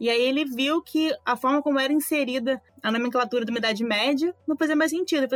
E 0.00 0.08
aí 0.08 0.22
ele 0.22 0.46
viu 0.46 0.80
que 0.80 1.14
a 1.26 1.36
forma 1.36 1.62
como 1.62 1.78
era 1.78 1.92
inserida 1.92 2.60
a 2.82 2.90
nomenclatura 2.90 3.44
da 3.44 3.52
Idade 3.52 3.84
Média 3.84 4.34
não 4.48 4.56
fazia 4.56 4.74
mais 4.74 4.90
sentido, 4.90 5.26
e 5.26 5.28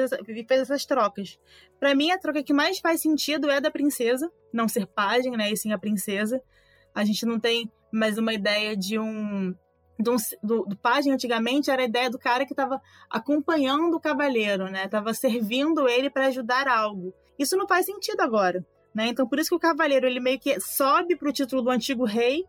fez, 0.47 0.61
essas 0.62 0.87
trocas. 0.87 1.39
Para 1.79 1.95
mim, 1.95 2.11
a 2.11 2.19
troca 2.19 2.43
que 2.43 2.55
mais 2.55 2.79
faz 2.79 3.03
sentido 3.03 3.51
é 3.51 3.61
da 3.61 3.71
princesa, 3.71 4.33
não 4.51 4.67
ser 4.67 4.87
pajem, 4.87 5.37
né, 5.37 5.53
e 5.53 5.57
sim 5.57 5.71
a 5.71 5.79
princesa. 5.79 6.43
A 6.95 7.05
gente 7.05 7.27
não 7.27 7.39
tem 7.39 7.71
mais 7.93 8.17
uma 8.17 8.33
ideia 8.33 8.75
de 8.75 8.99
um... 8.99 9.55
Do, 9.97 10.17
do 10.43 10.77
pajem 10.79 11.12
antigamente 11.12 11.71
era 11.71 11.83
a 11.83 11.85
ideia 11.85 12.11
do 12.11 12.19
cara 12.19 12.47
que 12.47 12.53
estava 12.53 12.81
acompanhando 13.09 13.95
o 13.95 14.01
cavaleiro, 14.01 14.65
né? 14.65 14.89
Tava 14.89 15.15
servindo 15.15 15.89
ele 15.89 16.11
para 16.11 16.27
ajudar 16.27 16.67
algo. 16.67 17.15
Isso 17.39 17.57
não 17.57 17.69
faz 17.69 17.87
sentido 17.87 18.21
agora. 18.21 18.67
Né? 18.93 19.09
Então, 19.09 19.29
por 19.29 19.39
isso 19.39 19.51
que 19.51 19.55
o 19.55 19.61
cavaleiro 19.61 20.07
ele 20.07 20.19
meio 20.19 20.39
que 20.41 20.59
sobe 20.59 21.17
para 21.17 21.29
o 21.29 21.33
título 21.33 21.62
do 21.62 21.71
antigo 21.71 22.05
rei, 22.05 22.45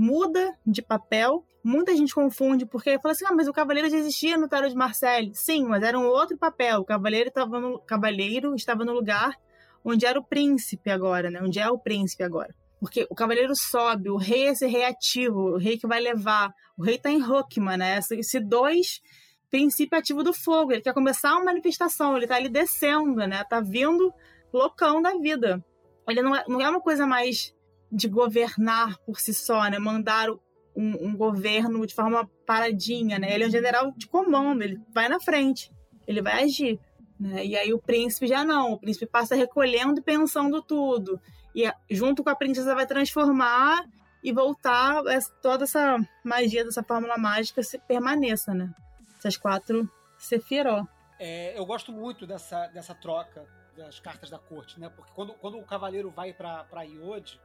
muda 0.00 0.56
de 0.66 0.80
papel. 0.80 1.44
Muita 1.62 1.94
gente 1.94 2.14
confunde 2.14 2.64
porque 2.64 2.98
fala 2.98 3.12
assim: 3.12 3.26
ah, 3.26 3.34
mas 3.34 3.46
o 3.46 3.52
cavaleiro 3.52 3.90
já 3.90 3.98
existia 3.98 4.38
no 4.38 4.48
Tarot 4.48 4.70
de 4.70 4.76
Marseille. 4.76 5.30
Sim, 5.34 5.66
mas 5.66 5.82
era 5.82 5.98
um 5.98 6.06
outro 6.06 6.38
papel. 6.38 6.80
O 6.80 6.84
cavaleiro 6.86 7.28
estava 7.28 7.60
no, 7.60 7.78
cavaleiro 7.80 8.54
estava 8.54 8.82
no 8.82 8.94
lugar 8.94 9.36
onde 9.84 10.06
era 10.06 10.18
o 10.18 10.24
príncipe 10.24 10.90
agora, 10.90 11.30
né? 11.30 11.40
Onde 11.42 11.58
é 11.58 11.68
o 11.68 11.78
príncipe 11.78 12.22
agora. 12.22 12.54
Porque 12.80 13.06
o 13.10 13.14
cavaleiro 13.14 13.54
sobe, 13.54 14.08
o 14.08 14.16
rei 14.16 14.46
é 14.46 14.52
esse 14.52 14.66
rei 14.66 14.84
ativo, 14.84 15.52
o 15.52 15.58
rei 15.58 15.76
que 15.76 15.86
vai 15.86 16.00
levar. 16.00 16.50
O 16.78 16.82
rei 16.82 16.94
está 16.94 17.10
em 17.10 17.20
Rockman, 17.20 17.76
né? 17.76 17.98
Esse 17.98 18.40
dois 18.40 19.02
princípio 19.50 19.98
ativo 19.98 20.22
do 20.22 20.32
fogo. 20.32 20.72
Ele 20.72 20.80
quer 20.80 20.94
começar 20.94 21.32
uma 21.32 21.44
manifestação, 21.44 22.16
ele 22.16 22.24
está 22.24 22.36
ali 22.36 22.48
descendo, 22.48 23.16
né? 23.26 23.44
Tá 23.44 23.60
vindo 23.60 24.14
loucão 24.50 25.02
da 25.02 25.14
vida 25.18 25.62
ele 26.10 26.22
não 26.22 26.34
é, 26.34 26.44
não 26.48 26.60
é 26.60 26.68
uma 26.68 26.80
coisa 26.80 27.06
mais 27.06 27.54
de 27.90 28.08
governar 28.08 28.98
por 28.98 29.20
si 29.20 29.34
só, 29.34 29.68
né? 29.68 29.78
Mandar 29.78 30.30
um, 30.76 31.08
um, 31.08 31.16
governo 31.16 31.86
de 31.86 31.94
forma 31.94 32.28
paradinha, 32.46 33.18
né? 33.18 33.34
Ele 33.34 33.44
é 33.44 33.46
um 33.46 33.50
general 33.50 33.92
de 33.96 34.06
comando, 34.06 34.62
ele 34.62 34.80
vai 34.94 35.08
na 35.08 35.20
frente, 35.20 35.70
ele 36.06 36.22
vai 36.22 36.44
agir. 36.44 36.78
Né? 37.18 37.44
E 37.44 37.56
aí 37.56 37.72
o 37.72 37.78
príncipe 37.78 38.26
já 38.26 38.44
não, 38.44 38.72
o 38.72 38.78
príncipe 38.78 39.06
passa 39.06 39.34
recolhendo 39.34 40.00
e 40.00 40.02
pensando 40.02 40.62
tudo. 40.62 41.20
E 41.54 41.70
junto 41.90 42.22
com 42.22 42.30
a 42.30 42.36
princesa 42.36 42.74
vai 42.74 42.86
transformar 42.86 43.84
e 44.22 44.32
voltar 44.32 45.02
toda 45.42 45.64
essa 45.64 45.98
magia 46.24 46.64
dessa 46.64 46.82
fórmula 46.82 47.18
mágica 47.18 47.62
se 47.62 47.78
permaneça, 47.78 48.54
né? 48.54 48.72
Essas 49.18 49.36
quatro 49.36 49.90
Sefiró. 50.16 50.86
É, 51.18 51.58
eu 51.58 51.64
gosto 51.66 51.92
muito 51.92 52.26
dessa, 52.26 52.66
dessa 52.68 52.94
troca 52.94 53.46
das 53.76 53.98
cartas 53.98 54.28
da 54.28 54.38
corte, 54.38 54.78
né? 54.78 54.90
Porque 54.90 55.10
quando, 55.14 55.32
quando 55.34 55.58
o 55.58 55.64
cavaleiro 55.64 56.10
vai 56.10 56.32
para 56.32 56.82
Iode, 56.82 57.40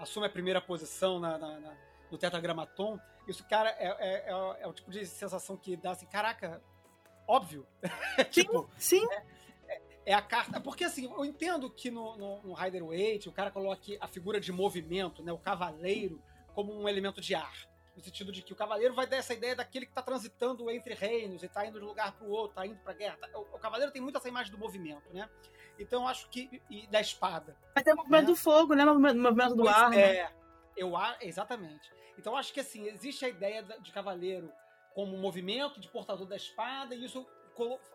assume 0.00 0.26
a 0.26 0.30
primeira 0.30 0.60
posição 0.60 1.20
na, 1.20 1.38
na, 1.38 1.60
na, 1.60 1.76
no 2.10 2.18
tetragramaton, 2.18 2.98
isso, 3.28 3.44
cara, 3.46 3.70
é, 3.78 3.86
é, 3.86 4.32
é, 4.32 4.62
é, 4.62 4.66
o 4.66 4.72
tipo 4.72 4.90
de 4.90 5.06
sensação 5.06 5.56
que 5.56 5.76
dá 5.76 5.92
assim, 5.92 6.06
caraca, 6.06 6.60
óbvio. 7.28 7.66
tipo, 8.30 8.68
sim. 8.76 9.06
É, 9.12 9.22
é, 9.68 9.82
é, 10.06 10.14
a 10.14 10.22
carta. 10.22 10.60
Porque 10.60 10.84
assim, 10.84 11.04
eu 11.04 11.24
entendo 11.24 11.70
que 11.70 11.90
no, 11.90 12.16
no, 12.16 12.42
no 12.42 12.52
Rider 12.54 12.84
Waite 12.84 13.28
o 13.28 13.32
cara 13.32 13.50
coloque 13.50 13.96
a 14.00 14.08
figura 14.08 14.40
de 14.40 14.50
movimento, 14.50 15.22
né? 15.22 15.32
O 15.32 15.38
cavaleiro, 15.38 16.20
como 16.54 16.74
um 16.74 16.88
elemento 16.88 17.20
de 17.20 17.34
ar 17.34 17.70
no 18.00 18.02
sentido 18.02 18.32
de 18.32 18.42
que 18.42 18.52
o 18.52 18.56
cavaleiro 18.56 18.94
vai 18.94 19.06
dar 19.06 19.16
essa 19.16 19.34
ideia 19.34 19.54
daquele 19.54 19.84
que 19.84 19.92
está 19.92 20.02
transitando 20.02 20.70
entre 20.70 20.94
reinos 20.94 21.42
e 21.42 21.46
está 21.46 21.66
indo 21.66 21.78
de 21.78 21.84
um 21.84 21.88
lugar 21.88 22.12
para 22.12 22.26
o 22.26 22.30
outro, 22.30 22.50
está 22.50 22.66
indo 22.66 22.80
para 22.80 22.92
a 22.92 22.96
guerra. 22.96 23.16
Tá, 23.18 23.28
o, 23.38 23.42
o, 23.42 23.58
cavaleiro 23.58 23.92
tem 23.92 24.00
muito 24.00 24.16
essa 24.16 24.28
imagem 24.28 24.50
do 24.50 24.58
movimento, 24.58 25.12
né? 25.12 25.28
Então 25.80 26.02
eu 26.02 26.08
acho 26.08 26.28
que. 26.28 26.62
E 26.68 26.86
da 26.88 27.00
espada. 27.00 27.56
Mas 27.74 27.82
tem 27.82 27.94
o 27.94 27.96
movimento 27.96 28.20
né? 28.22 28.26
do 28.26 28.36
fogo, 28.36 28.74
né? 28.74 28.84
O 28.84 28.94
movimento, 28.94 29.56
do 29.56 29.62
pois 29.64 29.74
ar. 29.74 29.90
Né? 29.90 30.16
É. 30.16 30.22
Né? 30.24 30.32
Eu 30.76 30.92
exatamente. 31.20 31.90
Então 32.18 32.34
eu 32.34 32.38
acho 32.38 32.52
que 32.52 32.60
assim, 32.60 32.86
existe 32.86 33.24
a 33.24 33.28
ideia 33.28 33.62
de 33.62 33.90
cavaleiro 33.90 34.52
como 34.94 35.16
movimento 35.16 35.80
de 35.80 35.88
portador 35.88 36.26
da 36.26 36.36
espada, 36.36 36.94
e 36.94 37.04
isso 37.04 37.26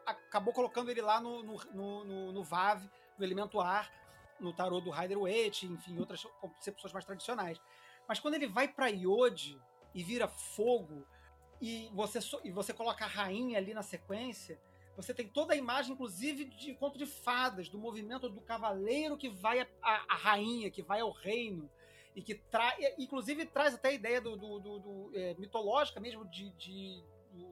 acabou 0.06 0.54
colocando 0.54 0.90
ele 0.90 1.02
lá 1.02 1.20
no, 1.20 1.44
no, 1.44 1.58
no, 1.74 2.32
no, 2.32 2.44
VAV, 2.44 2.84
no 3.18 3.26
elemento 3.26 3.60
ar, 3.60 3.92
no 4.40 4.54
tarô 4.54 4.80
do 4.80 4.92
Rider-Waite, 4.92 5.66
enfim, 5.66 5.98
outras 6.00 6.24
concepções 6.40 6.94
mais 6.94 7.06
tradicionais. 7.06 7.60
Mas 8.08 8.20
quando 8.20 8.36
ele 8.36 8.48
vai 8.48 8.68
para 8.68 8.88
Iode 8.88 9.60
e 9.94 10.04
vira 10.04 10.28
fogo, 10.28 11.06
e 11.62 11.90
você, 11.94 12.20
e 12.44 12.52
você 12.52 12.74
coloca 12.74 13.06
a 13.06 13.08
rainha 13.08 13.58
ali 13.58 13.74
na 13.74 13.82
sequência, 13.82 14.60
você 14.96 15.14
tem 15.14 15.28
toda 15.28 15.54
a 15.54 15.58
imagem, 15.58 15.94
inclusive, 15.94 16.46
de 16.46 16.74
conto 16.76 16.98
de 16.98 17.06
fadas, 17.06 17.68
do 17.68 17.78
movimento 17.78 18.30
do 18.30 18.42
cavaleiro 18.42 19.18
que 19.18 19.30
vai 19.30 19.68
à 19.82 20.16
rainha, 20.16 20.72
que 20.72 20.82
vai 20.82 21.02
ao 21.02 21.12
reino, 21.12 21.70
e 22.16 22.22
que 22.22 22.36
traz, 22.36 22.78
inclusive, 22.98 23.46
traz 23.46 23.74
até 23.74 23.90
a 23.90 23.94
ideia 23.94 24.22
do, 24.22 24.38
do, 24.38 24.60
do, 24.60 24.80
do 24.80 25.12
é, 25.14 25.34
mitológica 25.34 26.00
mesmo 26.00 26.24
de, 26.30 26.50
de 26.52 27.04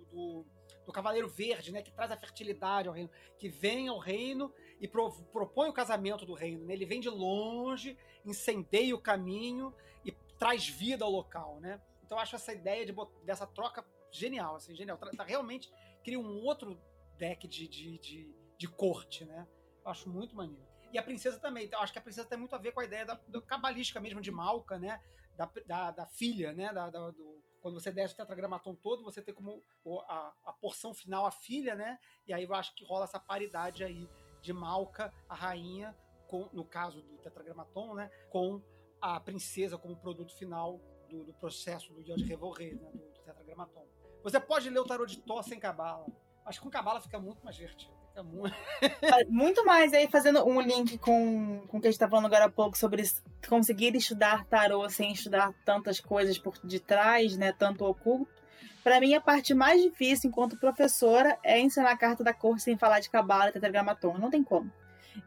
do, 0.09 0.45
do, 0.85 0.91
Cavaleiro 0.93 1.27
Verde, 1.27 1.71
né, 1.71 1.81
que 1.81 1.91
traz 1.91 2.11
a 2.11 2.17
fertilidade 2.17 2.87
ao 2.87 2.93
reino, 2.93 3.09
que 3.37 3.49
vem 3.49 3.89
ao 3.89 3.97
reino 3.97 4.53
e 4.79 4.87
pro, 4.87 5.11
propõe 5.33 5.69
o 5.69 5.73
casamento 5.73 6.25
do 6.25 6.33
reino. 6.33 6.65
Né? 6.65 6.73
Ele 6.73 6.85
vem 6.85 7.01
de 7.01 7.09
longe, 7.09 7.97
incendeia 8.25 8.95
o 8.95 9.01
caminho 9.01 9.73
e 10.05 10.11
traz 10.37 10.67
vida 10.67 11.03
ao 11.03 11.11
local, 11.11 11.59
né? 11.59 11.81
Então 12.05 12.17
eu 12.17 12.21
acho 12.21 12.35
essa 12.35 12.53
ideia 12.53 12.85
de, 12.85 12.93
dessa 13.25 13.47
troca 13.47 13.83
genial, 14.11 14.55
assim, 14.55 14.75
genial. 14.75 14.97
Tá, 14.97 15.23
realmente 15.23 15.71
cria 16.03 16.19
um 16.19 16.43
outro 16.43 16.79
deck 17.17 17.47
de, 17.47 17.67
de, 17.67 17.97
de, 17.99 18.35
de, 18.57 18.67
corte, 18.67 19.25
né? 19.25 19.47
Eu 19.83 19.91
acho 19.91 20.09
muito 20.09 20.35
maneiro. 20.35 20.65
E 20.91 20.97
a 20.97 21.03
princesa 21.03 21.39
também. 21.39 21.69
Eu 21.71 21.79
acho 21.79 21.91
que 21.93 21.99
a 21.99 22.01
princesa 22.01 22.27
tem 22.27 22.37
muito 22.37 22.55
a 22.55 22.59
ver 22.59 22.71
com 22.71 22.79
a 22.79 22.85
ideia 22.85 23.05
da, 23.05 23.19
da 23.27 23.41
cabalística 23.41 23.99
mesmo 23.99 24.21
de 24.21 24.31
Malca, 24.31 24.77
né? 24.77 25.01
Da, 25.35 25.49
da, 25.65 25.91
da 25.91 26.05
filha, 26.05 26.53
né? 26.53 26.71
Da, 26.71 26.89
da, 26.89 27.11
do, 27.11 27.43
quando 27.63 27.79
você 27.79 27.91
desce 27.91 28.13
o 28.13 28.17
tetragramaton 28.17 28.75
todo, 28.75 29.03
você 29.03 29.21
tem 29.21 29.33
como 29.33 29.63
a, 30.07 30.33
a 30.43 30.53
porção 30.53 30.93
final 30.93 31.25
a 31.25 31.31
filha, 31.31 31.75
né? 31.75 31.97
E 32.27 32.33
aí 32.33 32.43
eu 32.43 32.53
acho 32.53 32.75
que 32.75 32.85
rola 32.85 33.05
essa 33.05 33.19
paridade 33.19 33.83
aí 33.85 34.09
de 34.41 34.51
Malca, 34.51 35.13
a 35.29 35.33
rainha, 35.33 35.95
com, 36.27 36.49
no 36.51 36.65
caso 36.65 37.01
do 37.01 37.17
tetragramaton, 37.19 37.95
né? 37.95 38.11
Com 38.29 38.61
a 38.99 39.19
princesa 39.19 39.77
como 39.77 39.95
produto 39.95 40.35
final 40.35 40.79
do, 41.09 41.23
do 41.23 41.33
processo 41.33 41.93
do 41.93 42.01
Yod 42.01 42.23
Revolver, 42.25 42.75
né? 42.75 42.91
Do, 42.91 42.97
do 42.97 43.21
tetragramaton. 43.23 43.87
Você 44.23 44.39
pode 44.39 44.69
ler 44.69 44.79
o 44.79 44.85
tarô 44.85 45.05
de 45.05 45.17
Thor 45.19 45.41
sem 45.43 45.59
cabala. 45.59 46.05
Que 46.51 46.59
com 46.59 46.69
cabala 46.69 47.01
fica 47.01 47.19
muito 47.19 47.43
mais 47.43 47.55
divertido. 47.55 47.91
Fica 48.09 48.23
muito... 48.23 48.55
muito 49.29 49.65
mais 49.65 49.93
aí, 49.93 50.07
fazendo 50.07 50.45
um 50.47 50.61
link 50.61 50.97
com, 50.97 51.61
com 51.67 51.77
o 51.77 51.81
que 51.81 51.87
a 51.87 51.91
gente 51.91 51.99
tá 51.99 52.07
falando 52.07 52.25
agora 52.25 52.45
há 52.45 52.49
pouco 52.49 52.77
sobre 52.77 53.03
conseguir 53.47 53.95
estudar 53.95 54.45
tarô 54.45 54.87
sem 54.89 55.13
estudar 55.13 55.53
tantas 55.65 55.99
coisas 55.99 56.37
por 56.37 56.57
detrás, 56.63 57.37
né? 57.37 57.53
Tanto 57.53 57.85
oculto. 57.85 58.43
Para 58.83 58.99
mim, 58.99 59.13
a 59.13 59.21
parte 59.21 59.53
mais 59.53 59.81
difícil 59.81 60.29
enquanto 60.29 60.57
professora 60.57 61.39
é 61.41 61.59
ensinar 61.59 61.91
a 61.91 61.97
carta 61.97 62.23
da 62.23 62.33
cor 62.33 62.59
sem 62.59 62.77
falar 62.77 62.99
de 62.99 63.09
cabala 63.09 63.49
e 63.49 63.53
tetragramaton. 63.53 64.17
Não 64.17 64.29
tem 64.29 64.43
como. 64.43 64.69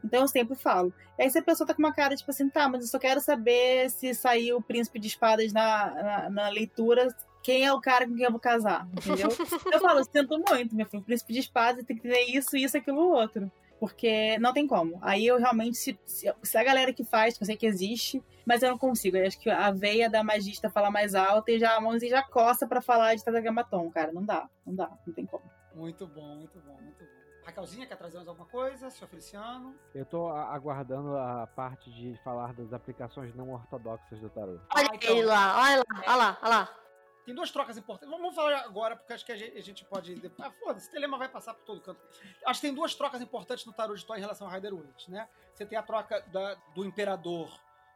Então 0.03 0.21
eu 0.21 0.27
sempre 0.27 0.55
falo. 0.55 0.93
E 1.17 1.23
aí 1.23 1.29
se 1.29 1.39
a 1.39 1.41
pessoa 1.41 1.67
tá 1.67 1.73
com 1.73 1.81
uma 1.81 1.93
cara 1.93 2.15
tipo 2.15 2.29
assim, 2.29 2.49
tá, 2.49 2.69
mas 2.69 2.81
eu 2.81 2.87
só 2.87 2.99
quero 2.99 3.19
saber 3.19 3.89
se 3.89 4.13
saiu 4.13 4.57
o 4.57 4.61
príncipe 4.61 4.99
de 4.99 5.07
espadas 5.07 5.51
na, 5.51 5.89
na, 5.93 6.29
na 6.29 6.49
leitura, 6.49 7.07
quem 7.47 7.65
é 7.65 7.71
o 7.71 7.79
cara 7.79 8.05
com 8.05 8.13
quem 8.13 8.25
eu 8.25 8.31
vou 8.31 8.41
casar, 8.41 8.85
entendeu? 8.91 9.29
eu 9.71 9.79
falo, 9.79 10.03
sinto 10.03 10.37
muito, 10.37 10.75
meu 10.75 10.85
filho, 10.85 11.01
príncipe 11.01 11.31
de 11.31 11.39
espadas 11.39 11.85
tem 11.85 11.95
que 11.95 12.01
ter 12.01 12.25
isso, 12.25 12.57
isso, 12.57 12.75
aquilo, 12.75 12.99
outro. 12.99 13.49
Porque 13.79 14.37
não 14.39 14.51
tem 14.51 14.67
como. 14.67 14.99
Aí 15.01 15.25
eu 15.25 15.37
realmente, 15.37 15.77
se, 15.77 15.97
se, 16.05 16.33
se 16.43 16.57
a 16.57 16.63
galera 16.63 16.91
que 16.91 17.05
faz, 17.05 17.37
que 17.37 17.43
eu 17.43 17.45
sei 17.45 17.55
que 17.55 17.65
existe, 17.65 18.21
mas 18.45 18.61
eu 18.61 18.71
não 18.71 18.77
consigo. 18.77 19.15
Eu 19.15 19.25
acho 19.25 19.39
que 19.39 19.49
a 19.49 19.71
veia 19.71 20.09
da 20.09 20.21
magista 20.25 20.69
fala 20.69 20.91
mais 20.91 21.15
alta 21.15 21.49
e 21.49 21.57
já 21.57 21.77
a 21.77 21.79
mãozinha 21.79 22.17
já 22.17 22.23
coça 22.23 22.67
para 22.67 22.81
falar 22.81 23.15
de 23.15 23.23
tetragramaton, 23.23 23.89
cara. 23.91 24.11
Não 24.11 24.25
dá, 24.25 24.49
não 24.65 24.75
dá, 24.75 24.91
não 25.05 25.13
tem 25.13 25.25
como. 25.25 25.49
Muito 25.73 26.05
bom, 26.05 26.35
muito 26.35 26.59
bom, 26.59 26.75
muito 26.81 26.99
bom. 26.99 27.11
Raquelzinha, 27.45 27.87
quer 27.87 27.95
trazer 27.95 28.17
mais 28.17 28.27
alguma 28.27 28.49
coisa? 28.49 28.89
Senhor 28.89 29.07
Feliciano? 29.07 29.73
Eu 29.95 30.05
tô 30.05 30.27
aguardando 30.27 31.15
a 31.15 31.47
parte 31.47 31.89
de 31.91 32.19
falar 32.25 32.53
das 32.53 32.73
aplicações 32.73 33.33
não 33.33 33.53
ortodoxas 33.53 34.19
do 34.19 34.29
tarô. 34.29 34.59
Olha 34.75 34.89
ah, 34.91 34.95
então... 34.95 35.11
ele 35.11 35.23
lá, 35.23 35.61
olha 35.61 35.77
lá, 35.77 36.01
olha 36.01 36.15
lá, 36.15 36.37
olha 36.41 36.49
lá. 36.49 36.86
Tem 37.27 37.35
duas 37.35 37.51
trocas 37.51 37.77
importantes. 37.77 38.09
Vamos 38.09 38.33
falar 38.33 38.59
agora, 38.59 38.95
porque 38.95 39.11
acho 39.11 39.25
que 39.25 39.33
a 39.33 39.35
gente 39.35 39.83
pode. 39.83 40.15
Ah, 40.39 40.49
foda-se, 40.49 40.85
esse 40.85 40.91
telema 40.91 41.17
vai 41.17 41.27
passar 41.27 41.53
por 41.53 41.65
todo 41.65 41.81
canto. 41.81 41.99
Acho 42.45 42.61
que 42.61 42.67
tem 42.67 42.73
duas 42.73 42.95
trocas 42.95 43.21
importantes 43.21 43.65
no 43.65 43.73
tarô 43.73 43.93
de 43.93 44.05
Thor 44.05 44.15
em 44.15 44.21
relação 44.21 44.47
ao 44.47 44.53
Rider 44.53 44.73
Waite, 44.73 45.11
né? 45.11 45.27
Você 45.53 45.65
tem 45.65 45.77
a 45.77 45.83
troca 45.83 46.21
da, 46.31 46.55
do 46.73 46.85
Imperador. 46.85 47.49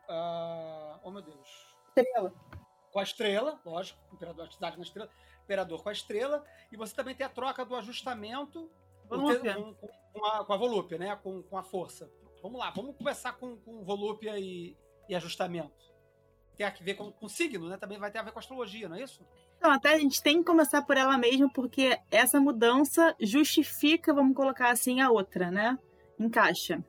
Uh... 0.10 1.00
Oh, 1.02 1.12
meu 1.12 1.22
Deus. 1.22 1.78
Estrela. 1.96 2.34
Com 2.92 3.00
a 3.00 3.04
estrela, 3.04 3.62
lógico. 3.64 4.02
Imperador, 4.12 4.44
atividade 4.48 4.76
na 4.76 4.84
estrela. 4.84 5.10
Imperador 5.46 5.82
com 5.82 5.88
a 5.88 5.94
estrela. 5.94 6.46
E 6.70 6.76
você 6.76 6.94
também 6.94 7.16
tem 7.16 7.26
a 7.26 7.30
troca 7.30 7.64
do 7.64 7.74
ajustamento 7.78 8.70
com, 9.08 9.74
com, 10.12 10.26
a, 10.26 10.44
com 10.44 10.54
a 10.54 10.58
volúpia, 10.58 10.98
né? 10.98 11.16
Com, 11.16 11.42
com 11.42 11.58
a 11.58 11.64
força. 11.64 12.12
Vamos 12.44 12.60
lá, 12.60 12.70
vamos 12.72 12.98
começar 12.98 13.32
com, 13.32 13.56
com 13.56 13.82
volúpia 13.86 14.38
e, 14.38 14.76
e 15.08 15.16
ajustamento. 15.16 15.91
Tem 16.58 16.66
a 16.66 16.70
ver 16.70 16.96
com, 16.96 17.12
com 17.12 17.28
signo, 17.28 17.68
né? 17.68 17.78
Também 17.78 17.98
vai 17.98 18.12
ter 18.12 18.20
a 18.20 18.24
ver 18.24 18.32
com 18.32 18.40
astrologia, 18.40 18.88
não 18.88 18.96
é 18.96 19.04
isso? 19.04 19.26
Então, 19.58 19.72
até 19.72 19.94
a 19.94 20.00
gente 20.00 20.22
tem 20.22 20.40
que 20.40 20.46
começar 20.46 20.82
por 20.84 20.98
ela 20.98 21.18
mesmo, 21.18 21.52
porque 21.52 21.98
essa 22.10 22.40
mudança 22.40 23.16
justifica, 23.20 24.14
vamos 24.14 24.36
colocar 24.36 24.72
assim, 24.72 25.02
a 25.02 25.10
outra, 25.10 25.52
né? 25.52 25.78
Encaixa. 26.20 26.84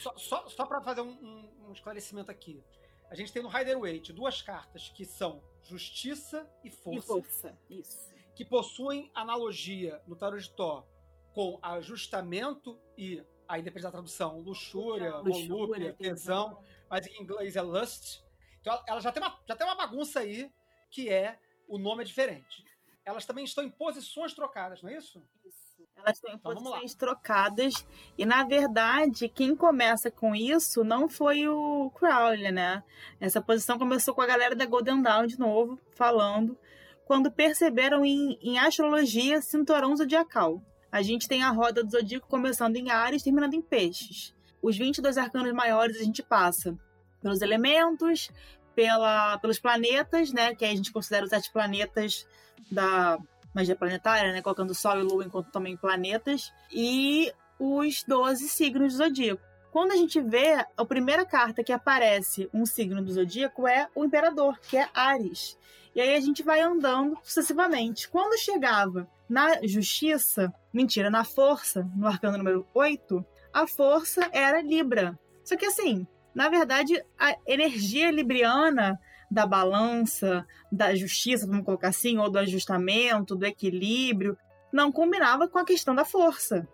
Só, 0.00 0.16
só, 0.16 0.48
só 0.48 0.66
para 0.66 0.80
fazer 0.80 1.00
um, 1.00 1.10
um, 1.10 1.68
um, 1.68 1.72
esclarecimento 1.72 2.30
aqui. 2.30 2.62
A 3.10 3.14
gente 3.14 3.32
tem 3.32 3.42
no 3.42 3.48
Rider 3.48 3.78
Waite 3.78 4.12
duas 4.12 4.42
cartas 4.42 4.90
que 4.90 5.04
são 5.04 5.42
Justiça 5.62 6.48
e 6.62 6.70
Força. 6.70 6.98
E 6.98 7.02
Força, 7.02 7.58
isso. 7.68 8.08
Que 8.34 8.44
possuem 8.44 9.10
analogia 9.14 10.00
no 10.06 10.14
Tarot 10.14 10.42
de 10.42 10.50
Thor 10.50 10.86
com 11.32 11.58
ajustamento 11.62 12.80
e, 12.96 13.22
aí 13.46 13.62
depende 13.62 13.82
da 13.82 13.90
tradução, 13.90 14.40
luxúria, 14.40 15.16
luxúria 15.16 15.48
volúpia, 15.48 15.92
tesão, 15.94 16.62
mas 16.88 17.06
em 17.06 17.22
inglês 17.22 17.56
é 17.56 17.62
lust. 17.62 18.22
Então 18.60 18.82
ela 18.86 19.00
já 19.00 19.12
tem, 19.12 19.22
uma, 19.22 19.38
já 19.46 19.56
tem 19.56 19.66
uma 19.66 19.76
bagunça 19.76 20.20
aí 20.20 20.50
que 20.90 21.08
é 21.08 21.38
o 21.68 21.78
nome 21.78 22.02
é 22.02 22.06
diferente. 22.06 22.64
Elas 23.04 23.24
também 23.24 23.44
estão 23.44 23.64
em 23.64 23.70
posições 23.70 24.34
trocadas, 24.34 24.82
não 24.82 24.90
é 24.90 24.96
isso? 24.96 25.22
Isso. 25.44 25.68
Elas 25.96 26.16
estão 26.16 26.30
em 26.30 26.36
então, 26.36 26.54
posições 26.54 26.94
trocadas. 26.94 27.86
E, 28.16 28.26
na 28.26 28.44
verdade, 28.44 29.28
quem 29.28 29.56
começa 29.56 30.10
com 30.10 30.34
isso 30.34 30.84
não 30.84 31.08
foi 31.08 31.48
o 31.48 31.90
Crowley, 31.90 32.52
né? 32.52 32.82
Essa 33.20 33.40
posição 33.40 33.78
começou 33.78 34.14
com 34.14 34.22
a 34.22 34.26
galera 34.26 34.54
da 34.54 34.66
Golden 34.66 35.02
Dawn 35.02 35.26
de 35.26 35.38
novo, 35.38 35.78
falando, 35.92 36.58
quando 37.04 37.30
perceberam 37.30 38.04
em, 38.04 38.38
em 38.42 38.58
astrologia 38.58 39.40
cinturão 39.40 39.96
zodiacal. 39.96 40.62
A 40.90 41.02
gente 41.02 41.28
tem 41.28 41.42
a 41.42 41.50
roda 41.50 41.82
do 41.82 41.90
zodíaco 41.90 42.28
começando 42.28 42.76
em 42.76 42.90
Ares, 42.90 43.22
terminando 43.22 43.54
em 43.54 43.62
Peixes. 43.62 44.34
Os 44.62 44.76
22 44.76 45.16
arcanos 45.18 45.52
maiores 45.52 46.00
a 46.00 46.04
gente 46.04 46.22
passa 46.22 46.78
pelos 47.20 47.42
elementos, 47.42 48.30
pela, 48.74 49.38
pelos 49.38 49.58
planetas, 49.58 50.32
né? 50.32 50.54
Que 50.54 50.64
a 50.64 50.68
gente 50.68 50.92
considera 50.92 51.24
os 51.24 51.30
sete 51.30 51.52
planetas 51.52 52.26
da 52.70 53.18
magia 53.54 53.74
planetária, 53.76 54.32
né? 54.32 54.42
Colocando 54.42 54.74
Sol 54.74 54.98
e 54.98 55.02
Lua 55.02 55.24
enquanto 55.24 55.50
também 55.50 55.76
planetas. 55.76 56.52
E 56.72 57.32
os 57.58 58.04
12 58.04 58.48
signos 58.48 58.92
do 58.92 58.98
zodíaco. 58.98 59.42
Quando 59.70 59.92
a 59.92 59.96
gente 59.96 60.20
vê, 60.20 60.64
a 60.76 60.84
primeira 60.84 61.26
carta 61.26 61.62
que 61.62 61.72
aparece 61.72 62.48
um 62.54 62.64
signo 62.64 63.02
do 63.02 63.12
zodíaco 63.12 63.68
é 63.68 63.88
o 63.94 64.04
Imperador, 64.04 64.58
que 64.60 64.76
é 64.76 64.88
Ares. 64.94 65.58
E 65.94 66.00
aí 66.00 66.14
a 66.14 66.20
gente 66.20 66.42
vai 66.42 66.60
andando 66.60 67.18
sucessivamente. 67.22 68.08
Quando 68.08 68.38
chegava 68.38 69.08
na 69.28 69.60
justiça, 69.66 70.52
mentira, 70.72 71.10
na 71.10 71.24
força, 71.24 71.86
no 71.94 72.06
arcano 72.06 72.38
número 72.38 72.66
8, 72.72 73.24
a 73.52 73.66
força 73.66 74.28
era 74.32 74.62
Libra. 74.62 75.18
Só 75.44 75.56
que 75.56 75.66
assim, 75.66 76.06
na 76.38 76.48
verdade, 76.48 77.04
a 77.18 77.36
energia 77.44 78.12
libriana 78.12 78.96
da 79.28 79.44
balança, 79.44 80.46
da 80.70 80.94
justiça, 80.94 81.48
vamos 81.48 81.64
colocar 81.64 81.88
assim, 81.88 82.16
ou 82.16 82.30
do 82.30 82.38
ajustamento, 82.38 83.34
do 83.34 83.44
equilíbrio, 83.44 84.38
não 84.72 84.92
combinava 84.92 85.48
com 85.48 85.58
a 85.58 85.64
questão 85.64 85.96
da 85.96 86.04
força. 86.04 86.64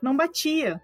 Não 0.00 0.16
batia. 0.16 0.80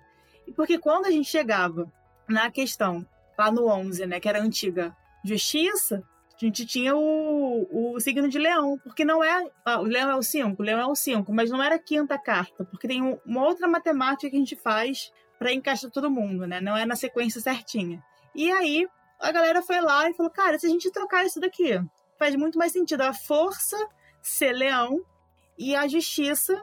Porque 0.55 0.79
quando 0.79 1.07
a 1.07 1.11
gente 1.11 1.31
chegava 1.31 1.91
na 2.29 2.51
questão, 2.51 3.07
lá 3.39 3.51
no 3.51 3.69
11, 3.69 4.05
né, 4.05 4.21
que 4.21 4.29
era 4.29 4.39
a 4.39 4.43
antiga 4.43 4.95
justiça, 5.25 6.03
a 6.35 6.45
gente 6.45 6.67
tinha 6.67 6.95
o, 6.95 7.95
o 7.95 7.99
signo 8.01 8.29
de 8.29 8.39
leão, 8.39 8.79
porque 8.85 9.03
não 9.03 9.25
é. 9.25 9.51
Ah, 9.65 9.81
o 9.81 9.85
leão 9.85 10.11
é 10.11 10.15
o 10.15 10.23
5, 10.23 10.61
o 10.61 10.63
leão 10.63 10.79
é 10.79 10.87
o 10.87 10.95
5, 10.95 11.33
mas 11.33 11.51
não 11.51 11.63
era 11.63 11.77
a 11.77 11.83
quinta 11.83 12.19
carta, 12.19 12.67
porque 12.67 12.87
tem 12.87 13.19
uma 13.25 13.47
outra 13.47 13.67
matemática 13.67 14.29
que 14.29 14.37
a 14.37 14.39
gente 14.39 14.57
faz 14.57 15.11
para 15.39 15.55
encaixar 15.55 15.91
todo 15.91 16.11
mundo, 16.11 16.47
né? 16.47 16.61
Não 16.61 16.77
é 16.77 16.85
na 16.85 16.97
sequência 16.97 17.41
certinha. 17.41 18.05
E 18.37 18.53
aí 18.53 18.87
a 19.19 19.33
galera 19.33 19.63
foi 19.63 19.81
lá 19.81 20.11
e 20.11 20.15
falou: 20.15 20.31
cara, 20.31 20.59
se 20.59 20.67
a 20.67 20.69
gente 20.69 20.91
trocar 20.91 21.25
isso 21.25 21.41
daqui, 21.41 21.81
faz 22.19 22.37
muito 22.37 22.59
mais 22.59 22.71
sentido 22.71 23.01
a 23.01 23.15
força 23.15 23.77
ser 24.23 24.53
leão 24.53 25.03
e 25.59 25.75
a 25.75 25.89
justiça 25.89 26.63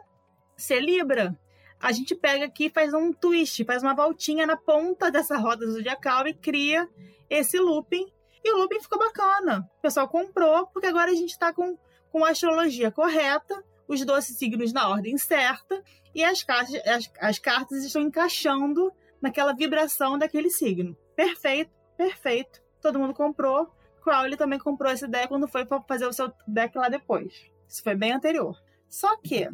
ser 0.56 0.80
libra. 0.80 1.36
A 1.80 1.92
gente 1.92 2.16
pega 2.16 2.46
aqui, 2.46 2.70
faz 2.70 2.94
um 2.94 3.12
twist, 3.12 3.66
faz 3.66 3.82
uma 3.82 3.96
voltinha 3.96 4.46
na 4.46 4.56
ponta 4.56 5.10
dessa 5.10 5.36
roda 5.36 5.66
zodiacal 5.66 6.28
e 6.28 6.34
cria 6.34 6.88
esse 7.30 7.60
looping 7.60 8.06
E 8.44 8.54
o 8.54 8.58
Lupin 8.60 8.80
ficou 8.80 9.00
bacana. 9.00 9.68
O 9.80 9.82
pessoal 9.82 10.08
comprou, 10.08 10.68
porque 10.68 10.88
agora 10.88 11.12
a 11.12 11.16
gente 11.16 11.38
tá 11.38 11.52
com, 11.52 11.78
com 12.12 12.24
a 12.24 12.30
astrologia 12.30 12.92
correta, 12.92 13.62
os 13.88 14.06
12 14.06 14.34
signos 14.36 14.72
na 14.72 14.88
ordem 14.88 15.18
certa, 15.18 15.84
e 16.14 16.24
as 16.24 16.46
as, 16.48 17.12
as 17.20 17.40
cartas 17.40 17.84
estão 17.84 18.04
encaixando 18.04 18.94
naquela 19.20 19.54
vibração 19.54 20.18
daquele 20.18 20.52
signo. 20.52 20.96
Perfeito, 21.16 21.72
perfeito. 21.98 22.62
Todo 22.82 23.00
mundo 23.00 23.14
comprou. 23.14 23.72
Crowley 24.04 24.38
também 24.38 24.60
comprou 24.60 24.92
essa 24.92 25.06
ideia 25.06 25.28
quando 25.28 25.48
foi 25.48 25.66
fazer 25.88 26.06
o 26.06 26.14
seu 26.14 26.32
deck 26.48 26.78
lá 26.78 26.90
depois. 26.90 27.50
Isso 27.68 27.82
foi 27.82 27.96
bem 27.96 28.12
anterior. 28.12 28.56
Só 28.90 29.16
que, 29.18 29.50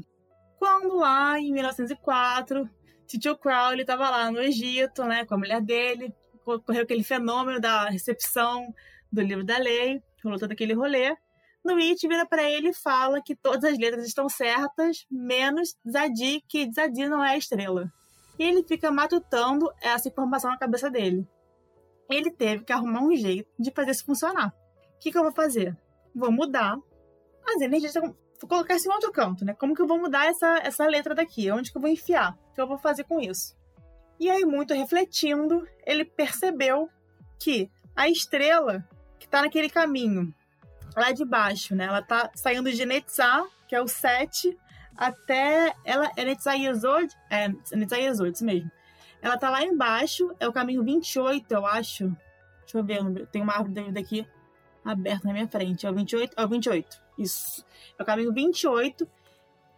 quando 0.57 0.97
lá 0.97 1.39
em 1.39 1.53
1904, 1.53 2.69
Tio 3.07 3.37
Crowley 3.37 3.81
estava 3.81 4.09
lá 4.09 4.31
no 4.31 4.41
Egito, 4.41 5.03
né, 5.05 5.25
com 5.25 5.35
a 5.35 5.37
mulher 5.37 5.61
dele, 5.61 6.13
ocorreu 6.45 6.83
aquele 6.83 7.03
fenômeno 7.03 7.59
da 7.59 7.89
recepção 7.89 8.73
do 9.11 9.21
livro 9.21 9.43
da 9.43 9.57
lei, 9.57 10.01
rolou 10.23 10.39
todo 10.39 10.51
aquele 10.51 10.73
rolê. 10.73 11.15
No 11.63 11.75
It 11.75 12.07
vira 12.07 12.25
para 12.25 12.43
ele 12.43 12.69
e 12.69 12.73
fala 12.73 13.21
que 13.21 13.35
todas 13.35 13.63
as 13.63 13.77
letras 13.77 14.05
estão 14.05 14.29
certas, 14.29 15.05
menos 15.11 15.75
Zadi, 15.89 16.41
que 16.47 16.71
Zadi 16.71 17.07
não 17.07 17.23
é 17.23 17.31
a 17.31 17.37
estrela. 17.37 17.91
E 18.37 18.43
ele 18.43 18.63
fica 18.63 18.89
matutando 18.89 19.69
essa 19.81 20.07
informação 20.07 20.51
na 20.51 20.57
cabeça 20.57 20.89
dele. 20.89 21.27
Ele 22.09 22.31
teve 22.31 22.63
que 22.63 22.73
arrumar 22.73 23.01
um 23.01 23.15
jeito 23.15 23.49
de 23.59 23.71
fazer 23.71 23.91
isso 23.91 24.05
funcionar. 24.05 24.53
O 24.95 24.99
que, 24.99 25.11
que 25.11 25.17
eu 25.17 25.23
vou 25.23 25.31
fazer? 25.31 25.77
Vou 26.13 26.31
mudar 26.31 26.77
as 27.47 27.61
energias. 27.61 27.93
Vou 27.93 28.49
colocar 28.49 28.75
isso 28.75 28.89
em 28.89 28.93
outro 28.93 29.11
canto, 29.11 29.45
né? 29.45 29.53
Como 29.53 29.75
que 29.75 29.81
eu 29.81 29.87
vou 29.87 29.99
mudar 29.99 30.25
essa, 30.25 30.59
essa 30.63 30.85
letra 30.87 31.13
daqui? 31.13 31.51
Onde 31.51 31.71
que 31.71 31.77
eu 31.77 31.81
vou 31.81 31.89
enfiar? 31.89 32.37
O 32.51 32.53
que 32.53 32.61
eu 32.61 32.67
vou 32.67 32.77
fazer 32.77 33.03
com 33.03 33.19
isso? 33.19 33.55
E 34.19 34.29
aí, 34.29 34.43
muito 34.43 34.73
refletindo, 34.73 35.65
ele 35.85 36.03
percebeu 36.03 36.89
que 37.39 37.69
a 37.95 38.09
estrela 38.09 38.85
que 39.17 39.25
está 39.25 39.41
naquele 39.41 39.69
caminho 39.69 40.33
lá 40.95 41.11
de 41.11 41.23
baixo, 41.23 41.75
né? 41.75 41.85
Ela 41.85 42.01
tá 42.01 42.31
saindo 42.35 42.71
de 42.71 42.85
Netzah, 42.85 43.45
que 43.67 43.75
é 43.75 43.81
o 43.81 43.87
7, 43.87 44.57
até 44.95 45.73
ela 45.85 46.11
é 46.17 46.25
Netzah 46.25 46.55
Yesod, 46.55 47.13
é 47.29 47.47
Netzah 47.73 47.97
Yesod, 47.97 48.31
isso 48.31 48.45
mesmo. 48.45 48.69
Ela 49.21 49.37
tá 49.37 49.49
lá 49.49 49.63
embaixo, 49.63 50.33
é 50.39 50.47
o 50.47 50.53
caminho 50.53 50.83
28, 50.83 51.51
eu 51.51 51.65
acho. 51.65 52.15
Deixa 52.61 52.77
eu 52.77 52.83
ver, 52.83 53.27
tem 53.27 53.41
uma 53.41 53.53
árvore 53.53 53.91
daqui 53.91 54.25
aberta 54.83 55.27
na 55.27 55.33
minha 55.33 55.47
frente. 55.47 55.85
É 55.85 55.89
o 55.89 55.93
28, 55.93 56.33
é 56.37 56.43
o 56.43 56.47
28. 56.47 57.01
Isso. 57.17 57.65
É 57.97 58.03
o 58.03 58.05
caminho 58.05 58.33
28. 58.33 59.07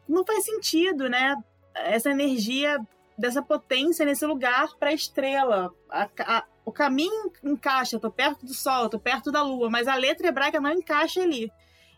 Não 0.08 0.26
faz 0.26 0.46
sentido, 0.46 1.10
né? 1.10 1.36
Essa 1.74 2.12
energia 2.12 2.80
dessa 3.18 3.42
potência 3.42 4.06
nesse 4.06 4.26
lugar 4.26 4.76
para 4.78 4.90
a 4.90 4.94
estrela. 4.94 5.74
A, 5.90 6.46
o 6.66 6.72
caminho 6.72 7.32
encaixa, 7.44 8.00
tô 8.00 8.12
perto 8.12 8.46
do 8.46 8.54
sol, 8.54 8.90
tô 8.90 9.00
perto 9.00 9.32
da 9.32 9.42
lua, 9.42 9.70
mas 9.70 9.88
a 9.88 9.96
letra 9.96 10.28
hebraica 10.28 10.60
não 10.60 10.72
encaixa 10.72 11.22
ali. 11.22 11.52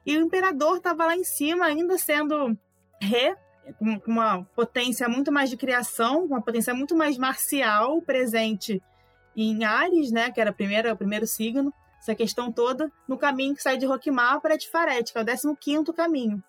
E 0.05 0.17
o 0.17 0.21
imperador 0.21 0.77
estava 0.77 1.05
lá 1.05 1.15
em 1.15 1.23
cima, 1.23 1.65
ainda 1.65 1.97
sendo 1.97 2.57
Re, 3.01 3.35
com 3.77 4.11
uma 4.11 4.44
potência 4.56 5.07
muito 5.07 5.31
mais 5.31 5.49
de 5.49 5.57
criação, 5.57 6.26
uma 6.26 6.41
potência 6.41 6.73
muito 6.73 6.95
mais 6.95 7.18
marcial 7.18 8.02
presente 8.02 8.81
em 9.35 9.64
Ares, 9.64 10.11
né, 10.11 10.31
que 10.31 10.40
era 10.40 10.49
a 10.49 10.53
primeira, 10.53 10.94
o 10.94 10.98
primeiro 10.98 11.26
signo, 11.26 11.73
essa 11.99 12.14
questão 12.14 12.52
toda, 12.52 12.91
no 13.07 13.18
caminho 13.18 13.56
que 13.56 13.61
sai 13.61 13.77
de 13.77 13.85
Roquimar 13.85 14.41
para 14.41 14.57
Tifaret, 14.57 15.11
que 15.11 15.18
é 15.18 15.22
o 15.22 15.56
15 15.56 15.94
caminho. 15.94 16.44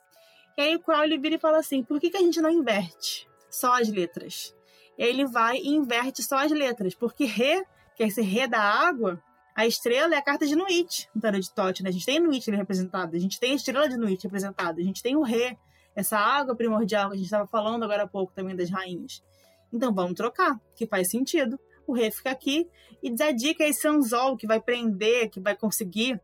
E 0.56 0.62
aí 0.62 0.76
o 0.76 0.80
Crowley 0.80 1.18
vira 1.18 1.36
e 1.36 1.38
fala 1.38 1.58
assim, 1.58 1.82
por 1.82 2.00
que, 2.00 2.10
que 2.10 2.16
a 2.16 2.20
gente 2.20 2.40
não 2.40 2.50
inverte 2.50 3.28
só 3.50 3.80
as 3.80 3.88
letras? 3.88 4.54
E 4.98 5.02
ele 5.02 5.26
vai 5.26 5.56
e 5.56 5.68
inverte 5.68 6.22
só 6.22 6.38
as 6.38 6.50
letras, 6.50 6.94
porque 6.94 7.24
Re, 7.24 7.64
que 7.96 8.02
é 8.02 8.06
esse 8.06 8.20
Re 8.20 8.46
da 8.46 8.60
água, 8.60 9.20
a 9.54 9.66
estrela 9.66 10.14
é 10.14 10.18
a 10.18 10.22
carta 10.22 10.46
de 10.46 10.56
Nuit, 10.56 11.08
no 11.14 11.20
tarot 11.20 11.40
de 11.40 11.52
Tote, 11.52 11.82
né? 11.82 11.88
A 11.88 11.92
gente 11.92 12.06
tem 12.06 12.20
Nuit 12.20 12.50
representado, 12.50 13.16
a 13.16 13.18
gente 13.18 13.38
tem 13.38 13.52
a 13.52 13.54
estrela 13.54 13.88
de 13.88 13.96
Nuit 13.96 14.22
representada, 14.24 14.80
a 14.80 14.84
gente 14.84 15.02
tem 15.02 15.16
o 15.16 15.22
Re, 15.22 15.56
essa 15.94 16.18
água 16.18 16.54
primordial 16.54 17.08
que 17.08 17.14
a 17.14 17.16
gente 17.16 17.26
estava 17.26 17.46
falando 17.46 17.84
agora 17.84 18.04
há 18.04 18.08
pouco 18.08 18.32
também 18.32 18.56
das 18.56 18.70
rainhas. 18.70 19.22
Então 19.72 19.92
vamos 19.92 20.14
trocar, 20.14 20.60
que 20.74 20.86
faz 20.86 21.10
sentido. 21.10 21.58
O 21.86 21.92
Re 21.92 22.10
fica 22.10 22.30
aqui 22.30 22.68
e 23.02 23.10
dedica 23.10 23.64
esse 23.64 23.86
anzol 23.86 24.36
que 24.36 24.46
vai 24.46 24.60
prender, 24.60 25.30
que 25.30 25.40
vai 25.40 25.54
conseguir 25.54 26.20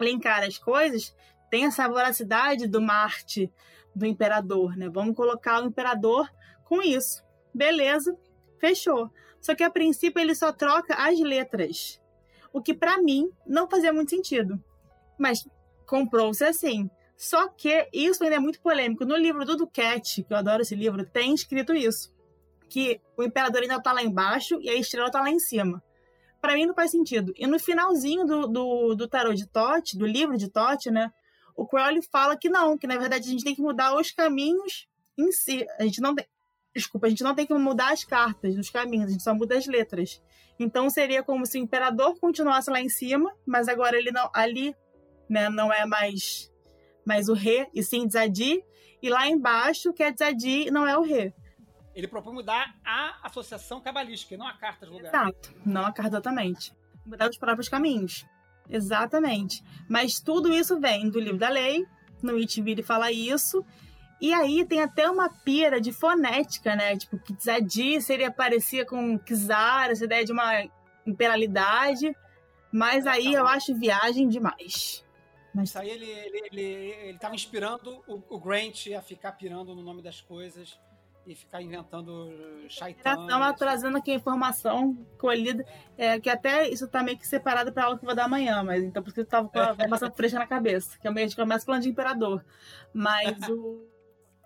linkar 0.00 0.42
as 0.42 0.58
coisas, 0.58 1.14
tem 1.50 1.66
essa 1.66 1.88
voracidade 1.88 2.66
do 2.66 2.80
Marte, 2.80 3.52
do 3.94 4.06
imperador, 4.06 4.76
né? 4.76 4.88
Vamos 4.88 5.14
colocar 5.14 5.62
o 5.62 5.66
imperador 5.66 6.28
com 6.64 6.82
isso. 6.82 7.24
Beleza, 7.54 8.16
fechou. 8.58 9.10
Só 9.40 9.54
que 9.54 9.62
a 9.62 9.70
princípio 9.70 10.20
ele 10.20 10.34
só 10.34 10.52
troca 10.52 10.94
as 10.94 11.18
letras. 11.20 12.00
O 12.52 12.62
que 12.62 12.74
para 12.74 12.98
mim 12.98 13.30
não 13.46 13.68
fazia 13.68 13.92
muito 13.92 14.10
sentido. 14.10 14.62
Mas 15.18 15.46
comprou-se 15.86 16.44
assim. 16.44 16.90
Só 17.22 17.46
que 17.46 17.88
isso 17.92 18.24
ainda 18.24 18.34
é 18.34 18.38
muito 18.40 18.60
polêmico. 18.60 19.04
No 19.04 19.16
livro 19.16 19.44
do 19.44 19.56
Duquette, 19.56 20.24
que 20.24 20.32
eu 20.32 20.36
adoro 20.36 20.62
esse 20.62 20.74
livro, 20.74 21.06
tem 21.06 21.32
escrito 21.32 21.72
isso. 21.72 22.12
Que 22.68 23.00
o 23.16 23.22
imperador 23.22 23.62
ainda 23.62 23.80
tá 23.80 23.92
lá 23.92 24.02
embaixo 24.02 24.58
e 24.60 24.68
a 24.68 24.74
estrela 24.74 25.08
tá 25.08 25.20
lá 25.20 25.30
em 25.30 25.38
cima. 25.38 25.80
Para 26.40 26.54
mim 26.54 26.66
não 26.66 26.74
faz 26.74 26.90
sentido. 26.90 27.32
E 27.36 27.46
no 27.46 27.60
finalzinho 27.60 28.26
do, 28.26 28.48
do, 28.48 28.94
do 28.96 29.06
tarot 29.06 29.36
de 29.36 29.46
Tote, 29.46 29.96
do 29.96 30.04
livro 30.04 30.36
de 30.36 30.48
Tote, 30.48 30.90
né? 30.90 31.12
O 31.54 31.64
Crowley 31.64 32.02
fala 32.10 32.36
que 32.36 32.48
não, 32.48 32.76
que 32.76 32.88
na 32.88 32.96
verdade 32.96 33.28
a 33.28 33.30
gente 33.30 33.44
tem 33.44 33.54
que 33.54 33.62
mudar 33.62 33.94
os 33.94 34.10
caminhos 34.10 34.88
em 35.16 35.30
si. 35.30 35.64
A 35.78 35.84
gente 35.84 36.00
não 36.00 36.16
tem, 36.16 36.26
Desculpa, 36.74 37.06
a 37.06 37.10
gente 37.10 37.22
não 37.22 37.36
tem 37.36 37.46
que 37.46 37.54
mudar 37.54 37.92
as 37.92 38.02
cartas 38.02 38.56
dos 38.56 38.68
caminhos, 38.68 39.06
a 39.06 39.12
gente 39.12 39.22
só 39.22 39.32
muda 39.32 39.56
as 39.56 39.68
letras. 39.68 40.20
Então 40.58 40.90
seria 40.90 41.22
como 41.22 41.46
se 41.46 41.56
o 41.56 41.62
imperador 41.62 42.18
continuasse 42.18 42.68
lá 42.68 42.80
em 42.80 42.88
cima, 42.88 43.32
mas 43.46 43.68
agora 43.68 43.96
ele 43.96 44.10
não 44.10 44.28
ali, 44.34 44.74
né, 45.28 45.48
não 45.48 45.72
é 45.72 45.86
mais 45.86 46.51
mais 47.04 47.28
o 47.28 47.34
rei 47.34 47.66
e 47.74 47.82
sim 47.82 48.06
Tzadi, 48.06 48.62
e 49.02 49.08
lá 49.08 49.28
embaixo 49.28 49.92
que 49.92 50.02
é 50.02 50.12
Tzadi 50.12 50.70
não 50.70 50.86
é 50.86 50.96
o 50.96 51.02
rei. 51.02 51.32
Ele 51.94 52.08
propõe 52.08 52.34
mudar 52.34 52.74
a 52.84 53.26
associação 53.26 53.80
cabalística, 53.80 54.36
não 54.36 54.46
a 54.46 54.54
carta 54.54 54.86
de 54.86 54.92
lugar. 54.92 55.08
Exato, 55.08 55.54
não 55.64 55.84
a 55.84 55.92
carta 55.92 56.16
exatamente. 56.16 56.72
Mudar 57.04 57.28
os 57.28 57.36
próprios 57.36 57.68
caminhos. 57.68 58.24
Exatamente. 58.68 59.62
Mas 59.88 60.20
tudo 60.20 60.52
isso 60.52 60.80
vem 60.80 61.10
do 61.10 61.20
livro 61.20 61.38
da 61.38 61.48
lei, 61.48 61.84
no 62.22 62.38
Itiviri 62.38 62.82
fala 62.82 63.12
isso, 63.12 63.64
e 64.22 64.32
aí 64.32 64.64
tem 64.64 64.80
até 64.80 65.10
uma 65.10 65.28
pira 65.28 65.80
de 65.80 65.92
fonética, 65.92 66.76
né? 66.76 66.96
Tipo, 66.96 67.18
que 67.18 67.34
Zadi 67.42 68.00
seria 68.00 68.30
parecia 68.30 68.86
com 68.86 69.18
Kizar, 69.18 69.90
essa 69.90 70.04
ideia 70.04 70.24
de 70.24 70.30
uma 70.30 70.62
imperialidade. 71.04 72.14
Mas 72.72 73.04
aí 73.04 73.34
eu 73.34 73.44
acho 73.46 73.74
viagem 73.74 74.28
demais. 74.28 75.04
Mas... 75.54 75.68
Isso 75.68 75.78
aí 75.78 75.90
ele, 75.90 76.06
ele, 76.06 76.42
ele, 76.50 76.62
ele 76.62 77.18
tava 77.18 77.34
inspirando 77.34 78.02
o, 78.06 78.22
o 78.28 78.40
Grant 78.40 78.86
a 78.96 79.02
ficar 79.02 79.32
pirando 79.32 79.74
no 79.74 79.82
nome 79.82 80.02
das 80.02 80.20
coisas 80.20 80.78
e 81.26 81.34
ficar 81.34 81.62
inventando 81.62 82.32
shaitan. 82.68 83.22
Estão 83.22 83.54
trazendo 83.54 83.96
aqui 83.96 84.10
a 84.10 84.14
informação 84.14 84.94
colhida, 85.18 85.64
é, 85.96 86.18
que 86.18 86.28
até 86.28 86.68
isso 86.68 86.88
tá 86.88 87.02
meio 87.02 87.18
que 87.18 87.26
separado 87.26 87.72
para 87.72 87.84
aula 87.84 87.98
que 87.98 88.04
eu 88.04 88.08
vou 88.08 88.16
dar 88.16 88.24
amanhã, 88.24 88.62
mas 88.64 88.82
então 88.82 89.02
por 89.02 89.08
isso 89.08 89.14
que 89.14 89.20
eu 89.20 89.26
tava 89.26 89.48
com 89.48 89.58
a 89.58 89.72
informação 89.72 90.10
fresca 90.10 90.38
na 90.38 90.46
cabeça, 90.46 90.98
que 90.98 91.06
a 91.06 91.12
gente 91.12 91.36
começa 91.36 91.64
falando 91.64 91.82
de 91.82 91.90
imperador. 91.90 92.44
Mas 92.92 93.36
o 93.48 93.86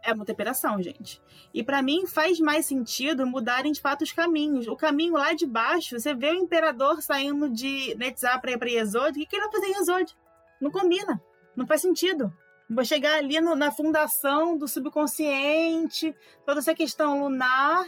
é 0.07 0.15
muita 0.15 0.33
operação, 0.33 0.81
gente. 0.81 1.21
E 1.53 1.65
para 1.65 1.83
mim 1.83 2.07
faz 2.07 2.39
mais 2.39 2.67
sentido 2.67 3.27
mudarem 3.27 3.73
de 3.73 3.81
fato 3.81 4.03
os 4.03 4.13
caminhos. 4.13 4.69
O 4.69 4.77
caminho 4.77 5.15
lá 5.15 5.33
de 5.33 5.45
baixo, 5.47 5.99
você 5.99 6.15
vê 6.15 6.31
o 6.31 6.35
imperador 6.35 7.03
saindo 7.03 7.51
de 7.51 7.95
Netzah 7.97 8.39
para 8.39 8.53
ir 8.53 8.63
Yesod, 8.63 9.11
o 9.11 9.15
que, 9.15 9.27
que 9.27 9.37
ele 9.37 9.45
vai 9.45 9.53
fazer 9.53 9.67
em 9.67 9.79
Yesod? 9.79 10.17
Não 10.61 10.71
combina. 10.71 11.21
Não 11.55 11.67
faz 11.67 11.81
sentido. 11.81 12.33
Vou 12.69 12.85
chegar 12.85 13.19
ali 13.19 13.41
no, 13.41 13.55
na 13.55 13.71
fundação 13.71 14.59
do 14.59 14.67
subconsciente, 14.67 16.15
toda 16.45 16.59
essa 16.59 16.75
questão 16.75 17.23
lunar. 17.23 17.87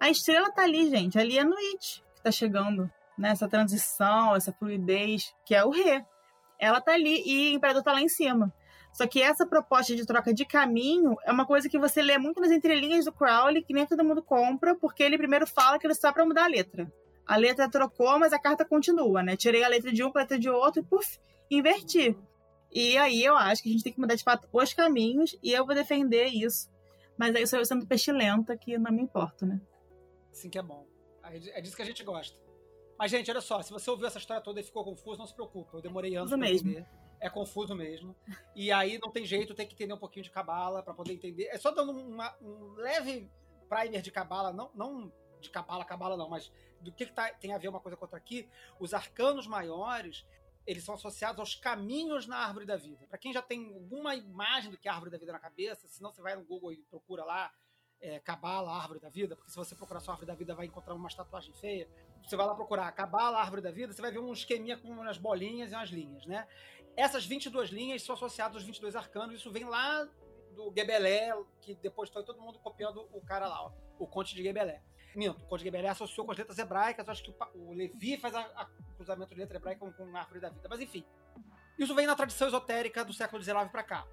A 0.00 0.10
estrela 0.10 0.50
tá 0.50 0.62
ali, 0.62 0.88
gente. 0.88 1.18
Ali 1.18 1.38
é 1.38 1.44
Nuit 1.44 2.02
que 2.14 2.22
tá 2.22 2.30
chegando. 2.30 2.90
Né? 3.18 3.30
Essa 3.30 3.48
transição, 3.48 4.34
essa 4.34 4.52
fluidez, 4.52 5.34
que 5.44 5.54
é 5.54 5.64
o 5.64 5.70
Rê. 5.70 6.04
Ela 6.58 6.80
tá 6.80 6.92
ali 6.92 7.22
e 7.26 7.52
o 7.52 7.56
imperador 7.56 7.82
tá 7.82 7.92
lá 7.92 8.00
em 8.00 8.08
cima. 8.08 8.52
Só 8.92 9.06
que 9.06 9.20
essa 9.20 9.46
proposta 9.46 9.94
de 9.94 10.06
troca 10.06 10.32
de 10.32 10.46
caminho 10.46 11.16
é 11.24 11.30
uma 11.30 11.44
coisa 11.44 11.68
que 11.68 11.78
você 11.78 12.00
lê 12.00 12.16
muito 12.16 12.40
nas 12.40 12.50
entrelinhas 12.50 13.04
do 13.04 13.12
Crowley, 13.12 13.62
que 13.62 13.74
nem 13.74 13.84
todo 13.84 14.02
mundo 14.02 14.22
compra, 14.22 14.74
porque 14.74 15.02
ele 15.02 15.18
primeiro 15.18 15.46
fala 15.46 15.78
que 15.78 15.86
ele 15.86 15.94
só 15.94 16.10
para 16.10 16.24
mudar 16.24 16.44
a 16.44 16.48
letra. 16.48 16.90
A 17.26 17.36
letra 17.36 17.70
trocou, 17.70 18.18
mas 18.18 18.32
a 18.32 18.38
carta 18.38 18.64
continua, 18.64 19.22
né? 19.22 19.36
Tirei 19.36 19.62
a 19.62 19.68
letra 19.68 19.92
de 19.92 20.02
um 20.02 20.10
a 20.14 20.20
letra 20.20 20.38
de 20.38 20.48
outro 20.48 20.80
e, 20.80 20.84
puf, 20.84 21.18
inverti. 21.50 22.16
E 22.72 22.96
aí 22.98 23.24
eu 23.24 23.36
acho 23.36 23.62
que 23.62 23.68
a 23.68 23.72
gente 23.72 23.84
tem 23.84 23.92
que 23.92 24.00
mudar 24.00 24.14
de 24.14 24.24
fato 24.24 24.48
os 24.52 24.72
caminhos 24.74 25.36
e 25.42 25.52
eu 25.52 25.64
vou 25.64 25.74
defender 25.74 26.26
isso. 26.26 26.70
Mas 27.18 27.34
aí 27.34 27.42
eu 27.42 27.46
sou 27.46 27.58
eu 27.58 27.64
sendo 27.64 27.86
pestilenta, 27.86 28.56
que 28.56 28.76
não 28.76 28.92
me 28.92 29.02
importa, 29.02 29.46
né? 29.46 29.60
Sim 30.32 30.50
que 30.50 30.58
é 30.58 30.62
bom. 30.62 30.86
É 31.22 31.60
disso 31.60 31.76
que 31.76 31.82
a 31.82 31.86
gente 31.86 32.04
gosta. 32.04 32.38
Mas, 32.98 33.10
gente, 33.10 33.30
olha 33.30 33.40
só, 33.40 33.60
se 33.62 33.72
você 33.72 33.90
ouviu 33.90 34.06
essa 34.06 34.18
história 34.18 34.42
toda 34.42 34.60
e 34.60 34.62
ficou 34.62 34.84
confuso, 34.84 35.18
não 35.18 35.26
se 35.26 35.34
preocupe. 35.34 35.74
Eu 35.74 35.82
demorei 35.82 36.14
anos 36.14 36.30
para 36.30 36.50
entender 36.50 36.86
é 37.20 37.28
confuso 37.28 37.74
mesmo. 37.74 38.14
E 38.54 38.70
aí 38.70 38.98
não 39.02 39.10
tem 39.10 39.24
jeito, 39.24 39.54
tem 39.54 39.66
que 39.66 39.74
entender 39.74 39.92
um 39.92 39.98
pouquinho 39.98 40.24
de 40.24 40.30
cabala 40.30 40.82
para 40.82 40.94
poder 40.94 41.12
entender. 41.12 41.44
É 41.44 41.58
só 41.58 41.70
dando 41.70 41.92
uma, 41.92 42.34
um 42.40 42.74
leve 42.74 43.30
primer 43.68 44.02
de 44.02 44.10
cabala, 44.10 44.52
não, 44.52 44.70
não 44.74 45.12
de 45.40 45.50
cabala, 45.50 45.84
cabala 45.84 46.16
não, 46.16 46.28
mas 46.28 46.52
do 46.80 46.92
que, 46.92 47.06
que 47.06 47.12
tá, 47.12 47.30
tem 47.30 47.52
a 47.52 47.58
ver 47.58 47.68
uma 47.68 47.80
coisa 47.80 47.96
com 47.96 48.04
outra 48.04 48.18
aqui. 48.18 48.48
Os 48.78 48.94
arcanos 48.94 49.46
maiores 49.46 50.26
eles 50.66 50.84
são 50.84 50.94
associados 50.94 51.38
aos 51.38 51.54
caminhos 51.54 52.26
na 52.26 52.38
árvore 52.38 52.66
da 52.66 52.76
vida. 52.76 53.06
Para 53.06 53.18
quem 53.18 53.32
já 53.32 53.40
tem 53.40 53.72
alguma 53.72 54.14
imagem 54.14 54.70
do 54.70 54.76
que 54.76 54.88
é 54.88 54.90
a 54.90 54.94
árvore 54.94 55.12
da 55.12 55.18
vida 55.18 55.32
na 55.32 55.38
cabeça, 55.38 55.86
se 55.86 56.02
não 56.02 56.12
você 56.12 56.20
vai 56.20 56.34
no 56.34 56.44
Google 56.44 56.72
e 56.72 56.78
procura 56.84 57.24
lá 57.24 57.52
é, 58.00 58.18
Cabala, 58.20 58.72
árvore 58.72 59.00
da 59.00 59.08
vida, 59.08 59.36
porque 59.36 59.50
se 59.50 59.56
você 59.56 59.74
procurar 59.74 60.00
sua 60.00 60.14
árvore 60.14 60.26
da 60.26 60.34
vida 60.34 60.54
vai 60.54 60.66
encontrar 60.66 60.94
uma 60.94 61.08
tatuagem 61.08 61.54
feia. 61.54 61.88
Você 62.22 62.36
vai 62.36 62.46
lá 62.46 62.54
procurar 62.54 62.90
Cabala, 62.92 63.38
árvore 63.38 63.62
da 63.62 63.70
vida, 63.70 63.92
você 63.92 64.02
vai 64.02 64.10
ver 64.10 64.18
um 64.18 64.32
esqueminha 64.32 64.76
com 64.76 64.88
umas 64.88 65.18
bolinhas 65.18 65.70
e 65.70 65.74
umas 65.74 65.90
linhas, 65.90 66.26
né? 66.26 66.46
Essas 66.96 67.24
22 67.24 67.70
linhas 67.70 68.02
são 68.02 68.14
associadas 68.14 68.56
aos 68.56 68.64
22 68.64 68.96
arcanos, 68.96 69.36
isso 69.36 69.50
vem 69.52 69.64
lá 69.64 70.08
do 70.54 70.72
Gebelé, 70.74 71.32
que 71.60 71.74
depois 71.76 72.10
foi 72.10 72.24
todo 72.24 72.40
mundo 72.40 72.58
copiando 72.58 73.06
o 73.12 73.20
cara 73.20 73.46
lá, 73.46 73.66
ó, 73.66 73.72
o 73.98 74.06
Conte 74.06 74.34
de 74.34 74.42
Gebelé. 74.42 74.82
Minto, 75.16 75.40
o 75.48 75.90
associou 75.90 76.26
com 76.26 76.32
as 76.32 76.38
letras 76.38 76.58
hebraicas, 76.58 77.08
acho 77.08 77.22
que 77.22 77.30
o, 77.30 77.70
o 77.70 77.72
Levi 77.72 78.18
faz 78.18 78.34
o 78.34 78.94
cruzamento 78.96 79.34
de 79.34 79.40
letra 79.40 79.56
hebraica 79.56 79.80
com, 79.80 79.90
com 79.90 80.14
a 80.14 80.20
árvore 80.20 80.40
da 80.40 80.50
vida. 80.50 80.68
Mas 80.68 80.78
enfim, 80.78 81.02
isso 81.78 81.94
vem 81.94 82.06
na 82.06 82.14
tradição 82.14 82.46
esotérica 82.46 83.02
do 83.02 83.14
século 83.14 83.42
XIX 83.42 83.70
para 83.72 83.82
cá. 83.82 84.06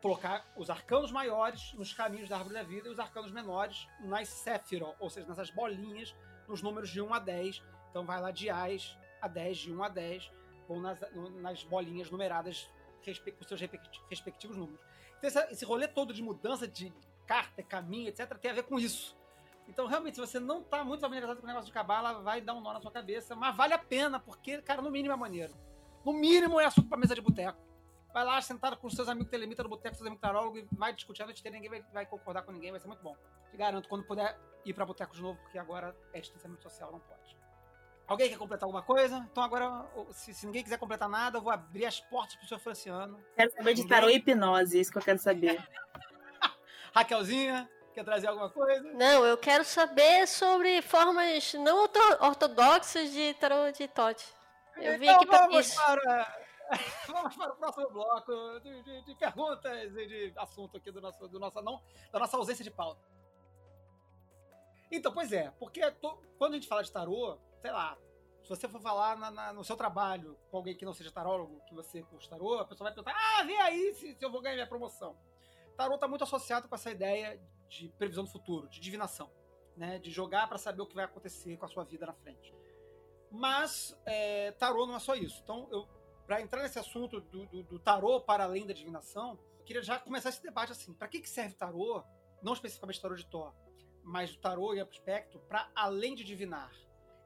Colocar 0.00 0.50
os 0.56 0.70
arcanos 0.70 1.12
maiores 1.12 1.74
nos 1.74 1.92
caminhos 1.92 2.26
da 2.26 2.38
árvore 2.38 2.54
da 2.54 2.62
vida 2.62 2.88
e 2.88 2.90
os 2.90 2.98
arcanos 2.98 3.30
menores 3.30 3.86
nas 4.00 4.30
Séfiro, 4.30 4.94
ou 4.98 5.10
seja, 5.10 5.28
nessas 5.28 5.50
bolinhas, 5.50 6.16
nos 6.48 6.62
números 6.62 6.88
de 6.88 7.02
1 7.02 7.12
a 7.12 7.18
10. 7.18 7.62
Então 7.90 8.06
vai 8.06 8.18
lá 8.18 8.30
de 8.30 8.48
Ais 8.48 8.96
a 9.20 9.28
10, 9.28 9.58
de 9.58 9.72
1 9.74 9.82
a 9.82 9.88
10, 9.90 10.32
ou 10.68 10.80
nas, 10.80 10.98
nas 11.42 11.62
bolinhas 11.64 12.10
numeradas 12.10 12.70
com 13.04 13.44
seus 13.44 13.60
respectivos 14.08 14.56
números. 14.56 14.80
Então 15.18 15.42
esse 15.50 15.66
rolê 15.66 15.86
todo 15.86 16.14
de 16.14 16.22
mudança 16.22 16.66
de 16.66 16.90
carta, 17.26 17.62
caminho, 17.62 18.08
etc., 18.08 18.38
tem 18.38 18.50
a 18.50 18.54
ver 18.54 18.62
com 18.62 18.78
isso. 18.78 19.19
Então, 19.70 19.86
realmente, 19.86 20.16
se 20.16 20.20
você 20.20 20.40
não 20.40 20.64
tá 20.64 20.84
muito 20.84 21.00
familiarizado 21.00 21.38
com 21.40 21.46
o 21.46 21.48
negócio 21.48 21.68
de 21.68 21.72
cabala, 21.72 22.20
vai 22.22 22.40
dar 22.40 22.54
um 22.54 22.60
nó 22.60 22.72
na 22.72 22.80
sua 22.80 22.90
cabeça, 22.90 23.36
mas 23.36 23.56
vale 23.56 23.72
a 23.72 23.78
pena, 23.78 24.18
porque, 24.18 24.60
cara, 24.60 24.82
no 24.82 24.90
mínimo 24.90 25.14
é 25.14 25.16
maneiro. 25.16 25.54
No 26.04 26.12
mínimo 26.12 26.60
é 26.60 26.64
assunto 26.64 26.88
pra 26.88 26.98
mesa 26.98 27.14
de 27.14 27.20
boteco. 27.20 27.56
Vai 28.12 28.24
lá, 28.24 28.40
sentado 28.42 28.76
com 28.76 28.90
seus 28.90 29.08
amigos 29.08 29.30
telemita 29.30 29.62
no 29.62 29.68
boteco, 29.68 29.94
seus 29.94 30.08
amigos 30.08 30.20
tarólogos, 30.20 30.60
e 30.60 30.68
vai 30.72 30.92
discutir 30.92 31.22
a 31.22 31.26
noite 31.26 31.38
inteira, 31.38 31.56
ninguém 31.56 31.70
vai, 31.70 31.92
vai, 31.92 32.06
concordar 32.06 32.42
com 32.42 32.50
ninguém, 32.50 32.72
vai 32.72 32.80
ser 32.80 32.88
muito 32.88 33.00
bom. 33.00 33.16
Te 33.48 33.56
garanto, 33.56 33.88
quando 33.88 34.04
puder 34.04 34.36
ir 34.64 34.74
pra 34.74 34.84
boteco 34.84 35.14
de 35.14 35.22
novo, 35.22 35.38
porque 35.40 35.56
agora 35.56 35.96
é 36.12 36.18
distanciamento 36.20 36.64
social, 36.64 36.90
não 36.90 36.98
pode. 36.98 37.38
Alguém 38.08 38.28
quer 38.28 38.38
completar 38.38 38.66
alguma 38.66 38.82
coisa? 38.82 39.24
Então 39.30 39.40
agora, 39.40 39.88
se, 40.10 40.34
se 40.34 40.46
ninguém 40.46 40.64
quiser 40.64 40.78
completar 40.78 41.08
nada, 41.08 41.38
eu 41.38 41.42
vou 41.42 41.52
abrir 41.52 41.86
as 41.86 42.00
portas 42.00 42.34
pro 42.34 42.48
seu 42.48 42.58
Franciano. 42.58 43.24
Quero 43.36 43.52
saber 43.52 43.74
de 43.74 43.86
tarô 43.86 44.10
e 44.10 44.16
hipnose, 44.16 44.80
isso 44.80 44.90
que 44.90 44.98
eu 44.98 45.02
quero 45.02 45.20
saber. 45.20 45.64
Raquelzinha, 46.92 47.70
Quer 47.94 48.04
trazer 48.04 48.28
alguma 48.28 48.48
coisa? 48.48 48.92
Não, 48.92 49.24
eu 49.24 49.36
quero 49.36 49.64
saber 49.64 50.26
sobre 50.28 50.80
formas 50.80 51.54
não 51.54 51.88
ortodoxas 52.20 53.10
de 53.10 53.34
tarô 53.34 53.70
de 53.72 53.88
Tote. 53.88 54.24
Eu 54.76 54.98
vim 54.98 55.06
então 55.06 55.16
aqui 55.16 55.26
vamos 55.26 55.66
isso. 55.66 55.76
Para, 55.76 56.44
vamos 57.08 57.36
para 57.36 57.52
o 57.52 57.56
próximo 57.56 57.90
bloco 57.90 58.60
de, 58.60 58.82
de, 58.82 59.04
de, 59.04 59.14
perguntas 59.16 59.96
e 59.96 60.06
de 60.06 60.32
assunto 60.36 60.76
aqui 60.76 60.90
do 60.92 61.00
nosso, 61.00 61.26
do 61.28 61.40
nossa, 61.40 61.60
não, 61.60 61.82
da 62.12 62.20
nossa 62.20 62.36
ausência 62.36 62.62
de 62.62 62.70
pauta. 62.70 63.00
Então, 64.90 65.12
pois 65.12 65.32
é, 65.32 65.50
porque 65.58 65.88
to, 65.92 66.18
quando 66.38 66.52
a 66.52 66.56
gente 66.56 66.68
fala 66.68 66.82
de 66.82 66.92
tarô, 66.92 67.38
sei 67.60 67.72
lá, 67.72 67.96
se 68.42 68.48
você 68.48 68.68
for 68.68 68.80
falar 68.80 69.16
na, 69.16 69.30
na, 69.30 69.52
no 69.52 69.64
seu 69.64 69.76
trabalho 69.76 70.38
com 70.50 70.56
alguém 70.56 70.76
que 70.76 70.84
não 70.84 70.94
seja 70.94 71.10
tarólogo, 71.10 71.60
que 71.66 71.74
você 71.74 72.02
curte 72.02 72.28
tarô, 72.28 72.58
a 72.58 72.64
pessoa 72.64 72.88
vai 72.88 72.94
perguntar: 72.94 73.16
ah, 73.16 73.42
vê 73.44 73.56
aí 73.56 73.94
se, 73.94 74.14
se 74.14 74.24
eu 74.24 74.30
vou 74.30 74.40
ganhar 74.40 74.54
minha 74.54 74.66
promoção. 74.66 75.16
Tarô 75.76 75.94
está 75.94 76.06
muito 76.06 76.24
associado 76.24 76.68
com 76.68 76.74
essa 76.74 76.90
ideia 76.90 77.40
de 77.70 77.88
previsão 77.90 78.24
do 78.24 78.30
futuro, 78.30 78.68
de 78.68 78.80
divinação, 78.80 79.30
né? 79.76 79.98
De 79.98 80.10
jogar 80.10 80.48
para 80.48 80.58
saber 80.58 80.82
o 80.82 80.86
que 80.86 80.94
vai 80.94 81.04
acontecer 81.04 81.56
com 81.56 81.64
a 81.64 81.68
sua 81.68 81.84
vida 81.84 82.04
na 82.04 82.12
frente. 82.12 82.52
Mas 83.30 83.96
é, 84.04 84.50
tarô 84.52 84.86
não 84.86 84.96
é 84.96 84.98
só 84.98 85.14
isso. 85.14 85.40
Então, 85.42 85.68
para 86.26 86.42
entrar 86.42 86.62
nesse 86.62 86.78
assunto 86.78 87.20
do, 87.20 87.46
do, 87.46 87.62
do, 87.62 87.78
tarô 87.78 88.20
para 88.20 88.44
além 88.44 88.66
da 88.66 88.74
divinação, 88.74 89.38
eu 89.58 89.64
queria 89.64 89.82
já 89.82 89.98
começar 89.98 90.30
esse 90.30 90.42
debate 90.42 90.72
assim. 90.72 90.92
Para 90.92 91.08
que, 91.08 91.20
que 91.20 91.28
serve 91.28 91.54
tarô? 91.54 92.02
Não 92.42 92.52
especificamente 92.52 93.00
tarô 93.00 93.14
de 93.14 93.26
Thor, 93.26 93.54
mas 94.02 94.34
o 94.34 94.38
tarô 94.38 94.74
e 94.74 94.80
aspecto 94.80 95.38
para 95.40 95.70
além 95.74 96.14
de 96.14 96.24
divinar. 96.24 96.72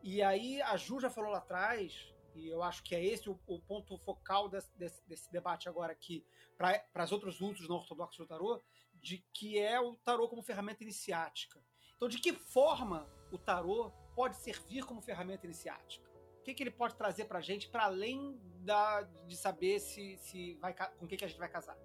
E 0.02 0.22
aí 0.22 0.60
a 0.60 0.76
Ju 0.76 1.00
já 1.00 1.08
falou 1.08 1.30
lá 1.30 1.38
atrás, 1.38 2.12
e 2.34 2.48
eu 2.48 2.62
acho 2.62 2.82
que 2.82 2.94
é 2.94 3.02
esse 3.02 3.30
o, 3.30 3.38
o 3.46 3.60
ponto 3.60 3.96
focal 3.98 4.48
desse, 4.48 4.76
desse, 4.76 5.08
desse, 5.08 5.30
debate 5.30 5.68
agora 5.68 5.92
aqui, 5.92 6.26
para 6.58 7.04
os 7.04 7.12
outros 7.12 7.40
usos 7.40 7.68
não 7.68 7.76
ortodoxos 7.76 8.18
do 8.18 8.26
tarô, 8.26 8.60
de 9.05 9.18
que 9.35 9.59
é 9.59 9.78
o 9.78 9.94
tarô 9.97 10.26
como 10.28 10.43
ferramenta 10.43 10.82
iniciática. 10.82 11.60
Então, 11.94 12.09
de 12.09 12.18
que 12.18 12.32
forma 12.32 13.06
o 13.31 13.36
tarô 13.36 13.93
pode 14.16 14.36
servir 14.36 14.82
como 14.85 15.02
ferramenta 15.02 15.44
iniciática? 15.44 16.10
O 16.40 16.43
que, 16.43 16.55
que 16.55 16.62
ele 16.62 16.70
pode 16.70 16.94
trazer 16.94 17.26
para 17.26 17.39
a 17.39 17.43
gente 17.43 17.68
para 17.68 17.85
além 17.85 18.40
da, 18.60 19.02
de 19.26 19.36
saber 19.36 19.78
se, 19.78 20.16
se 20.16 20.55
vai, 20.55 20.74
com 20.74 21.05
o 21.05 21.09
que, 21.09 21.18
que 21.18 21.24
a 21.24 21.28
gente 21.28 21.39
vai 21.39 21.48
casar? 21.48 21.76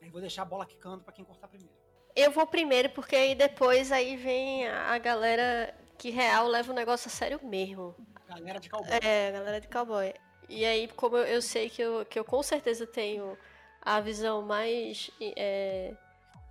Aí 0.00 0.08
vou 0.08 0.20
deixar 0.20 0.42
a 0.42 0.44
bola 0.44 0.64
quicando 0.64 1.02
para 1.02 1.12
quem 1.12 1.24
cortar 1.24 1.48
primeiro. 1.48 1.74
Eu 2.14 2.30
vou 2.30 2.46
primeiro, 2.46 2.90
porque 2.90 3.16
aí 3.16 3.34
depois 3.34 3.92
aí 3.92 4.16
vem 4.16 4.68
a 4.68 4.98
galera 4.98 5.76
que 5.98 6.10
real 6.10 6.46
leva 6.46 6.72
o 6.72 6.74
negócio 6.74 7.08
a 7.08 7.10
sério 7.10 7.40
mesmo. 7.44 7.94
Galera 8.28 8.60
de 8.60 8.70
cowboy. 8.70 8.98
É, 9.02 9.32
galera 9.32 9.60
de 9.60 9.68
cowboy. 9.68 10.14
E 10.48 10.64
aí, 10.64 10.88
como 10.88 11.16
eu 11.16 11.42
sei 11.42 11.68
que 11.68 11.82
eu, 11.82 12.04
que 12.06 12.18
eu 12.18 12.24
com 12.24 12.42
certeza 12.42 12.86
tenho 12.86 13.36
a 13.82 14.00
visão 14.00 14.42
mais 14.42 15.10
é, 15.20 15.96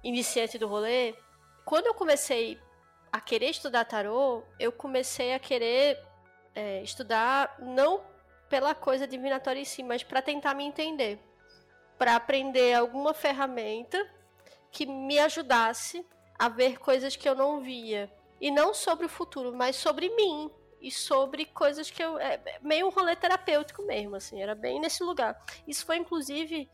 iniciante 0.03 0.57
do 0.57 0.67
rolê, 0.67 1.15
quando 1.65 1.87
eu 1.87 1.93
comecei 1.93 2.59
a 3.11 3.19
querer 3.19 3.49
estudar 3.49 3.85
tarô, 3.85 4.43
eu 4.59 4.71
comecei 4.71 5.33
a 5.33 5.39
querer 5.39 5.99
é, 6.55 6.81
estudar 6.81 7.55
não 7.59 8.01
pela 8.49 8.73
coisa 8.73 9.07
divinatória 9.07 9.59
em 9.59 9.65
si, 9.65 9.83
mas 9.83 10.03
para 10.03 10.21
tentar 10.21 10.53
me 10.53 10.63
entender, 10.63 11.19
para 11.97 12.15
aprender 12.15 12.73
alguma 12.73 13.13
ferramenta 13.13 13.97
que 14.71 14.85
me 14.85 15.19
ajudasse 15.19 16.05
a 16.37 16.49
ver 16.49 16.79
coisas 16.79 17.15
que 17.15 17.27
eu 17.27 17.35
não 17.35 17.61
via 17.61 18.11
e 18.39 18.49
não 18.49 18.73
sobre 18.73 19.05
o 19.05 19.09
futuro, 19.09 19.53
mas 19.53 19.75
sobre 19.75 20.09
mim 20.15 20.49
e 20.81 20.89
sobre 20.89 21.45
coisas 21.45 21.91
que 21.91 22.01
eu 22.01 22.17
é, 22.17 22.41
meio 22.61 22.87
um 22.87 22.89
rolê 22.89 23.15
terapêutico 23.15 23.83
mesmo, 23.83 24.15
assim, 24.15 24.41
era 24.41 24.55
bem 24.55 24.79
nesse 24.79 25.03
lugar. 25.03 25.37
Isso 25.67 25.85
foi 25.85 25.97
inclusive 25.97 26.69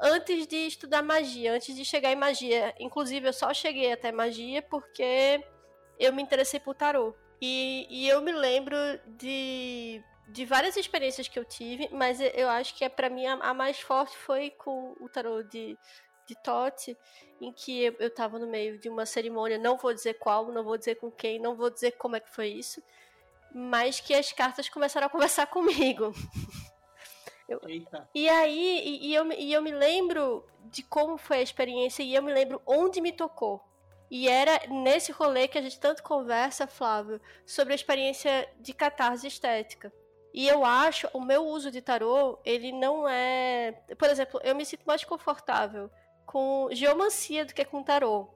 antes 0.00 0.46
de 0.46 0.56
estudar 0.66 1.02
magia, 1.02 1.54
antes 1.54 1.74
de 1.74 1.84
chegar 1.84 2.10
em 2.10 2.16
magia. 2.16 2.74
Inclusive, 2.78 3.28
eu 3.28 3.32
só 3.32 3.52
cheguei 3.52 3.92
até 3.92 4.10
magia 4.10 4.62
porque 4.62 5.44
eu 5.98 6.12
me 6.12 6.22
interessei 6.22 6.58
por 6.58 6.74
tarô. 6.74 7.14
E, 7.40 7.86
e 7.88 8.08
eu 8.08 8.20
me 8.20 8.32
lembro 8.32 8.76
de, 9.06 10.02
de 10.28 10.44
várias 10.44 10.76
experiências 10.76 11.28
que 11.28 11.38
eu 11.38 11.44
tive, 11.44 11.88
mas 11.90 12.20
eu 12.20 12.48
acho 12.48 12.74
que 12.74 12.84
é 12.84 12.88
para 12.88 13.08
mim 13.08 13.26
a, 13.26 13.34
a, 13.34 13.54
mais 13.54 13.80
forte 13.80 14.16
foi 14.16 14.50
com 14.50 14.94
o 15.00 15.08
tarô 15.08 15.42
de, 15.42 15.78
de 16.26 16.34
Tote, 16.42 16.96
em 17.40 17.50
que 17.52 17.84
eu, 17.84 17.96
eu 17.98 18.14
tava 18.14 18.38
no 18.38 18.46
meio 18.46 18.78
de 18.78 18.88
uma 18.90 19.06
cerimônia, 19.06 19.56
não 19.56 19.78
vou 19.78 19.94
dizer 19.94 20.14
qual, 20.14 20.52
não 20.52 20.62
vou 20.62 20.76
dizer 20.76 20.96
com 20.96 21.10
quem, 21.10 21.38
não 21.38 21.54
vou 21.54 21.70
dizer 21.70 21.92
como 21.92 22.16
é 22.16 22.20
que 22.20 22.30
foi 22.30 22.48
isso, 22.48 22.82
mas 23.54 24.00
que 24.00 24.12
as 24.12 24.30
cartas 24.32 24.68
começaram 24.68 25.06
a 25.06 25.10
conversar 25.10 25.46
comigo. 25.48 26.12
Eu, 27.50 27.60
e 28.14 28.28
aí, 28.28 28.80
e, 28.84 29.08
e, 29.08 29.14
eu, 29.14 29.32
e 29.32 29.52
eu 29.52 29.60
me 29.60 29.72
lembro 29.72 30.46
de 30.66 30.84
como 30.84 31.18
foi 31.18 31.38
a 31.38 31.42
experiência 31.42 32.00
e 32.02 32.14
eu 32.14 32.22
me 32.22 32.32
lembro 32.32 32.62
onde 32.64 33.00
me 33.00 33.10
tocou. 33.10 33.60
E 34.08 34.28
era 34.28 34.66
nesse 34.68 35.10
rolê 35.10 35.48
que 35.48 35.58
a 35.58 35.62
gente 35.62 35.78
tanto 35.78 36.02
conversa, 36.02 36.66
Flávio, 36.66 37.20
sobre 37.44 37.72
a 37.72 37.76
experiência 37.76 38.48
de 38.60 38.72
catarse 38.72 39.26
estética. 39.26 39.92
E 40.32 40.46
eu 40.46 40.64
acho, 40.64 41.08
o 41.12 41.20
meu 41.20 41.44
uso 41.44 41.70
de 41.70 41.80
tarô, 41.82 42.38
ele 42.44 42.70
não 42.70 43.08
é. 43.08 43.72
Por 43.98 44.08
exemplo, 44.08 44.40
eu 44.44 44.54
me 44.54 44.64
sinto 44.64 44.84
mais 44.84 45.04
confortável 45.04 45.90
com 46.24 46.68
geomancia 46.70 47.44
do 47.44 47.52
que 47.52 47.64
com 47.64 47.82
tarô. 47.82 48.28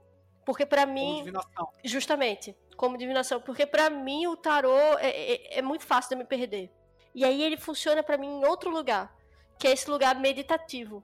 Porque 0.44 0.66
para 0.66 0.84
mim. 0.86 1.06
Como 1.06 1.24
divinação. 1.24 1.68
Justamente, 1.84 2.56
como 2.76 2.98
divinação. 2.98 3.40
Porque 3.40 3.64
para 3.64 3.88
mim 3.90 4.26
o 4.26 4.36
tarô 4.36 4.76
é, 4.98 5.08
é, 5.08 5.58
é 5.58 5.62
muito 5.62 5.84
fácil 5.86 6.10
de 6.10 6.16
me 6.16 6.24
perder. 6.24 6.72
E 7.14 7.24
aí 7.24 7.42
ele 7.42 7.56
funciona 7.56 8.02
para 8.02 8.18
mim 8.18 8.26
em 8.26 8.44
outro 8.44 8.70
lugar, 8.70 9.14
que 9.58 9.68
é 9.68 9.72
esse 9.72 9.88
lugar 9.88 10.18
meditativo, 10.18 11.02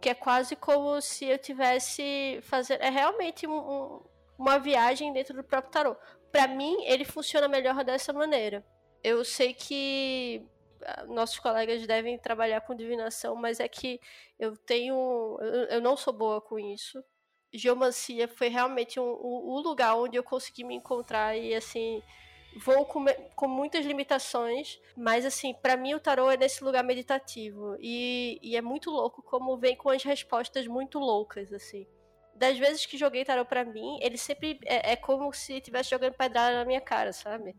que 0.00 0.08
é 0.08 0.14
quase 0.14 0.54
como 0.54 1.00
se 1.00 1.24
eu 1.24 1.38
tivesse 1.38 2.40
fazendo, 2.42 2.80
é 2.82 2.88
realmente 2.88 3.46
um, 3.46 3.58
um, 3.58 4.00
uma 4.38 4.58
viagem 4.58 5.12
dentro 5.12 5.34
do 5.34 5.44
próprio 5.44 5.72
tarô. 5.72 5.96
Para 6.30 6.46
mim 6.46 6.84
ele 6.84 7.04
funciona 7.04 7.48
melhor 7.48 7.82
dessa 7.84 8.12
maneira. 8.12 8.64
Eu 9.02 9.24
sei 9.24 9.52
que 9.52 10.46
ah, 10.84 11.04
nossos 11.06 11.38
colegas 11.38 11.86
devem 11.86 12.18
trabalhar 12.18 12.60
com 12.60 12.74
divinação, 12.74 13.34
mas 13.34 13.58
é 13.58 13.68
que 13.68 14.00
eu 14.38 14.56
tenho, 14.56 15.36
eu, 15.40 15.64
eu 15.64 15.80
não 15.80 15.96
sou 15.96 16.12
boa 16.12 16.40
com 16.40 16.58
isso. 16.58 17.02
Geomancia 17.52 18.28
foi 18.28 18.48
realmente 18.48 19.00
um, 19.00 19.10
um, 19.10 19.56
um 19.56 19.60
lugar 19.60 19.96
onde 19.96 20.16
eu 20.16 20.22
consegui 20.22 20.62
me 20.62 20.76
encontrar 20.76 21.36
e 21.36 21.54
assim 21.54 22.00
vou 22.56 22.84
com, 22.84 23.04
com 23.34 23.48
muitas 23.48 23.84
limitações, 23.84 24.80
mas 24.96 25.24
assim, 25.24 25.54
para 25.54 25.76
mim 25.76 25.94
o 25.94 26.00
tarô 26.00 26.30
é 26.30 26.36
nesse 26.36 26.62
lugar 26.64 26.82
meditativo 26.82 27.76
e, 27.80 28.38
e 28.42 28.56
é 28.56 28.62
muito 28.62 28.90
louco 28.90 29.22
como 29.22 29.56
vem 29.56 29.76
com 29.76 29.90
as 29.90 30.02
respostas 30.02 30.66
muito 30.66 30.98
loucas, 30.98 31.52
assim. 31.52 31.86
Das 32.34 32.58
vezes 32.58 32.86
que 32.86 32.96
joguei 32.96 33.24
tarô 33.24 33.44
para 33.44 33.64
mim, 33.64 33.98
ele 34.00 34.16
sempre 34.16 34.58
é, 34.64 34.92
é 34.92 34.96
como 34.96 35.32
se 35.32 35.54
estivesse 35.54 35.90
jogando 35.90 36.14
pedrada 36.14 36.56
na 36.56 36.64
minha 36.64 36.80
cara, 36.80 37.12
sabe? 37.12 37.54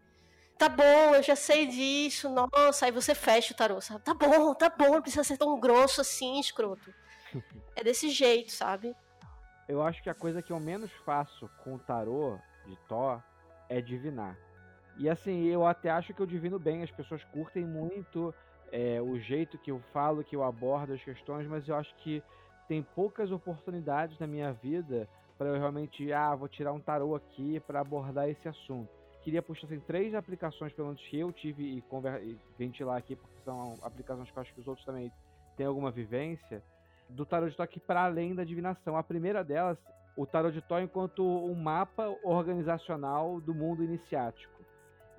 tá 0.61 0.69
bom, 0.69 1.15
eu 1.15 1.23
já 1.23 1.35
sei 1.35 1.65
disso, 1.65 2.29
nossa, 2.29 2.85
aí 2.85 2.91
você 2.91 3.15
fecha 3.15 3.51
o 3.51 3.57
tarô, 3.57 3.81
sabe? 3.81 4.03
Tá 4.03 4.13
bom, 4.13 4.53
tá 4.53 4.69
bom, 4.69 4.91
não 4.91 5.01
precisa 5.01 5.23
ser 5.23 5.35
tão 5.35 5.59
grosso 5.59 6.01
assim, 6.01 6.39
escroto. 6.39 6.93
É 7.73 7.83
desse 7.83 8.09
jeito, 8.09 8.51
sabe? 8.51 8.93
Eu 9.67 9.81
acho 9.81 10.03
que 10.03 10.09
a 10.09 10.13
coisa 10.13 10.41
que 10.41 10.51
eu 10.51 10.59
menos 10.59 10.91
faço 11.05 11.49
com 11.63 11.75
o 11.75 11.79
tarô 11.79 12.37
de 12.65 12.75
Thor 12.87 13.23
é 13.69 13.81
divinar. 13.81 14.37
E 14.97 15.09
assim, 15.09 15.45
eu 15.45 15.65
até 15.65 15.89
acho 15.89 16.13
que 16.13 16.21
eu 16.21 16.25
divino 16.25 16.59
bem, 16.59 16.83
as 16.83 16.91
pessoas 16.91 17.23
curtem 17.25 17.65
muito 17.65 18.33
é, 18.71 19.01
o 19.01 19.19
jeito 19.19 19.57
que 19.57 19.71
eu 19.71 19.79
falo, 19.91 20.23
que 20.23 20.35
eu 20.35 20.43
abordo 20.43 20.93
as 20.93 21.03
questões, 21.03 21.47
mas 21.47 21.67
eu 21.67 21.75
acho 21.75 21.93
que 21.95 22.23
tem 22.67 22.81
poucas 22.81 23.31
oportunidades 23.31 24.17
na 24.19 24.27
minha 24.27 24.53
vida 24.53 25.07
para 25.37 25.49
eu 25.49 25.59
realmente, 25.59 26.13
ah, 26.13 26.35
vou 26.35 26.47
tirar 26.47 26.71
um 26.71 26.79
tarô 26.79 27.15
aqui 27.15 27.59
para 27.61 27.81
abordar 27.81 28.29
esse 28.29 28.47
assunto. 28.47 28.89
Queria 29.23 29.41
puxar 29.41 29.65
assim, 29.65 29.79
três 29.79 30.13
aplicações, 30.13 30.71
pelo 30.71 30.89
menos 30.89 31.01
que 31.01 31.17
eu 31.17 31.31
tive 31.31 31.63
e, 31.63 31.83
e 32.23 32.37
ventilar 32.57 32.97
aqui, 32.97 33.15
porque 33.15 33.41
são 33.43 33.75
aplicações 33.81 34.29
que 34.29 34.37
eu 34.37 34.41
acho 34.41 34.53
que 34.53 34.61
os 34.61 34.67
outros 34.67 34.85
também 34.85 35.11
têm 35.57 35.65
alguma 35.65 35.89
vivência, 35.89 36.63
do 37.09 37.25
tarot 37.25 37.49
de 37.49 37.57
toque 37.57 37.79
para 37.79 38.03
além 38.03 38.35
da 38.35 38.43
divinação. 38.43 38.95
A 38.95 39.03
primeira 39.03 39.43
delas, 39.43 39.77
o 40.15 40.25
tarot 40.25 40.53
de 40.53 40.61
Tó 40.61 40.79
enquanto 40.79 41.23
um 41.23 41.55
mapa 41.55 42.15
organizacional 42.23 43.41
do 43.41 43.53
mundo 43.53 43.83
iniciático. 43.83 44.60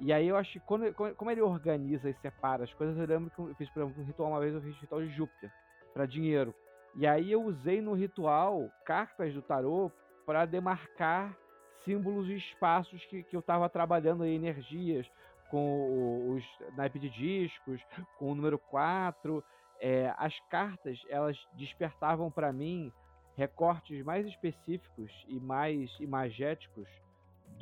E 0.04 0.12
aí 0.12 0.26
eu 0.26 0.36
acho 0.36 0.54
que 0.54 0.60
quando, 0.60 0.92
como 1.14 1.30
ele 1.30 1.40
organiza 1.40 2.10
e 2.10 2.14
separa 2.14 2.64
as 2.64 2.74
coisas, 2.74 2.98
eu 2.98 3.06
lembro 3.06 3.30
que 3.30 3.38
eu 3.38 3.54
fiz, 3.54 3.70
por 3.70 3.84
exemplo, 3.84 4.02
um 4.02 4.04
ritual 4.04 4.30
uma 4.30 4.40
vez, 4.40 4.52
eu 4.52 4.60
fiz 4.60 4.76
ritual 4.78 5.00
de 5.00 5.08
Júpiter, 5.10 5.48
para 5.94 6.06
dinheiro. 6.06 6.52
E 6.96 7.06
aí 7.06 7.30
eu 7.30 7.40
usei 7.40 7.80
no 7.80 7.94
ritual 7.94 8.68
cartas 8.84 9.32
do 9.32 9.40
tarô 9.40 9.92
para 10.26 10.44
demarcar 10.44 11.38
símbolos 11.84 12.28
e 12.28 12.34
espaços 12.34 13.04
que, 13.06 13.22
que 13.22 13.36
eu 13.36 13.40
estava 13.40 13.68
trabalhando 13.68 14.24
aí, 14.24 14.34
energias, 14.34 15.08
com 15.48 16.30
os 16.30 16.44
naipes 16.76 17.00
de 17.00 17.08
discos, 17.08 17.80
com 18.18 18.32
o 18.32 18.34
número 18.34 18.58
4. 18.58 19.42
É, 19.80 20.12
as 20.18 20.36
cartas, 20.50 21.00
elas 21.08 21.38
despertavam 21.56 22.28
para 22.28 22.52
mim 22.52 22.92
recortes 23.36 24.04
mais 24.04 24.26
específicos 24.26 25.12
e 25.28 25.38
mais 25.38 25.88
imagéticos 26.00 26.88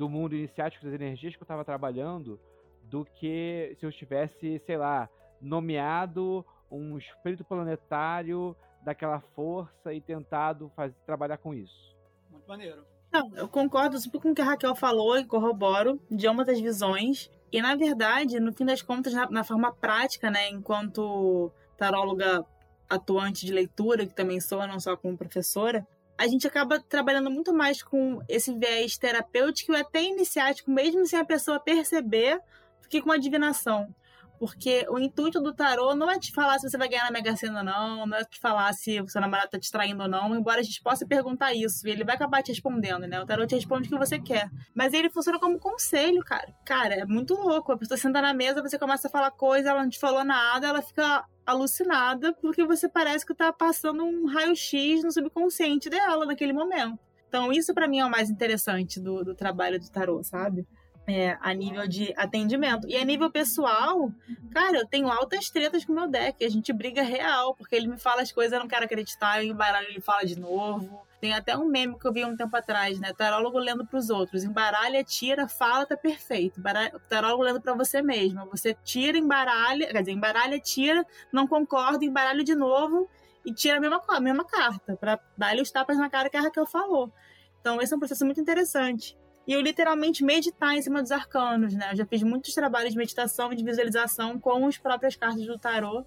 do 0.01 0.09
mundo 0.09 0.35
iniciático 0.35 0.83
das 0.83 0.95
energias 0.95 1.35
que 1.35 1.43
eu 1.43 1.45
estava 1.45 1.63
trabalhando 1.63 2.39
do 2.85 3.05
que 3.05 3.77
se 3.79 3.85
eu 3.85 3.91
tivesse, 3.91 4.57
sei 4.65 4.75
lá, 4.75 5.07
nomeado 5.39 6.43
um 6.71 6.97
espírito 6.97 7.45
planetário 7.45 8.55
daquela 8.83 9.19
força 9.19 9.93
e 9.93 10.01
tentado 10.01 10.71
fazer, 10.75 10.95
trabalhar 11.05 11.37
com 11.37 11.53
isso. 11.53 11.95
Muito 12.31 12.47
maneiro. 12.47 12.83
Não, 13.11 13.29
eu 13.35 13.47
concordo 13.47 13.99
super 13.99 14.19
com 14.19 14.31
o 14.31 14.33
que 14.33 14.41
a 14.41 14.45
Raquel 14.45 14.73
falou 14.73 15.19
e 15.19 15.23
corroboro 15.23 16.01
de 16.09 16.27
ambas 16.27 16.49
as 16.49 16.59
visões. 16.59 17.29
E, 17.51 17.61
na 17.61 17.75
verdade, 17.75 18.39
no 18.39 18.51
fim 18.51 18.65
das 18.65 18.81
contas, 18.81 19.13
na, 19.13 19.29
na 19.29 19.43
forma 19.43 19.71
prática, 19.71 20.31
né, 20.31 20.49
enquanto 20.49 21.51
taróloga 21.77 22.43
atuante 22.89 23.45
de 23.45 23.53
leitura, 23.53 24.07
que 24.07 24.15
também 24.15 24.41
sou, 24.41 24.65
não 24.65 24.79
só 24.79 24.97
como 24.97 25.15
professora, 25.15 25.85
a 26.21 26.27
gente 26.27 26.45
acaba 26.45 26.79
trabalhando 26.79 27.31
muito 27.31 27.51
mais 27.51 27.81
com 27.81 28.21
esse 28.29 28.53
viés 28.53 28.95
terapêutico 28.95 29.73
e 29.73 29.75
até 29.75 30.03
iniciático, 30.03 30.69
mesmo 30.69 31.03
sem 31.07 31.17
a 31.17 31.25
pessoa 31.25 31.59
perceber, 31.59 32.39
do 32.79 32.87
que 32.87 33.01
com 33.01 33.11
a 33.11 33.17
divinação. 33.17 33.91
Porque 34.37 34.85
o 34.87 34.99
intuito 34.99 35.41
do 35.41 35.51
tarô 35.51 35.95
não 35.95 36.11
é 36.11 36.19
te 36.19 36.31
falar 36.31 36.59
se 36.59 36.69
você 36.69 36.77
vai 36.77 36.87
ganhar 36.87 37.05
na 37.05 37.11
Mega 37.11 37.35
Sena 37.35 37.59
ou 37.59 37.65
não, 37.65 38.05
não 38.05 38.17
é 38.17 38.23
te 38.23 38.39
falar 38.39 38.71
se 38.73 39.01
o 39.01 39.09
seu 39.09 39.19
namorado 39.19 39.49
tá 39.49 39.59
te 39.59 39.71
traindo 39.71 40.03
ou 40.03 40.07
não, 40.07 40.35
embora 40.35 40.59
a 40.59 40.63
gente 40.63 40.79
possa 40.83 41.07
perguntar 41.07 41.55
isso, 41.55 41.87
e 41.87 41.91
ele 41.91 42.03
vai 42.03 42.13
acabar 42.13 42.43
te 42.43 42.49
respondendo, 42.49 43.07
né? 43.07 43.19
O 43.19 43.25
tarô 43.25 43.47
te 43.47 43.55
responde 43.55 43.87
o 43.87 43.91
que 43.91 43.97
você 43.97 44.19
quer. 44.19 44.47
Mas 44.75 44.93
ele 44.93 45.09
funciona 45.09 45.39
como 45.39 45.57
conselho, 45.57 46.23
cara. 46.23 46.53
Cara, 46.63 46.93
é 46.99 47.05
muito 47.05 47.33
louco. 47.33 47.71
A 47.71 47.77
pessoa 47.77 47.97
senta 47.97 48.21
na 48.21 48.31
mesa, 48.31 48.61
você 48.61 48.77
começa 48.77 49.07
a 49.07 49.11
falar 49.11 49.31
coisa, 49.31 49.71
ela 49.71 49.81
não 49.81 49.89
te 49.89 49.99
falou 49.99 50.23
nada, 50.23 50.67
ela 50.67 50.83
fica 50.83 51.25
alucinada 51.45 52.33
porque 52.33 52.65
você 52.65 52.87
parece 52.87 53.25
que 53.25 53.33
tá 53.33 53.51
passando 53.51 54.03
um 54.03 54.25
raio-x 54.25 55.03
no 55.03 55.11
subconsciente 55.11 55.89
dela 55.89 56.25
naquele 56.25 56.53
momento. 56.53 56.99
Então, 57.27 57.51
isso 57.51 57.73
para 57.73 57.87
mim 57.87 57.99
é 57.99 58.05
o 58.05 58.09
mais 58.09 58.29
interessante 58.29 58.99
do, 58.99 59.23
do 59.23 59.33
trabalho 59.33 59.79
do 59.79 59.89
tarô, 59.89 60.21
sabe? 60.23 60.67
É, 61.07 61.35
a 61.41 61.53
nível 61.53 61.87
de 61.87 62.13
atendimento. 62.15 62.87
E 62.87 62.95
a 62.95 63.03
nível 63.03 63.29
pessoal, 63.31 64.11
cara, 64.51 64.77
eu 64.77 64.87
tenho 64.87 65.09
altas 65.09 65.49
tretas 65.49 65.83
com 65.83 65.91
o 65.91 65.95
meu 65.95 66.07
deck. 66.07 66.45
A 66.45 66.49
gente 66.49 66.71
briga 66.71 67.01
real, 67.01 67.55
porque 67.55 67.75
ele 67.75 67.87
me 67.87 67.97
fala 67.97 68.21
as 68.21 68.31
coisas, 68.31 68.53
eu 68.53 68.59
não 68.59 68.67
quero 68.67 68.85
acreditar, 68.85 69.43
e 69.43 69.51
o 69.51 69.55
baralho 69.55 69.87
ele 69.87 69.99
fala 69.99 70.23
de 70.23 70.39
novo. 70.39 71.01
Tem 71.19 71.33
até 71.33 71.55
um 71.57 71.65
meme 71.65 71.99
que 71.99 72.07
eu 72.07 72.13
vi 72.13 72.23
um 72.23 72.35
tempo 72.35 72.55
atrás, 72.55 72.99
né? 72.99 73.13
Tarólogo 73.13 73.59
lendo 73.59 73.85
pros 73.85 74.09
outros. 74.09 74.43
Embaralha, 74.43 75.03
tira, 75.03 75.47
fala, 75.47 75.85
tá 75.85 75.97
perfeito. 75.97 76.61
Tarólogo 77.09 77.43
lendo 77.43 77.61
pra 77.61 77.73
você 77.73 78.01
mesmo. 78.01 78.47
Você 78.51 78.75
tira, 78.83 79.17
embaralha, 79.17 79.87
quer 79.87 79.99
dizer, 79.99 80.11
embaralha, 80.13 80.59
tira, 80.59 81.05
não 81.31 81.47
concorda, 81.47 82.03
embaralha 82.05 82.43
de 82.43 82.55
novo 82.55 83.07
e 83.45 83.53
tira 83.53 83.77
a 83.77 83.81
mesma, 83.81 84.01
a 84.07 84.19
mesma 84.19 84.45
carta, 84.45 84.95
pra 84.95 85.19
dar-lhe 85.37 85.61
os 85.61 85.69
tapas 85.69 85.97
na 85.97 86.09
cara 86.09 86.29
que 86.29 86.37
a 86.37 86.41
Raquel 86.41 86.65
falou. 86.65 87.11
Então, 87.59 87.79
esse 87.81 87.93
é 87.93 87.95
um 87.95 87.99
processo 87.99 88.25
muito 88.25 88.41
interessante. 88.41 89.15
E 89.47 89.53
eu 89.53 89.61
literalmente 89.61 90.23
meditar 90.23 90.75
em 90.75 90.81
cima 90.81 91.01
dos 91.01 91.11
arcanos, 91.11 91.73
né? 91.73 91.91
Eu 91.91 91.97
já 91.97 92.05
fiz 92.05 92.21
muitos 92.23 92.53
trabalhos 92.53 92.91
de 92.91 92.97
meditação 92.97 93.51
e 93.51 93.55
de 93.55 93.63
visualização 93.63 94.39
com 94.39 94.67
as 94.67 94.77
próprias 94.77 95.15
cartas 95.15 95.45
do 95.45 95.57
tarô 95.57 96.05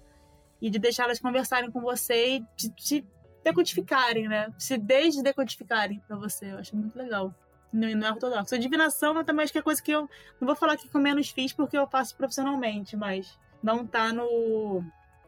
e 0.61 0.69
de 0.69 0.79
deixá-las 0.79 1.19
conversarem 1.19 1.69
com 1.69 1.81
você 1.81 2.37
e 2.37 2.45
de, 2.55 2.69
de 2.69 3.05
decodificarem, 3.43 4.27
né? 4.27 4.53
Se 4.57 4.77
desdecodificarem 4.77 6.01
para 6.07 6.15
você. 6.15 6.51
Eu 6.51 6.57
acho 6.59 6.75
muito 6.75 6.97
legal. 6.97 7.33
Não, 7.71 7.89
não 7.89 8.07
é 8.07 8.11
ortodoxo. 8.11 8.55
A 8.55 8.57
divinação 8.57 9.15
eu 9.17 9.25
também 9.25 9.43
acho 9.43 9.51
que 9.51 9.59
é 9.59 9.61
coisa 9.61 9.81
que 9.81 9.91
eu. 9.91 10.09
Não 10.39 10.47
vou 10.47 10.55
falar 10.55 10.77
que 10.77 10.89
eu 10.91 11.01
menos 11.01 11.29
fiz 11.29 11.51
porque 11.51 11.77
eu 11.77 11.85
faço 11.87 12.15
profissionalmente, 12.15 12.95
mas 12.95 13.37
não 13.61 13.85
tá 13.85 14.13
no, 14.13 14.83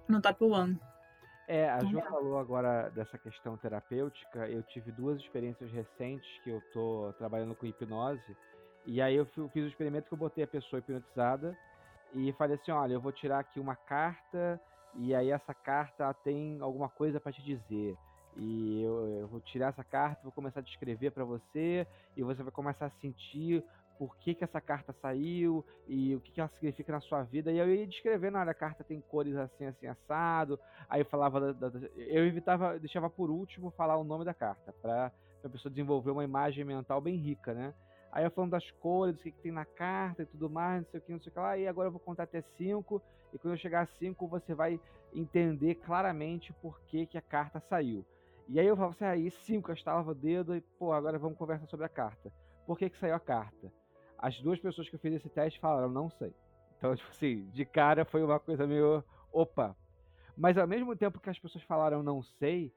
no 0.07 0.21
top 0.21 0.45
one. 0.45 0.79
É, 1.47 1.69
a 1.69 1.79
Ju 1.79 2.01
falou 2.01 2.37
agora 2.37 2.89
dessa 2.89 3.17
questão 3.17 3.55
terapêutica. 3.57 4.47
Eu 4.49 4.61
tive 4.63 4.91
duas 4.91 5.17
experiências 5.21 5.71
recentes 5.71 6.29
que 6.43 6.49
eu 6.49 6.61
tô 6.73 7.13
trabalhando 7.17 7.55
com 7.55 7.65
hipnose. 7.65 8.35
E 8.85 9.01
aí 9.01 9.15
eu 9.15 9.25
fiz 9.25 9.63
o 9.63 9.67
experimento 9.67 10.07
que 10.07 10.13
eu 10.13 10.17
botei 10.17 10.43
a 10.43 10.47
pessoa 10.47 10.79
hipnotizada 10.79 11.57
e 12.13 12.31
falei 12.33 12.55
assim, 12.55 12.71
olha, 12.71 12.93
eu 12.93 13.01
vou 13.01 13.11
tirar 13.11 13.39
aqui 13.39 13.59
uma 13.59 13.75
carta 13.75 14.59
e 14.95 15.13
aí 15.13 15.29
essa 15.29 15.53
carta 15.53 16.13
tem 16.13 16.57
alguma 16.59 16.89
coisa 16.89 17.19
para 17.19 17.31
te 17.31 17.41
dizer. 17.43 17.97
E 18.35 18.83
eu, 18.83 19.19
eu, 19.21 19.27
vou 19.27 19.39
tirar 19.39 19.69
essa 19.69 19.83
carta, 19.83 20.21
vou 20.23 20.31
começar 20.31 20.59
a 20.59 20.63
descrever 20.63 21.11
para 21.11 21.23
você, 21.23 21.87
e 22.15 22.23
você 22.23 22.43
vai 22.43 22.51
começar 22.51 22.85
a 22.85 22.91
sentir 23.01 23.63
por 23.97 24.15
que, 24.17 24.35
que 24.35 24.43
essa 24.43 24.61
carta 24.61 24.93
saiu 25.01 25.65
e 25.87 26.15
o 26.15 26.21
que, 26.21 26.31
que 26.31 26.39
ela 26.39 26.49
significa 26.49 26.91
na 26.91 27.01
sua 27.01 27.23
vida. 27.23 27.51
E 27.51 27.57
eu 27.57 27.73
ia 27.73 27.87
descrevendo, 27.87 28.37
olha, 28.37 28.51
a 28.51 28.55
carta 28.55 28.83
tem 28.83 29.01
cores 29.01 29.35
assim, 29.35 29.65
assim, 29.65 29.87
assado. 29.87 30.59
Aí 30.89 31.01
eu 31.01 31.05
falava, 31.05 31.53
da, 31.53 31.69
da, 31.69 31.79
eu 31.95 32.25
evitava, 32.25 32.77
deixava 32.79 33.09
por 33.09 33.29
último 33.29 33.71
falar 33.71 33.97
o 33.97 34.03
nome 34.03 34.25
da 34.25 34.33
carta, 34.33 34.73
para 34.81 35.11
a 35.43 35.49
pessoa 35.49 35.71
desenvolver 35.71 36.11
uma 36.11 36.23
imagem 36.23 36.63
mental 36.63 37.01
bem 37.01 37.15
rica, 37.15 37.53
né? 37.53 37.73
Aí 38.11 38.23
eu 38.23 38.31
falando 38.31 38.51
das 38.51 38.69
cores, 38.71 39.15
do 39.15 39.21
que, 39.21 39.31
que 39.31 39.41
tem 39.41 39.51
na 39.51 39.65
carta 39.65 40.23
e 40.23 40.25
tudo 40.25 40.49
mais, 40.49 40.83
não 40.83 40.89
sei 40.91 40.99
o 40.99 41.03
que, 41.03 41.11
não 41.11 41.19
sei 41.19 41.29
o 41.29 41.33
que 41.33 41.39
lá. 41.39 41.57
E 41.57 41.67
agora 41.67 41.87
eu 41.87 41.91
vou 41.91 41.99
contar 41.99 42.23
até 42.23 42.41
cinco. 42.41 43.01
E 43.33 43.37
quando 43.37 43.53
eu 43.53 43.59
chegar 43.59 43.81
a 43.81 43.85
cinco, 43.85 44.27
você 44.27 44.53
vai 44.53 44.79
entender 45.13 45.75
claramente 45.75 46.53
por 46.53 46.79
que, 46.87 47.05
que 47.05 47.17
a 47.17 47.21
carta 47.21 47.59
saiu. 47.59 48.05
E 48.47 48.59
aí 48.59 48.65
eu 48.65 48.77
falo 48.77 48.91
assim, 48.91 49.03
aí 49.03 49.29
cinco, 49.29 49.71
eu 49.71 49.75
estalava 49.75 50.11
o 50.11 50.15
dedo 50.15 50.55
e, 50.55 50.61
pô, 50.61 50.93
agora 50.93 51.19
vamos 51.19 51.37
conversar 51.37 51.67
sobre 51.67 51.85
a 51.85 51.89
carta. 51.89 52.31
Por 52.65 52.77
que, 52.77 52.89
que 52.89 52.97
saiu 52.97 53.15
a 53.15 53.19
carta? 53.19 53.71
As 54.17 54.39
duas 54.41 54.59
pessoas 54.59 54.89
que 54.89 54.95
eu 54.95 54.99
fiz 54.99 55.13
esse 55.13 55.29
teste 55.29 55.59
falaram, 55.59 55.89
não 55.89 56.09
sei. 56.09 56.33
Então, 56.77 56.93
tipo 56.95 57.09
assim, 57.09 57.49
de 57.51 57.65
cara 57.65 58.05
foi 58.05 58.23
uma 58.23 58.39
coisa 58.39 58.65
meio, 58.65 59.03
opa. 59.31 59.75
Mas 60.35 60.57
ao 60.57 60.67
mesmo 60.67 60.95
tempo 60.95 61.19
que 61.19 61.29
as 61.29 61.39
pessoas 61.39 61.63
falaram 61.63 62.03
não 62.03 62.21
sei, 62.21 62.73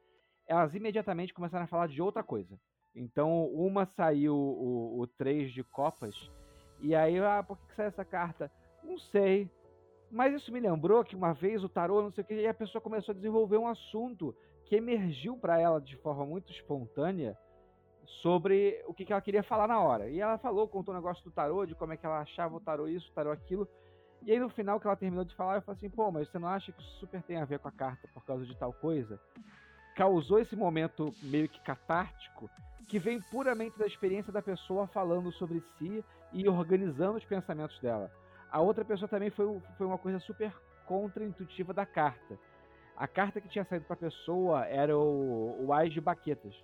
elas 0.46 0.74
imediatamente 0.74 1.34
começaram 1.34 1.64
a 1.64 1.68
falar 1.68 1.88
de 1.88 2.00
outra 2.00 2.22
coisa. 2.22 2.58
Então, 2.94 3.44
uma 3.46 3.86
saiu 3.86 4.34
o, 4.34 5.00
o 5.00 5.06
3 5.06 5.52
de 5.52 5.62
copas, 5.62 6.30
e 6.80 6.94
aí, 6.94 7.18
ah, 7.18 7.42
por 7.46 7.58
que, 7.58 7.66
que 7.68 7.74
saiu 7.74 7.88
essa 7.88 8.04
carta? 8.04 8.50
Não 8.82 8.98
sei. 8.98 9.50
Mas 10.10 10.34
isso 10.34 10.52
me 10.52 10.58
lembrou 10.58 11.04
que 11.04 11.14
uma 11.14 11.32
vez 11.32 11.62
o 11.62 11.68
tarô, 11.68 12.02
não 12.02 12.10
sei 12.10 12.24
o 12.24 12.26
que, 12.26 12.34
e 12.34 12.46
a 12.46 12.54
pessoa 12.54 12.82
começou 12.82 13.12
a 13.12 13.14
desenvolver 13.14 13.58
um 13.58 13.68
assunto 13.68 14.34
que 14.64 14.74
emergiu 14.74 15.36
para 15.36 15.60
ela 15.60 15.80
de 15.80 15.96
forma 15.96 16.24
muito 16.24 16.50
espontânea 16.50 17.38
sobre 18.22 18.82
o 18.86 18.94
que, 18.94 19.04
que 19.04 19.12
ela 19.12 19.22
queria 19.22 19.42
falar 19.42 19.66
na 19.66 19.80
hora. 19.80 20.08
E 20.08 20.20
ela 20.20 20.38
falou, 20.38 20.68
contou 20.68 20.94
um 20.94 20.96
negócio 20.96 21.22
do 21.24 21.30
tarô, 21.30 21.64
de 21.64 21.74
como 21.74 21.92
é 21.92 21.96
que 21.96 22.04
ela 22.04 22.20
achava 22.20 22.56
o 22.56 22.60
tarô 22.60 22.86
isso, 22.88 23.10
o 23.10 23.14
tarô 23.14 23.30
aquilo. 23.30 23.68
E 24.22 24.32
aí 24.32 24.38
no 24.38 24.50
final 24.50 24.78
que 24.78 24.86
ela 24.86 24.96
terminou 24.96 25.24
de 25.24 25.34
falar, 25.34 25.56
eu 25.56 25.62
falei 25.62 25.78
assim, 25.78 25.90
pô, 25.90 26.10
mas 26.10 26.28
você 26.28 26.38
não 26.38 26.48
acha 26.48 26.72
que 26.72 26.82
isso 26.82 27.00
super 27.00 27.22
tem 27.22 27.38
a 27.38 27.44
ver 27.44 27.58
com 27.58 27.68
a 27.68 27.72
carta 27.72 28.08
por 28.12 28.24
causa 28.24 28.44
de 28.44 28.56
tal 28.56 28.72
coisa? 28.72 29.18
Causou 29.96 30.38
esse 30.38 30.54
momento 30.54 31.14
meio 31.22 31.48
que 31.48 31.60
catártico 31.62 32.50
que 32.86 32.98
vem 32.98 33.20
puramente 33.20 33.78
da 33.78 33.86
experiência 33.86 34.32
da 34.32 34.42
pessoa 34.42 34.86
falando 34.88 35.30
sobre 35.32 35.62
si 35.78 36.04
e 36.32 36.48
organizando 36.48 37.18
os 37.18 37.24
pensamentos 37.24 37.78
dela. 37.80 38.10
A 38.50 38.60
outra 38.60 38.84
pessoa 38.84 39.08
também 39.08 39.30
foi, 39.30 39.60
foi 39.78 39.86
uma 39.86 39.96
coisa 39.96 40.18
super 40.18 40.52
contra-intuitiva 40.86 41.72
da 41.72 41.86
carta. 41.86 42.36
A 42.96 43.06
carta 43.06 43.40
que 43.40 43.48
tinha 43.48 43.64
saído 43.64 43.84
para 43.84 43.94
a 43.94 43.98
pessoa 43.98 44.66
era 44.66 44.98
o, 44.98 45.64
o 45.64 45.72
Ais 45.72 45.92
de 45.92 46.00
Baquetas. 46.00 46.54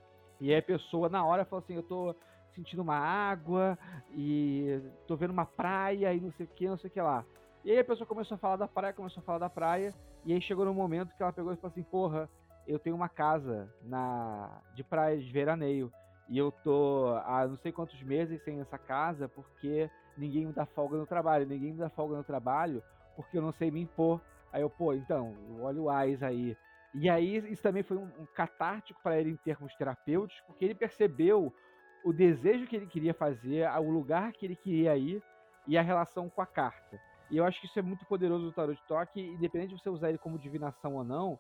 E 0.41 0.53
aí 0.53 0.59
a 0.59 0.63
pessoa, 0.63 1.09
na 1.09 1.25
hora, 1.25 1.45
falou 1.45 1.63
assim: 1.63 1.75
Eu 1.75 1.83
tô 1.83 2.15
sentindo 2.55 2.83
uma 2.83 2.97
água 2.97 3.79
e 4.13 4.81
tô 5.07 5.17
vendo 5.17 5.31
uma 5.31 5.45
praia 5.45 6.13
e 6.15 6.21
não 6.21 6.33
sei 6.33 6.47
o 6.47 6.49
que, 6.49 6.69
não 6.69 6.79
sei 6.79 6.89
o 6.89 6.93
que 6.93 7.01
lá. 7.01 7.25
E 7.65 7.71
aí 7.71 7.79
a 7.79 7.85
pessoa 7.85 8.07
começou 8.07 8.37
a 8.37 8.39
falar 8.39 8.57
da 8.57 8.69
praia, 8.69 8.95
começou 8.95 9.21
a 9.21 9.25
falar 9.25 9.39
da 9.39 9.51
praia, 9.51 9.93
e 10.25 10.33
aí 10.33 10.41
chegou 10.41 10.65
no 10.65 10.73
momento 10.73 11.15
que 11.15 11.23
ela 11.23 11.33
pegou 11.33 11.53
e 11.53 11.57
falou 11.57 11.73
assim, 11.73 11.83
porra, 11.83 12.29
eu 12.67 12.79
tenho 12.79 12.97
uma 12.97 13.09
casa 13.09 13.69
na 13.83 14.61
de 14.75 14.83
praia 14.83 15.19
de 15.19 15.31
veraneio. 15.31 15.93
E 16.29 16.37
eu 16.37 16.51
tô 16.51 17.15
há 17.25 17.47
não 17.47 17.57
sei 17.59 17.71
quantos 17.71 18.01
meses 18.03 18.43
sem 18.43 18.61
essa 18.61 18.79
casa 18.79 19.29
porque 19.29 19.89
ninguém 20.17 20.47
me 20.47 20.53
dá 20.53 20.67
folga 20.67 20.97
no 20.97 21.07
trabalho. 21.07 21.47
Ninguém 21.47 21.73
me 21.73 21.79
dá 21.79 21.89
folga 21.89 22.17
no 22.17 22.25
trabalho 22.25 22.83
porque 23.15 23.39
eu 23.39 23.43
não 23.43 23.53
sei 23.53 23.71
me 23.71 23.81
impor. 23.81 24.21
Aí 24.53 24.63
eu, 24.63 24.71
pô, 24.71 24.93
então, 24.95 25.35
olha 25.61 25.81
o 25.81 25.91
AIS 25.91 26.23
aí. 26.23 26.57
E 26.99 27.11
aí 27.11 27.37
isso 27.53 27.63
também 27.63 27.83
foi 27.83 27.97
um, 27.97 28.11
um 28.19 28.27
catártico 28.35 29.01
para 29.03 29.21
ele 29.21 29.31
em 29.31 29.37
termos 29.37 29.75
terapêuticos, 29.75 30.43
porque 30.47 30.65
ele 30.65 30.75
percebeu 30.75 31.53
o 32.05 32.13
desejo 32.13 32.67
que 32.67 32.77
ele 32.77 32.87
queria 32.87 33.13
fazer, 33.13 33.69
o 33.79 33.91
lugar 33.91 34.33
que 34.33 34.47
ele 34.47 34.57
queria 34.57 34.97
ir 34.97 35.23
e 35.67 35.77
a 35.77 35.83
relação 35.83 36.31
com 36.31 36.41
a 36.41 36.47
carta. 36.47 37.01
E 37.31 37.37
eu 37.37 37.45
acho 37.45 37.61
que 37.61 37.67
isso 37.67 37.79
é 37.79 37.83
muito 37.83 38.07
poderoso 38.07 38.45
do 38.45 38.53
Tarot 38.53 38.81
de 38.81 38.87
Toque, 38.87 39.21
independente 39.21 39.75
de 39.75 39.83
você 39.83 39.91
usar 39.91 40.09
ele 40.09 40.19
como 40.19 40.39
divinação 40.39 40.95
ou 40.95 41.05
não, 41.05 41.39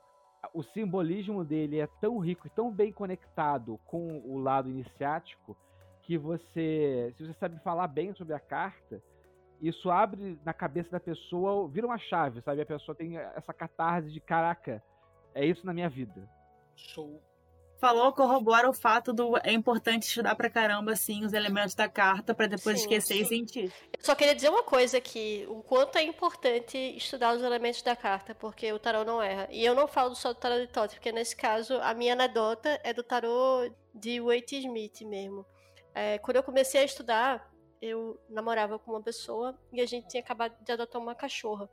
o 0.53 0.63
simbolismo 0.63 1.45
dele 1.45 1.79
é 1.79 1.87
tão 2.01 2.19
rico 2.19 2.47
e 2.47 2.51
tão 2.51 2.71
bem 2.71 2.93
conectado 2.93 3.79
com 3.85 4.21
o 4.25 4.39
lado 4.39 4.69
iniciático 4.69 5.57
que 6.03 6.17
você, 6.17 7.13
se 7.17 7.27
você 7.27 7.33
sabe 7.35 7.59
falar 7.61 7.89
bem 7.89 8.15
sobre 8.15 8.35
a 8.35 8.41
carta, 8.41 9.03
isso 9.61 9.91
abre 9.91 10.39
na 10.45 10.53
cabeça 10.53 10.91
da 10.91 11.01
pessoa, 11.01 11.69
vira 11.69 11.87
uma 11.87 11.99
chave, 11.99 12.41
sabe? 12.43 12.61
A 12.61 12.67
pessoa 12.67 12.95
tem 12.95 13.17
essa 13.17 13.53
catarse 13.53 14.11
de 14.13 14.21
caraca, 14.21 14.83
é 15.37 15.47
isso 15.47 15.65
na 15.65 15.73
minha 15.73 15.89
vida. 15.89 16.29
Show 16.75 17.23
falou 17.79 18.13
corrobora 18.13 18.69
o 18.69 18.73
fato 18.73 19.13
do 19.13 19.37
é 19.39 19.53
importante 19.53 20.05
estudar 20.05 20.35
pra 20.35 20.51
caramba 20.51 20.93
assim 20.93 21.25
os 21.25 21.33
elementos 21.33 21.75
da 21.75 21.89
carta 21.89 22.35
para 22.35 22.47
depois 22.47 22.79
sim, 22.79 22.85
esquecer 22.85 23.15
sim. 23.15 23.23
e 23.23 23.27
sentir. 23.27 23.73
Eu 23.93 24.05
só 24.05 24.15
queria 24.15 24.35
dizer 24.35 24.49
uma 24.49 24.63
coisa 24.63 25.01
que 25.01 25.47
o 25.49 25.63
quanto 25.63 25.97
é 25.97 26.03
importante 26.03 26.77
estudar 26.97 27.35
os 27.35 27.43
elementos 27.43 27.83
da 27.83 27.95
carta, 27.95 28.35
porque 28.35 28.73
o 28.73 28.79
tarô 28.79 29.05
não 29.05 29.23
erra. 29.23 29.49
E 29.51 29.65
eu 29.65 29.75
não 29.75 29.87
falo 29.87 30.15
só 30.15 30.33
do 30.33 30.39
tarô 30.39 30.59
de 30.59 30.69
Tote, 30.69 30.97
porque 30.97 31.13
nesse 31.13 31.37
caso 31.37 31.79
a 31.83 31.93
minha 31.95 32.15
anedota 32.15 32.81
é 32.83 32.93
do 32.93 33.03
tarô 33.03 33.71
de 33.95 34.21
Waite 34.21 34.59
Smith 34.59 35.03
mesmo. 35.03 35.45
É, 35.95 36.19
quando 36.19 36.37
eu 36.37 36.43
comecei 36.43 36.81
a 36.81 36.85
estudar, 36.85 37.51
eu 37.81 38.19
namorava 38.29 38.79
com 38.79 38.93
uma 38.93 39.03
pessoa 39.03 39.59
e 39.73 39.81
a 39.81 39.87
gente 39.87 40.09
tinha 40.09 40.23
acabado 40.23 40.55
de 40.63 40.73
adotar 40.73 41.01
uma 41.01 41.15
cachorra. 41.15 41.69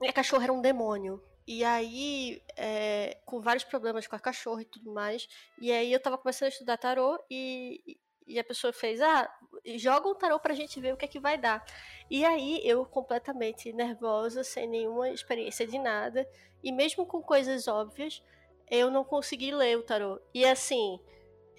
E 0.00 0.08
a 0.08 0.12
cachorra 0.12 0.44
era 0.44 0.52
um 0.52 0.60
demônio. 0.60 1.22
E 1.46 1.62
aí, 1.62 2.42
é, 2.56 3.18
com 3.24 3.40
vários 3.40 3.64
problemas 3.64 4.06
com 4.06 4.16
a 4.16 4.20
cachorra 4.20 4.62
e 4.62 4.64
tudo 4.64 4.92
mais. 4.92 5.28
E 5.60 5.70
aí 5.70 5.92
eu 5.92 6.00
tava 6.00 6.18
começando 6.18 6.46
a 6.46 6.50
estudar 6.50 6.76
tarô 6.76 7.22
e, 7.30 7.98
e 8.26 8.38
a 8.38 8.44
pessoa 8.44 8.72
fez, 8.72 9.00
ah, 9.00 9.30
joga 9.76 10.08
um 10.08 10.14
tarô 10.14 10.40
pra 10.40 10.54
gente 10.54 10.80
ver 10.80 10.92
o 10.92 10.96
que 10.96 11.04
é 11.04 11.08
que 11.08 11.20
vai 11.20 11.38
dar. 11.38 11.64
E 12.10 12.24
aí 12.24 12.60
eu 12.64 12.84
completamente 12.84 13.72
nervosa, 13.72 14.42
sem 14.42 14.66
nenhuma 14.66 15.10
experiência 15.10 15.66
de 15.66 15.78
nada, 15.78 16.28
e 16.62 16.72
mesmo 16.72 17.06
com 17.06 17.22
coisas 17.22 17.68
óbvias, 17.68 18.22
eu 18.68 18.90
não 18.90 19.04
consegui 19.04 19.52
ler 19.52 19.78
o 19.78 19.82
tarô. 19.82 20.20
E 20.34 20.44
assim, 20.44 20.98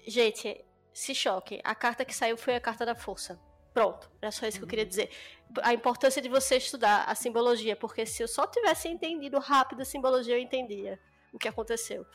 gente, 0.06 0.64
se 0.92 1.14
choque. 1.14 1.60
A 1.64 1.74
carta 1.74 2.04
que 2.04 2.14
saiu 2.14 2.36
foi 2.36 2.54
a 2.54 2.60
carta 2.60 2.84
da 2.84 2.94
força. 2.94 3.40
Pronto, 3.72 4.10
era 4.20 4.30
só 4.30 4.46
isso 4.46 4.58
que 4.58 4.64
eu 4.64 4.68
queria 4.68 4.84
uhum. 4.84 4.88
dizer. 4.88 5.10
A 5.62 5.72
importância 5.72 6.20
de 6.20 6.28
você 6.28 6.56
estudar 6.56 7.04
a 7.04 7.14
simbologia, 7.14 7.74
porque 7.74 8.04
se 8.04 8.22
eu 8.22 8.28
só 8.28 8.46
tivesse 8.46 8.88
entendido 8.88 9.38
rápido 9.38 9.82
a 9.82 9.84
simbologia, 9.84 10.34
eu 10.34 10.40
entendia 10.40 10.98
o 11.32 11.38
que 11.38 11.48
aconteceu. 11.48 12.06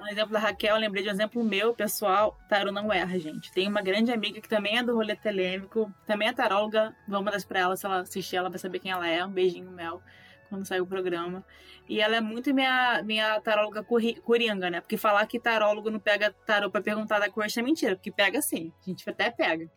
No 0.00 0.08
exemplo 0.08 0.32
da 0.32 0.38
Raquel, 0.38 0.76
eu 0.76 0.80
lembrei 0.80 1.02
de 1.02 1.10
um 1.10 1.12
exemplo 1.12 1.44
meu, 1.44 1.74
pessoal. 1.74 2.38
Tarô 2.48 2.72
não 2.72 2.92
erra, 2.92 3.18
gente. 3.18 3.52
Tem 3.52 3.68
uma 3.68 3.82
grande 3.82 4.10
amiga 4.10 4.40
que 4.40 4.48
também 4.48 4.78
é 4.78 4.82
do 4.82 4.94
rolê 4.94 5.14
telêmico, 5.14 5.92
também 6.06 6.28
é 6.28 6.32
taróloga. 6.32 6.96
Vamos 7.06 7.30
dar 7.30 7.46
pra 7.46 7.60
ela, 7.60 7.76
se 7.76 7.84
ela 7.84 8.00
assistir, 8.00 8.36
ela 8.36 8.48
vai 8.48 8.58
saber 8.58 8.78
quem 8.78 8.90
ela 8.90 9.06
é. 9.06 9.24
Um 9.24 9.30
beijinho, 9.30 9.70
Mel, 9.70 10.02
quando 10.48 10.66
sair 10.66 10.80
o 10.80 10.86
programa. 10.86 11.44
E 11.86 12.00
ela 12.00 12.16
é 12.16 12.20
muito 12.20 12.54
minha, 12.54 13.02
minha 13.02 13.38
taróloga 13.40 13.84
coringa, 13.84 14.70
né? 14.70 14.80
Porque 14.80 14.96
falar 14.96 15.26
que 15.26 15.38
tarólogo 15.38 15.90
não 15.90 16.00
pega 16.00 16.32
tarô 16.46 16.70
pra 16.70 16.80
perguntar 16.80 17.18
da 17.18 17.30
cor 17.30 17.44
é 17.44 17.62
mentira, 17.62 17.94
porque 17.94 18.10
pega 18.10 18.40
sim. 18.40 18.72
A 18.80 18.88
gente 18.88 19.08
até 19.08 19.30
pega. 19.30 19.70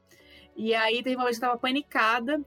E 0.55 0.73
aí 0.73 1.03
teve 1.03 1.17
uma 1.17 1.25
vez 1.25 1.37
que 1.37 1.43
eu 1.43 1.49
tava 1.49 1.59
panicada, 1.59 2.41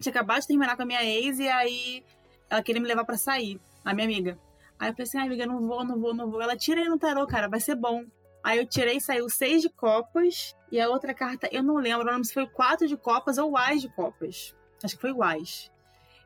tinha 0.00 0.10
acabado 0.10 0.40
de 0.40 0.46
terminar 0.46 0.76
com 0.76 0.82
a 0.82 0.86
minha 0.86 1.04
ex, 1.04 1.38
e 1.38 1.48
aí 1.48 2.04
ela 2.48 2.62
queria 2.62 2.80
me 2.80 2.88
levar 2.88 3.04
para 3.04 3.16
sair, 3.16 3.60
a 3.84 3.92
minha 3.92 4.06
amiga. 4.06 4.38
Aí 4.78 4.90
eu 4.90 4.94
pensei, 4.94 5.20
ah, 5.20 5.24
amiga, 5.24 5.46
não 5.46 5.66
vou, 5.66 5.84
não 5.84 5.98
vou, 5.98 6.14
não 6.14 6.30
vou. 6.30 6.40
Ela 6.40 6.56
tira 6.56 6.80
aí 6.80 6.88
no 6.88 6.98
tarô, 6.98 7.26
cara, 7.26 7.48
vai 7.48 7.60
ser 7.60 7.74
bom. 7.74 8.04
Aí 8.42 8.58
eu 8.58 8.66
tirei, 8.66 9.00
saiu 9.00 9.28
seis 9.28 9.60
de 9.60 9.68
copas, 9.68 10.56
e 10.70 10.80
a 10.80 10.88
outra 10.88 11.12
carta, 11.12 11.48
eu 11.50 11.62
não 11.62 11.76
lembro, 11.76 12.04
não 12.04 12.12
lembro 12.12 12.24
se 12.24 12.32
foi 12.32 12.46
quatro 12.46 12.86
de 12.86 12.96
copas 12.96 13.38
ou 13.38 13.56
ás 13.56 13.82
de 13.82 13.88
copas. 13.88 14.54
Acho 14.82 14.94
que 14.94 15.00
foi 15.00 15.12
o 15.12 15.22
ás. 15.22 15.70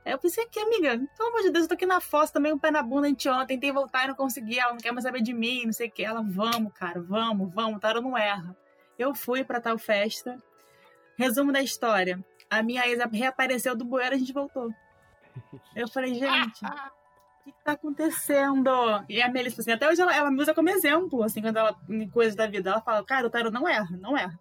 Aí 0.04 0.12
eu 0.12 0.18
pensei 0.18 0.44
aqui, 0.44 0.58
amiga, 0.58 1.00
pelo 1.16 1.28
amor 1.28 1.42
de 1.42 1.50
Deus, 1.50 1.64
eu 1.64 1.68
tô 1.68 1.74
aqui 1.74 1.86
na 1.86 2.00
fossa, 2.00 2.32
também 2.32 2.52
um 2.52 2.58
pé 2.58 2.70
na 2.70 2.82
bunda 2.82 3.08
anteontem, 3.08 3.56
tentei 3.56 3.72
voltar 3.72 4.04
e 4.04 4.08
não 4.08 4.14
consegui, 4.14 4.58
ela 4.58 4.72
não 4.72 4.80
quer 4.80 4.92
mais 4.92 5.04
saber 5.04 5.22
de 5.22 5.32
mim, 5.32 5.64
não 5.64 5.72
sei 5.72 5.88
o 5.88 5.90
que. 5.90 6.04
Ela, 6.04 6.22
vamos, 6.22 6.72
cara, 6.74 7.00
vamos, 7.00 7.52
vamos, 7.54 7.76
o 7.76 7.80
tarô 7.80 8.00
não 8.00 8.18
erra. 8.18 8.54
Eu 8.98 9.14
fui 9.14 9.42
pra 9.42 9.60
tal 9.60 9.78
festa, 9.78 10.36
Resumo 11.16 11.52
da 11.52 11.62
história. 11.62 12.24
A 12.52 12.62
minha 12.62 12.86
ex 12.86 12.98
reapareceu 13.10 13.74
do 13.74 13.82
bueiro 13.82 14.14
e 14.14 14.16
a 14.16 14.18
gente 14.18 14.32
voltou. 14.32 14.70
Eu 15.74 15.88
falei, 15.88 16.14
gente, 16.14 16.60
o 16.66 17.44
que, 17.44 17.52
que 17.52 17.64
tá 17.64 17.72
acontecendo? 17.72 18.70
E 19.08 19.22
a 19.22 19.28
Melissa, 19.30 19.62
assim, 19.62 19.72
até 19.72 19.88
hoje 19.88 20.02
ela, 20.02 20.14
ela 20.14 20.30
me 20.30 20.38
usa 20.42 20.52
como 20.52 20.68
exemplo, 20.68 21.22
assim, 21.22 21.40
quando 21.40 21.56
ela, 21.56 21.74
em 21.88 22.06
coisas 22.10 22.36
da 22.36 22.46
vida, 22.46 22.68
ela 22.68 22.82
fala, 22.82 23.02
cara, 23.04 23.26
o 23.26 23.30
Taro 23.30 23.50
não 23.50 23.66
erra, 23.66 23.96
não 23.98 24.18
erra. 24.18 24.38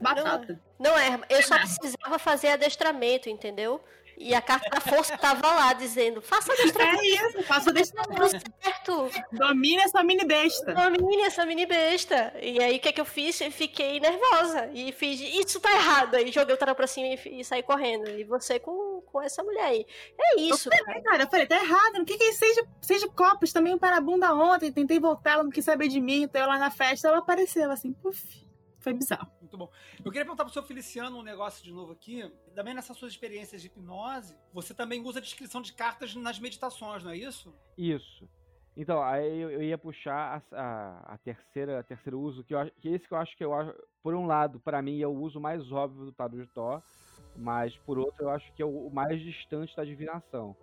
Batata. 0.00 0.60
Não, 0.80 0.90
não 0.90 0.98
erra. 0.98 1.20
Eu 1.28 1.44
só 1.44 1.56
precisava 1.56 2.18
fazer 2.18 2.48
adestramento, 2.48 3.28
entendeu? 3.28 3.80
E 4.16 4.34
a 4.34 4.40
carta 4.40 4.68
da 4.70 4.80
força 4.80 5.16
tava 5.18 5.46
lá 5.46 5.72
dizendo: 5.72 6.22
faça 6.22 6.52
adestramento. 6.52 7.00
É 7.00 7.06
isso, 7.06 7.42
faça 7.42 7.70
adestramento. 7.70 8.28
certo. 8.28 9.10
Domine 9.32 9.82
essa 9.82 10.02
mini 10.02 10.24
besta. 10.24 10.72
Domine 10.72 11.22
essa 11.22 11.44
mini 11.44 11.66
besta. 11.66 12.32
E 12.40 12.62
aí 12.62 12.76
o 12.76 12.80
que 12.80 12.88
é 12.88 12.92
que 12.92 13.00
eu 13.00 13.04
fiz? 13.04 13.40
Eu 13.40 13.50
fiquei 13.50 14.00
nervosa. 14.00 14.70
E 14.72 14.92
fiz: 14.92 15.20
isso 15.20 15.60
tá 15.60 15.72
errado. 15.72 16.14
Aí 16.14 16.30
joguei 16.30 16.54
o 16.54 16.58
tarô 16.58 16.74
pra 16.74 16.86
cima 16.86 17.08
e, 17.08 17.40
e 17.40 17.44
saí 17.44 17.62
correndo. 17.62 18.08
E 18.08 18.24
você 18.24 18.58
com, 18.58 19.02
com 19.02 19.20
essa 19.20 19.42
mulher 19.42 19.64
aí. 19.64 19.86
É 20.18 20.40
isso. 20.40 20.68
Eu 20.68 20.84
falei, 20.84 21.02
cara. 21.02 21.22
Eu 21.24 21.28
falei: 21.28 21.46
tá 21.46 21.56
errado. 21.56 21.98
O 22.00 22.04
que 22.04 22.16
que 22.16 22.24
é 22.24 22.32
seja, 22.32 22.66
seja 22.80 23.08
copos? 23.08 23.52
Também 23.52 23.76
para 23.78 23.96
a 23.96 24.00
bunda 24.00 24.34
ontem. 24.34 24.72
Tentei 24.72 24.98
voltar, 24.98 25.32
ela 25.32 25.44
não 25.44 25.50
quis 25.50 25.64
saber 25.64 25.88
de 25.88 26.00
mim. 26.00 26.22
Então 26.22 26.40
eu 26.40 26.48
lá 26.48 26.58
na 26.58 26.70
festa, 26.70 27.08
ela 27.08 27.18
apareceu 27.18 27.70
assim, 27.70 27.92
puf. 27.92 28.44
Foi 28.84 28.92
bizarro. 28.92 29.26
Muito 29.40 29.56
bom. 29.56 29.70
Eu 29.98 30.12
queria 30.12 30.26
perguntar 30.26 30.44
pro 30.44 30.52
seu 30.52 30.62
Feliciano 30.62 31.16
um 31.16 31.22
negócio 31.22 31.64
de 31.64 31.72
novo 31.72 31.92
aqui. 31.92 32.30
Também 32.54 32.74
nessas 32.74 32.94
suas 32.98 33.12
experiências 33.12 33.62
de 33.62 33.68
hipnose, 33.68 34.36
você 34.52 34.74
também 34.74 35.00
usa 35.00 35.20
a 35.20 35.22
descrição 35.22 35.62
de 35.62 35.72
cartas 35.72 36.14
nas 36.14 36.38
meditações, 36.38 37.02
não 37.02 37.10
é 37.10 37.16
isso? 37.16 37.54
Isso. 37.78 38.28
Então, 38.76 39.02
aí 39.02 39.40
eu, 39.40 39.62
ia 39.62 39.78
puxar 39.78 40.44
a, 40.52 40.60
a, 40.60 41.14
a, 41.14 41.18
terceira, 41.18 41.80
a 41.80 41.82
terceiro 41.82 42.20
uso, 42.20 42.44
que, 42.44 42.54
eu, 42.54 42.70
que 42.78 42.90
esse 42.90 43.08
que 43.08 43.14
eu 43.14 43.18
acho 43.18 43.34
que 43.38 43.44
eu 43.44 43.52
por 44.02 44.14
um 44.14 44.26
lado, 44.26 44.60
para 44.60 44.82
mim, 44.82 45.00
é 45.00 45.06
o 45.06 45.16
uso 45.16 45.40
mais 45.40 45.72
óbvio 45.72 46.04
do 46.04 46.12
Tarot 46.12 46.36
de 46.36 46.46
Thor, 46.48 46.82
mas 47.34 47.74
por 47.86 47.98
outro, 47.98 48.24
eu 48.24 48.30
acho 48.30 48.52
que 48.52 48.60
é 48.60 48.66
o, 48.66 48.88
o 48.88 48.92
mais 48.92 49.18
distante 49.18 49.74
da 49.74 49.84
divinação, 49.84 50.54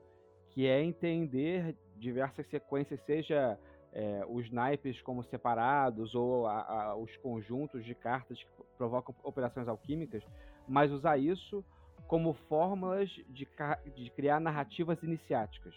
que 0.52 0.68
é 0.68 0.84
entender 0.84 1.76
diversas 1.96 2.46
sequências, 2.50 3.02
seja 3.06 3.58
é, 3.94 4.24
os 4.28 4.50
naipes 4.52 5.02
como 5.02 5.24
separados 5.26 6.16
ou 6.16 6.48
a, 6.48 6.62
a, 6.62 6.96
os 6.96 7.16
conjuntos 7.18 7.84
de 7.84 7.94
cartas 7.94 8.38
que 8.42 8.50
provocam 8.78 9.14
operações 9.24 9.68
alquímicas, 9.68 10.24
mas 10.68 10.92
usar 10.92 11.18
isso 11.18 11.64
como 12.08 12.34
fórmulas 12.50 13.10
de, 13.30 13.48
de 13.96 14.10
criar 14.12 14.40
narrativas 14.40 15.02
iniciáticas. 15.04 15.74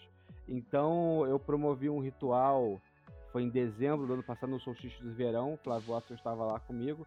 Então 0.47 1.25
eu 1.25 1.39
promovi 1.39 1.89
um 1.89 1.99
ritual, 1.99 2.81
foi 3.31 3.43
em 3.43 3.49
dezembro 3.49 4.05
do 4.07 4.13
ano 4.13 4.23
passado, 4.23 4.49
no 4.49 4.59
solstício 4.59 5.03
de 5.03 5.11
verão, 5.11 5.59
Flávio 5.63 5.93
Watson 5.93 6.13
estava 6.13 6.45
lá 6.45 6.59
comigo, 6.59 7.05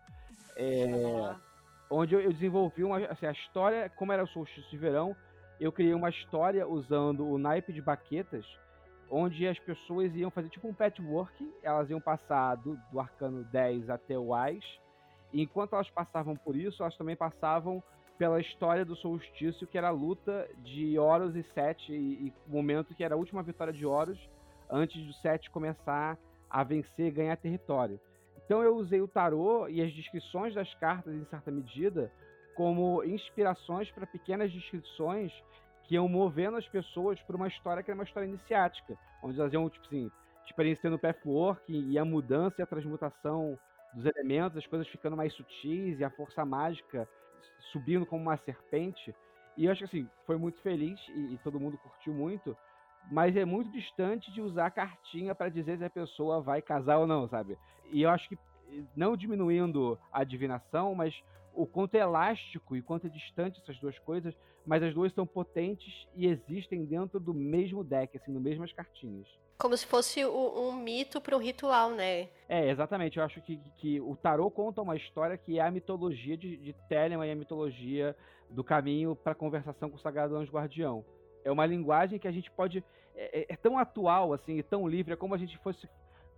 é, 0.56 1.34
onde 1.90 2.14
eu, 2.14 2.20
eu 2.20 2.32
desenvolvi 2.32 2.84
uma, 2.84 2.98
assim, 3.06 3.26
a 3.26 3.32
história, 3.32 3.88
como 3.90 4.12
era 4.12 4.24
o 4.24 4.28
solstício 4.28 4.70
de 4.70 4.76
verão, 4.76 5.16
eu 5.60 5.72
criei 5.72 5.94
uma 5.94 6.10
história 6.10 6.66
usando 6.66 7.26
o 7.26 7.38
naipe 7.38 7.72
de 7.72 7.80
baquetas, 7.80 8.46
onde 9.10 9.46
as 9.46 9.58
pessoas 9.58 10.14
iam 10.14 10.30
fazer 10.30 10.48
tipo 10.48 10.68
um 10.68 10.74
patchwork, 10.74 11.52
elas 11.62 11.88
iam 11.90 12.00
passar 12.00 12.56
do, 12.56 12.78
do 12.92 13.00
arcano 13.00 13.44
10 13.44 13.88
até 13.88 14.18
o 14.18 14.34
Ais, 14.34 14.64
e 15.32 15.42
enquanto 15.42 15.74
elas 15.74 15.90
passavam 15.90 16.36
por 16.36 16.56
isso, 16.56 16.82
elas 16.82 16.96
também 16.96 17.16
passavam 17.16 17.82
pela 18.18 18.40
história 18.40 18.84
do 18.84 18.96
solstício, 18.96 19.66
que 19.66 19.78
era 19.78 19.88
a 19.88 19.92
luta 19.92 20.48
de 20.64 20.98
Horus 20.98 21.36
e 21.36 21.42
Sete, 21.54 21.92
e, 21.92 22.32
o 22.48 22.52
momento 22.52 22.94
que 22.94 23.04
era 23.04 23.14
a 23.14 23.18
última 23.18 23.42
vitória 23.42 23.72
de 23.72 23.86
Horus, 23.86 24.18
antes 24.68 25.00
do 25.06 25.12
Sete 25.14 25.50
começar 25.50 26.18
a 26.50 26.64
vencer 26.64 27.06
e 27.06 27.10
ganhar 27.10 27.36
território. 27.36 28.00
Então 28.44 28.62
eu 28.62 28.76
usei 28.76 29.00
o 29.00 29.08
tarô 29.08 29.68
e 29.68 29.82
as 29.82 29.92
descrições 29.92 30.54
das 30.54 30.72
cartas, 30.74 31.14
em 31.14 31.24
certa 31.26 31.50
medida, 31.50 32.10
como 32.56 33.04
inspirações 33.04 33.90
para 33.92 34.06
pequenas 34.06 34.50
descrições 34.50 35.32
que 35.88 35.94
iam 35.94 36.06
movendo 36.06 36.58
as 36.58 36.68
pessoas 36.68 37.18
para 37.22 37.34
uma 37.34 37.48
história 37.48 37.82
que 37.82 37.90
era 37.90 37.98
uma 37.98 38.04
história 38.04 38.26
iniciática, 38.26 38.94
onde 39.22 39.40
elas 39.40 39.52
iam, 39.52 39.68
tipo 39.70 39.86
assim, 39.86 40.10
experienciando 40.44 40.96
o 40.96 40.98
pathwork 40.98 41.72
e 41.72 41.98
a 41.98 42.04
mudança 42.04 42.56
e 42.58 42.62
a 42.62 42.66
transmutação 42.66 43.58
dos 43.94 44.04
elementos, 44.04 44.58
as 44.58 44.66
coisas 44.66 44.86
ficando 44.88 45.16
mais 45.16 45.32
sutis 45.32 45.98
e 45.98 46.04
a 46.04 46.10
força 46.10 46.44
mágica 46.44 47.08
subindo 47.72 48.04
como 48.04 48.20
uma 48.22 48.36
serpente. 48.36 49.14
E 49.56 49.64
eu 49.64 49.72
acho 49.72 49.80
que 49.80 49.84
assim, 49.96 50.10
foi 50.26 50.36
muito 50.36 50.60
feliz 50.60 51.00
e, 51.08 51.34
e 51.34 51.38
todo 51.42 51.58
mundo 51.58 51.78
curtiu 51.78 52.12
muito, 52.12 52.54
mas 53.10 53.34
é 53.34 53.46
muito 53.46 53.72
distante 53.72 54.30
de 54.30 54.42
usar 54.42 54.66
a 54.66 54.70
cartinha 54.70 55.34
para 55.34 55.48
dizer 55.48 55.78
se 55.78 55.84
a 55.84 55.90
pessoa 55.90 56.42
vai 56.42 56.60
casar 56.60 56.98
ou 56.98 57.06
não, 57.06 57.26
sabe? 57.28 57.56
E 57.90 58.02
eu 58.02 58.10
acho 58.10 58.28
que 58.28 58.38
não 58.94 59.16
diminuindo 59.16 59.98
a 60.12 60.20
adivinação, 60.20 60.94
mas 60.94 61.14
o 61.58 61.66
quanto 61.66 61.96
é 61.96 61.98
elástico 61.98 62.76
e 62.76 62.82
quanto 62.82 63.08
é 63.08 63.10
distante 63.10 63.60
essas 63.60 63.76
duas 63.80 63.98
coisas, 63.98 64.32
mas 64.64 64.80
as 64.80 64.94
duas 64.94 65.12
são 65.12 65.26
potentes 65.26 66.06
e 66.14 66.26
existem 66.26 66.84
dentro 66.84 67.18
do 67.18 67.34
mesmo 67.34 67.82
deck, 67.82 68.16
assim, 68.16 68.30
no 68.30 68.40
mesmas 68.40 68.72
cartinhas. 68.72 69.26
Como 69.58 69.76
se 69.76 69.84
fosse 69.84 70.24
um, 70.24 70.68
um 70.68 70.72
mito 70.72 71.20
para 71.20 71.36
um 71.36 71.40
ritual, 71.40 71.90
né? 71.90 72.28
É, 72.48 72.70
exatamente. 72.70 73.18
Eu 73.18 73.24
acho 73.24 73.40
que, 73.42 73.56
que 73.76 74.00
o 74.00 74.14
tarô 74.14 74.48
conta 74.52 74.80
uma 74.80 74.94
história 74.94 75.36
que 75.36 75.58
é 75.58 75.62
a 75.62 75.70
mitologia 75.70 76.36
de, 76.36 76.56
de 76.58 76.72
Telemann 76.88 77.26
e 77.26 77.32
a 77.32 77.36
mitologia 77.36 78.14
do 78.48 78.62
caminho 78.62 79.16
para 79.16 79.32
a 79.32 79.34
conversação 79.34 79.90
com 79.90 79.96
o 79.96 80.00
Sagrado 80.00 80.36
Anjo 80.36 80.52
Guardião. 80.52 81.04
É 81.44 81.50
uma 81.50 81.66
linguagem 81.66 82.20
que 82.20 82.28
a 82.28 82.32
gente 82.32 82.52
pode. 82.52 82.84
É, 83.16 83.40
é, 83.40 83.46
é 83.48 83.56
tão 83.56 83.76
atual, 83.78 84.32
assim, 84.32 84.58
e 84.58 84.62
tão 84.62 84.86
livre, 84.86 85.12
é 85.12 85.16
como 85.16 85.34
a 85.34 85.38
gente 85.38 85.58
fosse, 85.58 85.88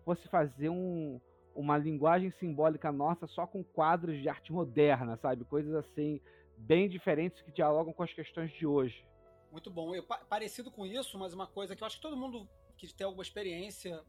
fosse 0.02 0.26
fazer 0.28 0.70
um, 0.70 1.20
uma 1.54 1.76
linguagem 1.76 2.30
simbólica 2.32 2.92
nossa 2.92 3.26
só 3.26 3.46
com 3.46 3.62
quadros 3.62 4.20
de 4.20 4.28
arte 4.28 4.52
moderna, 4.52 5.16
sabe? 5.16 5.44
Coisas 5.44 5.74
assim, 5.74 6.20
bem 6.56 6.88
diferentes 6.88 7.42
que 7.42 7.50
dialogam 7.50 7.92
com 7.92 8.02
as 8.02 8.12
questões 8.12 8.52
de 8.52 8.66
hoje. 8.66 9.04
Muito 9.50 9.70
bom. 9.70 9.94
Eu, 9.94 10.04
parecido 10.04 10.70
com 10.70 10.86
isso, 10.86 11.18
mas 11.18 11.32
uma 11.32 11.46
coisa 11.46 11.74
que 11.74 11.82
eu 11.82 11.86
acho 11.86 11.96
que 11.96 12.02
todo 12.02 12.16
mundo 12.16 12.48
que 12.76 12.92
tem 12.94 13.04
alguma 13.04 13.22
experiência 13.22 14.02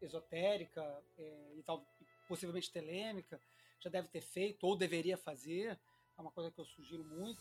esotérica 0.00 0.82
é, 1.18 1.54
e 1.56 1.62
tal, 1.62 1.84
possivelmente 2.28 2.70
telêmica, 2.70 3.40
já 3.78 3.88
deve 3.88 4.08
ter 4.08 4.20
feito 4.20 4.66
ou 4.66 4.76
deveria 4.76 5.16
fazer, 5.16 5.78
é 6.16 6.20
uma 6.20 6.30
coisa 6.30 6.50
que 6.50 6.60
eu 6.60 6.64
sugiro 6.64 7.04
muito, 7.04 7.40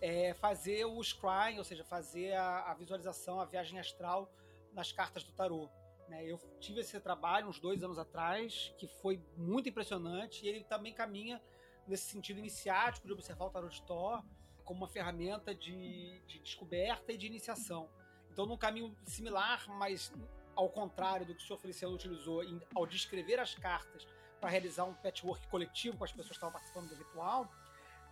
é 0.00 0.34
fazer 0.34 0.84
o 0.84 1.00
scrying, 1.02 1.58
ou 1.58 1.64
seja, 1.64 1.84
fazer 1.84 2.34
a, 2.34 2.70
a 2.70 2.74
visualização, 2.74 3.40
a 3.40 3.44
viagem 3.44 3.78
astral 3.78 4.30
nas 4.72 4.92
cartas 4.92 5.24
do 5.24 5.32
tarô. 5.32 5.68
Né? 6.12 6.26
Eu 6.26 6.38
tive 6.60 6.80
esse 6.80 7.00
trabalho 7.00 7.48
uns 7.48 7.58
dois 7.58 7.82
anos 7.82 7.98
atrás, 7.98 8.74
que 8.76 8.86
foi 8.86 9.18
muito 9.34 9.70
impressionante, 9.70 10.44
e 10.44 10.48
ele 10.48 10.62
também 10.62 10.92
caminha 10.92 11.40
nesse 11.88 12.04
sentido 12.04 12.38
iniciático 12.38 13.06
de 13.06 13.12
observar 13.14 13.46
o 13.46 13.50
tarot 13.50 13.74
de 13.74 13.82
Thor 13.86 14.22
como 14.62 14.80
uma 14.80 14.88
ferramenta 14.88 15.54
de, 15.54 16.20
de 16.26 16.38
descoberta 16.40 17.12
e 17.12 17.16
de 17.16 17.26
iniciação. 17.26 17.88
Então, 18.30 18.44
num 18.44 18.58
caminho 18.58 18.94
similar, 19.06 19.66
mas 19.68 20.12
ao 20.54 20.68
contrário 20.68 21.24
do 21.24 21.34
que 21.34 21.42
o 21.42 21.46
senhor 21.46 21.58
Feliciano 21.58 21.94
utilizou 21.94 22.44
em, 22.44 22.60
ao 22.74 22.86
descrever 22.86 23.40
as 23.40 23.54
cartas 23.54 24.06
para 24.38 24.50
realizar 24.50 24.84
um 24.84 24.94
patchwork 24.94 25.48
coletivo 25.48 25.96
com 25.96 26.04
as 26.04 26.12
pessoas 26.12 26.28
que 26.28 26.34
estavam 26.34 26.52
participando 26.52 26.88
do 26.90 26.94
ritual, 26.94 27.50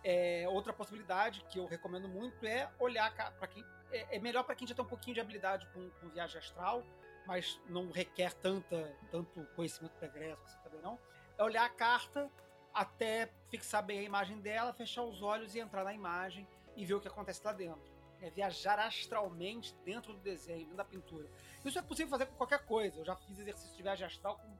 é, 0.03 0.47
outra 0.49 0.73
possibilidade 0.73 1.45
que 1.49 1.59
eu 1.59 1.67
recomendo 1.67 2.09
muito 2.09 2.45
é 2.45 2.69
olhar 2.79 3.13
para 3.37 3.47
quem. 3.47 3.63
É, 3.91 4.15
é 4.15 4.19
melhor 4.19 4.43
para 4.43 4.55
quem 4.55 4.67
já 4.67 4.73
tem 4.73 4.83
um 4.83 4.87
pouquinho 4.87 5.13
de 5.13 5.21
habilidade 5.21 5.67
com, 5.67 5.89
com 5.91 6.09
viagem 6.09 6.39
astral, 6.39 6.83
mas 7.25 7.59
não 7.67 7.91
requer 7.91 8.33
tanta, 8.33 8.95
tanto 9.09 9.45
conhecimento 9.55 9.93
pregresso, 9.97 10.41
você 10.45 10.57
também 10.59 10.81
não. 10.81 10.99
É 11.37 11.43
olhar 11.43 11.65
a 11.65 11.69
carta 11.69 12.29
até 12.73 13.29
fixar 13.49 13.83
bem 13.83 13.99
a 13.99 14.03
imagem 14.03 14.39
dela, 14.39 14.73
fechar 14.73 15.03
os 15.03 15.21
olhos 15.21 15.55
e 15.55 15.59
entrar 15.59 15.83
na 15.83 15.93
imagem 15.93 16.47
e 16.75 16.85
ver 16.85 16.93
o 16.93 17.01
que 17.01 17.07
acontece 17.07 17.41
lá 17.43 17.53
dentro. 17.53 17.91
É 18.21 18.29
viajar 18.29 18.79
astralmente 18.79 19.75
dentro 19.83 20.13
do 20.13 20.19
desenho, 20.19 20.59
dentro 20.59 20.77
da 20.77 20.85
pintura. 20.85 21.29
Isso 21.65 21.77
é 21.77 21.81
possível 21.81 22.09
fazer 22.09 22.27
com 22.27 22.35
qualquer 22.35 22.65
coisa. 22.65 22.99
Eu 22.99 23.05
já 23.05 23.15
fiz 23.15 23.39
exercício 23.39 23.75
de 23.75 23.81
viagem 23.81 24.05
astral 24.05 24.37
com, 24.37 24.57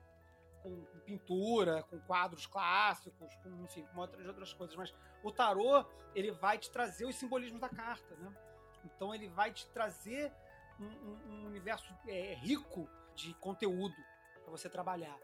com, 0.64 0.86
com 0.86 1.00
pintura, 1.02 1.84
com 1.84 2.00
quadros 2.00 2.48
clássicos, 2.48 3.36
com, 3.36 3.64
enfim, 3.64 3.86
com 3.94 4.00
outras, 4.00 4.28
outras 4.28 4.54
coisas. 4.54 4.76
Mas 4.76 4.94
o 5.24 5.32
tarô, 5.32 5.86
ele 6.16 6.32
vai 6.32 6.58
te 6.58 6.72
trazer 6.72 7.06
os 7.06 7.16
simbolismos 7.16 7.62
da 7.62 7.70
carta, 7.70 8.16
né? 8.16 8.34
Então 8.84 9.14
ele 9.14 9.30
vai 9.30 9.54
te 9.54 9.68
trazer 9.68 10.34
um, 10.84 11.32
um, 11.32 11.46
universo 11.48 11.94
é, 12.08 12.34
rico 12.36 12.90
de 13.16 13.34
conteúdo 13.36 13.96
para 14.42 14.52
você 14.52 14.70
trabalhar 14.70 15.18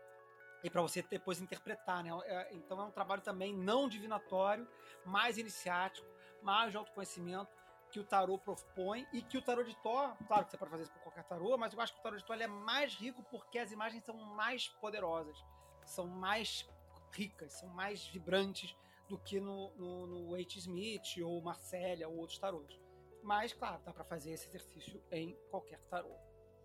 e 0.64 0.70
para 0.70 0.82
você 0.82 1.02
depois 1.02 1.40
interpretar, 1.42 2.04
né? 2.04 2.10
É, 2.26 2.54
então 2.54 2.80
é 2.80 2.84
um 2.84 2.92
trabalho 2.92 3.22
também 3.22 3.56
não 3.56 3.88
divinatório, 3.88 4.68
mais 5.06 5.38
iniciático, 5.38 6.08
mais 6.42 6.72
de 6.72 6.78
autoconhecimento 6.78 7.56
que 7.90 8.00
o 8.00 8.04
tarô 8.04 8.38
propõe 8.38 9.08
e 9.14 9.22
que 9.22 9.38
o 9.38 9.42
tarô 9.42 9.64
de 9.64 9.76
Thor, 9.82 10.16
claro 10.28 10.46
que 10.46 10.52
você 10.52 10.58
pode 10.58 10.72
fazer 10.72 10.84
isso 10.84 10.94
com 10.94 11.00
qualquer 11.00 11.24
tarô, 11.24 11.58
mas 11.58 11.74
eu 11.74 11.80
acho 11.80 11.94
que 11.94 12.00
o 12.00 12.04
tarô 12.04 12.18
de 12.18 12.26
Thor 12.26 12.40
é 12.40 12.48
mais 12.48 12.94
rico 12.96 13.24
porque 13.32 13.60
as 13.60 13.72
imagens 13.72 14.04
são 14.04 14.16
mais 14.16 14.68
poderosas, 14.68 15.38
são 15.86 16.06
mais 16.06 16.68
ricas, 17.12 17.54
são 17.54 17.70
mais 17.70 18.06
vibrantes 18.06 18.76
do 19.08 19.18
que 19.18 19.40
no, 19.40 19.72
no, 19.78 20.08
no 20.08 20.36
H. 20.36 20.58
Smith 20.58 21.18
ou 21.24 21.42
Marcélia 21.42 22.10
ou 22.10 22.18
outros 22.18 22.38
tarôs. 22.38 22.87
Mas, 23.23 23.53
claro, 23.53 23.81
dá 23.84 23.91
para 23.91 24.03
fazer 24.03 24.31
esse 24.31 24.48
exercício 24.48 25.02
em 25.11 25.35
qualquer 25.49 25.80
tarô. 25.89 26.15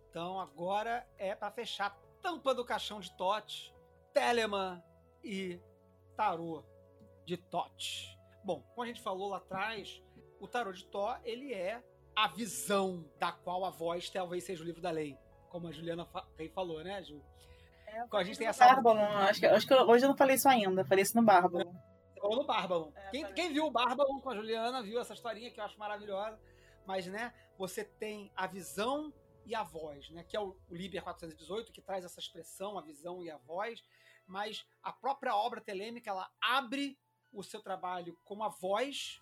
Então 0.08 0.38
agora 0.38 1.06
é 1.16 1.34
para 1.34 1.50
fechar 1.50 1.86
a 1.86 2.22
tampa 2.22 2.54
do 2.54 2.64
caixão 2.64 3.00
de 3.00 3.10
Tote, 3.16 3.74
Telemann 4.12 4.82
e 5.24 5.60
tarô 6.16 6.62
de 7.24 7.36
Tote. 7.36 8.18
Bom, 8.44 8.62
como 8.74 8.82
a 8.82 8.86
gente 8.86 9.00
falou 9.00 9.30
lá 9.30 9.38
atrás, 9.38 10.02
o 10.40 10.46
tarô 10.46 10.72
de 10.72 10.84
Thor, 10.86 11.18
ele 11.24 11.52
é 11.54 11.82
a 12.14 12.28
visão 12.28 13.04
da 13.18 13.32
qual 13.32 13.64
a 13.64 13.70
voz 13.70 14.10
talvez 14.10 14.44
seja 14.44 14.62
o 14.62 14.66
livro 14.66 14.82
da 14.82 14.90
lei, 14.90 15.16
como 15.48 15.68
a 15.68 15.72
Juliana 15.72 16.06
Rei 16.36 16.48
falou, 16.48 16.82
né, 16.82 17.02
Ju? 17.02 17.22
É, 17.86 18.04
a 18.10 18.24
gente 18.24 18.38
tem 18.38 18.46
essa. 18.46 18.66
Bárbaro, 18.66 18.98
acho 18.98 19.40
que, 19.40 19.46
acho 19.46 19.66
que 19.66 19.74
hoje 19.74 20.04
eu 20.04 20.08
não 20.08 20.16
falei 20.16 20.36
isso 20.36 20.48
ainda, 20.48 20.84
falei 20.84 21.02
isso 21.02 21.16
no 21.16 21.22
Bárbaro. 21.22 21.70
Falou 22.22 22.36
no 22.36 22.44
Bárbaro. 22.44 22.92
É, 22.94 23.10
quem, 23.10 23.34
quem, 23.34 23.52
viu 23.52 23.66
o 23.66 23.70
Bárbaro 23.70 24.20
com 24.20 24.30
a 24.30 24.36
Juliana 24.36 24.80
viu 24.80 25.00
essa 25.00 25.12
historinha 25.12 25.50
que 25.50 25.58
eu 25.58 25.64
acho 25.64 25.76
maravilhosa, 25.76 26.40
mas, 26.86 27.04
né, 27.08 27.34
você 27.58 27.84
tem 27.84 28.30
a 28.36 28.46
visão 28.46 29.12
e 29.44 29.56
a 29.56 29.64
voz, 29.64 30.08
né, 30.10 30.22
que 30.22 30.36
é 30.36 30.40
o, 30.40 30.56
o 30.70 30.74
Liber 30.76 31.02
418, 31.02 31.72
que 31.72 31.82
traz 31.82 32.04
essa 32.04 32.20
expressão, 32.20 32.78
a 32.78 32.80
visão 32.80 33.24
e 33.24 33.28
a 33.30 33.36
voz, 33.38 33.82
mas 34.24 34.64
a 34.84 34.92
própria 34.92 35.34
obra 35.34 35.60
telêmica, 35.60 36.10
ela 36.10 36.30
abre 36.40 36.96
o 37.32 37.42
seu 37.42 37.60
trabalho 37.60 38.16
com 38.24 38.44
a 38.44 38.48
voz 38.48 39.20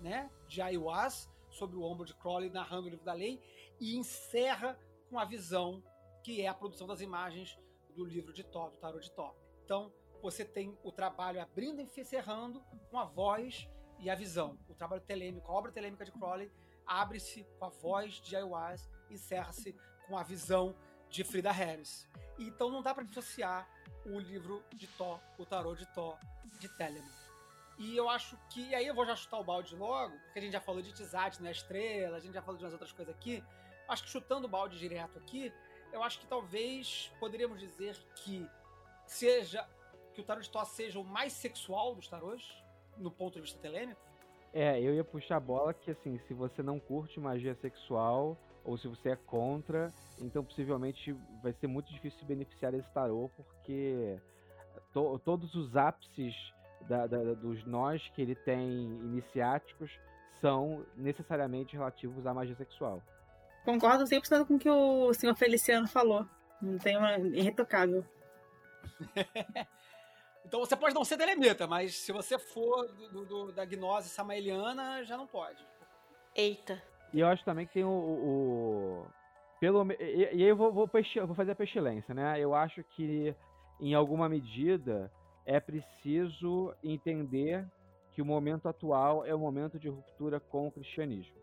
né, 0.00 0.30
de 0.46 0.62
Aiwas 0.62 1.28
sobre 1.50 1.76
o 1.76 1.82
ombro 1.82 2.06
de 2.06 2.14
Crowley 2.14 2.48
narrando 2.48 2.86
o 2.86 2.90
livro 2.90 3.04
da 3.04 3.12
lei 3.12 3.42
e 3.80 3.96
encerra 3.96 4.78
com 5.08 5.18
a 5.18 5.24
visão 5.24 5.82
que 6.22 6.42
é 6.42 6.46
a 6.46 6.54
produção 6.54 6.86
das 6.86 7.00
imagens 7.00 7.58
do 7.96 8.04
livro 8.04 8.32
de 8.32 8.44
Thor, 8.44 8.70
do 8.70 8.76
tarot 8.76 9.02
de 9.02 9.12
Thor. 9.12 9.34
Então, 9.64 9.92
você 10.22 10.44
tem 10.44 10.76
o 10.82 10.92
trabalho 10.92 11.40
abrindo 11.40 11.80
e 11.80 11.84
encerrando 11.84 12.62
com 12.90 12.98
a 12.98 13.04
voz 13.04 13.68
e 13.98 14.08
a 14.08 14.14
visão. 14.14 14.58
O 14.68 14.74
trabalho 14.74 15.02
telêmico, 15.02 15.50
a 15.50 15.54
obra 15.54 15.72
telêmica 15.72 16.04
de 16.04 16.12
Crowley 16.12 16.50
abre-se 16.86 17.44
com 17.58 17.66
a 17.66 17.68
voz 17.68 18.14
de 18.14 18.34
Aiwas 18.36 18.90
e 19.08 19.14
encerra-se 19.14 19.76
com 20.06 20.16
a 20.18 20.22
visão 20.22 20.74
de 21.08 21.22
Frida 21.24 21.52
Harris. 21.52 22.08
Então 22.38 22.70
não 22.70 22.82
dá 22.82 22.94
para 22.94 23.04
dissociar 23.04 23.68
o 24.06 24.18
livro 24.18 24.64
de 24.74 24.86
Thor, 24.86 25.20
o 25.38 25.44
tarot 25.44 25.78
de 25.78 25.86
Thor, 25.94 26.18
de 26.58 26.68
Telemann. 26.76 27.20
E 27.78 27.96
eu 27.96 28.10
acho 28.10 28.36
que. 28.50 28.68
E 28.68 28.74
aí 28.74 28.86
eu 28.86 28.94
vou 28.94 29.06
já 29.06 29.16
chutar 29.16 29.38
o 29.38 29.44
balde 29.44 29.74
logo, 29.74 30.14
porque 30.24 30.38
a 30.38 30.42
gente 30.42 30.52
já 30.52 30.60
falou 30.60 30.82
de 30.82 30.92
Tizat, 30.92 31.42
né? 31.42 31.50
Estrela, 31.50 32.16
a 32.16 32.20
gente 32.20 32.34
já 32.34 32.42
falou 32.42 32.58
de 32.58 32.64
umas 32.64 32.74
outras 32.74 32.92
coisas 32.92 33.14
aqui. 33.14 33.42
Acho 33.88 34.04
que 34.04 34.10
chutando 34.10 34.46
o 34.46 34.50
balde 34.50 34.78
direto 34.78 35.18
aqui, 35.18 35.52
eu 35.92 36.02
acho 36.02 36.20
que 36.20 36.26
talvez 36.26 37.10
poderíamos 37.18 37.58
dizer 37.58 37.96
que 38.16 38.48
seja. 39.06 39.66
Que 40.20 40.24
o 40.24 40.26
tarot 40.26 40.42
de 40.42 40.50
Thor 40.50 40.66
seja 40.66 40.98
o 40.98 41.04
mais 41.04 41.32
sexual 41.32 41.94
dos 41.94 42.08
tarôs, 42.08 42.42
no 42.98 43.10
ponto 43.10 43.34
de 43.34 43.40
vista 43.40 43.58
telêmico. 43.58 44.00
É, 44.52 44.80
eu 44.80 44.94
ia 44.94 45.04
puxar 45.04 45.36
a 45.36 45.40
bola 45.40 45.72
que 45.72 45.90
assim, 45.90 46.18
se 46.26 46.34
você 46.34 46.62
não 46.62 46.78
curte 46.78 47.18
magia 47.18 47.54
sexual, 47.54 48.36
ou 48.64 48.76
se 48.76 48.86
você 48.88 49.10
é 49.10 49.16
contra, 49.16 49.90
então 50.18 50.44
possivelmente 50.44 51.16
vai 51.42 51.52
ser 51.54 51.66
muito 51.66 51.90
difícil 51.92 52.24
beneficiar 52.26 52.74
esse 52.74 52.90
tarô, 52.90 53.30
porque 53.36 54.18
to 54.92 55.18
todos 55.24 55.54
os 55.54 55.76
ápices 55.76 56.34
da, 56.82 57.06
da, 57.06 57.34
dos 57.34 57.64
nós 57.64 58.06
que 58.14 58.20
ele 58.20 58.34
tem 58.34 58.68
iniciáticos 58.68 59.90
são 60.40 60.84
necessariamente 60.96 61.74
relativos 61.74 62.26
à 62.26 62.34
magia 62.34 62.56
sexual. 62.56 63.00
Concordo 63.64 64.04
100% 64.04 64.46
com 64.46 64.56
o 64.56 64.58
que 64.58 64.68
o 64.68 65.12
senhor 65.14 65.34
Feliciano 65.36 65.86
falou. 65.86 66.26
Não 66.60 66.78
tem 66.78 66.96
uma 66.96 67.16
irretocável. 67.18 68.04
então 70.44 70.60
você 70.60 70.76
pode 70.76 70.94
não 70.94 71.04
ser 71.04 71.16
telemita, 71.16 71.66
mas 71.66 71.94
se 71.94 72.12
você 72.12 72.38
for 72.38 72.86
do, 73.12 73.24
do, 73.24 73.52
da 73.52 73.64
gnose 73.64 74.08
samaeliana, 74.08 75.04
já 75.04 75.16
não 75.16 75.26
pode. 75.26 75.64
Eita. 76.34 76.82
E 77.12 77.20
eu 77.20 77.26
acho 77.26 77.44
também 77.44 77.66
que 77.66 77.74
tem 77.74 77.84
o. 77.84 77.88
o 77.88 79.06
pelo, 79.60 79.86
e, 79.92 79.96
e 79.98 80.24
aí 80.24 80.42
eu 80.42 80.56
vou, 80.56 80.72
vou, 80.72 80.88
vou 80.88 81.34
fazer 81.34 81.52
a 81.52 81.56
pestilência, 81.56 82.14
né? 82.14 82.38
Eu 82.38 82.54
acho 82.54 82.82
que, 82.82 83.34
em 83.80 83.94
alguma 83.94 84.28
medida, 84.28 85.12
é 85.44 85.60
preciso 85.60 86.74
entender 86.82 87.66
que 88.12 88.22
o 88.22 88.24
momento 88.24 88.68
atual 88.68 89.24
é 89.24 89.34
o 89.34 89.38
momento 89.38 89.78
de 89.78 89.88
ruptura 89.88 90.40
com 90.40 90.68
o 90.68 90.72
cristianismo. 90.72 91.36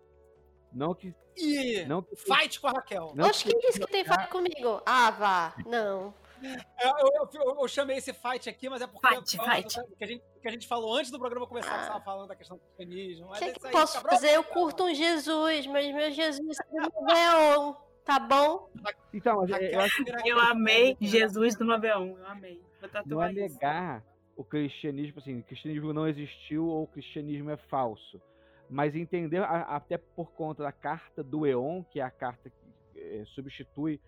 Não 0.71 0.93
que. 0.93 1.13
E 1.35 1.85
não 1.85 2.01
que 2.01 2.15
fight 2.15 2.59
com 2.59 2.67
a 2.67 2.71
Raquel. 2.71 3.11
Não 3.15 3.27
Oxe, 3.27 3.45
quem 3.45 3.59
disse 3.59 3.79
que 3.79 3.87
tem 3.87 4.03
fight 4.03 4.27
comigo? 4.29 4.81
Ah, 4.85 5.11
vá. 5.11 5.55
Não. 5.65 6.13
Eu, 6.41 6.91
eu, 6.99 7.29
eu, 7.33 7.61
eu 7.61 7.67
chamei 7.67 7.97
esse 7.97 8.13
fight 8.13 8.49
aqui, 8.49 8.69
mas 8.69 8.81
é 8.81 8.87
porque 8.87 9.07
Fight, 9.07 9.37
eu- 9.37 9.43
fight. 9.43 9.95
Que, 9.97 10.03
a 10.03 10.07
gente, 10.07 10.23
que 10.41 10.47
a 10.47 10.51
gente 10.51 10.67
falou 10.67 10.95
antes 10.95 11.11
do 11.11 11.19
programa 11.19 11.47
começar, 11.47 11.77
que 11.77 11.85
você 11.85 11.91
tava 11.91 12.03
falando 12.03 12.27
da 12.27 12.35
questão 12.35 12.57
do 12.57 12.63
cristianismo. 12.63 13.27
O 13.27 13.33
que, 13.33 13.43
é 13.43 13.49
é 13.49 13.53
que 13.53 13.71
posso 13.71 13.95
cabrão. 13.95 14.13
fazer? 14.13 14.35
Eu 14.35 14.43
curto 14.43 14.85
um 14.85 14.93
Jesus, 14.93 15.67
mas 15.67 15.93
meu 15.93 16.11
Jesus 16.11 16.57
é 16.59 16.63
do 16.89 17.05
Réveillon, 17.05 17.73
tá 18.05 18.19
bom? 18.19 18.69
Então, 19.13 19.47
eu 19.47 19.79
acho 19.81 20.03
que 20.03 20.29
Eu 20.29 20.39
amei 20.39 20.97
Jesus 21.01 21.55
do 21.55 21.65
91. 21.65 22.17
Eu 22.17 22.27
amei. 22.27 22.61
Vou 22.79 22.89
não 23.05 23.23
é 23.23 23.31
negar 23.33 24.03
o 24.35 24.43
cristianismo, 24.43 25.19
assim, 25.19 25.39
o 25.39 25.43
cristianismo 25.43 25.91
não 25.91 26.07
existiu 26.07 26.67
ou 26.67 26.83
o 26.83 26.87
cristianismo 26.87 27.49
é 27.49 27.57
falso. 27.57 28.21
Mas 28.69 28.95
entender, 28.95 29.41
até 29.43 29.97
por 29.97 30.31
conta 30.33 30.61
da 30.61 30.71
carta 30.71 31.23
do 31.23 31.47
Eon, 31.47 31.83
que 31.83 31.99
é 31.99 32.03
a 32.03 32.11
carta 32.11 32.49
que 32.49 32.99
eh, 32.99 33.23
substitui. 33.27 33.99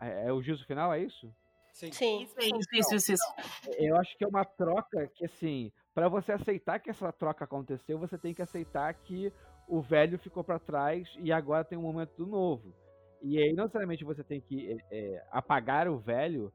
É, 0.00 0.26
é 0.26 0.32
o 0.32 0.42
juízo 0.42 0.66
final, 0.66 0.92
é 0.92 1.00
isso? 1.00 1.32
Sim. 1.72 1.90
Sim. 1.92 2.22
Isso, 2.22 2.36
isso, 2.38 2.68
isso, 2.72 2.94
isso, 2.94 3.12
isso. 3.12 3.34
Eu 3.78 3.96
acho 3.96 4.16
que 4.16 4.24
é 4.24 4.28
uma 4.28 4.44
troca 4.44 5.10
que, 5.14 5.24
assim, 5.24 5.72
para 5.94 6.08
você 6.08 6.32
aceitar 6.32 6.78
que 6.78 6.90
essa 6.90 7.12
troca 7.12 7.44
aconteceu, 7.44 7.98
você 7.98 8.18
tem 8.18 8.34
que 8.34 8.42
aceitar 8.42 8.92
que 8.94 9.32
o 9.66 9.80
velho 9.80 10.18
ficou 10.18 10.44
para 10.44 10.58
trás 10.58 11.08
e 11.18 11.32
agora 11.32 11.64
tem 11.64 11.78
um 11.78 11.82
momento 11.82 12.14
do 12.16 12.26
novo. 12.26 12.74
E 13.22 13.38
aí, 13.38 13.52
não 13.52 13.64
necessariamente 13.64 14.04
você 14.04 14.22
tem 14.22 14.40
que 14.40 14.72
é, 14.72 14.96
é, 14.96 15.26
apagar 15.30 15.88
o 15.88 15.98
velho, 15.98 16.52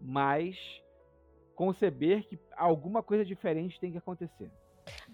mas 0.00 0.56
conceber 1.54 2.26
que 2.26 2.38
alguma 2.56 3.02
coisa 3.02 3.24
diferente 3.24 3.80
tem 3.80 3.92
que 3.92 3.98
acontecer. 3.98 4.50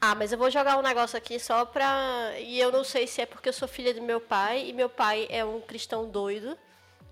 Ah, 0.00 0.14
mas 0.14 0.32
eu 0.32 0.38
vou 0.38 0.50
jogar 0.50 0.78
um 0.78 0.82
negócio 0.82 1.16
aqui 1.16 1.38
só 1.38 1.64
pra. 1.64 2.38
E 2.38 2.58
eu 2.58 2.70
não 2.70 2.84
sei 2.84 3.06
se 3.06 3.20
é 3.20 3.26
porque 3.26 3.48
eu 3.48 3.52
sou 3.52 3.66
filha 3.66 3.94
do 3.94 4.02
meu 4.02 4.20
pai, 4.20 4.68
e 4.68 4.72
meu 4.72 4.88
pai 4.88 5.26
é 5.30 5.44
um 5.44 5.60
cristão 5.60 6.08
doido. 6.08 6.56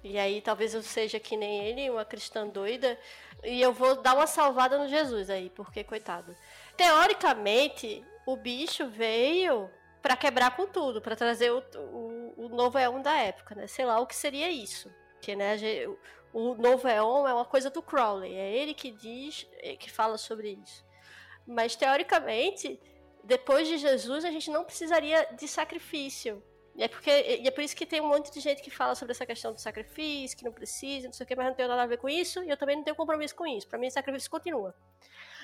E 0.04 0.18
aí 0.18 0.42
talvez 0.42 0.74
eu 0.74 0.82
seja 0.82 1.18
que 1.18 1.34
nem 1.34 1.64
ele, 1.66 1.88
uma 1.88 2.04
cristã 2.04 2.46
doida. 2.46 2.98
E 3.42 3.60
eu 3.60 3.72
vou 3.72 3.96
dar 3.96 4.14
uma 4.14 4.26
salvada 4.26 4.76
no 4.76 4.86
Jesus 4.86 5.30
aí, 5.30 5.48
porque 5.48 5.82
coitado. 5.82 6.36
Teoricamente, 6.76 8.04
o 8.26 8.36
bicho 8.36 8.86
veio 8.86 9.70
pra 10.02 10.14
quebrar 10.14 10.54
com 10.54 10.66
tudo, 10.66 11.00
pra 11.00 11.16
trazer 11.16 11.50
o, 11.50 11.64
o, 11.76 12.34
o 12.36 12.48
novo 12.50 12.78
Eon 12.78 13.00
da 13.00 13.16
época, 13.16 13.54
né? 13.54 13.66
Sei 13.66 13.86
lá 13.86 13.98
o 13.98 14.06
que 14.06 14.14
seria 14.14 14.50
isso. 14.50 14.92
Que, 15.22 15.34
né, 15.34 15.56
o 16.34 16.54
novo 16.54 16.86
Eon 16.86 17.26
é 17.26 17.32
uma 17.32 17.46
coisa 17.46 17.70
do 17.70 17.80
Crowley, 17.80 18.34
é 18.34 18.54
ele 18.54 18.74
que 18.74 18.90
diz, 18.90 19.46
é, 19.60 19.74
que 19.74 19.90
fala 19.90 20.18
sobre 20.18 20.58
isso. 20.62 20.84
Mas 21.46 21.74
teoricamente, 21.74 22.78
depois 23.22 23.66
de 23.66 23.78
Jesus, 23.78 24.22
a 24.24 24.30
gente 24.30 24.50
não 24.50 24.64
precisaria 24.64 25.26
de 25.32 25.48
sacrifício. 25.48 26.42
E 26.76 26.82
é, 26.82 26.88
porque, 26.88 27.10
é 27.10 27.50
por 27.50 27.62
isso 27.62 27.76
que 27.76 27.86
tem 27.86 28.00
um 28.00 28.08
monte 28.08 28.32
de 28.32 28.40
gente 28.40 28.60
que 28.60 28.70
fala 28.70 28.94
sobre 28.94 29.12
essa 29.12 29.24
questão 29.24 29.52
do 29.52 29.60
sacrifício, 29.60 30.36
que 30.36 30.44
não 30.44 30.52
precisa, 30.52 31.06
não 31.06 31.12
sei 31.12 31.24
o 31.24 31.26
que, 31.26 31.36
mas 31.36 31.46
não 31.46 31.54
tem 31.54 31.68
nada 31.68 31.82
a 31.82 31.86
ver 31.86 31.98
com 31.98 32.08
isso, 32.08 32.42
e 32.42 32.50
eu 32.50 32.56
também 32.56 32.76
não 32.76 32.82
tenho 32.82 32.96
compromisso 32.96 33.34
com 33.34 33.46
isso. 33.46 33.68
Pra 33.68 33.78
mim, 33.78 33.86
o 33.86 33.92
sacrifício 33.92 34.30
continua. 34.30 34.74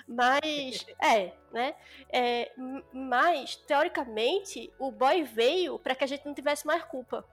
Mas, 0.09 0.85
é, 1.01 1.33
né? 1.53 1.75
É, 2.13 2.51
mas, 2.93 3.55
teoricamente, 3.57 4.73
o 4.79 4.91
boy 4.91 5.23
veio 5.23 5.79
pra 5.79 5.95
que 5.95 6.03
a 6.03 6.07
gente 6.07 6.27
não 6.27 6.35
tivesse 6.35 6.67
mais 6.67 6.83
culpa. 6.85 7.25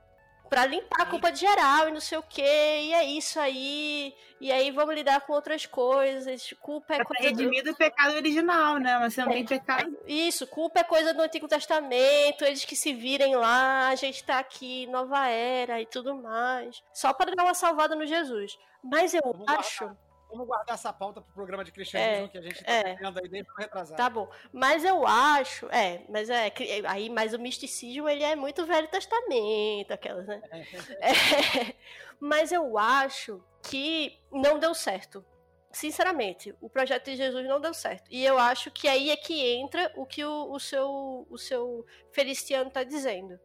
Pra 0.49 0.65
limpar 0.65 1.01
a 1.01 1.05
culpa 1.05 1.31
de 1.31 1.39
geral 1.39 1.89
e 1.89 1.91
não 1.91 1.99
sei 1.99 2.17
o 2.17 2.23
que, 2.23 2.41
e 2.41 2.93
é 2.93 3.03
isso 3.03 3.39
aí. 3.39 4.13
E 4.39 4.51
aí 4.51 4.69
vamos 4.71 4.93
lidar 4.95 5.21
com 5.21 5.33
outras 5.33 5.65
coisas. 5.65 6.53
Culpa 6.61 6.95
é 6.95 7.01
É 7.01 7.03
coisa 7.03 7.23
do... 7.23 7.37
redimido 7.37 7.71
o 7.71 7.75
pecado 7.75 8.15
original, 8.15 8.77
né? 8.77 8.97
Mas 8.99 9.13
você 9.13 9.23
não 9.23 9.31
tem 9.31 9.45
pecado. 9.45 9.97
Isso, 10.07 10.45
culpa 10.47 10.79
é 10.79 10.83
coisa 10.83 11.13
do 11.13 11.21
Antigo 11.21 11.47
Testamento, 11.47 12.43
eles 12.45 12.63
que 12.63 12.75
se 12.75 12.93
virem 12.93 13.35
lá, 13.35 13.89
a 13.89 13.95
gente 13.95 14.23
tá 14.23 14.39
aqui, 14.39 14.85
nova 14.87 15.27
era 15.27 15.81
e 15.81 15.85
tudo 15.85 16.15
mais. 16.15 16.81
Só 16.93 17.13
para 17.13 17.33
dar 17.35 17.43
uma 17.43 17.53
salvada 17.53 17.95
no 17.95 18.05
Jesus. 18.05 18.57
Mas 18.83 19.13
eu 19.13 19.21
Vamos 19.23 19.47
acho. 19.47 19.89
Vamos 20.29 20.45
guardar 20.45 20.73
essa 20.73 20.91
pauta 20.91 21.21
pro 21.21 21.33
programa 21.33 21.63
de 21.63 21.71
cristianismo 21.71 22.25
É, 22.25 22.27
que 22.27 22.37
a 22.37 22.41
gente 22.41 22.63
tá 22.63 22.71
é. 22.71 22.97
aí 22.99 23.29
desde 23.29 23.49
o 23.49 23.55
retrasado. 23.55 23.97
Tá 23.97 24.09
bom. 24.09 24.29
Mas 24.51 24.83
eu 24.83 25.07
acho. 25.07 25.67
É, 25.67 26.01
mas 26.09 26.29
é. 26.29 26.51
Aí, 26.87 27.09
mas 27.09 27.33
o 27.33 27.39
misticismo, 27.39 28.09
ele 28.09 28.23
é 28.23 28.35
muito 28.35 28.65
Velho 28.65 28.87
Testamento, 28.87 29.91
aquelas, 29.91 30.27
né? 30.27 30.41
É, 31.01 31.75
mas 32.19 32.51
eu 32.51 32.77
acho 32.77 33.43
que 33.63 34.19
não 34.31 34.59
deu 34.59 34.73
certo. 34.73 35.23
Sinceramente, 35.71 36.55
o 36.59 36.69
projeto 36.69 37.05
de 37.05 37.15
Jesus 37.15 37.47
não 37.47 37.61
deu 37.61 37.73
certo. 37.73 38.05
E 38.09 38.25
eu 38.25 38.37
acho 38.37 38.71
que 38.71 38.87
aí 38.87 39.11
é 39.11 39.15
que 39.15 39.39
entra 39.39 39.91
o 39.95 40.05
que 40.05 40.25
o, 40.25 40.51
o 40.51 40.59
seu, 40.59 41.27
o 41.29 41.37
seu 41.37 41.85
Feliciano 42.11 42.69
tá 42.69 42.83
dizendo. 42.83 43.39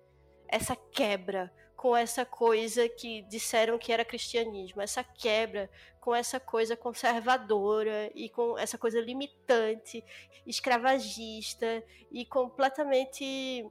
Essa 0.49 0.75
quebra 0.75 1.53
com 1.83 1.97
essa 1.97 2.25
coisa 2.25 2.89
que 2.89 3.23
disseram 3.23 3.77
que 3.77 3.93
era 3.93 4.05
cristianismo. 4.05 4.81
Essa 4.81 5.03
quebra 5.03 5.69
com 6.03 6.13
essa 6.13 6.41
coisa 6.41 6.77
conservadora 6.77 8.11
e 8.13 8.29
com 8.29 8.59
essa 8.59 8.77
coisa 8.77 9.01
limitante, 9.01 10.05
escravagista 10.45 11.83
e 12.11 12.27
completamente. 12.27 13.65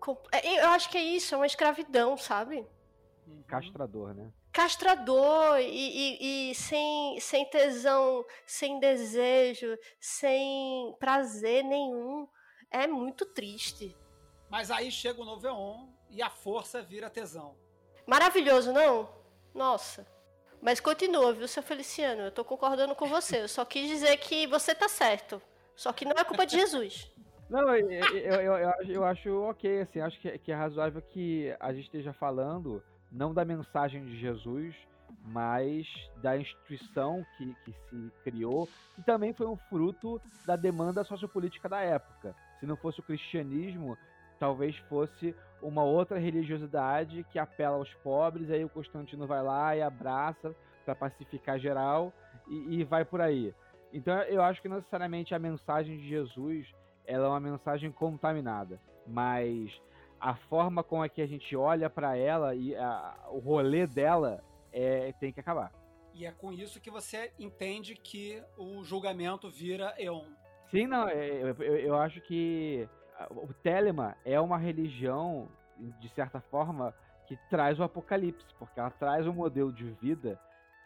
com- 0.00 0.16
é, 0.32 0.60
Eu 0.64 0.68
acho 0.70 0.90
que 0.90 0.98
é 0.98 1.02
isso, 1.02 1.34
é 1.34 1.38
uma 1.38 1.46
escravidão, 1.46 2.16
sabe? 2.16 2.66
Uhum. 3.26 3.42
Castrador, 3.46 4.12
né? 4.14 4.32
castrador 4.52 5.60
e, 5.60 5.66
e- 5.68 6.50
e 6.50 6.54
sem, 6.54 7.20
sem 7.20 7.48
tesão, 7.48 8.24
sem 8.44 8.80
desejo, 8.80 9.76
sem 10.00 10.96
prazer 10.98 11.62
nenhum. 11.62 12.26
É 12.70 12.86
muito 12.88 13.24
triste. 13.24 13.96
Mas 14.50 14.70
aí 14.72 14.90
chega 14.90 15.22
o 15.22 15.24
novo 15.24 15.46
Eon 15.46 15.86
e 16.10 16.20
a 16.22 16.28
força 16.30 16.82
vira 16.82 17.08
tesão. 17.08 17.54
Maravilhoso, 18.04 18.72
não? 18.72 19.08
Nossa. 19.54 20.04
Mas 20.60 20.80
continua, 20.80 21.32
viu, 21.32 21.46
seu 21.48 21.62
Feliciano? 21.62 22.22
Eu 22.22 22.32
tô 22.32 22.44
concordando 22.44 22.94
com 22.94 23.06
você. 23.06 23.42
Eu 23.42 23.48
só 23.48 23.64
quis 23.64 23.88
dizer 23.88 24.16
que 24.16 24.46
você 24.46 24.74
tá 24.74 24.88
certo. 24.88 25.40
Só 25.76 25.92
que 25.92 26.04
não 26.04 26.16
é 26.18 26.24
culpa 26.24 26.44
de 26.44 26.56
Jesus. 26.56 27.10
Não, 27.48 27.74
eu, 27.74 27.88
eu, 27.90 28.40
eu, 28.40 28.72
eu 28.88 29.04
acho- 29.04 29.42
ok, 29.42 29.80
assim, 29.80 30.00
acho 30.00 30.20
que, 30.20 30.36
que 30.38 30.52
é 30.52 30.54
razoável 30.54 31.00
que 31.00 31.54
a 31.58 31.72
gente 31.72 31.84
esteja 31.84 32.12
falando 32.12 32.82
não 33.10 33.32
da 33.32 33.44
mensagem 33.44 34.04
de 34.04 34.18
Jesus, 34.18 34.74
mas 35.24 35.86
da 36.16 36.36
instituição 36.36 37.24
que, 37.36 37.54
que 37.64 37.72
se 37.88 38.12
criou, 38.22 38.68
e 38.98 39.02
também 39.02 39.32
foi 39.32 39.46
um 39.46 39.56
fruto 39.56 40.20
da 40.44 40.56
demanda 40.56 41.02
sociopolítica 41.04 41.68
da 41.68 41.80
época. 41.80 42.34
Se 42.60 42.66
não 42.66 42.76
fosse 42.76 43.00
o 43.00 43.02
cristianismo, 43.02 43.96
talvez 44.38 44.76
fosse 44.88 45.34
uma 45.62 45.82
outra 45.82 46.18
religiosidade 46.18 47.24
que 47.32 47.38
apela 47.38 47.76
aos 47.76 47.92
pobres, 47.94 48.50
aí 48.50 48.64
o 48.64 48.68
Constantino 48.68 49.26
vai 49.26 49.42
lá 49.42 49.76
e 49.76 49.82
abraça 49.82 50.54
para 50.84 50.94
pacificar 50.94 51.58
geral 51.58 52.12
e, 52.46 52.76
e 52.80 52.84
vai 52.84 53.04
por 53.04 53.20
aí. 53.20 53.52
Então 53.92 54.14
eu 54.22 54.42
acho 54.42 54.62
que 54.62 54.68
necessariamente 54.68 55.34
a 55.34 55.38
mensagem 55.38 55.96
de 55.98 56.08
Jesus 56.08 56.66
ela 57.06 57.26
é 57.26 57.28
uma 57.28 57.40
mensagem 57.40 57.90
contaminada, 57.90 58.78
mas 59.06 59.70
a 60.20 60.34
forma 60.34 60.82
com 60.82 61.02
a 61.02 61.08
que 61.08 61.22
a 61.22 61.26
gente 61.26 61.56
olha 61.56 61.88
para 61.88 62.16
ela 62.16 62.54
e 62.54 62.74
a- 62.76 63.16
o 63.30 63.38
rolê 63.38 63.86
dela 63.86 64.42
é, 64.72 65.12
tem 65.18 65.32
que 65.32 65.40
acabar. 65.40 65.72
E 66.12 66.26
é 66.26 66.32
com 66.32 66.52
isso 66.52 66.80
que 66.80 66.90
você 66.90 67.32
entende 67.38 67.94
que 67.94 68.42
o 68.56 68.82
julgamento 68.84 69.48
vira 69.48 69.94
Eon. 69.98 70.24
Sim, 70.70 70.86
não, 70.86 71.08
é, 71.08 71.28
eu, 71.42 71.54
eu, 71.60 71.76
eu 71.76 71.96
acho 71.96 72.20
que 72.22 72.86
o 73.30 73.52
Telema 73.52 74.16
é 74.24 74.40
uma 74.40 74.56
religião, 74.56 75.48
de 76.00 76.08
certa 76.10 76.40
forma, 76.40 76.94
que 77.26 77.36
traz 77.50 77.78
o 77.78 77.82
apocalipse, 77.82 78.54
porque 78.58 78.80
ela 78.80 78.90
traz 78.90 79.26
um 79.26 79.32
modelo 79.32 79.72
de 79.72 79.84
vida 79.84 80.40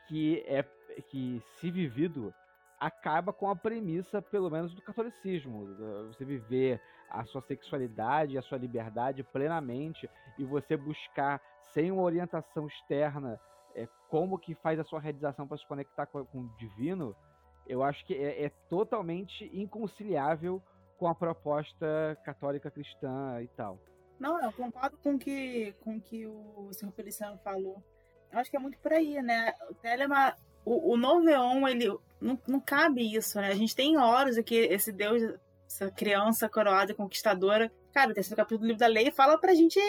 que 0.08 0.42
é 0.46 0.64
que, 1.08 1.42
se 1.58 1.70
vivido, 1.70 2.34
acaba 2.78 3.32
com 3.32 3.48
a 3.48 3.56
premissa, 3.56 4.20
pelo 4.20 4.50
menos, 4.50 4.74
do 4.74 4.82
catolicismo. 4.82 5.66
Você 6.08 6.24
viver 6.24 6.80
a 7.08 7.24
sua 7.24 7.40
sexualidade, 7.42 8.36
a 8.36 8.42
sua 8.42 8.58
liberdade 8.58 9.22
plenamente 9.22 10.08
e 10.38 10.44
você 10.44 10.76
buscar, 10.76 11.40
sem 11.72 11.90
uma 11.90 12.02
orientação 12.02 12.66
externa, 12.66 13.40
é, 13.74 13.88
como 14.08 14.38
que 14.38 14.54
faz 14.56 14.78
a 14.78 14.84
sua 14.84 15.00
realização 15.00 15.46
para 15.46 15.56
se 15.56 15.66
conectar 15.66 16.06
com, 16.06 16.24
com 16.26 16.40
o 16.40 16.56
divino, 16.58 17.14
eu 17.66 17.82
acho 17.82 18.04
que 18.04 18.14
é, 18.14 18.44
é 18.44 18.48
totalmente 18.68 19.48
inconciliável 19.54 20.60
com 21.02 21.08
a 21.08 21.14
proposta 21.16 22.16
católica 22.24 22.70
cristã 22.70 23.42
e 23.42 23.48
tal. 23.48 23.76
Não, 24.20 24.40
eu 24.40 24.52
concordo 24.52 24.96
com 24.98 25.18
que, 25.18 25.74
com 25.80 26.00
que 26.00 26.24
o 26.28 26.72
senhor 26.72 26.92
Feliciano 26.92 27.36
falou. 27.42 27.82
Eu 28.30 28.38
acho 28.38 28.48
que 28.48 28.56
é 28.56 28.60
muito 28.60 28.78
por 28.78 28.92
aí, 28.92 29.20
né? 29.20 29.52
O 29.68 29.74
Telema, 29.74 30.36
o, 30.64 30.92
o 30.92 30.96
novo 30.96 31.28
Eon, 31.28 31.66
ele 31.66 31.88
não, 32.20 32.38
não 32.46 32.60
cabe 32.60 33.16
isso, 33.16 33.40
né? 33.40 33.48
A 33.48 33.54
gente 33.56 33.74
tem 33.74 33.98
horas 33.98 34.38
aqui, 34.38 34.54
esse 34.54 34.92
Deus, 34.92 35.20
essa 35.66 35.90
criança 35.90 36.48
coroada 36.48 36.94
conquistadora. 36.94 37.68
Cara, 37.92 38.12
o 38.12 38.14
terceiro 38.14 38.36
capítulo 38.36 38.60
do 38.60 38.66
livro 38.66 38.78
da 38.78 38.86
lei 38.86 39.10
fala 39.10 39.36
pra 39.36 39.54
gente, 39.54 39.80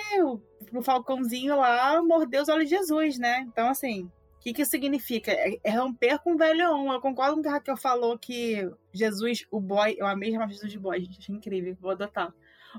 pro 0.66 0.82
Falcãozinho 0.82 1.58
lá, 1.58 2.02
morder 2.02 2.42
os 2.42 2.50
olhos 2.50 2.68
de 2.68 2.76
Jesus, 2.76 3.20
né? 3.20 3.42
Então, 3.42 3.70
assim, 3.70 4.12
o 4.44 4.48
que, 4.48 4.54
que 4.54 4.66
significa? 4.66 5.32
É, 5.32 5.58
é 5.64 5.72
romper 5.72 6.20
com 6.20 6.34
o 6.34 6.38
velho. 6.38 6.62
Eu 6.62 7.00
concordo 7.00 7.36
com 7.36 7.40
o 7.40 7.44
que 7.44 7.48
a 7.48 7.54
Raquel 7.54 7.78
falou 7.78 8.20
que 8.20 8.70
Jesus, 8.92 9.46
o 9.50 9.62
boy, 9.62 9.96
eu 9.98 10.06
amei 10.06 10.32
chamar 10.32 10.50
Jesus 10.50 10.70
de 10.70 10.78
boy, 10.78 11.00
gente, 11.00 11.18
achei 11.18 11.34
incrível, 11.34 11.78
vou 11.80 11.92
adotar 11.92 12.34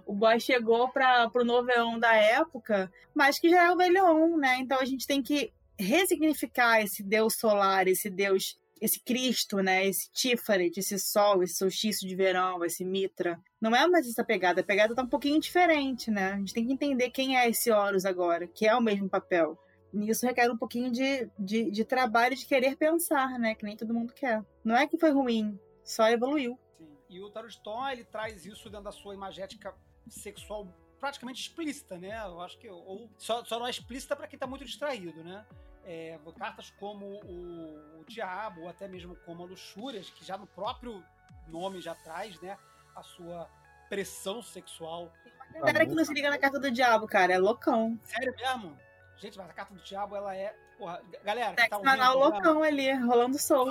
o 0.05 0.12
boy 0.12 0.41
chegou 0.41 0.89
para 0.89 1.31
pro 1.31 1.45
novelão 1.45 1.99
da 1.99 2.15
época, 2.15 2.93
mas 3.15 3.39
que 3.39 3.49
já 3.49 3.65
é 3.65 3.70
o 3.70 3.77
velhão, 3.77 4.36
né? 4.36 4.59
Então 4.59 4.78
a 4.81 4.85
gente 4.85 5.07
tem 5.07 5.23
que 5.23 5.53
resignificar 5.78 6.82
esse 6.82 7.03
deus 7.03 7.35
solar, 7.36 7.86
esse 7.86 8.11
deus, 8.11 8.59
esse 8.81 9.01
Cristo, 9.01 9.59
né? 9.59 9.86
Esse 9.86 10.11
Tiferet, 10.12 10.78
esse 10.78 10.99
sol, 10.99 11.43
esse 11.43 11.55
solstício 11.55 12.09
de 12.09 12.16
verão, 12.16 12.65
esse 12.65 12.85
Mitra. 12.85 13.41
Não 13.61 13.74
é 13.74 13.86
mais 13.86 14.07
essa 14.09 14.24
pegada, 14.24 14.61
a 14.61 14.65
pegada 14.65 14.95
tá 14.95 15.03
um 15.03 15.09
pouquinho 15.09 15.41
diferente, 15.41 16.11
né? 16.11 16.32
A 16.32 16.39
gente 16.39 16.53
tem 16.53 16.66
que 16.66 16.73
entender 16.73 17.11
quem 17.11 17.39
é 17.39 17.49
esse 17.49 17.70
Horus 17.70 18.05
agora, 18.05 18.47
que 18.47 18.66
é 18.66 18.74
o 18.74 18.82
mesmo 18.82 19.09
papel. 19.09 19.59
E 19.95 20.11
isso 20.11 20.27
requer 20.27 20.51
um 20.51 20.57
pouquinho 20.57 20.91
de, 20.91 21.31
de, 21.39 21.71
de 21.71 21.85
trabalho 21.85 22.35
de 22.35 22.45
querer 22.45 22.77
pensar, 22.77 23.39
né? 23.39 23.55
Que 23.55 23.65
nem 23.65 23.77
todo 23.77 23.95
mundo 23.95 24.12
quer. 24.12 24.45
Não 24.65 24.77
é 24.77 24.87
que 24.87 24.99
foi 24.99 25.11
ruim, 25.11 25.59
só 25.85 26.09
evoluiu. 26.09 26.59
Sim. 26.77 26.97
E 27.09 27.21
o 27.21 27.31
Tarot 27.31 27.57
ele 27.93 28.05
traz 28.05 28.45
isso 28.45 28.69
dentro 28.69 28.85
da 28.85 28.93
sua 28.93 29.15
imagética 29.15 29.75
sexual 30.09 30.69
praticamente 30.99 31.43
explícita, 31.43 31.99
né? 31.99 32.19
Eu 32.25 32.41
acho 32.41 32.59
que 32.59 32.69
ou 32.69 33.11
só, 33.19 33.45
só 33.45 33.59
não 33.59 33.66
é 33.66 33.71
explícita 33.71 34.16
para 34.16 34.27
quem 34.27 34.37
está 34.37 34.47
muito 34.47 34.65
distraído, 34.65 35.23
né? 35.23 35.45
É, 35.85 36.19
cartas 36.39 36.71
como 36.81 37.05
o, 37.05 38.01
o, 38.01 38.05
Diabo, 38.09 38.62
ou 38.62 38.69
até 38.69 38.89
mesmo 38.89 39.15
como 39.27 39.43
a 39.43 39.47
Luxúrias, 39.47 40.09
que 40.09 40.25
já 40.25 40.39
no 40.39 40.47
próprio 40.47 41.05
nome 41.47 41.83
já 41.83 41.95
traz, 41.95 42.41
né? 42.41 42.57
A 42.97 43.03
sua 43.03 43.51
pressão 43.89 44.43
sexual. 44.43 45.12
A 45.55 45.59
galera 45.59 45.87
que 45.87 45.95
não 45.95 46.05
se 46.05 46.15
liga 46.15 46.31
na 46.31 46.39
carta 46.39 46.59
do 46.59 46.71
Diabo, 46.71 47.07
cara, 47.07 47.35
é 47.35 47.39
loucão. 47.39 48.01
Sério 48.05 48.35
mesmo? 48.35 48.77
Gente, 49.16 49.39
mas 49.39 49.49
a 49.49 49.53
carta 49.53 49.74
do 49.74 49.81
Diabo, 49.82 50.16
ela 50.16 50.35
é. 50.36 50.55
Porra, 50.77 51.01
galera, 51.23 51.55
tá 51.69 51.78
ouvindo, 51.78 52.19
loucão 52.19 52.62
ali, 52.62 52.93
rolando 52.93 53.39
sol. 53.39 53.69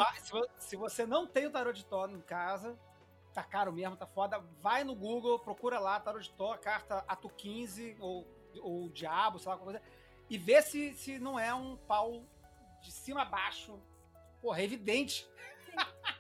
Se 0.57 0.76
você 0.76 1.06
não 1.06 1.28
tem 1.28 1.45
o 1.45 1.52
tarot 1.52 1.78
de 1.78 1.86
Thor 1.86 2.10
em 2.10 2.22
casa, 2.22 2.78
tá 3.34 3.44
caro 3.44 3.74
mesmo, 3.74 3.98
tá 3.98 4.06
foda. 4.06 4.40
Vai 4.61 4.84
no 4.84 4.95
Google, 4.95 5.40
procura 5.40 5.80
lá, 5.80 5.99
Tarot 5.99 6.24
de 6.24 6.32
Thor, 6.34 6.57
carta 6.60 7.03
Ato 7.07 7.30
15 7.30 7.98
ou, 7.99 8.26
ou 8.61 8.90
Diabo, 8.90 9.40
sei 9.40 9.48
lá, 9.48 9.53
alguma 9.56 9.72
coisa, 9.72 9.86
e 10.30 10.38
vê 10.38 10.61
se, 10.61 10.94
se 10.94 11.20
não 11.20 11.38
é 11.38 11.53
um 11.53 11.76
pau 11.76 12.24
de 12.82 12.91
cima 12.91 13.24
a 13.24 13.26
baixo. 13.26 13.78
Porra, 14.41 14.61
é 14.61 14.64
evidente. 14.64 15.28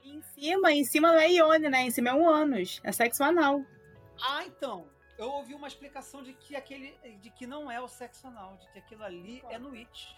em 0.03 0.21
cima, 0.21 0.71
em 0.71 0.83
cima 0.83 1.11
não 1.11 1.19
é 1.19 1.29
Ione, 1.31 1.69
né? 1.69 1.81
Em 1.83 1.91
cima 1.91 2.09
é 2.09 2.13
um 2.13 2.27
ânus, 2.27 2.81
é 2.83 2.91
sexo 2.91 3.23
anal. 3.23 3.61
Ah, 4.21 4.43
então. 4.45 4.87
Eu 5.17 5.29
ouvi 5.29 5.53
uma 5.53 5.67
explicação 5.67 6.23
de 6.23 6.33
que 6.33 6.55
aquele. 6.55 6.97
de 7.19 7.29
que 7.29 7.45
não 7.45 7.69
é 7.69 7.79
o 7.79 7.87
sexo 7.87 8.27
anal, 8.27 8.57
de 8.57 8.67
que 8.71 8.79
aquilo 8.79 9.03
ali 9.03 9.43
é 9.49 9.57
no 9.57 9.73
it. 9.73 10.15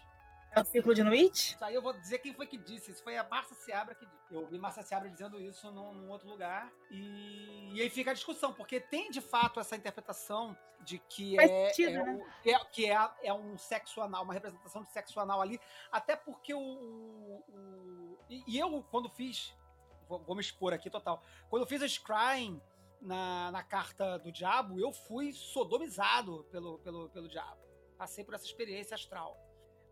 É 0.55 0.61
o 0.61 0.65
círculo 0.65 0.95
de 0.95 1.03
Nuit? 1.03 1.53
Isso 1.53 1.65
aí 1.65 1.75
eu 1.75 1.81
vou 1.81 1.91
dizer 1.91 2.19
quem 2.19 2.33
foi 2.33 2.47
que 2.47 2.57
disse. 2.57 2.89
Isso 2.89 3.03
foi 3.03 3.17
a 3.17 3.25
Márcia 3.25 3.53
Seabra 3.57 3.93
que 3.93 4.05
disse. 4.05 4.33
Eu 4.33 4.39
ouvi 4.39 4.57
Márcia 4.57 4.83
Seabra 4.83 5.09
dizendo 5.09 5.37
isso 5.37 5.69
num, 5.69 5.93
num 5.93 6.09
outro 6.09 6.29
lugar. 6.29 6.71
E, 6.89 7.73
e, 7.73 7.81
aí 7.81 7.89
fica 7.89 8.11
a 8.11 8.13
discussão, 8.13 8.53
porque 8.53 8.79
tem 8.79 9.11
de 9.11 9.19
fato 9.19 9.59
essa 9.59 9.75
interpretação 9.75 10.57
de 10.79 10.97
que 10.99 11.37
é, 11.37 11.67
sentido, 11.67 11.97
é, 11.97 12.03
né? 12.03 12.13
o, 12.13 12.49
é, 12.49 12.65
que 12.71 12.89
é, 12.89 13.11
é, 13.23 13.33
um 13.33 13.57
sexo 13.57 14.01
anal, 14.01 14.23
uma 14.23 14.33
representação 14.33 14.81
de 14.83 14.93
sexo 14.93 15.19
anal 15.19 15.41
ali. 15.41 15.59
Até 15.91 16.15
porque 16.15 16.53
o. 16.53 16.59
o, 16.59 17.43
o 17.49 18.17
e, 18.29 18.43
e, 18.47 18.57
eu, 18.57 18.81
quando 18.89 19.09
fiz. 19.09 19.53
Vou, 20.07 20.19
vou, 20.19 20.35
me 20.35 20.41
expor 20.41 20.71
aqui 20.71 20.89
total. 20.89 21.21
Quando 21.49 21.63
eu 21.63 21.67
fiz 21.67 21.81
a 21.81 21.87
Scrying 21.87 22.61
na, 23.01 23.51
na 23.51 23.63
carta 23.63 24.17
do 24.17 24.31
diabo, 24.31 24.79
eu 24.79 24.91
fui 24.91 25.33
sodomizado 25.33 26.45
pelo, 26.51 26.79
pelo, 26.79 27.09
pelo 27.09 27.27
diabo. 27.27 27.61
Passei 27.97 28.23
por 28.23 28.33
essa 28.33 28.45
experiência 28.45 28.95
astral. 28.95 29.37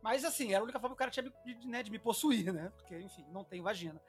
Mas 0.02 0.26
assim, 0.26 0.54
era 0.54 0.60
a 0.60 0.64
única 0.64 0.80
forma 0.80 0.96
que 0.96 0.98
o 0.98 1.00
cara 1.00 1.12
tinha 1.12 1.24
de, 1.24 1.68
né, 1.68 1.82
de 1.82 1.90
me 1.90 1.98
possuir, 1.98 2.52
né? 2.52 2.72
Porque, 2.76 3.00
enfim, 3.00 3.26
não 3.30 3.44
tem 3.44 3.62
vagina. 3.62 4.02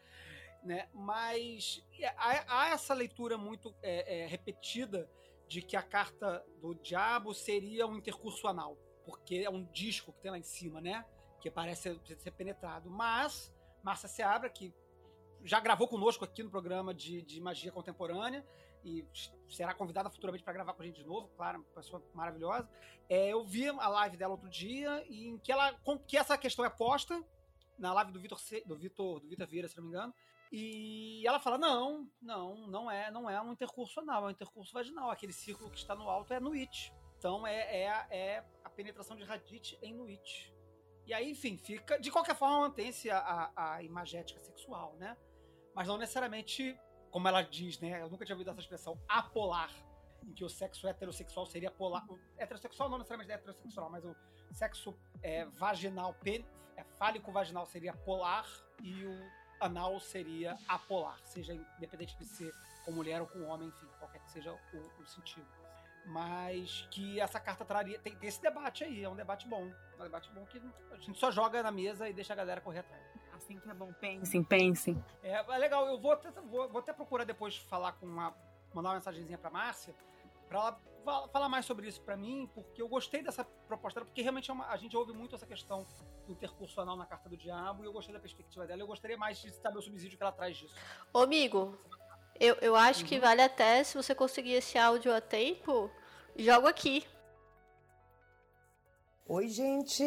Né? 0.65 0.89
Mas 0.93 1.85
há, 2.17 2.63
há 2.63 2.69
essa 2.71 2.95
leitura 2.95 3.39
muito 3.39 3.75
é, 3.83 4.23
é, 4.23 4.27
repetida 4.27 5.09
de 5.47 5.63
que 5.63 5.77
a 5.77 5.83
carta 5.83 6.45
do 6.61 6.75
diabo 6.75 7.33
seria 7.33 7.87
um 7.87 7.97
intercurso 7.97 8.49
anal. 8.49 8.77
Porque 9.05 9.37
é 9.37 9.51
um 9.51 9.65
disco 9.67 10.13
que 10.13 10.21
tem 10.21 10.31
lá 10.31 10.39
em 10.39 10.43
cima, 10.43 10.81
né? 10.81 11.05
Que 11.41 11.51
parece 11.51 12.01
ser 12.19 12.31
penetrado. 12.33 12.91
Mas, 12.91 13.55
Márcia 13.83 14.09
Seabra, 14.09 14.49
que 14.49 14.75
já 15.45 15.61
gravou 15.61 15.87
conosco 15.87 16.25
aqui 16.25 16.43
no 16.43 16.51
programa 16.51 16.95
de, 16.95 17.23
de 17.23 17.41
magia 17.41 17.71
contemporânea, 17.71 18.45
e 18.85 19.07
será 19.49 19.75
convidada 19.75 20.11
futuramente 20.11 20.45
para 20.45 20.53
gravar 20.53 20.75
com 20.75 20.83
a 20.83 20.87
gente 20.87 21.01
de 21.01 21.07
novo, 21.07 21.29
claro, 21.37 21.59
uma 21.59 21.65
pessoa 21.75 22.03
maravilhosa. 22.13 22.69
É, 23.09 23.33
eu 23.33 23.45
vi 23.45 23.69
a 23.69 23.89
live 23.89 24.17
dela 24.17 24.33
outro 24.33 24.49
dia 24.49 25.05
em 25.09 25.39
que 25.39 25.51
ela 25.51 25.75
que 26.07 26.17
essa 26.17 26.37
questão 26.37 26.65
é 26.65 26.71
posta 26.71 27.23
na 27.79 27.93
live 27.95 28.13
do 28.13 28.21
Vitor 28.21 28.39
do 28.67 28.77
Vitor 28.77 29.21
do 29.21 29.29
Vitor 29.29 29.47
Vieira, 29.47 29.69
se 29.69 29.77
não 29.77 29.85
me 29.85 29.91
engano. 29.91 30.15
E 30.53 31.27
ela 31.27 31.41
fala: 31.41 31.59
"Não, 31.59 32.09
não, 32.21 32.67
não 32.69 32.91
é, 32.91 33.11
não 33.11 33.29
é 33.29 33.41
um 33.41 33.53
intercurso 33.53 34.01
anal, 34.01 34.25
é 34.25 34.27
um 34.27 34.31
intercurso 34.31 34.73
vaginal. 34.73 35.11
Aquele 35.11 35.33
círculo 35.33 35.71
que 35.71 35.79
está 35.79 35.95
no 35.95 36.09
alto 36.09 36.33
é 36.33 36.39
no 36.39 36.53
it. 36.53 36.93
Então 37.19 37.47
é, 37.47 37.83
é, 37.83 38.07
é 38.11 38.45
a 38.63 38.71
penetração 38.71 39.17
de 39.17 39.25
radite 39.25 39.79
em 39.83 39.95
no 39.95 40.07
it. 40.07 40.55
E 41.07 41.13
aí, 41.13 41.31
enfim, 41.31 41.57
fica. 41.57 41.99
De 41.99 42.11
qualquer 42.11 42.35
forma, 42.35 42.61
mantém-se 42.61 43.11
a, 43.11 43.19
a, 43.19 43.75
a 43.75 43.83
imagética 43.83 44.41
sexual, 44.41 44.95
né? 44.97 45.17
Mas 45.75 45.87
não 45.87 45.99
necessariamente 45.99 46.79
como 47.15 47.29
ela 47.29 47.43
diz, 47.43 47.79
né? 47.79 48.03
Eu 48.03 48.11
nunca 48.11 48.25
tinha 48.25 48.35
ouvido 48.35 48.51
essa 48.51 48.59
expressão, 48.59 48.99
apolar, 49.09 49.71
em 50.25 50.33
que 50.33 50.45
o 50.45 50.49
sexo 50.49 50.89
heterossexual 50.89 51.47
seria 51.47 51.71
polar. 51.71 52.05
O 52.11 52.19
heterossexual 52.37 52.89
não 52.89 52.99
necessariamente 52.99 53.31
é 53.31 53.37
heterossexual, 53.37 53.89
mas 53.89 54.05
o 54.05 54.17
sexo 54.51 54.93
é, 55.23 55.45
vaginal, 55.45 56.13
pen, 56.15 56.45
é, 56.77 56.83
fálico 56.99 57.31
vaginal 57.31 57.67
seria 57.67 57.93
polar 57.93 58.45
e 58.83 59.07
o 59.07 59.31
anal 59.61 60.01
seria 60.01 60.59
apolar, 60.67 61.21
seja 61.25 61.55
independente 61.55 62.19
de 62.19 62.25
ser 62.25 62.53
com 62.85 62.91
mulher 62.91 63.21
ou 63.21 63.29
com 63.29 63.45
homem, 63.45 63.69
enfim, 63.69 63.87
qualquer 64.01 64.19
que 64.19 64.33
seja 64.33 64.53
o, 64.53 65.01
o 65.01 65.07
sentido. 65.07 65.47
Mas 66.07 66.89
que 66.91 67.21
essa 67.21 67.39
carta 67.39 67.65
traria. 67.65 67.97
Tem, 68.01 68.17
tem, 68.17 68.29
esse 68.29 68.43
debate 68.43 68.83
aí, 68.83 69.05
é 69.05 69.09
um 69.09 69.15
debate 69.15 69.47
bom. 69.47 69.73
É 69.97 70.01
um 70.01 70.03
debate 70.03 70.29
bom 70.33 70.45
que 70.47 70.61
a 70.91 70.97
gente 70.99 71.17
só 71.17 71.31
joga 71.31 71.63
na 71.63 71.71
mesa 71.71 72.09
e 72.09 72.13
deixa 72.13 72.33
a 72.33 72.37
galera 72.37 72.61
correr 72.61 72.81
atrás. 72.81 73.14
Assim 73.35 73.59
que 73.59 73.69
é 73.69 73.75
bom, 73.75 73.93
pensem, 73.95 74.43
pensem. 74.43 75.05
É, 75.23 75.33
é 75.33 75.59
legal, 75.59 75.87
eu 75.89 75.99
vou 75.99 76.13
até, 76.13 76.31
vou, 76.31 76.69
vou 76.69 76.79
até 76.79 76.93
procurar 76.93 77.25
depois 77.25 77.57
falar 77.57 77.93
com 77.93 78.07
uma. 78.07 78.35
mandar 78.73 78.91
uma 78.91 78.95
mensagenzinha 78.95 79.37
pra 79.37 79.51
Márcia, 79.51 79.95
pra 80.49 80.59
ela 80.59 80.81
falar 81.29 81.49
mais 81.49 81.67
sobre 81.67 81.87
isso 81.89 82.01
para 82.01 82.17
mim, 82.17 82.49
porque 82.55 82.81
eu 82.81 82.89
gostei 82.89 83.23
dessa 83.23 83.45
proposta 83.45 84.01
dela, 84.01 84.07
porque 84.07 84.23
realmente 84.23 84.51
é 84.51 84.55
uma, 84.55 84.67
a 84.69 84.77
gente 84.77 84.97
ouve 84.97 85.13
muito 85.13 85.35
essa 85.35 85.47
questão 85.47 85.87
do 86.27 86.33
intercursional 86.33 86.97
na 86.97 87.05
carta 87.05 87.29
do 87.29 87.37
diabo, 87.37 87.83
e 87.83 87.87
eu 87.87 87.93
gostei 87.93 88.15
da 88.15 88.21
perspectiva 88.21 88.67
dela. 88.67 88.81
Eu 88.81 88.87
gostaria 88.87 89.17
mais 89.17 89.39
de 89.39 89.51
saber 89.51 89.79
o 89.79 89.83
subsídio 89.83 90.17
que 90.17 90.23
ela 90.23 90.33
traz 90.33 90.57
disso. 90.57 90.75
Ô, 91.13 91.21
amigo, 91.21 91.77
eu, 92.39 92.57
eu 92.61 92.75
acho 92.75 93.03
uhum. 93.03 93.07
que 93.07 93.19
vale 93.19 93.43
até, 93.43 93.85
se 93.85 93.97
você 93.97 94.15
conseguir 94.15 94.53
esse 94.53 94.79
áudio 94.79 95.15
a 95.15 95.21
tempo, 95.21 95.91
jogo 96.37 96.67
aqui. 96.67 97.07
Oi, 99.27 99.49
gente. 99.49 100.05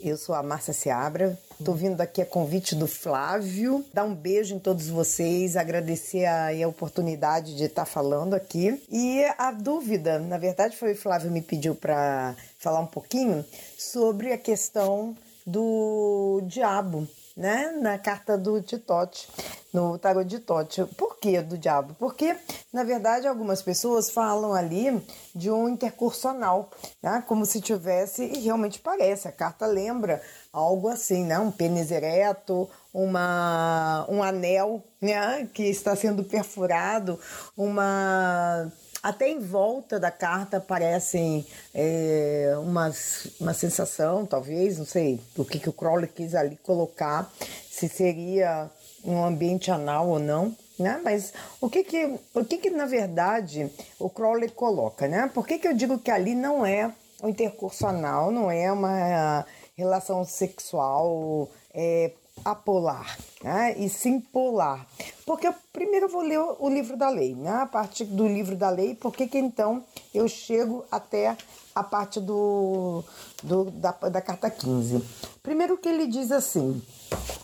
Eu 0.00 0.16
sou 0.16 0.34
a 0.34 0.42
Márcia 0.42 0.72
Seabra. 0.72 1.38
Tô 1.62 1.74
vindo 1.74 2.00
aqui 2.00 2.22
a 2.22 2.26
convite 2.26 2.74
do 2.74 2.86
Flávio. 2.86 3.84
Dar 3.92 4.04
um 4.04 4.14
beijo 4.14 4.54
em 4.54 4.58
todos 4.58 4.88
vocês, 4.88 5.54
agradecer 5.54 6.24
a, 6.24 6.48
a 6.48 6.66
oportunidade 6.66 7.54
de 7.56 7.64
estar 7.64 7.84
falando 7.84 8.32
aqui. 8.32 8.82
E 8.90 9.22
a 9.36 9.52
dúvida, 9.52 10.18
na 10.18 10.38
verdade, 10.38 10.78
foi 10.78 10.92
o 10.92 10.96
Flávio 10.96 11.30
me 11.30 11.42
pediu 11.42 11.74
para 11.74 12.34
falar 12.58 12.80
um 12.80 12.86
pouquinho 12.86 13.44
sobre 13.76 14.32
a 14.32 14.38
questão 14.38 15.14
do 15.46 16.40
diabo 16.46 17.06
né, 17.36 17.72
na 17.80 17.98
carta 17.98 18.38
do 18.38 18.60
Titote, 18.62 19.28
no 19.72 19.98
tarot 19.98 20.28
de 20.28 20.38
Tote. 20.38 20.84
Por 20.96 21.18
que 21.18 21.40
do 21.40 21.58
diabo? 21.58 21.94
Porque, 21.98 22.36
na 22.72 22.84
verdade, 22.84 23.26
algumas 23.26 23.60
pessoas 23.60 24.10
falam 24.10 24.54
ali 24.54 25.02
de 25.34 25.50
um 25.50 25.68
intercursional, 25.68 26.70
né, 27.02 27.24
como 27.26 27.44
se 27.44 27.60
tivesse, 27.60 28.24
e 28.24 28.38
realmente 28.40 28.78
parece, 28.78 29.26
a 29.26 29.32
carta 29.32 29.66
lembra 29.66 30.22
algo 30.52 30.88
assim, 30.88 31.24
né, 31.24 31.38
um 31.38 31.50
pênis 31.50 31.90
ereto, 31.90 32.70
uma, 32.92 34.06
um 34.08 34.22
anel 34.22 34.82
né, 35.00 35.48
que 35.52 35.64
está 35.64 35.96
sendo 35.96 36.22
perfurado, 36.22 37.18
uma 37.56 38.70
até 39.04 39.28
em 39.28 39.38
volta 39.38 40.00
da 40.00 40.10
carta 40.10 40.56
aparecem 40.56 41.46
é, 41.74 42.54
umas, 42.56 43.28
uma 43.38 43.52
sensação, 43.52 44.24
talvez, 44.24 44.78
não 44.78 44.86
sei 44.86 45.20
o 45.36 45.44
que, 45.44 45.58
que 45.58 45.68
o 45.68 45.74
Crowley 45.74 46.08
quis 46.08 46.34
ali 46.34 46.56
colocar, 46.62 47.30
se 47.70 47.86
seria 47.86 48.70
um 49.04 49.22
ambiente 49.22 49.70
anal 49.70 50.08
ou 50.08 50.18
não. 50.18 50.56
Né? 50.78 50.98
Mas 51.04 51.34
o 51.60 51.68
que 51.68 51.84
que, 51.84 52.18
o 52.32 52.44
que 52.44 52.56
que 52.56 52.70
na 52.70 52.86
verdade 52.86 53.70
o 53.98 54.08
Crowley 54.08 54.48
coloca, 54.48 55.06
né? 55.06 55.30
Por 55.32 55.46
que 55.46 55.58
que 55.58 55.68
eu 55.68 55.74
digo 55.74 55.98
que 55.98 56.10
ali 56.10 56.34
não 56.34 56.66
é 56.66 56.90
um 57.22 57.28
intercurso 57.28 57.86
anal, 57.86 58.32
não 58.32 58.50
é 58.50 58.72
uma 58.72 59.46
relação 59.76 60.24
sexual 60.24 61.48
é, 61.72 62.10
apolar, 62.44 63.18
né? 63.42 63.74
e 63.78 63.88
sim 63.88 64.20
polar. 64.20 64.86
Porque 65.24 65.46
eu, 65.46 65.54
primeiro 65.72 66.06
eu 66.06 66.10
vou 66.10 66.22
ler 66.22 66.38
o, 66.38 66.68
livro 66.68 66.96
da 66.96 67.08
lei, 67.08 67.34
né? 67.34 67.50
a 67.50 67.66
parte 67.66 68.04
do 68.04 68.28
livro 68.28 68.54
da 68.54 68.68
lei, 68.68 68.94
porque 68.94 69.26
que 69.26 69.38
então 69.38 69.82
eu 70.12 70.28
chego 70.28 70.84
até 70.90 71.36
a 71.74 71.82
parte 71.82 72.20
do, 72.20 73.02
do 73.42 73.70
da, 73.70 73.92
da 73.92 74.20
carta 74.20 74.50
15. 74.50 75.02
Primeiro 75.42 75.78
que 75.78 75.88
ele 75.88 76.06
diz 76.06 76.30
assim, 76.30 76.80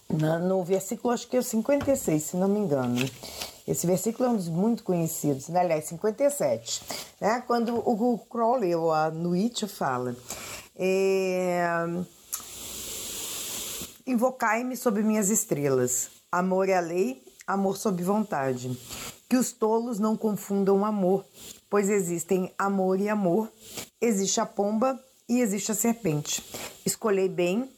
na, 0.09 0.39
no 0.39 0.62
versículo 0.62 1.14
acho 1.14 1.27
que 1.27 1.36
é 1.36 1.40
o 1.40 1.43
56, 1.43 2.22
se 2.22 2.36
não 2.36 2.48
me 2.48 2.60
engano. 2.60 2.97
Esse 3.66 3.86
versículo 3.86 4.28
é 4.28 4.32
um 4.32 4.36
dos 4.36 4.48
muito 4.48 4.82
conhecidos, 4.82 5.48
né? 5.48 5.60
aliás, 5.60 5.85
57, 5.85 6.82
né? 7.20 7.43
quando 7.47 7.77
o, 7.77 8.14
o 8.14 8.18
Crowley, 8.18 8.74
ou 8.74 8.93
a 8.93 9.10
Nuit, 9.10 9.66
fala... 9.66 10.14
É, 10.82 11.86
invocai-me 14.10 14.76
sob 14.76 15.02
minhas 15.02 15.30
estrelas. 15.30 16.10
Amor 16.30 16.68
é 16.68 16.76
a 16.76 16.80
lei, 16.80 17.22
amor 17.46 17.76
sob 17.76 18.02
vontade. 18.02 18.76
Que 19.28 19.36
os 19.36 19.52
tolos 19.52 19.98
não 19.98 20.16
confundam 20.16 20.84
amor, 20.84 21.24
pois 21.68 21.88
existem 21.88 22.52
amor 22.58 23.00
e 23.00 23.08
amor. 23.08 23.50
Existe 24.00 24.40
a 24.40 24.46
pomba 24.46 24.98
e 25.28 25.40
existe 25.40 25.70
a 25.70 25.74
serpente. 25.74 26.42
Escolhei 26.84 27.28
bem, 27.28 27.70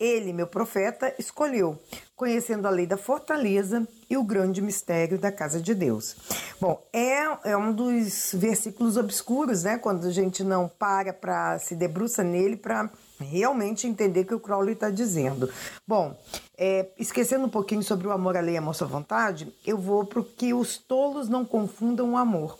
ele, 0.00 0.32
meu 0.32 0.46
profeta, 0.46 1.14
escolheu, 1.18 1.78
conhecendo 2.16 2.66
a 2.66 2.70
lei 2.70 2.86
da 2.86 2.96
fortaleza 2.96 3.86
e 4.08 4.16
o 4.16 4.24
grande 4.24 4.62
mistério 4.62 5.18
da 5.18 5.30
casa 5.30 5.60
de 5.60 5.74
Deus. 5.74 6.16
Bom, 6.60 6.82
é, 6.92 7.50
é 7.50 7.56
um 7.56 7.72
dos 7.72 8.32
versículos 8.34 8.96
obscuros, 8.96 9.62
né? 9.64 9.78
Quando 9.78 10.06
a 10.06 10.10
gente 10.10 10.42
não 10.42 10.68
para 10.68 11.12
para 11.12 11.58
se 11.58 11.74
debruça 11.74 12.22
nele 12.22 12.56
para 12.56 12.90
realmente 13.20 13.86
entender 13.86 14.20
o 14.20 14.26
que 14.26 14.34
o 14.34 14.40
Crowley 14.40 14.74
está 14.74 14.90
dizendo. 14.90 15.48
Bom, 15.86 16.16
é, 16.56 16.88
esquecendo 16.98 17.46
um 17.46 17.50
pouquinho 17.50 17.82
sobre 17.82 18.06
o 18.06 18.12
amor 18.12 18.36
à 18.36 18.40
lei 18.40 18.54
e 18.54 18.58
amor 18.58 18.76
à 18.80 18.84
vontade, 18.84 19.52
eu 19.66 19.78
vou 19.78 20.04
para 20.04 20.22
que 20.22 20.52
os 20.52 20.78
tolos 20.78 21.28
não 21.28 21.44
confundam 21.44 22.12
o 22.12 22.16
amor. 22.16 22.58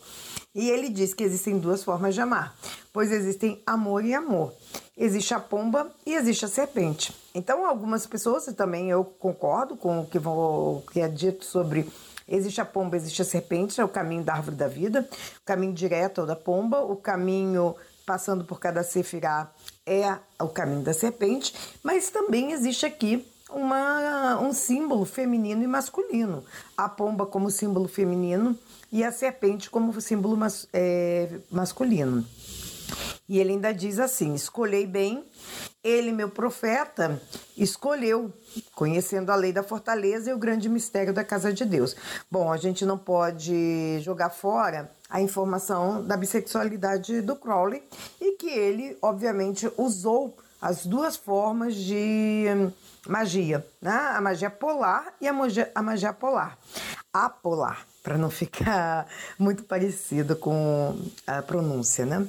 E 0.54 0.70
ele 0.70 0.88
diz 0.88 1.12
que 1.12 1.24
existem 1.24 1.58
duas 1.58 1.82
formas 1.82 2.14
de 2.14 2.20
amar, 2.20 2.56
pois 2.92 3.10
existem 3.10 3.60
amor 3.66 4.04
e 4.04 4.14
amor. 4.14 4.52
Existe 4.96 5.34
a 5.34 5.40
pomba 5.40 5.90
e 6.06 6.14
existe 6.14 6.44
a 6.44 6.48
serpente. 6.48 7.12
Então, 7.34 7.66
algumas 7.66 8.06
pessoas, 8.06 8.46
e 8.46 8.52
também 8.52 8.88
eu 8.88 9.04
concordo 9.04 9.76
com 9.76 10.00
o 10.00 10.06
que, 10.06 10.20
vou, 10.20 10.76
o 10.76 10.82
que 10.92 11.00
é 11.00 11.08
dito 11.08 11.44
sobre 11.44 11.90
existe 12.28 12.60
a 12.60 12.64
pomba, 12.64 12.96
existe 12.96 13.20
a 13.20 13.24
serpente, 13.24 13.80
é 13.80 13.84
o 13.84 13.88
caminho 13.88 14.22
da 14.22 14.34
árvore 14.34 14.56
da 14.56 14.68
vida, 14.68 15.08
o 15.42 15.44
caminho 15.44 15.72
direto 15.72 16.20
é 16.20 16.24
o 16.24 16.26
da 16.26 16.36
pomba, 16.36 16.80
o 16.80 16.96
caminho 16.96 17.74
passando 18.04 18.44
por 18.44 18.60
cada 18.60 18.82
sefirá 18.82 19.50
é 19.86 20.16
o 20.40 20.48
caminho 20.48 20.82
da 20.82 20.92
serpente, 20.92 21.54
mas 21.82 22.10
também 22.10 22.52
existe 22.52 22.86
aqui 22.86 23.26
uma, 23.50 24.38
um 24.40 24.52
símbolo 24.52 25.04
feminino 25.04 25.62
e 25.62 25.66
masculino. 25.66 26.44
A 26.76 26.88
pomba 26.88 27.26
como 27.26 27.50
símbolo 27.50 27.88
feminino 27.88 28.58
e 28.90 29.04
a 29.04 29.12
serpente 29.12 29.70
como 29.70 29.98
símbolo 30.00 30.36
mas, 30.36 30.68
é, 30.72 31.28
masculino. 31.50 32.24
E 33.28 33.38
ele 33.38 33.52
ainda 33.52 33.72
diz 33.72 33.98
assim: 33.98 34.34
Escolhei 34.34 34.86
bem, 34.86 35.24
ele, 35.82 36.12
meu 36.12 36.28
profeta, 36.28 37.20
escolheu, 37.56 38.32
conhecendo 38.74 39.30
a 39.30 39.34
lei 39.34 39.52
da 39.52 39.62
fortaleza 39.62 40.30
e 40.30 40.34
o 40.34 40.38
grande 40.38 40.68
mistério 40.68 41.12
da 41.12 41.24
casa 41.24 41.52
de 41.52 41.64
Deus. 41.64 41.96
Bom, 42.30 42.52
a 42.52 42.56
gente 42.56 42.84
não 42.84 42.98
pode 42.98 44.00
jogar 44.00 44.30
fora 44.30 44.90
a 45.08 45.20
informação 45.20 46.04
da 46.04 46.16
bissexualidade 46.16 47.22
do 47.22 47.36
Crowley 47.36 47.82
e 48.20 48.32
que 48.32 48.48
ele, 48.48 48.98
obviamente, 49.00 49.70
usou 49.78 50.36
as 50.60 50.84
duas 50.84 51.16
formas 51.16 51.74
de 51.74 52.46
magia, 53.06 53.66
né? 53.80 54.12
A 54.14 54.20
magia 54.20 54.50
polar 54.50 55.14
e 55.20 55.28
a 55.28 55.32
magia, 55.32 55.70
a 55.74 55.82
magia 55.82 56.12
polar. 56.12 56.58
Apolar 57.12 57.86
para 58.04 58.18
não 58.18 58.30
ficar 58.30 59.08
muito 59.38 59.64
parecido 59.64 60.36
com 60.36 60.94
a 61.26 61.40
pronúncia, 61.40 62.04
né? 62.04 62.24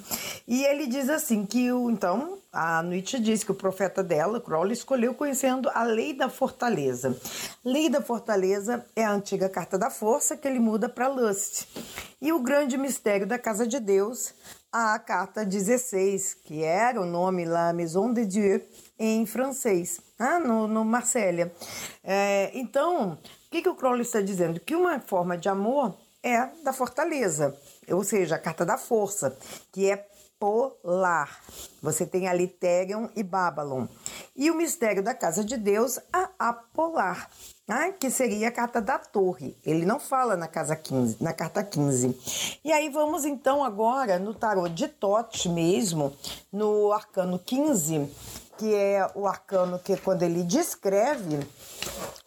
E 0.47 0.63
ele 0.63 0.87
diz 0.87 1.09
assim 1.09 1.45
que 1.45 1.69
o 1.71 1.91
então 1.91 2.39
a 2.51 2.81
Nietzsche 2.81 3.19
diz 3.19 3.43
que 3.43 3.51
o 3.51 3.55
profeta 3.55 4.01
dela, 4.01 4.39
Crowley, 4.39 4.71
escolheu 4.71 5.13
conhecendo 5.13 5.69
a 5.73 5.83
lei 5.83 6.13
da 6.13 6.29
fortaleza. 6.29 7.19
Lei 7.65 7.89
da 7.89 8.01
fortaleza 8.01 8.85
é 8.95 9.03
a 9.03 9.11
antiga 9.11 9.49
carta 9.49 9.77
da 9.77 9.89
força 9.89 10.37
que 10.37 10.47
ele 10.47 10.59
muda 10.59 10.87
para 10.87 11.09
Lust. 11.09 11.67
E 12.21 12.31
o 12.31 12.39
grande 12.39 12.77
mistério 12.77 13.27
da 13.27 13.37
casa 13.37 13.67
de 13.67 13.77
Deus, 13.77 14.33
a 14.71 14.97
carta 14.97 15.45
16, 15.45 16.35
que 16.45 16.63
era 16.63 17.01
o 17.01 17.05
nome 17.05 17.43
La 17.43 17.73
Maison 17.73 18.13
de 18.13 18.25
Dieu 18.25 18.65
em 18.97 19.25
francês, 19.25 19.99
ah, 20.17 20.39
no, 20.39 20.65
no 20.65 20.85
Marsella. 20.85 21.51
É, 22.01 22.51
então, 22.53 23.17
que, 23.49 23.61
que 23.61 23.69
o 23.69 23.75
Crowley 23.75 24.01
está 24.01 24.21
dizendo? 24.21 24.59
Que 24.59 24.75
uma 24.75 24.99
forma 24.99 25.37
de 25.37 25.49
amor 25.49 25.95
é 26.23 26.47
da 26.63 26.73
fortaleza, 26.73 27.55
ou 27.89 28.03
seja, 28.03 28.35
a 28.35 28.39
carta 28.39 28.65
da 28.65 28.77
força, 28.77 29.37
que 29.71 29.89
é 29.89 30.07
polar. 30.39 31.41
Você 31.81 32.05
tem 32.05 32.27
ali 32.27 32.47
Therion 32.47 33.07
e 33.15 33.23
Babylon. 33.23 33.87
E 34.35 34.51
o 34.51 34.55
mistério 34.55 35.01
da 35.01 35.13
casa 35.13 35.43
de 35.43 35.55
Deus, 35.55 35.99
a 36.11 36.29
apolar, 36.37 37.29
né? 37.67 37.93
que 37.99 38.09
seria 38.09 38.49
a 38.49 38.51
carta 38.51 38.81
da 38.81 38.99
torre. 38.99 39.55
Ele 39.65 39.85
não 39.85 39.99
fala 39.99 40.35
na 40.35 40.47
casa 40.47 40.75
15, 40.75 41.17
na 41.21 41.33
carta 41.33 41.63
15. 41.63 42.59
E 42.63 42.71
aí 42.71 42.89
vamos 42.89 43.23
então 43.23 43.63
agora 43.63 44.19
no 44.19 44.33
tarô 44.33 44.67
de 44.67 44.87
Tote 44.87 45.47
mesmo, 45.47 46.13
no 46.51 46.91
arcano 46.91 47.39
15, 47.39 48.09
que 48.57 48.73
é 48.73 49.09
o 49.15 49.27
arcano 49.27 49.79
que 49.79 49.97
quando 49.97 50.23
ele 50.23 50.43
descreve, 50.43 51.39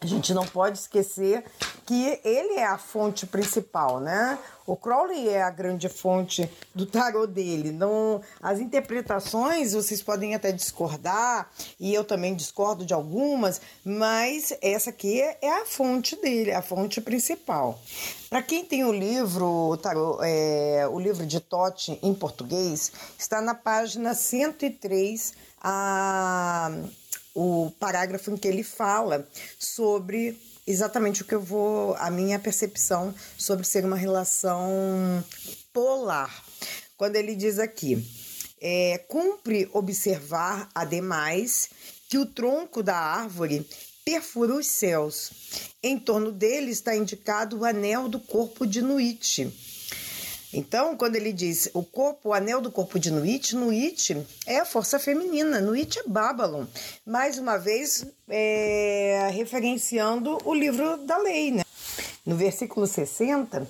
a 0.01 0.07
gente 0.07 0.33
não 0.33 0.47
pode 0.47 0.79
esquecer 0.79 1.45
que 1.85 2.21
ele 2.23 2.55
é 2.55 2.67
a 2.67 2.79
fonte 2.79 3.27
principal, 3.27 3.99
né? 3.99 4.39
O 4.67 4.77
Crowley 4.77 5.31
é 5.31 5.43
a 5.43 5.49
grande 5.49 5.89
fonte 5.89 6.49
do 6.75 6.85
tarot 6.85 7.27
dele. 7.27 7.73
Não, 7.73 8.21
as 8.43 8.61
interpretações 8.61 9.73
vocês 9.73 10.03
podem 10.03 10.35
até 10.35 10.53
discordar 10.53 11.51
e 11.81 11.95
eu 11.95 12.05
também 12.05 12.35
discordo 12.35 12.85
de 12.85 12.93
algumas, 12.93 13.61
mas 13.83 14.53
essa 14.61 14.91
aqui 14.91 15.23
é 15.23 15.63
a 15.63 15.65
fonte 15.65 16.15
dele, 16.17 16.53
a 16.53 16.61
fonte 16.61 17.01
principal. 17.01 17.81
Para 18.29 18.43
quem 18.43 18.63
tem 18.63 18.85
o 18.85 18.93
livro, 18.93 19.47
o, 19.47 19.77
tarot, 19.79 20.19
é, 20.23 20.87
o 20.91 21.01
livro 21.01 21.25
de 21.25 21.41
Tote 21.41 21.99
em 22.03 22.13
português, 22.13 22.93
está 23.19 23.41
na 23.41 23.55
página 23.55 24.13
103 24.13 25.33
a, 25.61 26.71
o 27.35 27.71
parágrafo 27.79 28.31
em 28.31 28.37
que 28.37 28.49
ele 28.49 28.63
fala 28.63 29.29
sobre 29.59 30.39
exatamente 30.67 31.23
o 31.23 31.25
que 31.25 31.35
eu 31.35 31.41
vou, 31.41 31.95
a 31.95 32.11
minha 32.11 32.39
percepção 32.39 33.15
sobre 33.37 33.67
ser 33.67 33.85
uma 33.85 33.97
relação 33.97 35.25
polar. 35.73 36.45
Quando 36.97 37.17
ele 37.17 37.35
diz 37.35 37.59
aqui, 37.59 38.05
é, 38.61 38.99
cumpre 39.09 39.69
observar, 39.73 40.69
ademais, 40.75 41.71
que 42.09 42.19
o 42.19 42.27
tronco 42.27 42.83
da 42.83 42.97
árvore 42.97 43.67
perfura 44.05 44.55
os 44.55 44.67
céus. 44.67 45.31
Em 45.83 45.99
torno 45.99 46.33
dele 46.33 46.71
está 46.71 46.97
indicado 46.97 47.59
o 47.59 47.65
anel 47.65 48.09
do 48.09 48.19
corpo 48.19 48.67
de 48.67 48.83
Nuit 48.83 49.53
então, 50.53 50.97
quando 50.97 51.17
ele 51.17 51.33
diz 51.33 51.71
o 51.75 51.83
corpo, 51.83 52.31
o 52.31 52.33
anel 52.33 52.61
do 52.61 52.73
corpo 52.73 52.99
de 52.99 53.11
Nuit, 53.11 53.55
Nuit 53.55 54.27
é 54.47 54.59
a 54.59 54.65
força 54.65 54.99
feminina, 54.99 55.61
Nuit 55.61 55.99
é 55.99 56.03
Babylon. 56.07 56.65
Mais 57.05 57.39
uma 57.39 57.59
vez, 57.59 58.07
é, 58.29 59.29
referenciando 59.33 60.39
o 60.45 60.55
livro 60.55 60.97
da 60.99 61.19
lei, 61.19 61.51
né? 61.51 61.63
No 62.25 62.37
versículo 62.37 62.87
60, 62.87 63.67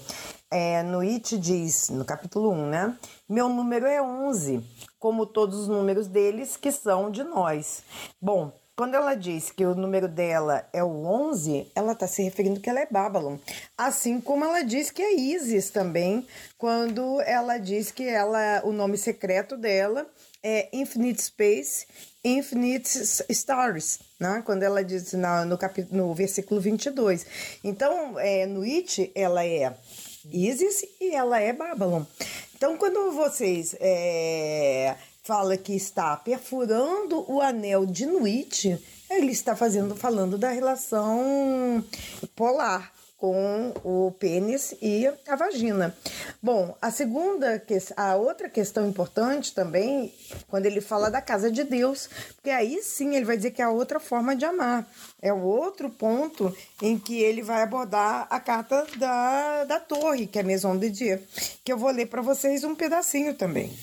é, 0.50 0.82
Nuit 0.84 1.36
diz, 1.36 1.88
no 1.90 2.04
capítulo 2.04 2.50
1, 2.52 2.68
né? 2.68 2.96
Meu 3.28 3.48
número 3.48 3.86
é 3.86 4.00
11, 4.00 4.62
como 4.98 5.26
todos 5.26 5.58
os 5.58 5.68
números 5.68 6.06
deles 6.06 6.56
que 6.56 6.70
são 6.70 7.10
de 7.10 7.24
nós. 7.24 7.82
Bom, 8.20 8.52
quando 8.78 8.94
ela 8.94 9.16
diz 9.16 9.50
que 9.50 9.66
o 9.66 9.74
número 9.74 10.06
dela 10.06 10.64
é 10.72 10.84
o 10.84 11.04
11, 11.04 11.66
ela 11.74 11.94
está 11.94 12.06
se 12.06 12.22
referindo 12.22 12.60
que 12.60 12.70
ela 12.70 12.78
é 12.78 12.86
Babylon. 12.88 13.36
Assim 13.76 14.20
como 14.20 14.44
ela 14.44 14.62
diz 14.62 14.88
que 14.88 15.02
é 15.02 15.16
Isis 15.16 15.68
também, 15.68 16.24
quando 16.56 17.20
ela 17.22 17.58
diz 17.58 17.90
que 17.90 18.04
ela, 18.04 18.62
o 18.62 18.70
nome 18.70 18.96
secreto 18.96 19.56
dela 19.56 20.06
é 20.44 20.68
Infinite 20.72 21.20
Space, 21.20 21.86
Infinite 22.22 22.88
Stars, 23.30 23.98
né? 24.20 24.44
quando 24.46 24.62
ela 24.62 24.84
diz 24.84 25.12
na, 25.12 25.44
no, 25.44 25.58
no 25.90 26.14
versículo 26.14 26.60
22. 26.60 27.26
Então, 27.64 28.16
é, 28.20 28.46
no 28.46 28.62
It, 28.62 29.10
ela 29.12 29.44
é 29.44 29.74
Isis 30.30 30.84
e 31.00 31.16
ela 31.16 31.40
é 31.40 31.52
Babylon. 31.52 32.04
Então, 32.54 32.76
quando 32.76 33.10
vocês 33.10 33.74
é, 33.80 34.94
fala 35.28 35.58
que 35.58 35.76
está 35.76 36.16
perfurando 36.16 37.30
o 37.30 37.42
anel 37.42 37.84
de 37.84 38.06
Nuit, 38.06 38.82
ele 39.10 39.30
está 39.30 39.54
fazendo, 39.54 39.94
falando 39.94 40.38
da 40.38 40.48
relação 40.48 41.84
polar 42.34 42.90
com 43.18 43.74
o 43.84 44.10
pênis 44.12 44.74
e 44.80 45.06
a 45.26 45.36
vagina. 45.36 45.94
Bom, 46.42 46.74
a 46.80 46.90
segunda, 46.90 47.62
a 47.94 48.16
outra 48.16 48.48
questão 48.48 48.88
importante 48.88 49.54
também, 49.54 50.14
quando 50.48 50.64
ele 50.64 50.80
fala 50.80 51.10
da 51.10 51.20
casa 51.20 51.52
de 51.52 51.62
Deus, 51.62 52.08
porque 52.36 52.48
aí 52.48 52.82
sim 52.82 53.14
ele 53.14 53.26
vai 53.26 53.36
dizer 53.36 53.50
que 53.50 53.60
é 53.60 53.66
a 53.66 53.70
outra 53.70 54.00
forma 54.00 54.34
de 54.34 54.46
amar. 54.46 54.90
É 55.20 55.30
o 55.30 55.42
outro 55.42 55.90
ponto 55.90 56.56
em 56.80 56.98
que 56.98 57.20
ele 57.20 57.42
vai 57.42 57.62
abordar 57.62 58.26
a 58.30 58.40
carta 58.40 58.86
da, 58.96 59.64
da 59.64 59.78
torre, 59.78 60.26
que 60.26 60.38
é 60.38 60.40
a 60.40 60.46
Maison 60.46 60.74
de 60.74 60.88
Dieu, 60.88 61.20
que 61.62 61.70
eu 61.70 61.76
vou 61.76 61.90
ler 61.90 62.06
para 62.06 62.22
vocês 62.22 62.64
um 62.64 62.74
pedacinho 62.74 63.34
também. 63.34 63.76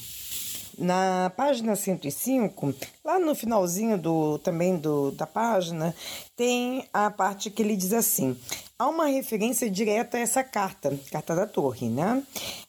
Na 0.77 1.31
página 1.38 1.76
105, 1.76 2.73
lá 3.03 3.18
no 3.18 3.34
finalzinho 3.34 3.97
do 3.97 4.38
também 4.39 4.76
do, 4.76 5.11
da 5.11 5.26
página, 5.26 5.95
tem 6.35 6.85
a 6.93 7.10
parte 7.10 7.49
que 7.49 7.61
ele 7.61 7.77
diz 7.77 7.93
assim: 7.93 8.38
há 8.77 8.88
uma 8.88 9.06
referência 9.06 9.69
direta 9.69 10.18
a 10.18 10.19
essa 10.19 10.43
carta, 10.43 10.97
carta 11.11 11.34
da 11.34 11.47
torre, 11.47 11.89
né? 11.89 12.22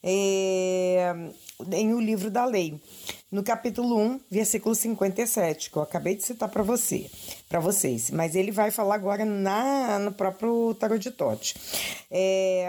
É, 0.03 1.15
em 1.73 1.95
O 1.95 2.01
Livro 2.01 2.31
da 2.31 2.45
Lei, 2.45 2.81
no 3.31 3.43
capítulo 3.43 3.99
1, 3.99 4.21
versículo 4.31 4.75
57, 4.75 5.71
que 5.71 5.77
eu 5.77 5.83
acabei 5.83 6.15
de 6.15 6.25
citar 6.25 6.49
para 6.49 6.63
você, 6.63 7.11
para 7.49 7.59
vocês, 7.59 8.11
mas 8.11 8.37
ele 8.37 8.53
vai 8.53 8.71
falar 8.71 8.95
agora 8.95 9.25
na, 9.25 9.99
no 9.99 10.13
próprio 10.13 10.75
Tarot 10.75 11.01
de 11.01 11.11
Tote. 11.11 11.57
É, 12.09 12.69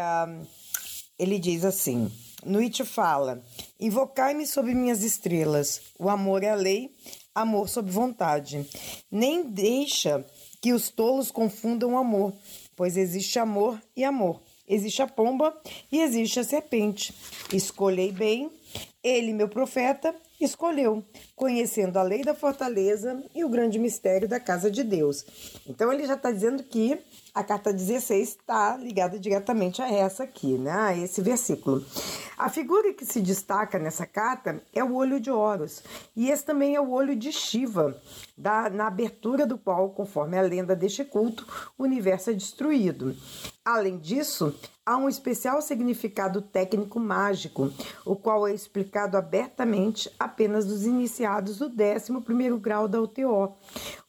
ele 1.20 1.38
diz 1.38 1.64
assim: 1.64 2.12
Nuit 2.46 2.84
fala: 2.86 3.44
Invocai-me 3.80 4.46
sobre 4.46 4.74
minhas 4.74 5.04
estrelas, 5.04 5.82
o 5.98 6.10
amor 6.10 6.44
é 6.44 6.50
a 6.50 6.56
lei, 6.56 6.96
amor 7.34 7.68
sob 7.68 7.90
vontade. 7.90 8.68
Nem 9.12 9.44
deixa 9.44 10.26
que 10.62 10.74
os 10.74 10.90
tolos 10.90 11.32
confundam 11.32 11.94
o 11.94 11.98
amor, 11.98 12.34
pois 12.76 12.98
existe 12.98 13.40
amor 13.40 13.82
e 13.96 14.04
amor. 14.04 14.42
Existe 14.68 15.02
a 15.02 15.08
pomba 15.08 15.56
e 15.92 16.02
existe 16.02 16.40
a 16.40 16.44
serpente. 16.44 17.14
Escolhei 17.54 18.12
bem, 18.12 18.52
ele, 19.02 19.32
meu 19.32 19.48
profeta, 19.48 20.14
escolheu, 20.40 21.04
conhecendo 21.36 21.98
a 21.98 22.04
lei 22.04 22.22
da 22.22 22.34
fortaleza 22.34 23.24
e 23.34 23.46
o 23.46 23.50
grande 23.50 23.80
mistério 23.80 24.28
da 24.28 24.40
casa 24.40 24.70
de 24.70 24.84
Deus. 24.84 25.26
Então 25.66 25.92
ele 25.92 26.06
já 26.06 26.16
está 26.16 26.32
dizendo 26.32 26.64
que 26.64 27.00
a 27.38 27.44
carta 27.44 27.72
16 27.72 28.30
está 28.30 28.76
ligada 28.78 29.20
diretamente 29.20 29.80
a 29.80 29.92
essa 29.92 30.24
aqui, 30.24 30.58
né? 30.58 30.72
A 30.72 30.98
esse 30.98 31.22
versículo. 31.22 31.86
A 32.36 32.50
figura 32.50 32.92
que 32.94 33.06
se 33.06 33.22
destaca 33.22 33.78
nessa 33.78 34.08
carta 34.08 34.60
é 34.74 34.84
o 34.84 34.96
olho 34.96 35.20
de 35.20 35.30
Horus, 35.30 35.84
e 36.16 36.32
esse 36.32 36.44
também 36.44 36.74
é 36.74 36.82
o 36.82 36.90
olho 36.90 37.16
de 37.16 37.32
Shiva, 37.32 37.96
da, 38.36 38.72
na 38.72 38.88
abertura 38.88 39.46
do 39.46 39.56
qual, 39.56 39.92
conforme 39.92 40.36
a 40.36 40.42
lenda 40.42 40.76
deste 40.76 41.04
culto, 41.04 41.46
o 41.78 41.84
universo 41.84 42.32
é 42.32 42.34
destruído. 42.34 43.16
Além 43.64 44.00
disso, 44.00 44.56
há 44.84 44.98
um 44.98 45.10
especial 45.10 45.62
significado 45.62 46.42
técnico 46.42 47.00
mágico, 47.00 47.72
o 48.04 48.16
qual 48.16 48.48
é 48.48 48.54
explicado 48.54 49.16
abertamente 49.16 50.12
apenas 50.20 50.66
dos 50.66 50.86
iniciados 50.86 51.60
do 51.60 51.70
11º 51.70 52.60
grau 52.60 52.88
da 52.88 53.00
UTO, 53.00 53.56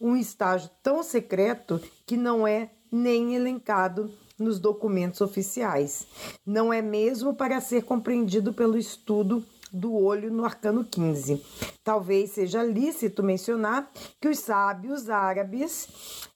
um 0.00 0.16
estágio 0.16 0.70
tão 0.82 1.02
secreto 1.02 1.78
que 2.06 2.16
não 2.16 2.46
é 2.46 2.70
nem 2.90 3.34
elencado 3.34 4.10
nos 4.38 4.58
documentos 4.58 5.20
oficiais. 5.20 6.06
Não 6.46 6.72
é 6.72 6.80
mesmo 6.80 7.34
para 7.34 7.60
ser 7.60 7.82
compreendido 7.82 8.52
pelo 8.52 8.78
estudo 8.78 9.44
do 9.72 9.94
olho 9.94 10.30
no 10.30 10.44
arcano 10.44 10.84
15. 10.84 11.42
Talvez 11.84 12.30
seja 12.30 12.62
lícito 12.62 13.22
mencionar 13.22 13.90
que 14.20 14.28
os 14.28 14.38
sábios 14.38 15.10
árabes 15.10 15.88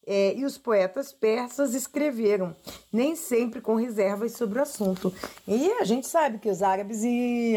é, 0.07 0.35
e 0.35 0.45
os 0.45 0.59
poetas 0.59 1.13
persas 1.13 1.75
escreveram, 1.75 2.55
nem 2.93 3.17
sempre 3.17 3.61
com 3.61 3.75
reservas 3.75 4.33
sobre 4.33 4.59
o 4.59 4.63
assunto. 4.63 5.13
E 5.47 5.71
a 5.73 5.85
gente 5.85 6.07
sabe 6.07 6.39
que 6.39 6.51
os 6.51 6.63
árabes 6.63 7.03
e 7.05 7.57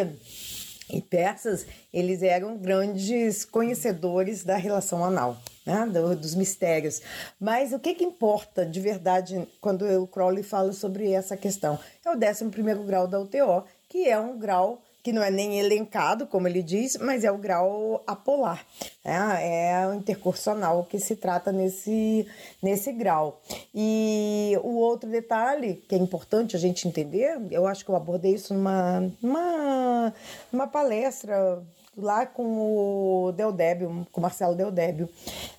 e 0.90 1.02
persas, 1.02 1.66
eles 1.92 2.22
eram 2.22 2.58
grandes 2.58 3.44
conhecedores 3.44 4.44
da 4.44 4.56
relação 4.56 5.04
anal, 5.04 5.38
né? 5.66 5.86
Do, 5.86 6.16
dos 6.16 6.36
mistérios. 6.36 7.02
Mas 7.40 7.74
o 7.74 7.80
que, 7.80 7.96
que 7.96 8.04
importa 8.04 8.66
de 8.66 8.80
verdade 8.80 9.48
quando 9.60 9.86
o 10.02 10.08
Crowley 10.08 10.44
fala 10.44 10.72
sobre 10.74 11.12
essa 11.12 11.36
questão? 11.36 11.80
É 12.06 12.10
o 12.10 12.16
11 12.16 12.84
grau 12.86 13.08
da 13.08 13.20
UTO, 13.20 13.64
que 13.90 14.08
é 14.08 14.20
um 14.20 14.38
grau 14.38 14.82
que 15.06 15.14
não 15.14 15.22
é 15.22 15.30
nem 15.30 15.60
elencado, 15.60 16.26
como 16.26 16.48
ele 16.48 16.64
diz, 16.64 16.98
mas 16.98 17.24
é 17.24 17.32
o 17.32 17.38
grau 17.38 18.04
apolar. 18.08 18.66
É, 19.04 19.70
é 19.74 19.88
o 19.88 19.94
intercursional 19.94 20.84
que 20.84 20.98
se 20.98 21.16
trata 21.16 21.52
nesse, 21.52 22.28
nesse 22.60 22.92
grau. 22.92 23.40
E 23.72 24.60
o 24.64 24.78
outro 24.78 25.08
detalhe 25.08 25.76
que 25.88 25.94
é 25.94 25.98
importante 26.00 26.56
a 26.56 26.60
gente 26.60 26.88
entender, 26.88 27.38
eu 27.52 27.68
acho 27.68 27.86
que 27.86 27.92
eu 27.92 27.96
abordei 27.96 28.34
isso 28.34 28.52
numa, 28.56 29.02
numa, 29.22 30.12
numa 30.52 30.66
palestra 30.66 31.62
lá 31.98 32.26
com 32.26 33.28
o 33.28 33.32
Del 33.32 33.52
Débio, 33.52 34.08
com 34.12 34.20
o 34.20 34.24
Marcelo 34.24 34.56
Del 34.56 34.72
Débio, 34.72 35.10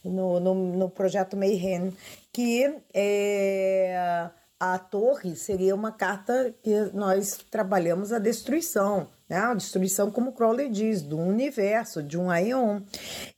no, 0.04 0.40
no, 0.40 0.54
no 0.54 0.90
projeto 0.90 1.36
Mayhem, 1.36 1.92
que 2.32 2.74
é, 2.92 4.28
a 4.58 4.78
torre 4.78 5.36
seria 5.36 5.74
uma 5.74 5.92
carta 5.92 6.54
que 6.62 6.90
nós 6.92 7.38
trabalhamos 7.50 8.12
a 8.12 8.18
destruição 8.18 9.08
né? 9.28 9.36
a 9.36 9.54
destruição, 9.54 10.10
como 10.10 10.32
Crowley 10.32 10.68
diz, 10.68 11.02
do 11.02 11.18
universo, 11.18 12.02
de 12.02 12.18
um 12.18 12.30
Aeon. 12.30 12.80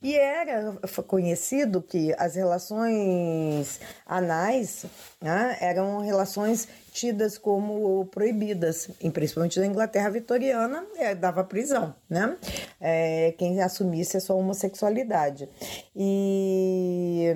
E 0.01 0.15
era 0.15 0.73
conhecido 1.07 1.81
que 1.81 2.13
as 2.17 2.35
relações 2.35 3.79
anais 4.05 4.85
né, 5.21 5.57
eram 5.59 5.99
relações 5.99 6.67
tidas 6.91 7.37
como 7.37 8.05
proibidas, 8.07 8.89
principalmente 9.13 9.59
na 9.59 9.65
Inglaterra 9.65 10.09
vitoriana, 10.09 10.85
é, 10.97 11.15
dava 11.15 11.43
prisão, 11.43 11.95
né? 12.09 12.35
É, 12.81 13.33
quem 13.37 13.61
assumisse 13.61 14.17
a 14.17 14.19
sua 14.19 14.35
homossexualidade. 14.35 15.47
E 15.95 17.33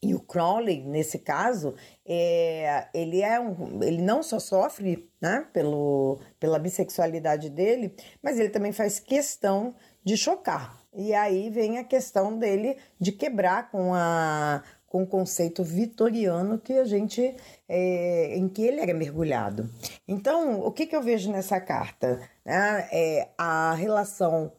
e 0.00 0.14
o 0.14 0.20
Crowley, 0.20 0.82
nesse 0.84 1.18
caso, 1.18 1.74
é, 2.06 2.86
ele, 2.94 3.20
é 3.20 3.40
um, 3.40 3.82
ele 3.82 4.00
não 4.00 4.22
só 4.22 4.38
sofre 4.38 5.10
né, 5.20 5.46
pelo, 5.52 6.20
pela 6.38 6.58
bissexualidade 6.58 7.50
dele, 7.50 7.94
mas 8.22 8.38
ele 8.38 8.48
também 8.48 8.70
faz 8.70 9.00
questão 9.00 9.74
de 10.04 10.16
chocar. 10.16 10.78
E 10.94 11.12
aí 11.12 11.50
vem 11.50 11.78
a 11.78 11.84
questão 11.84 12.38
dele 12.38 12.76
de 12.98 13.12
quebrar 13.12 13.70
com 13.70 13.92
a 13.94 14.62
com 14.88 15.02
o 15.02 15.06
conceito 15.06 15.62
vitoriano 15.62 16.58
que 16.58 16.72
a 16.72 16.84
gente 16.84 17.36
é, 17.68 18.34
em 18.36 18.48
que 18.48 18.62
ele 18.62 18.80
era 18.80 18.94
mergulhado. 18.94 19.68
Então, 20.06 20.60
o 20.60 20.72
que, 20.72 20.86
que 20.86 20.96
eu 20.96 21.02
vejo 21.02 21.30
nessa 21.30 21.60
carta? 21.60 22.18
É, 22.46 23.28
a 23.36 23.74
relação 23.74 24.50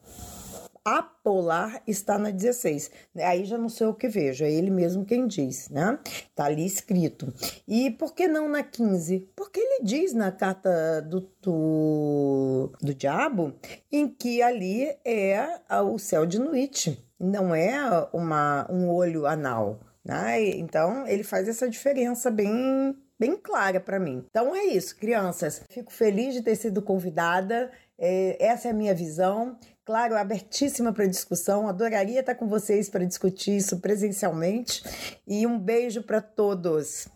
apolar 0.98 1.82
está 1.86 2.18
na 2.18 2.32
16. 2.32 2.90
Aí 3.18 3.46
já 3.46 3.58
não 3.58 3.70
sei 3.70 3.88
o 3.88 3.94
que 3.94 4.08
vejo, 4.08 4.44
é 4.44 4.52
ele 4.52 4.72
mesmo 4.72 5.06
quem 5.06 5.28
diz, 5.28 5.70
né? 5.70 6.00
Tá 6.36 6.46
ali 6.46 6.66
escrito. 6.66 7.34
E 7.68 7.92
por 7.92 8.14
que 8.14 8.28
não 8.28 8.50
na 8.50 8.64
15? 8.64 9.30
Porque 9.36 9.60
ele 9.60 9.84
diz 9.84 10.14
na 10.14 10.32
carta 10.32 11.02
do, 11.02 11.30
do, 11.42 12.72
do 12.82 12.94
diabo 12.94 13.54
em 13.92 14.08
que 14.08 14.42
ali 14.42 14.88
é 15.06 15.62
o 15.84 15.98
céu 15.98 16.26
de 16.26 16.40
noite, 16.40 17.04
não 17.20 17.54
é 17.54 17.78
uma, 18.14 18.68
um 18.72 18.90
olho 18.90 19.26
anal. 19.26 19.80
Né? 20.04 20.58
Então 20.58 21.06
ele 21.08 21.24
faz 21.24 21.48
essa 21.48 21.70
diferença 21.70 22.32
bem 22.32 22.96
bem 23.20 23.36
clara 23.36 23.82
para 23.82 24.00
mim. 24.00 24.24
Então 24.30 24.56
é 24.56 24.64
isso, 24.64 24.96
crianças. 24.96 25.62
Fico 25.70 25.92
feliz 25.92 26.34
de 26.34 26.42
ter 26.42 26.56
sido 26.56 26.82
convidada. 26.82 27.70
É, 27.98 28.38
essa 28.40 28.70
é 28.70 28.72
a 28.72 28.74
minha 28.74 28.96
visão 28.96 29.58
claro, 29.90 30.16
abertíssima 30.16 30.94
para 30.94 31.08
discussão. 31.08 31.68
Adoraria 31.68 32.20
estar 32.20 32.36
com 32.36 32.48
vocês 32.48 32.88
para 32.88 33.04
discutir 33.06 33.58
isso 33.58 33.82
presencialmente. 33.82 34.84
E 35.26 35.48
um 35.48 35.58
beijo 35.58 36.04
para 36.04 36.22
todos. 36.22 37.10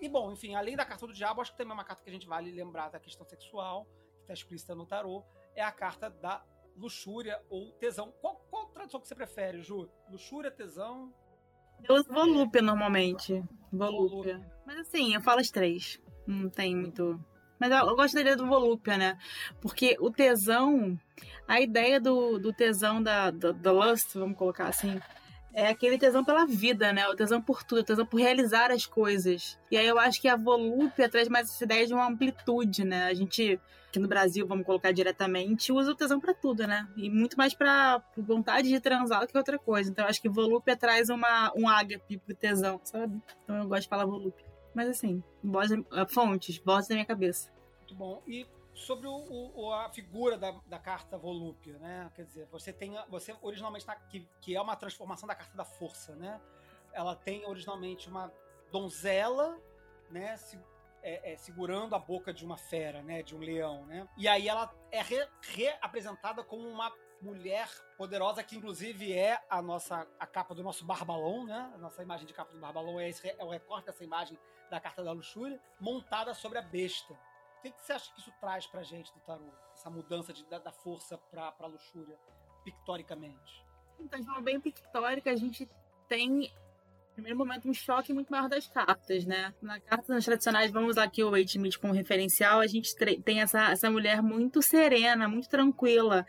E 0.00 0.08
bom, 0.08 0.30
enfim, 0.30 0.54
além 0.54 0.76
da 0.76 0.84
carta 0.84 1.08
do 1.08 1.12
diabo, 1.12 1.40
acho 1.40 1.50
que 1.50 1.58
também 1.58 1.72
é 1.72 1.74
uma 1.74 1.82
carta 1.82 2.04
que 2.04 2.08
a 2.08 2.12
gente 2.12 2.28
vale 2.28 2.52
lembrar 2.52 2.88
da 2.88 3.00
questão 3.00 3.26
sexual, 3.26 3.84
que 4.18 4.20
está 4.20 4.32
explícita 4.32 4.76
no 4.76 4.86
tarô, 4.86 5.24
é 5.56 5.62
a 5.62 5.72
carta 5.72 6.08
da 6.08 6.44
luxúria 6.76 7.42
ou 7.50 7.72
tesão. 7.72 8.14
Qual, 8.20 8.46
qual 8.48 8.66
tradução 8.66 9.00
que 9.00 9.08
você 9.08 9.14
prefere, 9.16 9.60
Ju? 9.60 9.90
Luxúria, 10.08 10.52
tesão? 10.52 11.12
Eu 11.82 11.96
uso 11.96 12.12
volúpia 12.12 12.62
normalmente. 12.62 13.42
Volúpia. 13.72 14.40
Mas 14.64 14.78
assim, 14.78 15.16
eu 15.16 15.20
falo 15.20 15.40
as 15.40 15.50
três. 15.50 16.00
Não 16.28 16.48
tem 16.48 16.76
muito 16.76 17.18
mas 17.64 17.72
eu, 17.72 17.96
gosto 17.96 18.14
da 18.14 18.20
ideia 18.20 18.36
do 18.36 18.46
volúpia, 18.46 18.98
né? 18.98 19.16
Porque 19.58 19.96
o 19.98 20.10
tesão, 20.10 20.98
a 21.48 21.62
ideia 21.62 21.98
do, 21.98 22.38
do 22.38 22.52
tesão 22.52 23.02
da, 23.02 23.30
da, 23.30 23.52
da 23.52 23.72
lust, 23.72 24.18
vamos 24.18 24.36
colocar 24.36 24.66
assim, 24.66 25.00
é 25.54 25.68
aquele 25.68 25.96
tesão 25.96 26.22
pela 26.22 26.44
vida, 26.44 26.92
né? 26.92 27.08
O 27.08 27.16
tesão 27.16 27.40
por 27.40 27.62
tudo, 27.62 27.80
o 27.80 27.84
tesão 27.84 28.04
por 28.04 28.20
realizar 28.20 28.70
as 28.70 28.84
coisas. 28.84 29.58
E 29.70 29.78
aí 29.78 29.86
eu 29.86 29.98
acho 29.98 30.20
que 30.20 30.28
a 30.28 30.36
volúpia 30.36 31.08
traz 31.08 31.26
mais 31.26 31.48
essa 31.48 31.64
ideia 31.64 31.86
de 31.86 31.94
uma 31.94 32.06
amplitude, 32.06 32.84
né? 32.84 33.06
A 33.06 33.14
gente, 33.14 33.58
aqui 33.88 33.98
no 33.98 34.08
Brasil, 34.08 34.46
vamos 34.46 34.66
colocar 34.66 34.92
diretamente, 34.92 35.72
usa 35.72 35.92
o 35.92 35.94
tesão 35.94 36.20
para 36.20 36.34
tudo, 36.34 36.66
né? 36.66 36.86
E 36.98 37.08
muito 37.08 37.38
mais 37.38 37.54
para 37.54 38.02
vontade 38.14 38.68
de 38.68 38.78
transar 38.78 39.22
do 39.22 39.28
que 39.28 39.38
outra 39.38 39.58
coisa. 39.58 39.90
Então 39.90 40.04
eu 40.04 40.10
acho 40.10 40.20
que 40.20 40.28
volúpia 40.28 40.76
traz 40.76 41.08
uma, 41.08 41.50
um 41.56 41.66
ágape 41.66 42.18
pro 42.18 42.34
tesão, 42.34 42.78
sabe? 42.84 43.22
Então 43.42 43.56
eu 43.56 43.68
gosto 43.68 43.84
de 43.84 43.88
falar 43.88 44.04
volúpia. 44.04 44.44
Mas 44.74 44.88
assim, 44.88 45.22
voz, 45.42 45.70
uh, 45.70 45.84
fontes, 46.08 46.58
voz 46.58 46.88
da 46.88 46.96
minha 46.96 47.06
cabeça. 47.06 47.53
Muito 47.94 47.96
bom. 47.96 48.22
E 48.26 48.46
sobre 48.74 49.06
o, 49.06 49.52
o, 49.54 49.72
a 49.72 49.88
figura 49.88 50.36
da, 50.36 50.52
da 50.66 50.78
carta 50.78 51.16
volúpia, 51.16 51.78
né? 51.78 52.10
Quer 52.14 52.24
dizer, 52.24 52.46
você 52.46 52.72
tem. 52.72 52.94
Você 53.08 53.34
originalmente 53.40 53.86
tá, 53.86 53.94
que, 53.94 54.28
que 54.40 54.56
é 54.56 54.60
uma 54.60 54.76
transformação 54.76 55.26
da 55.26 55.34
carta 55.34 55.56
da 55.56 55.64
força, 55.64 56.14
né? 56.16 56.40
Ela 56.92 57.14
tem 57.14 57.46
originalmente 57.46 58.08
uma 58.08 58.32
donzela, 58.72 59.58
né? 60.10 60.36
Se, 60.36 60.58
é, 61.02 61.32
é, 61.32 61.36
segurando 61.36 61.94
a 61.94 61.98
boca 61.98 62.32
de 62.32 62.44
uma 62.44 62.56
fera, 62.56 63.00
né? 63.02 63.22
De 63.22 63.34
um 63.34 63.38
leão, 63.38 63.86
né? 63.86 64.08
E 64.16 64.26
aí 64.26 64.48
ela 64.48 64.74
é 64.90 65.00
reapresentada 65.40 66.42
re 66.42 66.48
como 66.48 66.68
uma 66.68 66.92
mulher 67.22 67.68
poderosa, 67.96 68.42
que 68.42 68.56
inclusive 68.56 69.12
é 69.12 69.40
a 69.48 69.62
nossa 69.62 70.06
a 70.18 70.26
capa 70.26 70.54
do 70.54 70.62
nosso 70.62 70.84
Barbalão, 70.84 71.44
né? 71.44 71.72
A 71.74 71.78
nossa 71.78 72.02
imagem 72.02 72.26
de 72.26 72.34
capa 72.34 72.52
do 72.52 72.58
Barbalão 72.58 72.98
é, 72.98 73.08
esse, 73.08 73.28
é 73.28 73.44
o 73.44 73.50
recorte 73.50 73.86
dessa 73.86 74.02
imagem 74.02 74.36
da 74.68 74.80
Carta 74.80 75.04
da 75.04 75.12
Luxúria, 75.12 75.60
montada 75.78 76.34
sobre 76.34 76.58
a 76.58 76.62
besta. 76.62 77.16
Que, 77.64 77.70
que 77.70 77.82
você 77.82 77.94
acha 77.94 78.12
que 78.12 78.20
isso 78.20 78.30
traz 78.42 78.66
pra 78.66 78.82
gente 78.82 79.10
do 79.14 79.20
tarô? 79.20 79.50
Essa 79.72 79.88
mudança 79.88 80.34
de, 80.34 80.44
da, 80.50 80.58
da 80.58 80.70
força 80.70 81.16
pra, 81.16 81.50
pra 81.50 81.66
luxúria, 81.66 82.14
pictoricamente? 82.62 83.64
Então, 83.98 84.20
de 84.20 84.26
forma 84.26 84.42
bem 84.42 84.60
pictórica, 84.60 85.30
a 85.30 85.36
gente 85.36 85.66
tem 86.06 86.52
primeiro 87.14 87.38
momento, 87.38 87.66
um 87.66 87.72
choque 87.72 88.12
muito 88.12 88.28
maior 88.28 88.50
das 88.50 88.66
cartas, 88.66 89.24
né? 89.24 89.54
Na 89.62 89.80
carta 89.80 90.20
tradicionais, 90.20 90.70
vamos 90.72 90.90
usar 90.90 91.04
aqui 91.04 91.22
o 91.22 91.30
Wait 91.30 91.54
Meet 91.54 91.78
como 91.78 91.94
referencial, 91.94 92.60
a 92.60 92.66
gente 92.66 92.94
tem 93.22 93.40
essa, 93.40 93.70
essa 93.70 93.88
mulher 93.88 94.20
muito 94.20 94.60
serena, 94.60 95.26
muito 95.26 95.48
tranquila. 95.48 96.26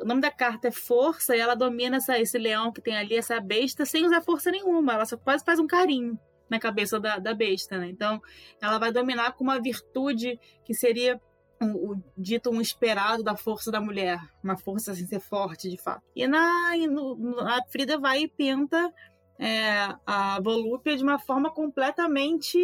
O 0.00 0.04
nome 0.04 0.20
da 0.20 0.30
carta 0.30 0.68
é 0.68 0.70
Força 0.70 1.34
e 1.34 1.40
ela 1.40 1.56
domina 1.56 1.96
essa, 1.96 2.16
esse 2.16 2.38
leão 2.38 2.70
que 2.70 2.82
tem 2.82 2.96
ali, 2.96 3.16
essa 3.16 3.40
besta, 3.40 3.84
sem 3.84 4.04
usar 4.04 4.20
força 4.20 4.52
nenhuma. 4.52 4.92
Ela 4.92 5.06
só 5.06 5.16
quase 5.16 5.42
faz 5.42 5.58
um 5.58 5.66
carinho 5.66 6.16
na 6.48 6.58
cabeça 6.58 6.98
da, 7.00 7.18
da 7.18 7.34
besta, 7.34 7.78
né? 7.78 7.88
Então, 7.88 8.20
ela 8.60 8.78
vai 8.78 8.92
dominar 8.92 9.32
com 9.32 9.44
uma 9.44 9.60
virtude 9.60 10.38
que 10.64 10.74
seria 10.74 11.20
o, 11.60 11.92
o, 11.92 12.02
dito 12.16 12.50
um 12.50 12.60
esperado 12.60 13.22
da 13.22 13.36
força 13.36 13.70
da 13.70 13.80
mulher, 13.80 14.18
uma 14.42 14.56
força 14.56 14.94
sem 14.94 15.06
ser 15.06 15.20
forte, 15.20 15.68
de 15.68 15.76
fato. 15.76 16.02
E 16.14 16.26
na, 16.26 16.76
no, 16.76 17.40
a 17.40 17.62
Frida 17.70 17.98
vai 17.98 18.22
e 18.22 18.28
pinta 18.28 18.92
é, 19.38 19.94
a 20.06 20.40
Volúpia 20.40 20.96
de 20.96 21.02
uma 21.02 21.18
forma 21.18 21.50
completamente 21.50 22.58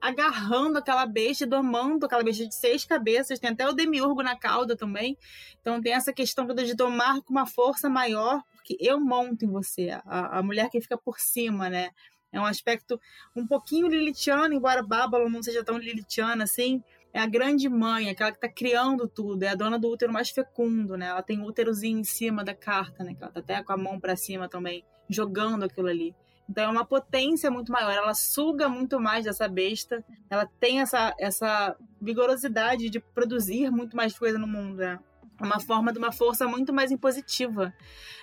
agarrando 0.00 0.78
aquela 0.78 1.04
besta, 1.04 1.46
domando 1.46 2.06
aquela 2.06 2.22
besta 2.22 2.46
de 2.46 2.54
seis 2.54 2.86
cabeças, 2.86 3.38
tem 3.38 3.50
até 3.50 3.68
o 3.68 3.72
demiurgo 3.72 4.22
na 4.22 4.34
cauda 4.34 4.74
também. 4.74 5.16
Então 5.60 5.80
tem 5.80 5.92
essa 5.92 6.12
questão 6.12 6.46
toda 6.46 6.64
de 6.64 6.74
domar 6.74 7.20
com 7.20 7.32
uma 7.32 7.46
força 7.46 7.88
maior, 7.88 8.42
porque 8.54 8.76
eu 8.80 8.98
monto 8.98 9.44
em 9.44 9.50
você, 9.50 9.90
a, 10.06 10.38
a 10.38 10.42
mulher 10.42 10.70
que 10.70 10.80
fica 10.80 10.96
por 10.96 11.20
cima, 11.20 11.68
né? 11.68 11.90
É 12.32 12.40
um 12.40 12.44
aspecto 12.44 13.00
um 13.34 13.46
pouquinho 13.46 13.88
lilitiano, 13.88 14.54
embora 14.54 14.82
Babylon 14.82 15.28
não 15.28 15.42
seja 15.42 15.64
tão 15.64 15.78
lilitiana 15.78 16.44
assim. 16.44 16.82
É 17.12 17.18
a 17.18 17.26
grande 17.26 17.68
mãe, 17.68 18.08
aquela 18.08 18.30
que 18.30 18.36
está 18.36 18.48
criando 18.48 19.08
tudo, 19.08 19.42
é 19.42 19.48
a 19.48 19.54
dona 19.56 19.78
do 19.78 19.88
útero 19.88 20.12
mais 20.12 20.30
fecundo, 20.30 20.96
né? 20.96 21.06
Ela 21.06 21.22
tem 21.22 21.40
o 21.40 21.44
úterozinho 21.44 21.98
em 21.98 22.04
cima 22.04 22.44
da 22.44 22.54
carta, 22.54 23.02
né? 23.02 23.14
Que 23.14 23.22
ela 23.22 23.32
tá 23.32 23.40
até 23.40 23.62
com 23.62 23.72
a 23.72 23.76
mão 23.76 23.98
para 23.98 24.14
cima 24.14 24.48
também 24.48 24.84
jogando 25.08 25.64
aquilo 25.64 25.88
ali. 25.88 26.14
Então 26.50 26.64
é 26.64 26.68
uma 26.68 26.84
potência 26.84 27.48
muito 27.48 27.70
maior, 27.70 27.92
ela 27.92 28.12
suga 28.12 28.68
muito 28.68 28.98
mais 28.98 29.24
dessa 29.24 29.46
besta, 29.46 30.04
ela 30.28 30.44
tem 30.58 30.80
essa, 30.80 31.14
essa 31.16 31.76
vigorosidade 32.02 32.90
de 32.90 32.98
produzir 32.98 33.70
muito 33.70 33.96
mais 33.96 34.18
coisa 34.18 34.36
no 34.36 34.48
mundo, 34.48 34.78
né? 34.78 34.98
É 35.40 35.44
uma 35.44 35.60
forma 35.60 35.92
de 35.92 35.98
uma 35.98 36.10
força 36.10 36.48
muito 36.48 36.72
mais 36.72 36.90
impositiva, 36.90 37.72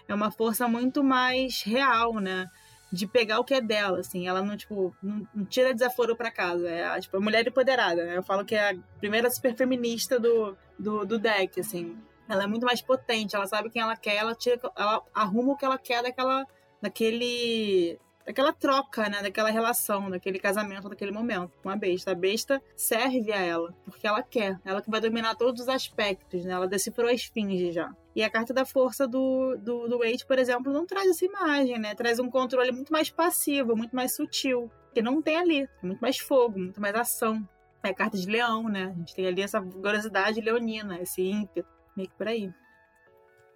é 0.09 0.13
uma 0.13 0.29
força 0.29 0.67
muito 0.67 1.03
mais 1.03 1.61
real, 1.61 2.15
né? 2.15 2.47
De 2.91 3.05
pegar 3.05 3.39
o 3.39 3.43
que 3.43 3.53
é 3.53 3.61
dela, 3.61 3.99
assim, 3.99 4.27
ela 4.27 4.41
não, 4.41 4.55
tipo, 4.55 4.95
não, 5.03 5.27
não 5.35 5.45
tira 5.45 5.73
desaforo 5.73 6.15
para 6.15 6.31
casa, 6.31 6.69
é 6.69 6.99
tipo, 7.01 7.17
a 7.17 7.19
mulher 7.19 7.45
empoderada, 7.45 8.05
né? 8.05 8.17
Eu 8.17 8.23
falo 8.23 8.45
que 8.45 8.55
é 8.55 8.71
a 8.71 8.75
primeira 8.97 9.29
super 9.29 9.53
feminista 9.55 10.17
do, 10.17 10.57
do, 10.79 11.05
do 11.05 11.19
deck, 11.19 11.59
assim. 11.59 11.97
Ela 12.29 12.43
é 12.43 12.47
muito 12.47 12.65
mais 12.65 12.81
potente, 12.81 13.35
ela 13.35 13.45
sabe 13.45 13.69
quem 13.69 13.81
ela 13.81 13.95
quer, 13.95 14.15
ela, 14.15 14.33
tira, 14.33 14.59
ela 14.75 15.01
arruma 15.13 15.53
o 15.53 15.57
que 15.57 15.65
ela 15.65 15.77
quer 15.77 16.01
daquela 16.01 16.45
daquele 16.81 17.99
daquela 18.27 18.51
troca, 18.51 19.07
né, 19.07 19.21
daquela 19.21 19.49
relação, 19.49 20.09
daquele 20.09 20.37
casamento, 20.37 20.89
daquele 20.89 21.11
momento 21.11 21.57
com 21.63 21.69
a 21.69 21.77
besta. 21.77 22.11
A 22.11 22.15
besta 22.15 22.61
serve 22.75 23.31
a 23.31 23.41
ela, 23.41 23.73
porque 23.85 24.05
ela 24.05 24.21
quer, 24.21 24.59
ela 24.65 24.81
que 24.81 24.91
vai 24.91 24.99
dominar 24.99 25.33
todos 25.35 25.61
os 25.61 25.69
aspectos, 25.69 26.43
né? 26.43 26.51
Ela 26.51 26.67
decifrou 26.67 27.07
a 27.09 27.13
esfinge 27.13 27.71
já. 27.71 27.89
E 28.13 28.21
a 28.21 28.29
carta 28.29 28.53
da 28.53 28.65
força 28.65 29.07
do, 29.07 29.55
do, 29.55 29.87
do 29.87 29.99
Wade, 29.99 30.25
por 30.25 30.37
exemplo, 30.37 30.73
não 30.73 30.85
traz 30.85 31.09
essa 31.09 31.23
imagem, 31.23 31.79
né? 31.79 31.95
Traz 31.95 32.19
um 32.19 32.29
controle 32.29 32.73
muito 32.73 32.91
mais 32.91 33.09
passivo, 33.09 33.77
muito 33.77 33.95
mais 33.95 34.13
sutil, 34.13 34.69
que 34.93 35.01
não 35.01 35.21
tem 35.21 35.37
ali. 35.37 35.61
É 35.61 35.85
muito 35.85 36.01
mais 36.01 36.17
fogo, 36.17 36.59
muito 36.59 36.81
mais 36.81 36.95
ação. 36.95 37.47
É 37.81 37.89
a 37.89 37.93
carta 37.93 38.17
de 38.17 38.29
leão, 38.29 38.67
né? 38.67 38.91
A 38.93 38.99
gente 38.99 39.15
tem 39.15 39.25
ali 39.25 39.41
essa 39.41 39.61
vigorosidade 39.61 40.41
leonina, 40.41 40.99
esse 40.99 41.21
ímpeto, 41.21 41.69
meio 41.95 42.09
que 42.09 42.15
por 42.15 42.27
aí. 42.27 42.51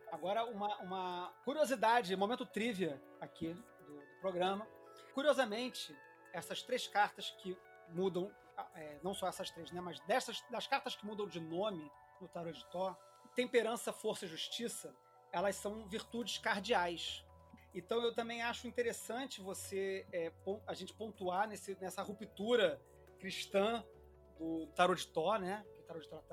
Agora, 0.09 0.45
uma, 0.45 0.77
uma 0.77 1.33
curiosidade, 1.43 2.15
momento 2.15 2.45
trivia 2.45 3.01
aqui 3.19 3.53
programa. 4.21 4.67
Curiosamente, 5.13 5.93
essas 6.31 6.61
três 6.61 6.87
cartas 6.87 7.31
que 7.39 7.57
mudam, 7.89 8.31
é, 8.75 8.99
não 9.03 9.13
só 9.13 9.27
essas 9.27 9.49
três, 9.49 9.71
né, 9.71 9.81
mas 9.81 9.99
dessas, 10.01 10.41
das 10.49 10.67
cartas 10.67 10.95
que 10.95 11.05
mudam 11.05 11.27
de 11.27 11.39
nome 11.39 11.91
no 12.21 12.27
Tarot 12.27 12.57
de 12.57 12.65
Thor, 12.67 12.95
temperança, 13.35 13.91
força 13.91 14.25
e 14.25 14.27
justiça, 14.29 14.95
elas 15.31 15.55
são 15.55 15.87
virtudes 15.87 16.37
cardeais. 16.37 17.25
Então 17.73 18.01
eu 18.03 18.13
também 18.13 18.41
acho 18.41 18.67
interessante 18.67 19.41
você 19.41 20.05
é, 20.11 20.31
a 20.67 20.73
gente 20.73 20.93
pontuar 20.93 21.47
nesse, 21.47 21.75
nessa 21.79 22.01
ruptura 22.01 22.81
cristã 23.19 23.83
do 24.37 24.67
Tarot 24.75 25.01
de 25.01 25.07
Thor, 25.07 25.39
né? 25.39 25.65
Que 25.73 25.79
o 25.79 25.83
Tarot 25.83 26.03
de 26.03 26.09
Thor 26.09 26.23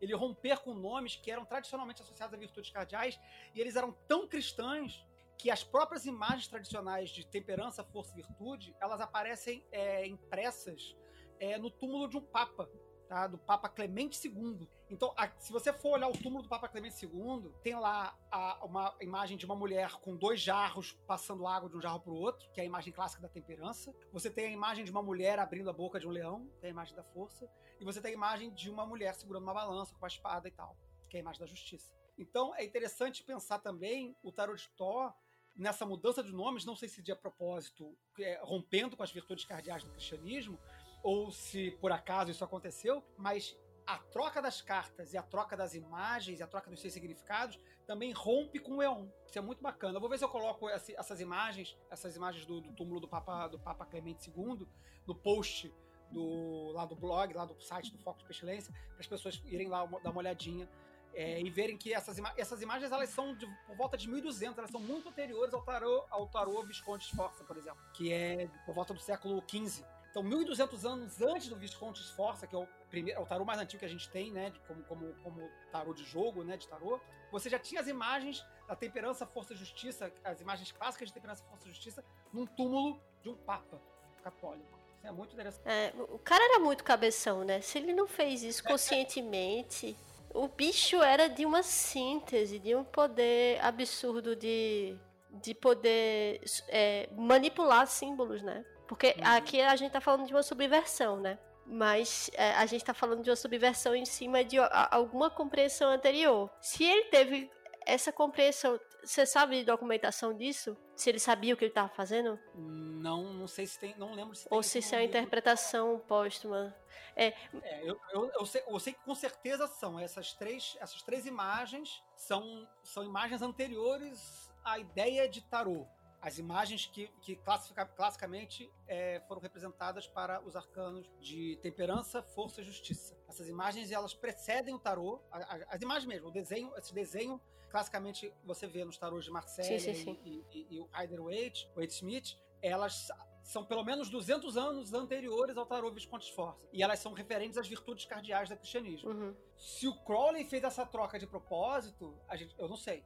ele 0.00 0.14
romper 0.14 0.58
com 0.60 0.74
nomes 0.74 1.14
que 1.16 1.30
eram 1.30 1.44
tradicionalmente 1.44 2.02
associados 2.02 2.34
a 2.34 2.38
virtudes 2.38 2.70
cardeais 2.70 3.20
e 3.54 3.60
eles 3.60 3.76
eram 3.76 3.92
tão 4.08 4.26
cristãos 4.26 5.06
que 5.42 5.50
as 5.50 5.64
próprias 5.64 6.06
imagens 6.06 6.46
tradicionais 6.46 7.10
de 7.10 7.26
temperança, 7.26 7.82
força 7.82 8.12
e 8.12 8.14
virtude, 8.14 8.76
elas 8.80 9.00
aparecem 9.00 9.66
é, 9.72 10.06
impressas 10.06 10.96
é, 11.40 11.58
no 11.58 11.68
túmulo 11.68 12.08
de 12.08 12.16
um 12.16 12.20
papa, 12.20 12.70
tá? 13.08 13.26
do 13.26 13.36
Papa 13.36 13.68
Clemente 13.68 14.24
II. 14.24 14.68
Então, 14.88 15.12
a, 15.16 15.28
se 15.40 15.50
você 15.50 15.72
for 15.72 15.94
olhar 15.94 16.06
o 16.06 16.16
túmulo 16.16 16.44
do 16.44 16.48
Papa 16.48 16.68
Clemente 16.68 17.04
II, 17.04 17.52
tem 17.60 17.74
lá 17.74 18.16
a, 18.30 18.64
uma 18.64 18.94
imagem 19.00 19.36
de 19.36 19.44
uma 19.44 19.56
mulher 19.56 19.90
com 19.94 20.16
dois 20.16 20.40
jarros 20.40 20.92
passando 21.08 21.44
água 21.44 21.68
de 21.68 21.76
um 21.76 21.80
jarro 21.80 21.98
para 21.98 22.12
o 22.12 22.16
outro, 22.16 22.48
que 22.52 22.60
é 22.60 22.62
a 22.62 22.66
imagem 22.66 22.92
clássica 22.92 23.20
da 23.20 23.28
temperança. 23.28 23.92
Você 24.12 24.30
tem 24.30 24.46
a 24.46 24.50
imagem 24.50 24.84
de 24.84 24.92
uma 24.92 25.02
mulher 25.02 25.40
abrindo 25.40 25.68
a 25.68 25.72
boca 25.72 25.98
de 25.98 26.06
um 26.06 26.10
leão, 26.12 26.48
que 26.60 26.66
é 26.66 26.68
a 26.68 26.70
imagem 26.70 26.94
da 26.94 27.02
força. 27.02 27.50
E 27.80 27.84
você 27.84 28.00
tem 28.00 28.12
a 28.12 28.14
imagem 28.14 28.54
de 28.54 28.70
uma 28.70 28.86
mulher 28.86 29.12
segurando 29.16 29.42
uma 29.42 29.54
balança 29.54 29.92
com 29.92 29.98
uma 29.98 30.06
espada 30.06 30.46
e 30.46 30.52
tal, 30.52 30.76
que 31.10 31.16
é 31.16 31.18
a 31.18 31.20
imagem 31.20 31.40
da 31.40 31.46
justiça. 31.46 31.92
Então 32.16 32.54
é 32.54 32.64
interessante 32.64 33.24
pensar 33.24 33.58
também 33.58 34.16
o 34.22 34.30
tarot 34.30 34.62
de 34.62 34.70
Thor 34.76 35.12
nessa 35.56 35.84
mudança 35.84 36.22
de 36.22 36.32
nomes, 36.32 36.64
não 36.64 36.76
sei 36.76 36.88
se 36.88 37.02
de 37.02 37.12
a 37.12 37.16
propósito, 37.16 37.96
é, 38.18 38.40
rompendo 38.42 38.96
com 38.96 39.02
as 39.02 39.12
virtudes 39.12 39.44
cardeais 39.44 39.84
do 39.84 39.90
cristianismo, 39.90 40.58
ou 41.02 41.30
se 41.30 41.72
por 41.80 41.92
acaso 41.92 42.30
isso 42.30 42.44
aconteceu, 42.44 43.04
mas 43.16 43.56
a 43.86 43.98
troca 43.98 44.40
das 44.40 44.62
cartas 44.62 45.12
e 45.12 45.18
a 45.18 45.22
troca 45.22 45.56
das 45.56 45.74
imagens 45.74 46.38
e 46.38 46.42
a 46.42 46.46
troca 46.46 46.70
dos 46.70 46.80
seus 46.80 46.92
significados 46.92 47.58
também 47.86 48.12
rompe 48.12 48.58
com 48.58 48.76
o 48.76 48.82
Eon. 48.82 49.08
Isso 49.26 49.38
é 49.38 49.42
muito 49.42 49.62
bacana. 49.62 49.96
Eu 49.96 50.00
vou 50.00 50.08
ver 50.08 50.18
se 50.18 50.24
eu 50.24 50.28
coloco 50.28 50.68
essas 50.68 51.20
imagens, 51.20 51.76
essas 51.90 52.14
imagens 52.14 52.46
do, 52.46 52.60
do 52.60 52.72
túmulo 52.72 53.00
do 53.00 53.08
Papa, 53.08 53.48
do 53.48 53.58
Papa 53.58 53.84
Clemente 53.84 54.30
II, 54.30 54.66
no 55.06 55.14
post 55.14 55.72
do, 56.10 56.70
lá 56.72 56.86
do 56.86 56.94
blog, 56.94 57.34
lá 57.34 57.44
do 57.44 57.60
site 57.60 57.90
do 57.90 57.98
Foco 57.98 58.20
de 58.20 58.26
Pestilência, 58.26 58.72
para 58.72 59.00
as 59.00 59.06
pessoas 59.06 59.42
irem 59.46 59.68
lá 59.68 59.84
dar 59.84 60.10
uma 60.10 60.18
olhadinha 60.18 60.68
é, 61.14 61.40
e 61.40 61.50
verem 61.50 61.76
que 61.76 61.92
essas, 61.92 62.18
ima 62.18 62.32
essas 62.36 62.62
imagens 62.62 62.90
elas 62.90 63.10
são 63.10 63.34
de, 63.34 63.46
por 63.66 63.76
volta 63.76 63.96
de 63.96 64.08
1200, 64.08 64.58
elas 64.58 64.70
são 64.70 64.80
muito 64.80 65.08
anteriores 65.08 65.52
ao 65.52 65.62
tarô, 65.62 66.04
ao 66.10 66.26
tarô 66.26 66.62
Visconde 66.62 67.04
Sforza, 67.04 67.44
por 67.44 67.56
exemplo, 67.56 67.80
que 67.94 68.12
é 68.12 68.48
por 68.64 68.74
volta 68.74 68.94
do 68.94 69.00
século 69.00 69.42
XV. 69.48 69.84
Então, 70.10 70.22
1200 70.22 70.84
anos 70.84 71.22
antes 71.22 71.48
do 71.48 71.56
Visconde 71.56 71.98
Sforza, 72.02 72.46
que 72.46 72.54
é 72.54 72.58
o, 72.58 72.68
primeiro, 72.90 73.18
é 73.18 73.22
o 73.22 73.26
tarô 73.26 73.46
mais 73.46 73.58
antigo 73.58 73.80
que 73.80 73.86
a 73.86 73.88
gente 73.88 74.10
tem, 74.10 74.30
né, 74.30 74.50
de, 74.50 74.60
como, 74.60 74.82
como, 74.84 75.14
como 75.22 75.50
tarô 75.70 75.94
de 75.94 76.04
jogo, 76.04 76.44
né, 76.44 76.56
de 76.58 76.68
tarô, 76.68 77.00
você 77.30 77.48
já 77.48 77.58
tinha 77.58 77.80
as 77.80 77.88
imagens 77.88 78.44
da 78.68 78.76
temperança, 78.76 79.26
força 79.26 79.54
e 79.54 79.56
justiça, 79.56 80.12
as 80.22 80.40
imagens 80.40 80.70
clássicas 80.70 81.08
de 81.08 81.14
temperança, 81.14 81.42
força 81.44 81.66
e 81.66 81.70
justiça, 81.70 82.04
num 82.30 82.44
túmulo 82.44 83.00
de 83.22 83.30
um 83.30 83.34
papa 83.34 83.80
católico. 84.22 84.82
É 85.02 85.10
muito 85.10 85.32
interessante. 85.32 85.66
É, 85.66 85.92
o 85.96 86.18
cara 86.18 86.44
era 86.44 86.60
muito 86.60 86.84
cabeção, 86.84 87.42
né? 87.42 87.60
Se 87.60 87.78
ele 87.78 87.92
não 87.92 88.06
fez 88.06 88.42
isso 88.42 88.62
conscientemente, 88.62 89.96
o 90.34 90.48
bicho 90.48 91.02
era 91.02 91.28
de 91.28 91.44
uma 91.44 91.62
síntese, 91.62 92.58
de 92.58 92.74
um 92.74 92.84
poder 92.84 93.62
absurdo 93.64 94.34
de, 94.34 94.96
de 95.30 95.54
poder 95.54 96.40
é, 96.68 97.08
manipular 97.16 97.86
símbolos, 97.86 98.42
né? 98.42 98.64
Porque 98.86 99.14
uhum. 99.18 99.24
aqui 99.24 99.60
a 99.60 99.74
gente 99.76 99.92
tá 99.92 100.00
falando 100.00 100.26
de 100.26 100.34
uma 100.34 100.42
subversão, 100.42 101.18
né? 101.20 101.38
Mas 101.66 102.30
é, 102.34 102.52
a 102.52 102.66
gente 102.66 102.84
tá 102.84 102.92
falando 102.92 103.22
de 103.22 103.30
uma 103.30 103.36
subversão 103.36 103.94
em 103.94 104.04
cima 104.04 104.44
de 104.44 104.58
a, 104.58 104.88
alguma 104.90 105.30
compreensão 105.30 105.90
anterior. 105.90 106.50
Se 106.60 106.84
ele 106.84 107.04
teve 107.04 107.50
essa 107.86 108.12
compreensão, 108.12 108.78
você 109.04 109.26
sabe 109.26 109.58
de 109.58 109.64
documentação 109.64 110.34
disso? 110.34 110.76
Se 110.94 111.10
ele 111.10 111.18
sabia 111.18 111.54
o 111.54 111.56
que 111.56 111.64
ele 111.64 111.70
estava 111.70 111.88
fazendo? 111.88 112.38
Não, 112.54 113.32
não 113.32 113.48
sei 113.48 113.66
se 113.66 113.78
tem, 113.78 113.94
não 113.98 114.14
lembro 114.14 114.34
se 114.34 114.48
tem. 114.48 114.56
Ou 114.56 114.62
se 114.62 114.78
isso 114.78 114.94
é 114.94 114.98
uma 114.98 115.04
interpretação 115.04 115.98
póstuma. 116.06 116.74
É, 117.16 117.26
é 117.62 117.82
eu, 117.82 118.00
eu, 118.12 118.30
eu, 118.38 118.46
sei, 118.46 118.62
eu 118.66 118.80
sei 118.80 118.92
que 118.92 119.00
com 119.00 119.14
certeza 119.14 119.66
são. 119.66 119.98
Essas 119.98 120.32
três, 120.32 120.76
essas 120.80 121.02
três 121.02 121.26
imagens 121.26 122.02
são, 122.16 122.68
são 122.82 123.04
imagens 123.04 123.42
anteriores 123.42 124.50
à 124.64 124.78
ideia 124.78 125.28
de 125.28 125.40
tarô. 125.40 125.86
As 126.22 126.38
imagens 126.38 126.86
que, 126.86 127.08
que 127.20 127.34
classifica, 127.34 127.84
classicamente 127.84 128.72
é, 128.86 129.20
foram 129.26 129.40
representadas 129.40 130.06
para 130.06 130.40
os 130.46 130.54
arcanos 130.54 131.10
de 131.20 131.58
temperança, 131.60 132.22
força 132.22 132.60
e 132.60 132.64
justiça. 132.64 133.18
Essas 133.28 133.48
imagens 133.48 133.90
elas 133.90 134.14
precedem 134.14 134.72
o 134.72 134.78
tarô, 134.78 135.20
a, 135.32 135.38
a, 135.38 135.74
as 135.74 135.82
imagens 135.82 136.06
mesmo, 136.06 136.28
o 136.28 136.30
desenho, 136.30 136.72
esse 136.78 136.94
desenho 136.94 137.40
classicamente 137.68 138.32
você 138.44 138.66
vê 138.66 138.84
nos 138.84 138.98
tarôs 138.98 139.24
de 139.24 139.30
Marcelo 139.30 139.68
e, 139.68 140.44
e, 140.52 140.66
e, 140.70 140.78
o 140.78 140.88
Rider-Waite, 140.92 141.68
Waite 141.74 141.94
Smith, 141.94 142.38
elas 142.60 143.08
são 143.42 143.64
pelo 143.64 143.82
menos 143.82 144.08
200 144.08 144.56
anos 144.56 144.92
anteriores 144.92 145.56
ao 145.56 145.66
tarô 145.66 145.90
Visconde 145.90 146.26
Sforza. 146.26 146.68
E 146.72 146.82
elas 146.82 147.00
são 147.00 147.12
referentes 147.12 147.58
às 147.58 147.66
virtudes 147.66 148.04
cardeais 148.04 148.48
do 148.48 148.56
cristianismo. 148.56 149.10
Uhum. 149.10 149.34
Se 149.56 149.88
o 149.88 149.94
Crowley 150.04 150.44
fez 150.44 150.62
essa 150.62 150.86
troca 150.86 151.18
de 151.18 151.26
propósito, 151.26 152.14
gente, 152.34 152.54
eu 152.58 152.68
não 152.68 152.76
sei. 152.76 153.02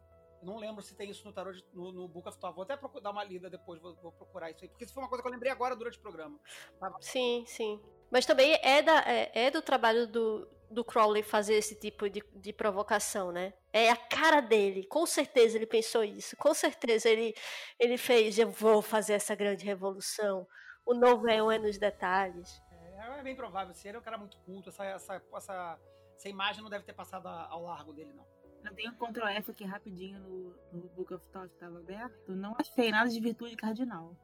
Não 0.47 0.59
lembro 0.59 0.81
se 0.81 0.95
tem 0.95 1.11
isso 1.11 1.25
no 1.27 1.33
tarô 1.33 1.53
de, 1.53 1.65
no, 1.75 1.91
no, 1.91 2.07
Book 2.07 2.29
of 2.29 2.39
Thor. 2.39 2.55
Vou 2.55 2.63
até 2.63 2.79
dar 3.03 3.11
uma 3.11 3.25
lida 3.25 3.51
depois, 3.51 3.81
vou, 3.81 3.97
vou, 3.97 4.13
procurar 4.13 4.49
isso 4.49 4.63
aí. 4.63 4.69
Porque 4.69 4.85
isso 4.85 4.95
foi 4.95 5.03
uma 5.03 5.09
coisa 5.09 5.21
que 5.21 5.29
eu 5.29 5.33
lembrei 5.33 5.51
agora 5.51 5.75
durante 5.75 5.99
o 5.99 6.01
programa. 6.01 6.39
Tá? 6.79 6.95
Sim, 7.01 7.45
sim. 7.49 7.83
Mas 8.13 8.25
também 8.25 8.57
é, 8.63 8.81
da, 8.81 9.01
é, 9.01 9.31
é, 9.35 9.51
do 9.51 9.61
trabalho 9.61 10.07
do, 10.07 10.49
do 10.71 10.85
Crowley 10.85 11.25
fazer 11.25 11.55
esse 11.55 11.75
tipo 11.75 12.09
de, 12.09 12.23
de 12.37 12.53
provocação, 12.53 13.33
né? 13.33 13.55
É 13.73 13.91
a 13.91 13.97
cara 13.97 14.41
dele. 14.41 14.87
Com 14.87 15.05
certeza 15.05 15.57
ele 15.57 15.67
pensou 15.67 16.05
isso. 16.05 16.37
Com 16.37 16.55
certeza 16.55 17.09
ele, 17.09 17.35
ele 17.77 17.99
fez, 17.99 18.39
eu 18.39 18.49
vou 18.49 18.81
fazer 18.81 19.15
essa 19.15 19.35
grande 19.35 19.65
revolução. 19.65 20.47
O 20.85 20.95
novo 20.95 21.29
é 21.29 21.43
um 21.43 21.51
é 21.51 21.59
nos 21.59 21.77
detalhes. 21.77 22.63
É, 22.71 23.19
é 23.19 23.23
bem 23.25 23.35
provável. 23.35 23.75
Se 23.75 23.89
ele 23.89 23.97
é 23.97 24.01
um 24.01 24.05
cara 24.05 24.17
muito 24.17 24.39
culto, 24.39 24.69
essa, 24.69 24.85
essa, 24.85 25.23
essa, 25.35 25.81
essa 26.17 26.29
imagem 26.29 26.63
não 26.63 26.71
deve 26.71 26.85
ter 26.85 26.93
passado 26.93 27.27
ao 27.27 27.65
largo 27.65 27.93
dele, 27.93 28.13
não. 28.13 28.36
Eu 28.67 28.75
tenho 28.75 28.91
um 28.91 28.95
Ctrl 28.95 29.27
F 29.29 29.51
aqui 29.51 29.65
rapidinho 29.65 30.19
no, 30.21 30.55
no 30.73 30.89
Book 30.89 31.15
of 31.15 31.27
Thought 31.29 31.49
que 31.49 31.55
estava 31.55 31.79
aberto. 31.79 32.33
Não 32.35 32.57
achei 32.59 32.91
nada 32.91 33.09
de 33.09 33.21
virtude 33.21 33.57
cardinal. 33.57 34.15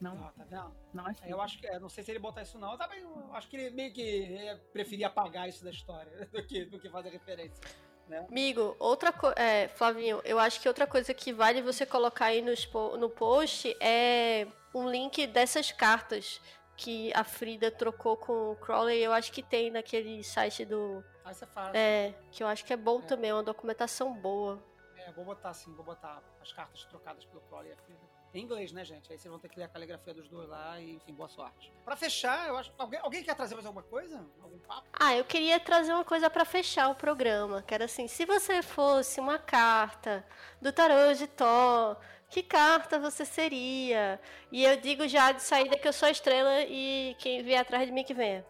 Não, 0.00 0.12
ah, 0.22 0.32
tá 0.36 0.44
vendo? 0.44 0.74
Não 0.92 1.06
achei. 1.06 1.32
Eu 1.32 1.40
acho 1.40 1.58
que, 1.58 1.66
é, 1.66 1.78
não 1.78 1.88
sei 1.88 2.04
se 2.04 2.10
ele 2.10 2.18
botar 2.18 2.42
isso 2.42 2.58
não. 2.58 2.72
Eu 2.72 2.78
também 2.78 3.00
eu 3.00 3.34
acho 3.34 3.48
que 3.48 3.56
ele 3.56 3.70
meio 3.70 3.92
que 3.92 4.58
preferia 4.72 5.06
apagar 5.06 5.48
isso 5.48 5.64
da 5.64 5.70
história 5.70 6.28
do 6.30 6.42
que, 6.44 6.64
do 6.64 6.78
que 6.78 6.90
fazer 6.90 7.10
referência. 7.10 7.62
Né? 8.08 8.26
Amigo, 8.28 8.76
outra 8.78 9.12
coisa. 9.12 9.36
É, 9.38 9.68
Flavinho, 9.68 10.20
eu 10.24 10.38
acho 10.38 10.60
que 10.60 10.68
outra 10.68 10.86
coisa 10.86 11.14
que 11.14 11.32
vale 11.32 11.62
você 11.62 11.86
colocar 11.86 12.26
aí 12.26 12.42
no, 12.42 12.52
no 12.98 13.08
post 13.08 13.74
é 13.80 14.46
um 14.74 14.90
link 14.90 15.26
dessas 15.26 15.72
cartas 15.72 16.40
que 16.76 17.12
a 17.14 17.24
Frida 17.24 17.70
trocou 17.70 18.16
com 18.16 18.50
o 18.50 18.56
Crowley. 18.56 19.02
Eu 19.02 19.12
acho 19.12 19.32
que 19.32 19.42
tem 19.42 19.70
naquele 19.70 20.22
site 20.22 20.64
do 20.64 21.02
isso 21.30 21.44
é 21.44 21.46
fácil. 21.46 21.72
É, 21.74 22.14
que 22.30 22.42
eu 22.42 22.46
acho 22.46 22.64
que 22.64 22.72
é 22.72 22.76
bom 22.76 22.98
é. 22.98 23.02
também, 23.02 23.30
é 23.30 23.34
uma 23.34 23.42
documentação 23.42 24.12
boa. 24.12 24.62
É, 24.96 25.12
vou 25.12 25.24
botar 25.24 25.52
sim, 25.54 25.74
vou 25.74 25.84
botar 25.84 26.22
as 26.40 26.52
cartas 26.52 26.84
trocadas 26.84 27.24
pelo 27.24 27.40
Crowley 27.42 27.70
e 27.70 27.72
a 27.72 27.76
Frida. 27.76 28.14
Em 28.34 28.42
inglês, 28.42 28.72
né, 28.72 28.84
gente? 28.84 29.12
Aí 29.12 29.16
vocês 29.16 29.30
vão 29.30 29.38
ter 29.38 29.48
que 29.48 29.56
ler 29.56 29.66
a 29.66 29.68
caligrafia 29.68 30.12
dos 30.12 30.28
dois 30.28 30.48
lá 30.48 30.80
e, 30.80 30.96
enfim, 30.96 31.14
boa 31.14 31.28
sorte. 31.28 31.72
Pra 31.84 31.94
fechar, 31.94 32.48
eu 32.48 32.56
acho. 32.56 32.72
Alguém, 32.76 32.98
alguém 32.98 33.22
quer 33.22 33.36
trazer 33.36 33.54
mais 33.54 33.64
alguma 33.64 33.84
coisa? 33.84 34.26
Algum 34.42 34.58
papo? 34.58 34.88
Ah, 34.92 35.14
eu 35.14 35.24
queria 35.24 35.60
trazer 35.60 35.92
uma 35.92 36.04
coisa 36.04 36.28
para 36.28 36.44
fechar 36.44 36.88
o 36.88 36.96
programa. 36.96 37.62
Que 37.62 37.74
era 37.74 37.84
assim: 37.84 38.08
se 38.08 38.26
você 38.26 38.60
fosse 38.60 39.20
uma 39.20 39.38
carta 39.38 40.26
do 40.60 40.72
tarô 40.72 41.14
de 41.14 41.28
Thor, 41.28 41.96
que 42.28 42.42
carta 42.42 42.98
você 42.98 43.24
seria? 43.24 44.20
E 44.50 44.64
eu 44.64 44.80
digo 44.80 45.06
já 45.06 45.30
de 45.30 45.40
saída 45.40 45.78
que 45.78 45.86
eu 45.86 45.92
sou 45.92 46.08
a 46.08 46.10
estrela 46.10 46.62
e 46.62 47.14
quem 47.20 47.40
vier 47.40 47.60
atrás 47.60 47.86
de 47.86 47.92
mim 47.92 48.02
que 48.02 48.12
venha. 48.14 48.44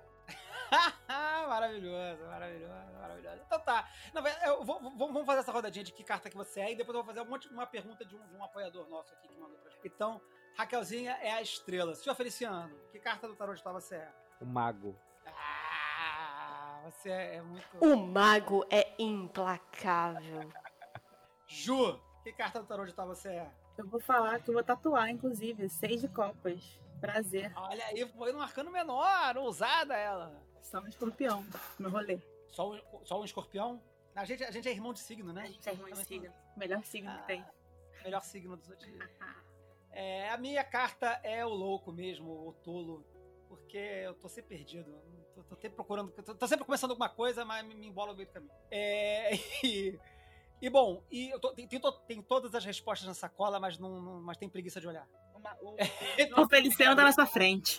maravilhoso, 1.49 2.25
maravilhoso, 2.25 2.93
maravilhoso. 3.01 3.43
Então 3.47 3.61
tá. 3.61 3.89
Não, 4.13 4.27
eu 4.27 4.65
vou, 4.65 4.81
vamos 4.97 5.27
fazer 5.27 5.41
essa 5.41 5.53
rodadinha 5.53 5.85
de 5.85 5.93
que 5.93 6.05
carta 6.05 6.31
que 6.31 6.37
você 6.37 6.61
é 6.61 6.73
e 6.73 6.77
depois 6.77 6.97
eu 6.97 7.05
vou 7.05 7.15
fazer 7.15 7.27
um 7.27 7.31
monte, 7.31 7.49
uma 7.49 7.67
pergunta 7.67 8.05
de 8.05 8.17
um, 8.17 8.27
de 8.27 8.35
um 8.35 8.45
apoiador 8.45 8.89
nosso 8.89 9.13
aqui 9.15 9.29
que 9.29 9.39
mandou 9.39 9.59
pra 9.59 9.71
gente. 9.71 9.87
Então, 9.87 10.21
Raquelzinha 10.57 11.13
é 11.21 11.33
a 11.33 11.43
estrela. 11.43 11.95
Senhor 11.95 12.15
Feliciano, 12.15 12.75
que 12.91 12.99
carta 12.99 13.27
do 13.27 13.35
tarot 13.35 13.57
de 13.57 13.63
tal 13.63 13.75
você 13.75 13.97
é? 13.97 14.13
O 14.41 14.47
mago. 14.47 14.97
Ah, 15.27 16.83
você 16.85 17.11
é, 17.11 17.37
é 17.37 17.43
muito. 17.43 17.67
O 17.81 17.97
mago 17.97 18.65
é 18.71 18.95
implacável. 18.99 20.51
Ju, 21.47 22.01
que 22.23 22.33
carta 22.33 22.61
do 22.61 22.67
tarot 22.67 22.89
de 22.89 22.95
tal 22.95 23.07
você 23.07 23.29
é? 23.29 23.51
Eu 23.77 23.89
vou 23.89 24.01
falar 24.01 24.41
que 24.41 24.51
eu 24.51 24.55
vou 24.55 24.63
tatuar, 24.63 25.11
inclusive, 25.11 25.69
seis 25.69 26.01
de 26.01 26.09
copas. 26.09 26.81
Prazer. 27.01 27.53
Olha 27.57 27.85
aí, 27.87 28.09
foi 28.13 28.33
no 28.33 28.41
arcano 28.41 28.71
menor, 28.71 29.37
ousada 29.37 29.95
ela. 29.97 30.44
Só 30.65 30.81
um 30.81 30.89
escorpião, 30.89 31.47
meu 31.79 31.91
rolê. 31.91 32.19
Só 32.49 32.73
um, 32.73 32.81
só 33.05 33.21
um 33.21 33.25
escorpião? 33.25 33.81
A 34.17 34.25
gente, 34.25 34.43
a 34.43 34.51
gente 34.51 34.69
é 34.69 34.73
irmão 34.73 34.93
de 34.93 35.01
signo, 35.01 35.33
né? 35.33 35.43
A 35.43 35.47
gente 35.47 35.69
é 35.69 35.73
irmão 35.73 35.91
de 35.91 36.05
signo. 36.05 36.33
Melhor 36.57 36.83
signo 36.85 37.11
ah, 37.11 37.19
que 37.19 37.27
tem. 37.27 37.45
Melhor 38.03 38.23
signo 38.23 38.57
do 38.57 38.65
zodíaco. 38.65 39.05
é, 39.93 40.31
a 40.31 40.39
minha 40.39 40.65
carta 40.65 41.21
é 41.23 41.45
o 41.45 41.51
louco 41.51 41.93
mesmo, 41.93 42.49
o 42.49 42.53
tolo. 42.53 43.05
Porque 43.47 43.77
eu 43.77 44.15
tô 44.15 44.29
sempre 44.29 44.57
perdido. 44.57 44.91
Tô, 45.35 45.43
tô 45.45 45.55
sempre 45.57 45.77
procurando. 45.77 46.11
Tô, 46.13 46.35
tô, 46.35 46.49
sempre 46.49 46.65
começando 46.65 46.93
alguma 46.93 47.09
coisa, 47.09 47.45
mas 47.45 47.65
me, 47.65 47.75
me 47.75 47.89
embola 47.89 48.13
no 48.13 48.17
meio 48.17 48.29
do 48.29 48.33
caminho. 48.33 48.53
É, 48.71 49.35
e, 49.63 49.99
e 50.63 50.71
bom, 50.71 51.03
e 51.11 51.31
tô, 51.41 51.53
tem, 51.53 51.69
tem, 51.69 51.81
tem, 52.09 52.23
todas 52.23 52.55
as 52.55 52.65
respostas 52.65 53.07
na 53.07 53.15
sacola, 53.15 53.61
mas, 53.61 53.79
não, 53.79 54.01
não, 54.01 54.23
mas 54.23 54.39
tem 54.39 54.49
preguiça 54.49 54.81
de 54.81 54.89
olhar. 54.89 55.07
Uma, 55.35 55.57
o, 55.61 55.77
o 56.43 56.49
Feliciano 56.49 56.97
tá 56.97 57.03
na 57.03 57.13
sua 57.13 57.27
frente. 57.27 57.79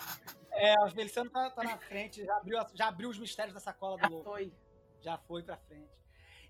É, 0.56 0.74
o 0.84 0.90
Feliciano 0.90 1.30
tá, 1.30 1.50
tá 1.50 1.64
na 1.64 1.78
frente, 1.78 2.24
já 2.24 2.38
abriu, 2.38 2.60
já 2.74 2.88
abriu 2.88 3.10
os 3.10 3.20
mistérios 3.20 3.54
da 3.54 3.60
sacola 3.60 3.98
do 3.98 4.02
já 4.02 4.08
louco. 4.08 4.30
Foi. 4.30 4.54
Já 5.02 5.18
foi 5.18 5.44
pra 5.44 5.58
frente. 5.58 5.94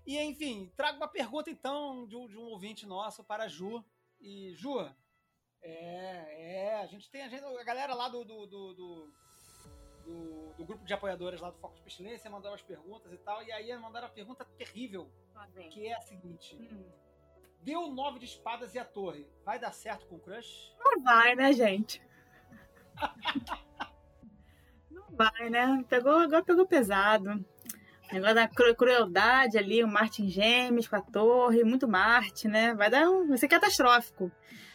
E, 0.06 0.18
enfim, 0.18 0.72
trago 0.76 0.98
uma 0.98 1.08
pergunta, 1.08 1.50
então, 1.50 2.06
de 2.06 2.16
um, 2.16 2.28
de 2.28 2.38
um 2.38 2.44
ouvinte 2.44 2.86
nosso 2.86 3.24
para 3.24 3.44
a 3.44 3.48
Ju. 3.48 3.84
E, 4.20 4.54
Ju, 4.54 4.80
é, 5.60 6.68
é, 6.68 6.80
a 6.80 6.86
gente 6.86 7.10
tem 7.10 7.22
a, 7.22 7.28
gente, 7.28 7.44
a 7.44 7.64
galera 7.64 7.92
lá 7.92 8.08
do 8.08 8.24
do, 8.24 8.46
do, 8.46 8.74
do, 8.74 9.12
do, 10.04 10.54
do 10.56 10.64
grupo 10.64 10.84
de 10.84 10.94
apoiadores 10.94 11.40
lá 11.40 11.50
do 11.50 11.58
Foco 11.58 11.74
de 11.74 11.82
Pestilência 11.82 12.30
mandou 12.30 12.54
as 12.54 12.62
perguntas 12.62 13.12
e 13.12 13.18
tal, 13.18 13.42
e 13.42 13.50
aí 13.50 13.76
mandaram 13.76 14.06
a 14.06 14.10
pergunta 14.10 14.44
terrível, 14.44 15.10
ah, 15.34 15.48
que 15.70 15.88
é 15.88 15.96
a 15.96 16.00
seguinte. 16.00 16.56
Hum. 16.56 16.88
Deu 17.62 17.88
nove 17.88 18.20
de 18.20 18.26
espadas 18.26 18.76
e 18.76 18.78
a 18.78 18.84
torre. 18.84 19.28
Vai 19.44 19.58
dar 19.58 19.72
certo 19.72 20.06
com 20.06 20.14
o 20.14 20.20
crush? 20.20 20.72
Não 20.78 21.02
vai, 21.02 21.34
né, 21.34 21.52
gente? 21.52 22.00
vai, 25.16 25.50
né? 25.50 25.84
Pegou, 25.88 26.18
agora 26.18 26.44
pegou 26.44 26.66
pesado. 26.66 27.44
O 28.10 28.14
negócio 28.14 28.34
da 28.36 28.48
crueldade 28.48 29.58
ali, 29.58 29.82
o 29.82 29.88
Martin 29.88 30.28
Gêmeos 30.28 30.86
com 30.86 30.96
a 30.96 31.00
torre, 31.00 31.64
muito 31.64 31.88
Marte, 31.88 32.46
né? 32.46 32.74
Vai 32.74 32.88
dar 32.88 33.10
um. 33.10 33.26
Vai 33.26 33.38
ser 33.38 33.48
catastrófico. 33.48 34.30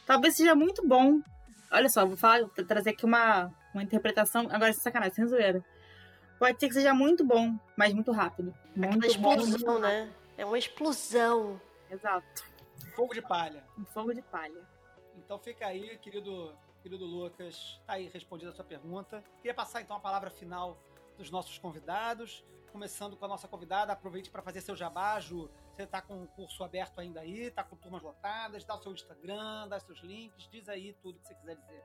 Talvez 0.06 0.36
seja 0.36 0.54
muito 0.54 0.86
bom. 0.86 1.22
Olha 1.72 1.88
só, 1.88 2.06
vou 2.06 2.18
falar, 2.18 2.40
vou 2.42 2.66
trazer 2.66 2.90
aqui 2.90 3.06
uma, 3.06 3.50
uma 3.74 3.84
interpretação. 3.84 4.48
Agora, 4.52 4.74
sem 4.74 4.82
sacanagem, 4.82 5.16
sem 5.16 5.28
zoeira. 5.28 5.64
Pode 6.38 6.60
ser 6.60 6.68
que 6.68 6.74
seja 6.74 6.94
muito 6.94 7.24
bom, 7.24 7.58
mas 7.78 7.94
muito 7.94 8.12
rápido. 8.12 8.54
Muito 8.76 8.96
uma 8.96 9.06
explosão, 9.06 9.76
bom, 9.76 9.80
né? 9.80 10.10
É 10.38 10.46
uma 10.46 10.58
explosão. 10.58 11.62
Exato. 11.90 12.44
Fogo 12.96 13.14
de 13.14 13.22
palha. 13.22 13.64
Um 13.78 13.86
fogo 13.86 14.14
de 14.14 14.22
palha. 14.24 14.60
Então 15.16 15.40
fica 15.40 15.68
aí, 15.68 15.98
querido 16.00 16.52
querido 16.82 17.06
Lucas. 17.06 17.80
Tá 17.86 17.94
aí 17.94 18.08
respondida 18.08 18.52
a 18.52 18.54
sua 18.54 18.66
pergunta. 18.66 19.24
Queria 19.38 19.54
passar 19.54 19.82
então 19.82 19.96
a 19.96 20.00
palavra 20.00 20.30
final 20.30 20.78
dos 21.18 21.30
nossos 21.30 21.58
convidados. 21.58 22.44
Começando 22.72 23.18
com 23.18 23.26
a 23.26 23.28
nossa 23.28 23.48
convidada, 23.48 23.92
aproveite 23.92 24.30
para 24.30 24.42
fazer 24.42 24.62
seu 24.62 24.76
jabá, 24.76 25.20
Ju. 25.20 25.50
Você 25.76 25.84
está 25.84 26.02
com 26.02 26.24
o 26.24 26.28
curso 26.28 26.64
aberto 26.64 27.00
ainda 27.00 27.20
aí, 27.20 27.44
está 27.44 27.64
com 27.64 27.76
turmas 27.76 28.02
lotadas, 28.02 28.64
dá 28.64 28.76
o 28.76 28.82
seu 28.82 28.94
Instagram, 28.94 29.68
dá 29.68 29.80
seus 29.80 30.00
links, 30.00 30.48
diz 30.50 30.70
aí 30.70 30.94
tudo 31.02 31.20
que 31.20 31.28
você 31.28 31.36
quiser 31.36 31.56
dizer. 31.56 31.84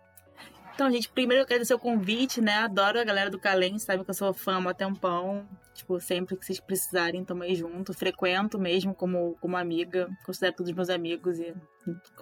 Então, 0.74 0.90
gente, 0.90 1.08
primeiro 1.08 1.42
eu 1.42 1.46
quero 1.46 1.64
o 1.74 1.78
convite, 1.78 2.40
né? 2.40 2.58
Adoro 2.58 3.00
a 3.00 3.04
galera 3.04 3.30
do 3.30 3.38
Calem, 3.38 3.78
sabe 3.78 4.04
que 4.04 4.10
eu 4.10 4.14
sou 4.14 4.34
fã 4.34 4.62
há 4.68 4.74
tempão. 4.74 5.48
Tipo, 5.72 5.98
sempre 6.00 6.36
que 6.36 6.44
vocês 6.44 6.60
precisarem, 6.60 7.24
tamo 7.24 7.42
junto. 7.54 7.94
Frequento 7.94 8.58
mesmo 8.58 8.94
como, 8.94 9.36
como 9.40 9.56
amiga. 9.56 10.08
Considero 10.24 10.56
todos 10.56 10.72
meus 10.72 10.90
amigos 10.90 11.38
e 11.38 11.54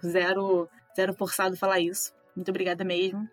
zero, 0.07 0.69
zero 0.95 1.13
forçado 1.15 1.57
falar 1.57 1.81
isso. 1.81 2.15
Muito 2.35 2.51
obrigada 2.51 2.85
mesmo. 2.85 3.29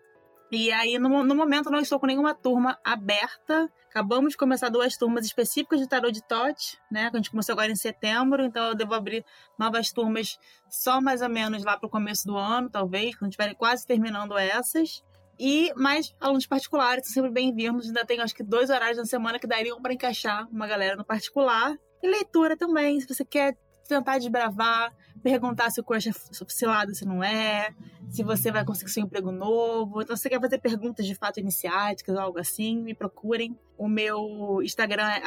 E 0.50 0.70
aí, 0.70 0.98
no, 0.98 1.24
no 1.24 1.34
momento, 1.34 1.70
não 1.70 1.80
estou 1.80 1.98
com 1.98 2.06
nenhuma 2.06 2.34
turma 2.34 2.78
aberta. 2.84 3.72
Acabamos 3.88 4.32
de 4.32 4.36
começar 4.36 4.68
duas 4.68 4.98
turmas 4.98 5.24
específicas 5.24 5.80
de 5.80 5.88
tarot 5.88 6.12
de 6.12 6.22
Tote, 6.22 6.78
né? 6.90 7.08
Que 7.10 7.16
a 7.16 7.18
gente 7.18 7.30
começou 7.30 7.54
agora 7.54 7.72
em 7.72 7.76
setembro, 7.76 8.44
então 8.44 8.66
eu 8.66 8.74
devo 8.74 8.92
abrir 8.92 9.24
novas 9.58 9.90
turmas 9.90 10.38
só 10.68 11.00
mais 11.00 11.22
ou 11.22 11.30
menos 11.30 11.64
lá 11.64 11.78
para 11.78 11.86
o 11.86 11.90
começo 11.90 12.26
do 12.26 12.36
ano, 12.36 12.68
talvez, 12.68 13.16
quando 13.16 13.30
estiverem 13.30 13.54
quase 13.54 13.86
terminando 13.86 14.36
essas. 14.36 15.02
E 15.38 15.72
mais 15.74 16.14
alunos 16.20 16.46
particulares 16.46 17.06
são 17.06 17.14
sempre 17.14 17.30
bem-vindos. 17.30 17.86
Ainda 17.86 18.04
tem 18.04 18.20
acho 18.20 18.34
que 18.34 18.42
dois 18.42 18.68
horários 18.68 18.98
na 18.98 19.06
semana 19.06 19.38
que 19.38 19.46
dariam 19.46 19.80
para 19.80 19.94
encaixar 19.94 20.46
uma 20.52 20.66
galera 20.66 20.96
no 20.96 21.04
particular. 21.04 21.74
E 22.02 22.08
leitura 22.08 22.58
também, 22.58 23.00
se 23.00 23.08
você 23.08 23.24
quer 23.24 23.56
tentar 23.92 24.18
desbravar, 24.18 24.94
perguntar 25.22 25.70
se 25.70 25.80
o 25.80 25.84
crush 25.84 26.08
é 26.08 26.12
cilado, 26.48 26.94
se 26.94 27.04
não 27.04 27.22
é, 27.22 27.74
se 28.08 28.22
você 28.22 28.50
vai 28.50 28.64
conseguir 28.64 28.90
seu 28.90 29.02
emprego 29.02 29.30
novo. 29.30 30.02
Então, 30.02 30.16
se 30.16 30.22
você 30.22 30.30
quer 30.30 30.40
fazer 30.40 30.58
perguntas 30.58 31.06
de 31.06 31.14
fato 31.14 31.40
iniciáticas 31.40 32.16
algo 32.16 32.38
assim, 32.38 32.78
me 32.82 32.94
procurem. 32.94 33.58
O 33.76 33.88
meu 33.88 34.60
Instagram 34.62 35.08
é 35.08 35.22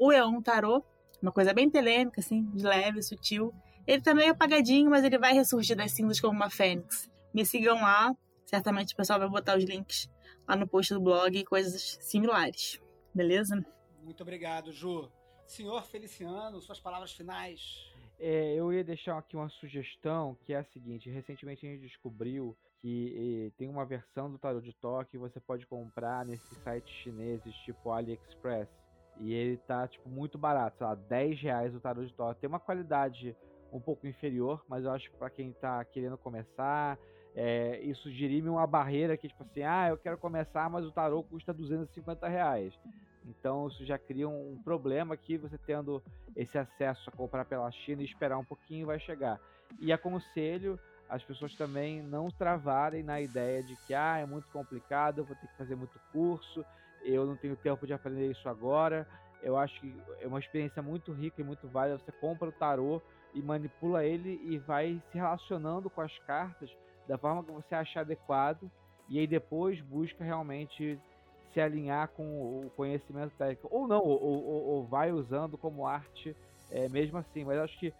ueontarô, 0.00 0.84
uma 1.22 1.32
coisa 1.32 1.52
bem 1.52 1.70
polêmica, 1.70 2.20
assim, 2.20 2.44
de 2.54 2.64
leve, 2.64 3.02
sutil. 3.02 3.52
Ele 3.86 4.02
tá 4.02 4.14
meio 4.14 4.32
apagadinho, 4.32 4.90
mas 4.90 5.04
ele 5.04 5.18
vai 5.18 5.32
ressurgir 5.32 5.76
das 5.76 5.92
cinzas 5.92 6.20
como 6.20 6.34
uma 6.34 6.50
fênix. 6.50 7.08
me 7.32 7.44
sigam 7.44 7.76
lá. 7.76 8.14
Certamente 8.46 8.94
o 8.94 8.96
pessoal 8.96 9.18
vai 9.18 9.28
botar 9.28 9.56
os 9.56 9.64
links 9.64 10.08
lá 10.48 10.56
no 10.56 10.66
post 10.66 10.94
do 10.94 11.00
blog 11.00 11.36
e 11.36 11.44
coisas 11.44 11.98
similares. 12.00 12.80
Beleza? 13.14 13.64
Muito 14.02 14.22
obrigado, 14.22 14.72
Ju. 14.72 15.10
Senhor 15.46 15.82
Feliciano, 15.84 16.60
suas 16.60 16.80
palavras 16.80 17.12
finais. 17.12 17.92
É, 18.18 18.54
eu 18.54 18.72
ia 18.72 18.82
deixar 18.82 19.18
aqui 19.18 19.36
uma 19.36 19.48
sugestão 19.48 20.36
que 20.44 20.52
é 20.52 20.58
a 20.58 20.64
seguinte: 20.64 21.10
recentemente 21.10 21.66
a 21.66 21.70
gente 21.70 21.82
descobriu 21.82 22.56
que 22.80 23.52
tem 23.56 23.68
uma 23.68 23.84
versão 23.84 24.30
do 24.30 24.38
tarot 24.38 24.64
de 24.64 24.72
toque 24.74 25.12
que 25.12 25.18
você 25.18 25.40
pode 25.40 25.66
comprar 25.66 26.24
nesses 26.24 26.56
sites 26.58 26.92
chineses 27.02 27.54
tipo 27.64 27.90
AliExpress. 27.90 28.68
E 29.18 29.32
ele 29.32 29.56
tá, 29.56 29.88
tipo, 29.88 30.08
muito 30.10 30.36
barato, 30.36 30.76
sei 30.76 30.86
lá, 30.86 30.94
10 30.94 31.40
reais 31.40 31.74
o 31.74 31.80
tarot 31.80 32.06
de 32.06 32.12
toque. 32.12 32.40
Tem 32.40 32.48
uma 32.48 32.60
qualidade 32.60 33.34
um 33.72 33.80
pouco 33.80 34.06
inferior, 34.06 34.62
mas 34.68 34.84
eu 34.84 34.90
acho 34.90 35.10
que 35.10 35.16
para 35.16 35.30
quem 35.30 35.52
tá 35.52 35.82
querendo 35.86 36.18
começar, 36.18 36.98
é, 37.34 37.80
isso 37.80 38.10
dirime 38.10 38.48
uma 38.48 38.66
barreira 38.66 39.16
que, 39.16 39.28
tipo 39.28 39.42
assim, 39.42 39.62
ah, 39.62 39.88
eu 39.88 39.96
quero 39.96 40.18
começar, 40.18 40.68
mas 40.68 40.84
o 40.84 40.92
tarot 40.92 41.26
custa 41.28 41.52
250 41.52 42.28
reais. 42.28 42.78
Então 43.26 43.68
isso 43.68 43.84
já 43.84 43.98
cria 43.98 44.28
um 44.28 44.60
problema 44.64 45.16
que 45.16 45.36
você 45.36 45.58
tendo 45.58 46.02
esse 46.34 46.56
acesso 46.56 47.08
a 47.08 47.16
comprar 47.16 47.44
pela 47.44 47.70
China 47.70 48.02
e 48.02 48.04
esperar 48.04 48.38
um 48.38 48.44
pouquinho 48.44 48.86
vai 48.86 48.98
chegar. 49.00 49.40
E 49.80 49.92
aconselho 49.92 50.78
as 51.08 51.22
pessoas 51.22 51.54
também 51.54 52.02
não 52.02 52.30
travarem 52.30 53.02
na 53.02 53.20
ideia 53.20 53.62
de 53.62 53.76
que 53.86 53.94
ah, 53.94 54.18
é 54.18 54.26
muito 54.26 54.48
complicado, 54.50 55.18
eu 55.18 55.24
vou 55.24 55.36
ter 55.36 55.46
que 55.46 55.56
fazer 55.56 55.76
muito 55.76 55.98
curso, 56.12 56.64
eu 57.04 57.24
não 57.24 57.36
tenho 57.36 57.56
tempo 57.56 57.86
de 57.86 57.92
aprender 57.92 58.30
isso 58.30 58.48
agora. 58.48 59.06
Eu 59.42 59.56
acho 59.56 59.78
que 59.80 59.94
é 60.20 60.26
uma 60.26 60.40
experiência 60.40 60.82
muito 60.82 61.12
rica 61.12 61.40
e 61.40 61.44
muito 61.44 61.68
válida. 61.68 61.98
Você 61.98 62.10
compra 62.10 62.48
o 62.48 62.52
tarô 62.52 63.00
e 63.32 63.40
manipula 63.40 64.04
ele 64.04 64.40
e 64.44 64.58
vai 64.58 65.00
se 65.10 65.18
relacionando 65.18 65.88
com 65.88 66.00
as 66.00 66.16
cartas 66.20 66.70
da 67.06 67.16
forma 67.16 67.44
que 67.44 67.52
você 67.52 67.74
achar 67.74 68.00
adequado 68.00 68.68
e 69.08 69.18
aí 69.18 69.26
depois 69.26 69.80
busca 69.82 70.24
realmente 70.24 70.98
se 71.56 71.60
alinhar 71.62 72.08
com 72.08 72.66
o 72.66 72.70
conhecimento 72.76 73.34
técnico 73.34 73.66
ou 73.70 73.88
não, 73.88 74.02
ou, 74.02 74.22
ou, 74.22 74.64
ou 74.66 74.84
vai 74.84 75.10
usando 75.10 75.56
como 75.56 75.86
arte 75.86 76.36
é, 76.70 76.86
mesmo 76.86 77.16
assim. 77.16 77.46
Mas 77.46 77.56
acho 77.56 77.78
que 77.78 77.94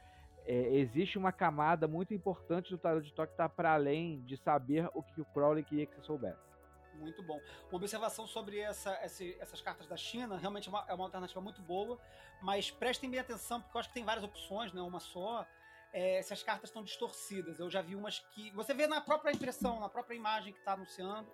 é, 0.45 0.75
existe 0.75 1.17
uma 1.17 1.33
camada 1.33 1.89
muito 1.89 2.13
importante 2.13 2.69
do 2.71 2.77
tarot 2.77 3.03
de 3.03 3.15
toque 3.15 3.29
que 3.29 3.33
está 3.33 3.49
para 3.49 3.73
além 3.73 4.21
de 4.27 4.37
saber 4.37 4.91
o 4.93 5.03
que 5.03 5.23
o 5.23 5.25
Crowley 5.25 5.65
queria 5.65 5.87
que 5.87 5.95
você 5.95 6.03
soubesse. 6.03 6.45
Muito 6.97 7.23
bom. 7.23 7.41
Uma 7.71 7.79
observação 7.79 8.27
sobre 8.27 8.59
essa, 8.59 8.91
essas 9.03 9.63
cartas 9.63 9.87
da 9.87 9.97
China, 9.97 10.37
realmente 10.37 10.69
é 10.69 10.71
uma, 10.71 10.85
é 10.87 10.93
uma, 10.93 11.05
alternativa 11.05 11.41
muito 11.41 11.63
boa, 11.63 11.99
mas 12.43 12.71
prestem 12.71 13.09
bem 13.09 13.21
atenção, 13.21 13.63
porque 13.63 13.75
eu 13.75 13.81
acho 13.81 13.89
que 13.89 13.95
tem 13.95 14.05
várias 14.05 14.25
opções, 14.25 14.71
não 14.75 14.85
é 14.85 14.87
uma 14.87 15.01
só. 15.01 15.47
É, 15.95 16.21
se 16.21 16.35
as 16.35 16.43
cartas 16.43 16.69
estão 16.69 16.85
distorcidas. 16.85 17.59
Eu 17.59 17.71
já 17.71 17.81
vi 17.81 17.95
umas 17.95 18.19
que. 18.19 18.51
Você 18.51 18.75
vê 18.75 18.87
na 18.87 19.01
própria 19.01 19.33
impressão, 19.33 19.81
na 19.81 19.89
própria 19.89 20.15
imagem 20.15 20.53
que 20.53 20.59
está 20.59 20.73
anunciando, 20.73 21.27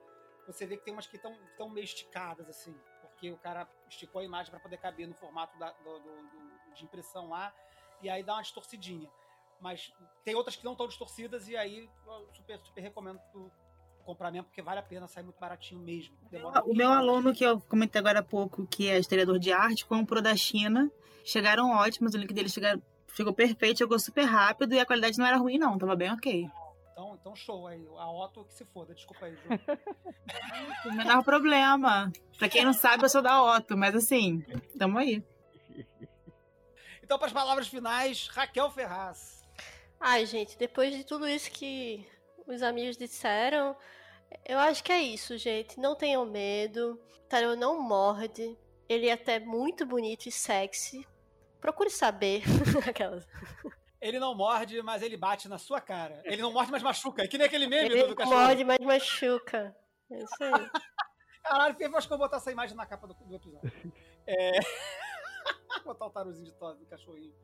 você 0.46 0.66
vê 0.66 0.76
que 0.76 0.84
tem 0.84 0.92
umas 0.92 1.06
que 1.06 1.16
estão 1.16 1.68
meio 1.70 1.84
esticadas, 1.84 2.48
assim, 2.48 2.74
porque 3.00 3.30
o 3.30 3.36
cara 3.38 3.68
esticou 3.88 4.20
a 4.20 4.24
imagem 4.24 4.50
para 4.50 4.60
poder 4.60 4.78
caber 4.78 5.06
no 5.06 5.14
formato 5.14 5.56
da, 5.58 5.70
do, 5.72 5.98
do, 6.00 6.10
do, 6.22 6.74
de 6.74 6.84
impressão 6.84 7.28
lá 7.28 7.54
e 8.02 8.10
aí 8.10 8.22
dá 8.22 8.34
uma 8.34 8.42
distorcidinha. 8.42 9.08
Mas 9.60 9.92
tem 10.24 10.34
outras 10.34 10.56
que 10.56 10.64
não 10.64 10.72
estão 10.72 10.88
distorcidas 10.88 11.48
e 11.48 11.56
aí 11.56 11.88
eu 12.06 12.28
super, 12.32 12.58
super 12.58 12.80
recomendo 12.80 13.20
tu 13.30 13.50
comprar 14.04 14.32
mesmo, 14.32 14.46
porque 14.46 14.60
vale 14.60 14.80
a 14.80 14.82
pena, 14.82 15.06
sai 15.06 15.22
muito 15.22 15.38
baratinho 15.38 15.80
mesmo. 15.80 16.16
O 16.66 16.74
meu 16.74 16.90
aluno, 16.90 17.32
que 17.32 17.44
eu 17.44 17.60
comentei 17.60 18.00
agora 18.00 18.18
há 18.18 18.22
pouco, 18.22 18.66
que 18.66 18.88
é 18.88 18.98
historiador 18.98 19.38
de 19.38 19.52
arte, 19.52 19.86
comprou 19.86 20.20
da 20.20 20.34
China. 20.34 20.90
Chegaram 21.24 21.70
ótimos, 21.70 22.14
o 22.14 22.18
link 22.18 22.34
dele 22.34 22.48
chegou, 22.48 22.82
chegou 23.14 23.32
perfeito, 23.32 23.78
chegou 23.78 23.98
super 24.00 24.24
rápido 24.24 24.74
e 24.74 24.80
a 24.80 24.86
qualidade 24.86 25.16
não 25.16 25.26
era 25.26 25.36
ruim, 25.36 25.56
não, 25.56 25.78
tava 25.78 25.94
bem 25.94 26.10
ok. 26.10 26.50
Então, 27.22 27.36
show 27.36 27.68
aí. 27.68 27.86
A 27.98 28.10
Otto 28.10 28.44
que 28.44 28.52
se 28.52 28.64
foda, 28.64 28.92
desculpa 28.92 29.26
aí, 29.26 29.36
Ju. 29.36 29.42
o 30.90 30.92
menor 30.92 31.22
problema. 31.22 32.12
Pra 32.36 32.48
quem 32.48 32.64
não 32.64 32.72
sabe, 32.72 33.04
eu 33.04 33.08
sou 33.08 33.22
da 33.22 33.40
Otto, 33.40 33.76
mas 33.76 33.94
assim, 33.94 34.44
tamo 34.76 34.98
aí. 34.98 35.24
Então, 37.00 37.16
para 37.18 37.28
as 37.28 37.32
palavras 37.32 37.68
finais, 37.68 38.26
Raquel 38.26 38.68
Ferraz. 38.72 39.40
Ai, 40.00 40.26
gente, 40.26 40.58
depois 40.58 40.92
de 40.92 41.04
tudo 41.04 41.28
isso 41.28 41.48
que 41.52 42.04
os 42.44 42.60
amigos 42.60 42.96
disseram, 42.96 43.76
eu 44.44 44.58
acho 44.58 44.82
que 44.82 44.90
é 44.90 45.00
isso, 45.00 45.38
gente. 45.38 45.78
Não 45.78 45.94
tenham 45.94 46.26
medo. 46.26 47.00
Tarô 47.28 47.54
não 47.54 47.80
morde. 47.80 48.58
Ele 48.88 49.06
é 49.06 49.12
até 49.12 49.38
muito 49.38 49.86
bonito 49.86 50.26
e 50.26 50.32
sexy. 50.32 51.06
Procure 51.60 51.88
saber. 51.88 52.42
Aquelas. 52.84 53.24
Ele 54.02 54.18
não 54.18 54.34
morde, 54.34 54.82
mas 54.82 55.00
ele 55.00 55.16
bate 55.16 55.48
na 55.48 55.58
sua 55.58 55.80
cara. 55.80 56.20
Ele 56.24 56.42
não 56.42 56.52
morde, 56.52 56.72
mas 56.72 56.82
machuca. 56.82 57.22
É 57.22 57.28
que 57.28 57.38
nem 57.38 57.46
aquele 57.46 57.68
meme 57.68 57.88
ele 57.88 58.02
do, 58.02 58.16
cachorro. 58.16 58.50
Ele 58.50 58.64
morde, 58.64 58.64
mas 58.64 58.78
machuca. 58.80 59.76
É 60.10 60.22
isso 60.24 60.42
aí. 60.42 60.50
Caralho, 61.44 61.76
eu 61.78 61.96
acho 61.96 62.08
que 62.08 62.12
eu 62.12 62.18
vou 62.18 62.26
botar 62.26 62.38
essa 62.38 62.50
imagem 62.50 62.76
na 62.76 62.84
capa 62.84 63.06
do, 63.06 63.14
do 63.14 63.36
episódio. 63.36 63.92
É... 64.26 64.58
Botar 65.84 66.06
o 66.06 66.10
taruzinho 66.10 66.44
de 66.44 66.52
tosse 66.52 66.78
do 66.78 66.86
cachorrinho. 66.86 67.34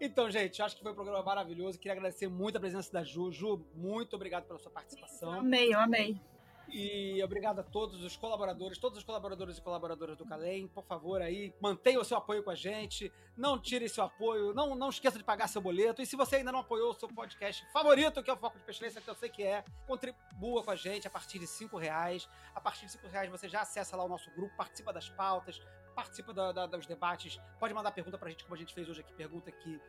Então, 0.00 0.30
gente, 0.30 0.62
acho 0.62 0.76
que 0.76 0.82
foi 0.82 0.92
um 0.92 0.94
programa 0.94 1.22
maravilhoso. 1.22 1.78
Queria 1.78 1.92
agradecer 1.92 2.28
muito 2.28 2.56
a 2.56 2.60
presença 2.60 2.92
da 2.92 3.02
Ju. 3.02 3.32
Ju, 3.32 3.66
muito 3.74 4.14
obrigado 4.14 4.44
pela 4.44 4.58
sua 4.58 4.70
participação. 4.70 5.32
Eu 5.34 5.40
amei, 5.40 5.74
eu 5.74 5.80
amei. 5.80 6.20
E 6.68 7.22
obrigado 7.22 7.60
a 7.60 7.62
todos 7.62 8.02
os 8.02 8.16
colaboradores, 8.16 8.78
todos 8.78 8.98
os 8.98 9.04
colaboradores 9.04 9.58
e 9.58 9.62
colaboradoras 9.62 10.16
do 10.16 10.24
Calem. 10.24 10.66
Por 10.66 10.84
favor, 10.84 11.20
aí, 11.22 11.54
mantenha 11.60 12.00
o 12.00 12.04
seu 12.04 12.16
apoio 12.16 12.42
com 12.42 12.50
a 12.50 12.54
gente. 12.54 13.12
Não 13.36 13.58
tire 13.58 13.88
seu 13.88 14.04
apoio. 14.04 14.54
Não, 14.54 14.74
não 14.74 14.88
esqueça 14.88 15.18
de 15.18 15.24
pagar 15.24 15.48
seu 15.48 15.60
boleto. 15.60 16.02
E 16.02 16.06
se 16.06 16.16
você 16.16 16.36
ainda 16.36 16.52
não 16.52 16.60
apoiou 16.60 16.90
o 16.90 16.94
seu 16.94 17.08
podcast 17.08 17.64
favorito, 17.72 18.22
que 18.22 18.30
é 18.30 18.32
o 18.32 18.36
Foco 18.36 18.58
de 18.58 18.64
Pestilência, 18.64 19.00
que 19.00 19.08
eu 19.08 19.14
sei 19.14 19.28
que 19.28 19.42
é, 19.42 19.64
contribua 19.86 20.62
com 20.62 20.70
a 20.70 20.76
gente 20.76 21.06
a 21.06 21.10
partir 21.10 21.38
de 21.38 21.46
cinco 21.46 21.76
reais. 21.76 22.28
A 22.54 22.60
partir 22.60 22.86
de 22.86 22.92
cinco 22.92 23.06
reais 23.08 23.30
você 23.30 23.48
já 23.48 23.60
acessa 23.60 23.96
lá 23.96 24.04
o 24.04 24.08
nosso 24.08 24.30
grupo, 24.32 24.56
participa 24.56 24.92
das 24.92 25.08
pautas, 25.08 25.60
participa 25.94 26.32
da, 26.32 26.52
da, 26.52 26.66
dos 26.66 26.86
debates, 26.86 27.40
pode 27.58 27.72
mandar 27.72 27.92
pergunta 27.92 28.18
pra 28.18 28.28
gente, 28.28 28.44
como 28.44 28.54
a 28.54 28.58
gente 28.58 28.74
fez 28.74 28.88
hoje 28.88 29.00
aqui, 29.00 29.12
pergunta 29.14 29.50
que, 29.50 29.80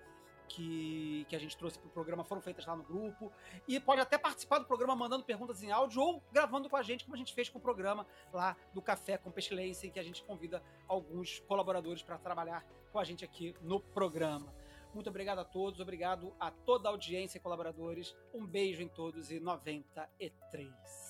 que, 0.48 1.26
que 1.30 1.36
a 1.36 1.40
gente 1.40 1.58
trouxe 1.58 1.78
pro 1.80 1.90
programa, 1.90 2.24
foram 2.24 2.42
feitas 2.42 2.66
lá 2.66 2.76
no 2.76 2.84
grupo. 2.84 3.32
E 3.68 3.80
pode 3.80 4.02
até 4.02 4.18
participar 4.18 4.60
do 4.60 4.66
programa 4.66 4.96
mandando 4.96 5.24
perguntas 5.24 5.62
em 5.64 5.72
áudio 5.72 6.02
ou 6.02 6.24
gravando 6.32 6.70
com 6.70 6.78
a 6.78 6.84
gente, 6.84 7.04
como 7.04 7.16
a 7.16 7.18
gente 7.18 7.34
fez 7.34 7.50
com 7.50 7.58
o 7.58 7.62
programa 7.62 8.06
lá 8.34 8.56
do 8.74 8.82
Café 8.82 9.18
com 9.18 9.32
Pestilência, 9.32 9.88
em 9.88 9.92
que 9.92 10.00
a 10.00 10.04
gente 10.04 10.24
convida 10.24 10.62
alguns 10.88 11.40
colaboradores 11.42 12.02
para 12.02 12.18
trabalhar 12.18 12.66
com 12.92 13.00
a 13.00 13.04
gente 13.04 13.24
aqui 13.26 13.56
no 13.62 13.80
programa. 13.80 14.54
Muito 14.94 15.10
obrigado 15.10 15.40
a 15.40 15.44
todos, 15.44 15.82
obrigado 15.82 16.34
a 16.40 16.50
toda 16.50 16.88
a 16.88 16.92
audiência 16.92 17.38
e 17.38 17.42
colaboradores. 17.42 18.16
Um 18.34 18.46
beijo 18.46 18.82
em 18.82 18.88
todos 18.88 19.30
e 19.30 19.42
93. 19.42 21.05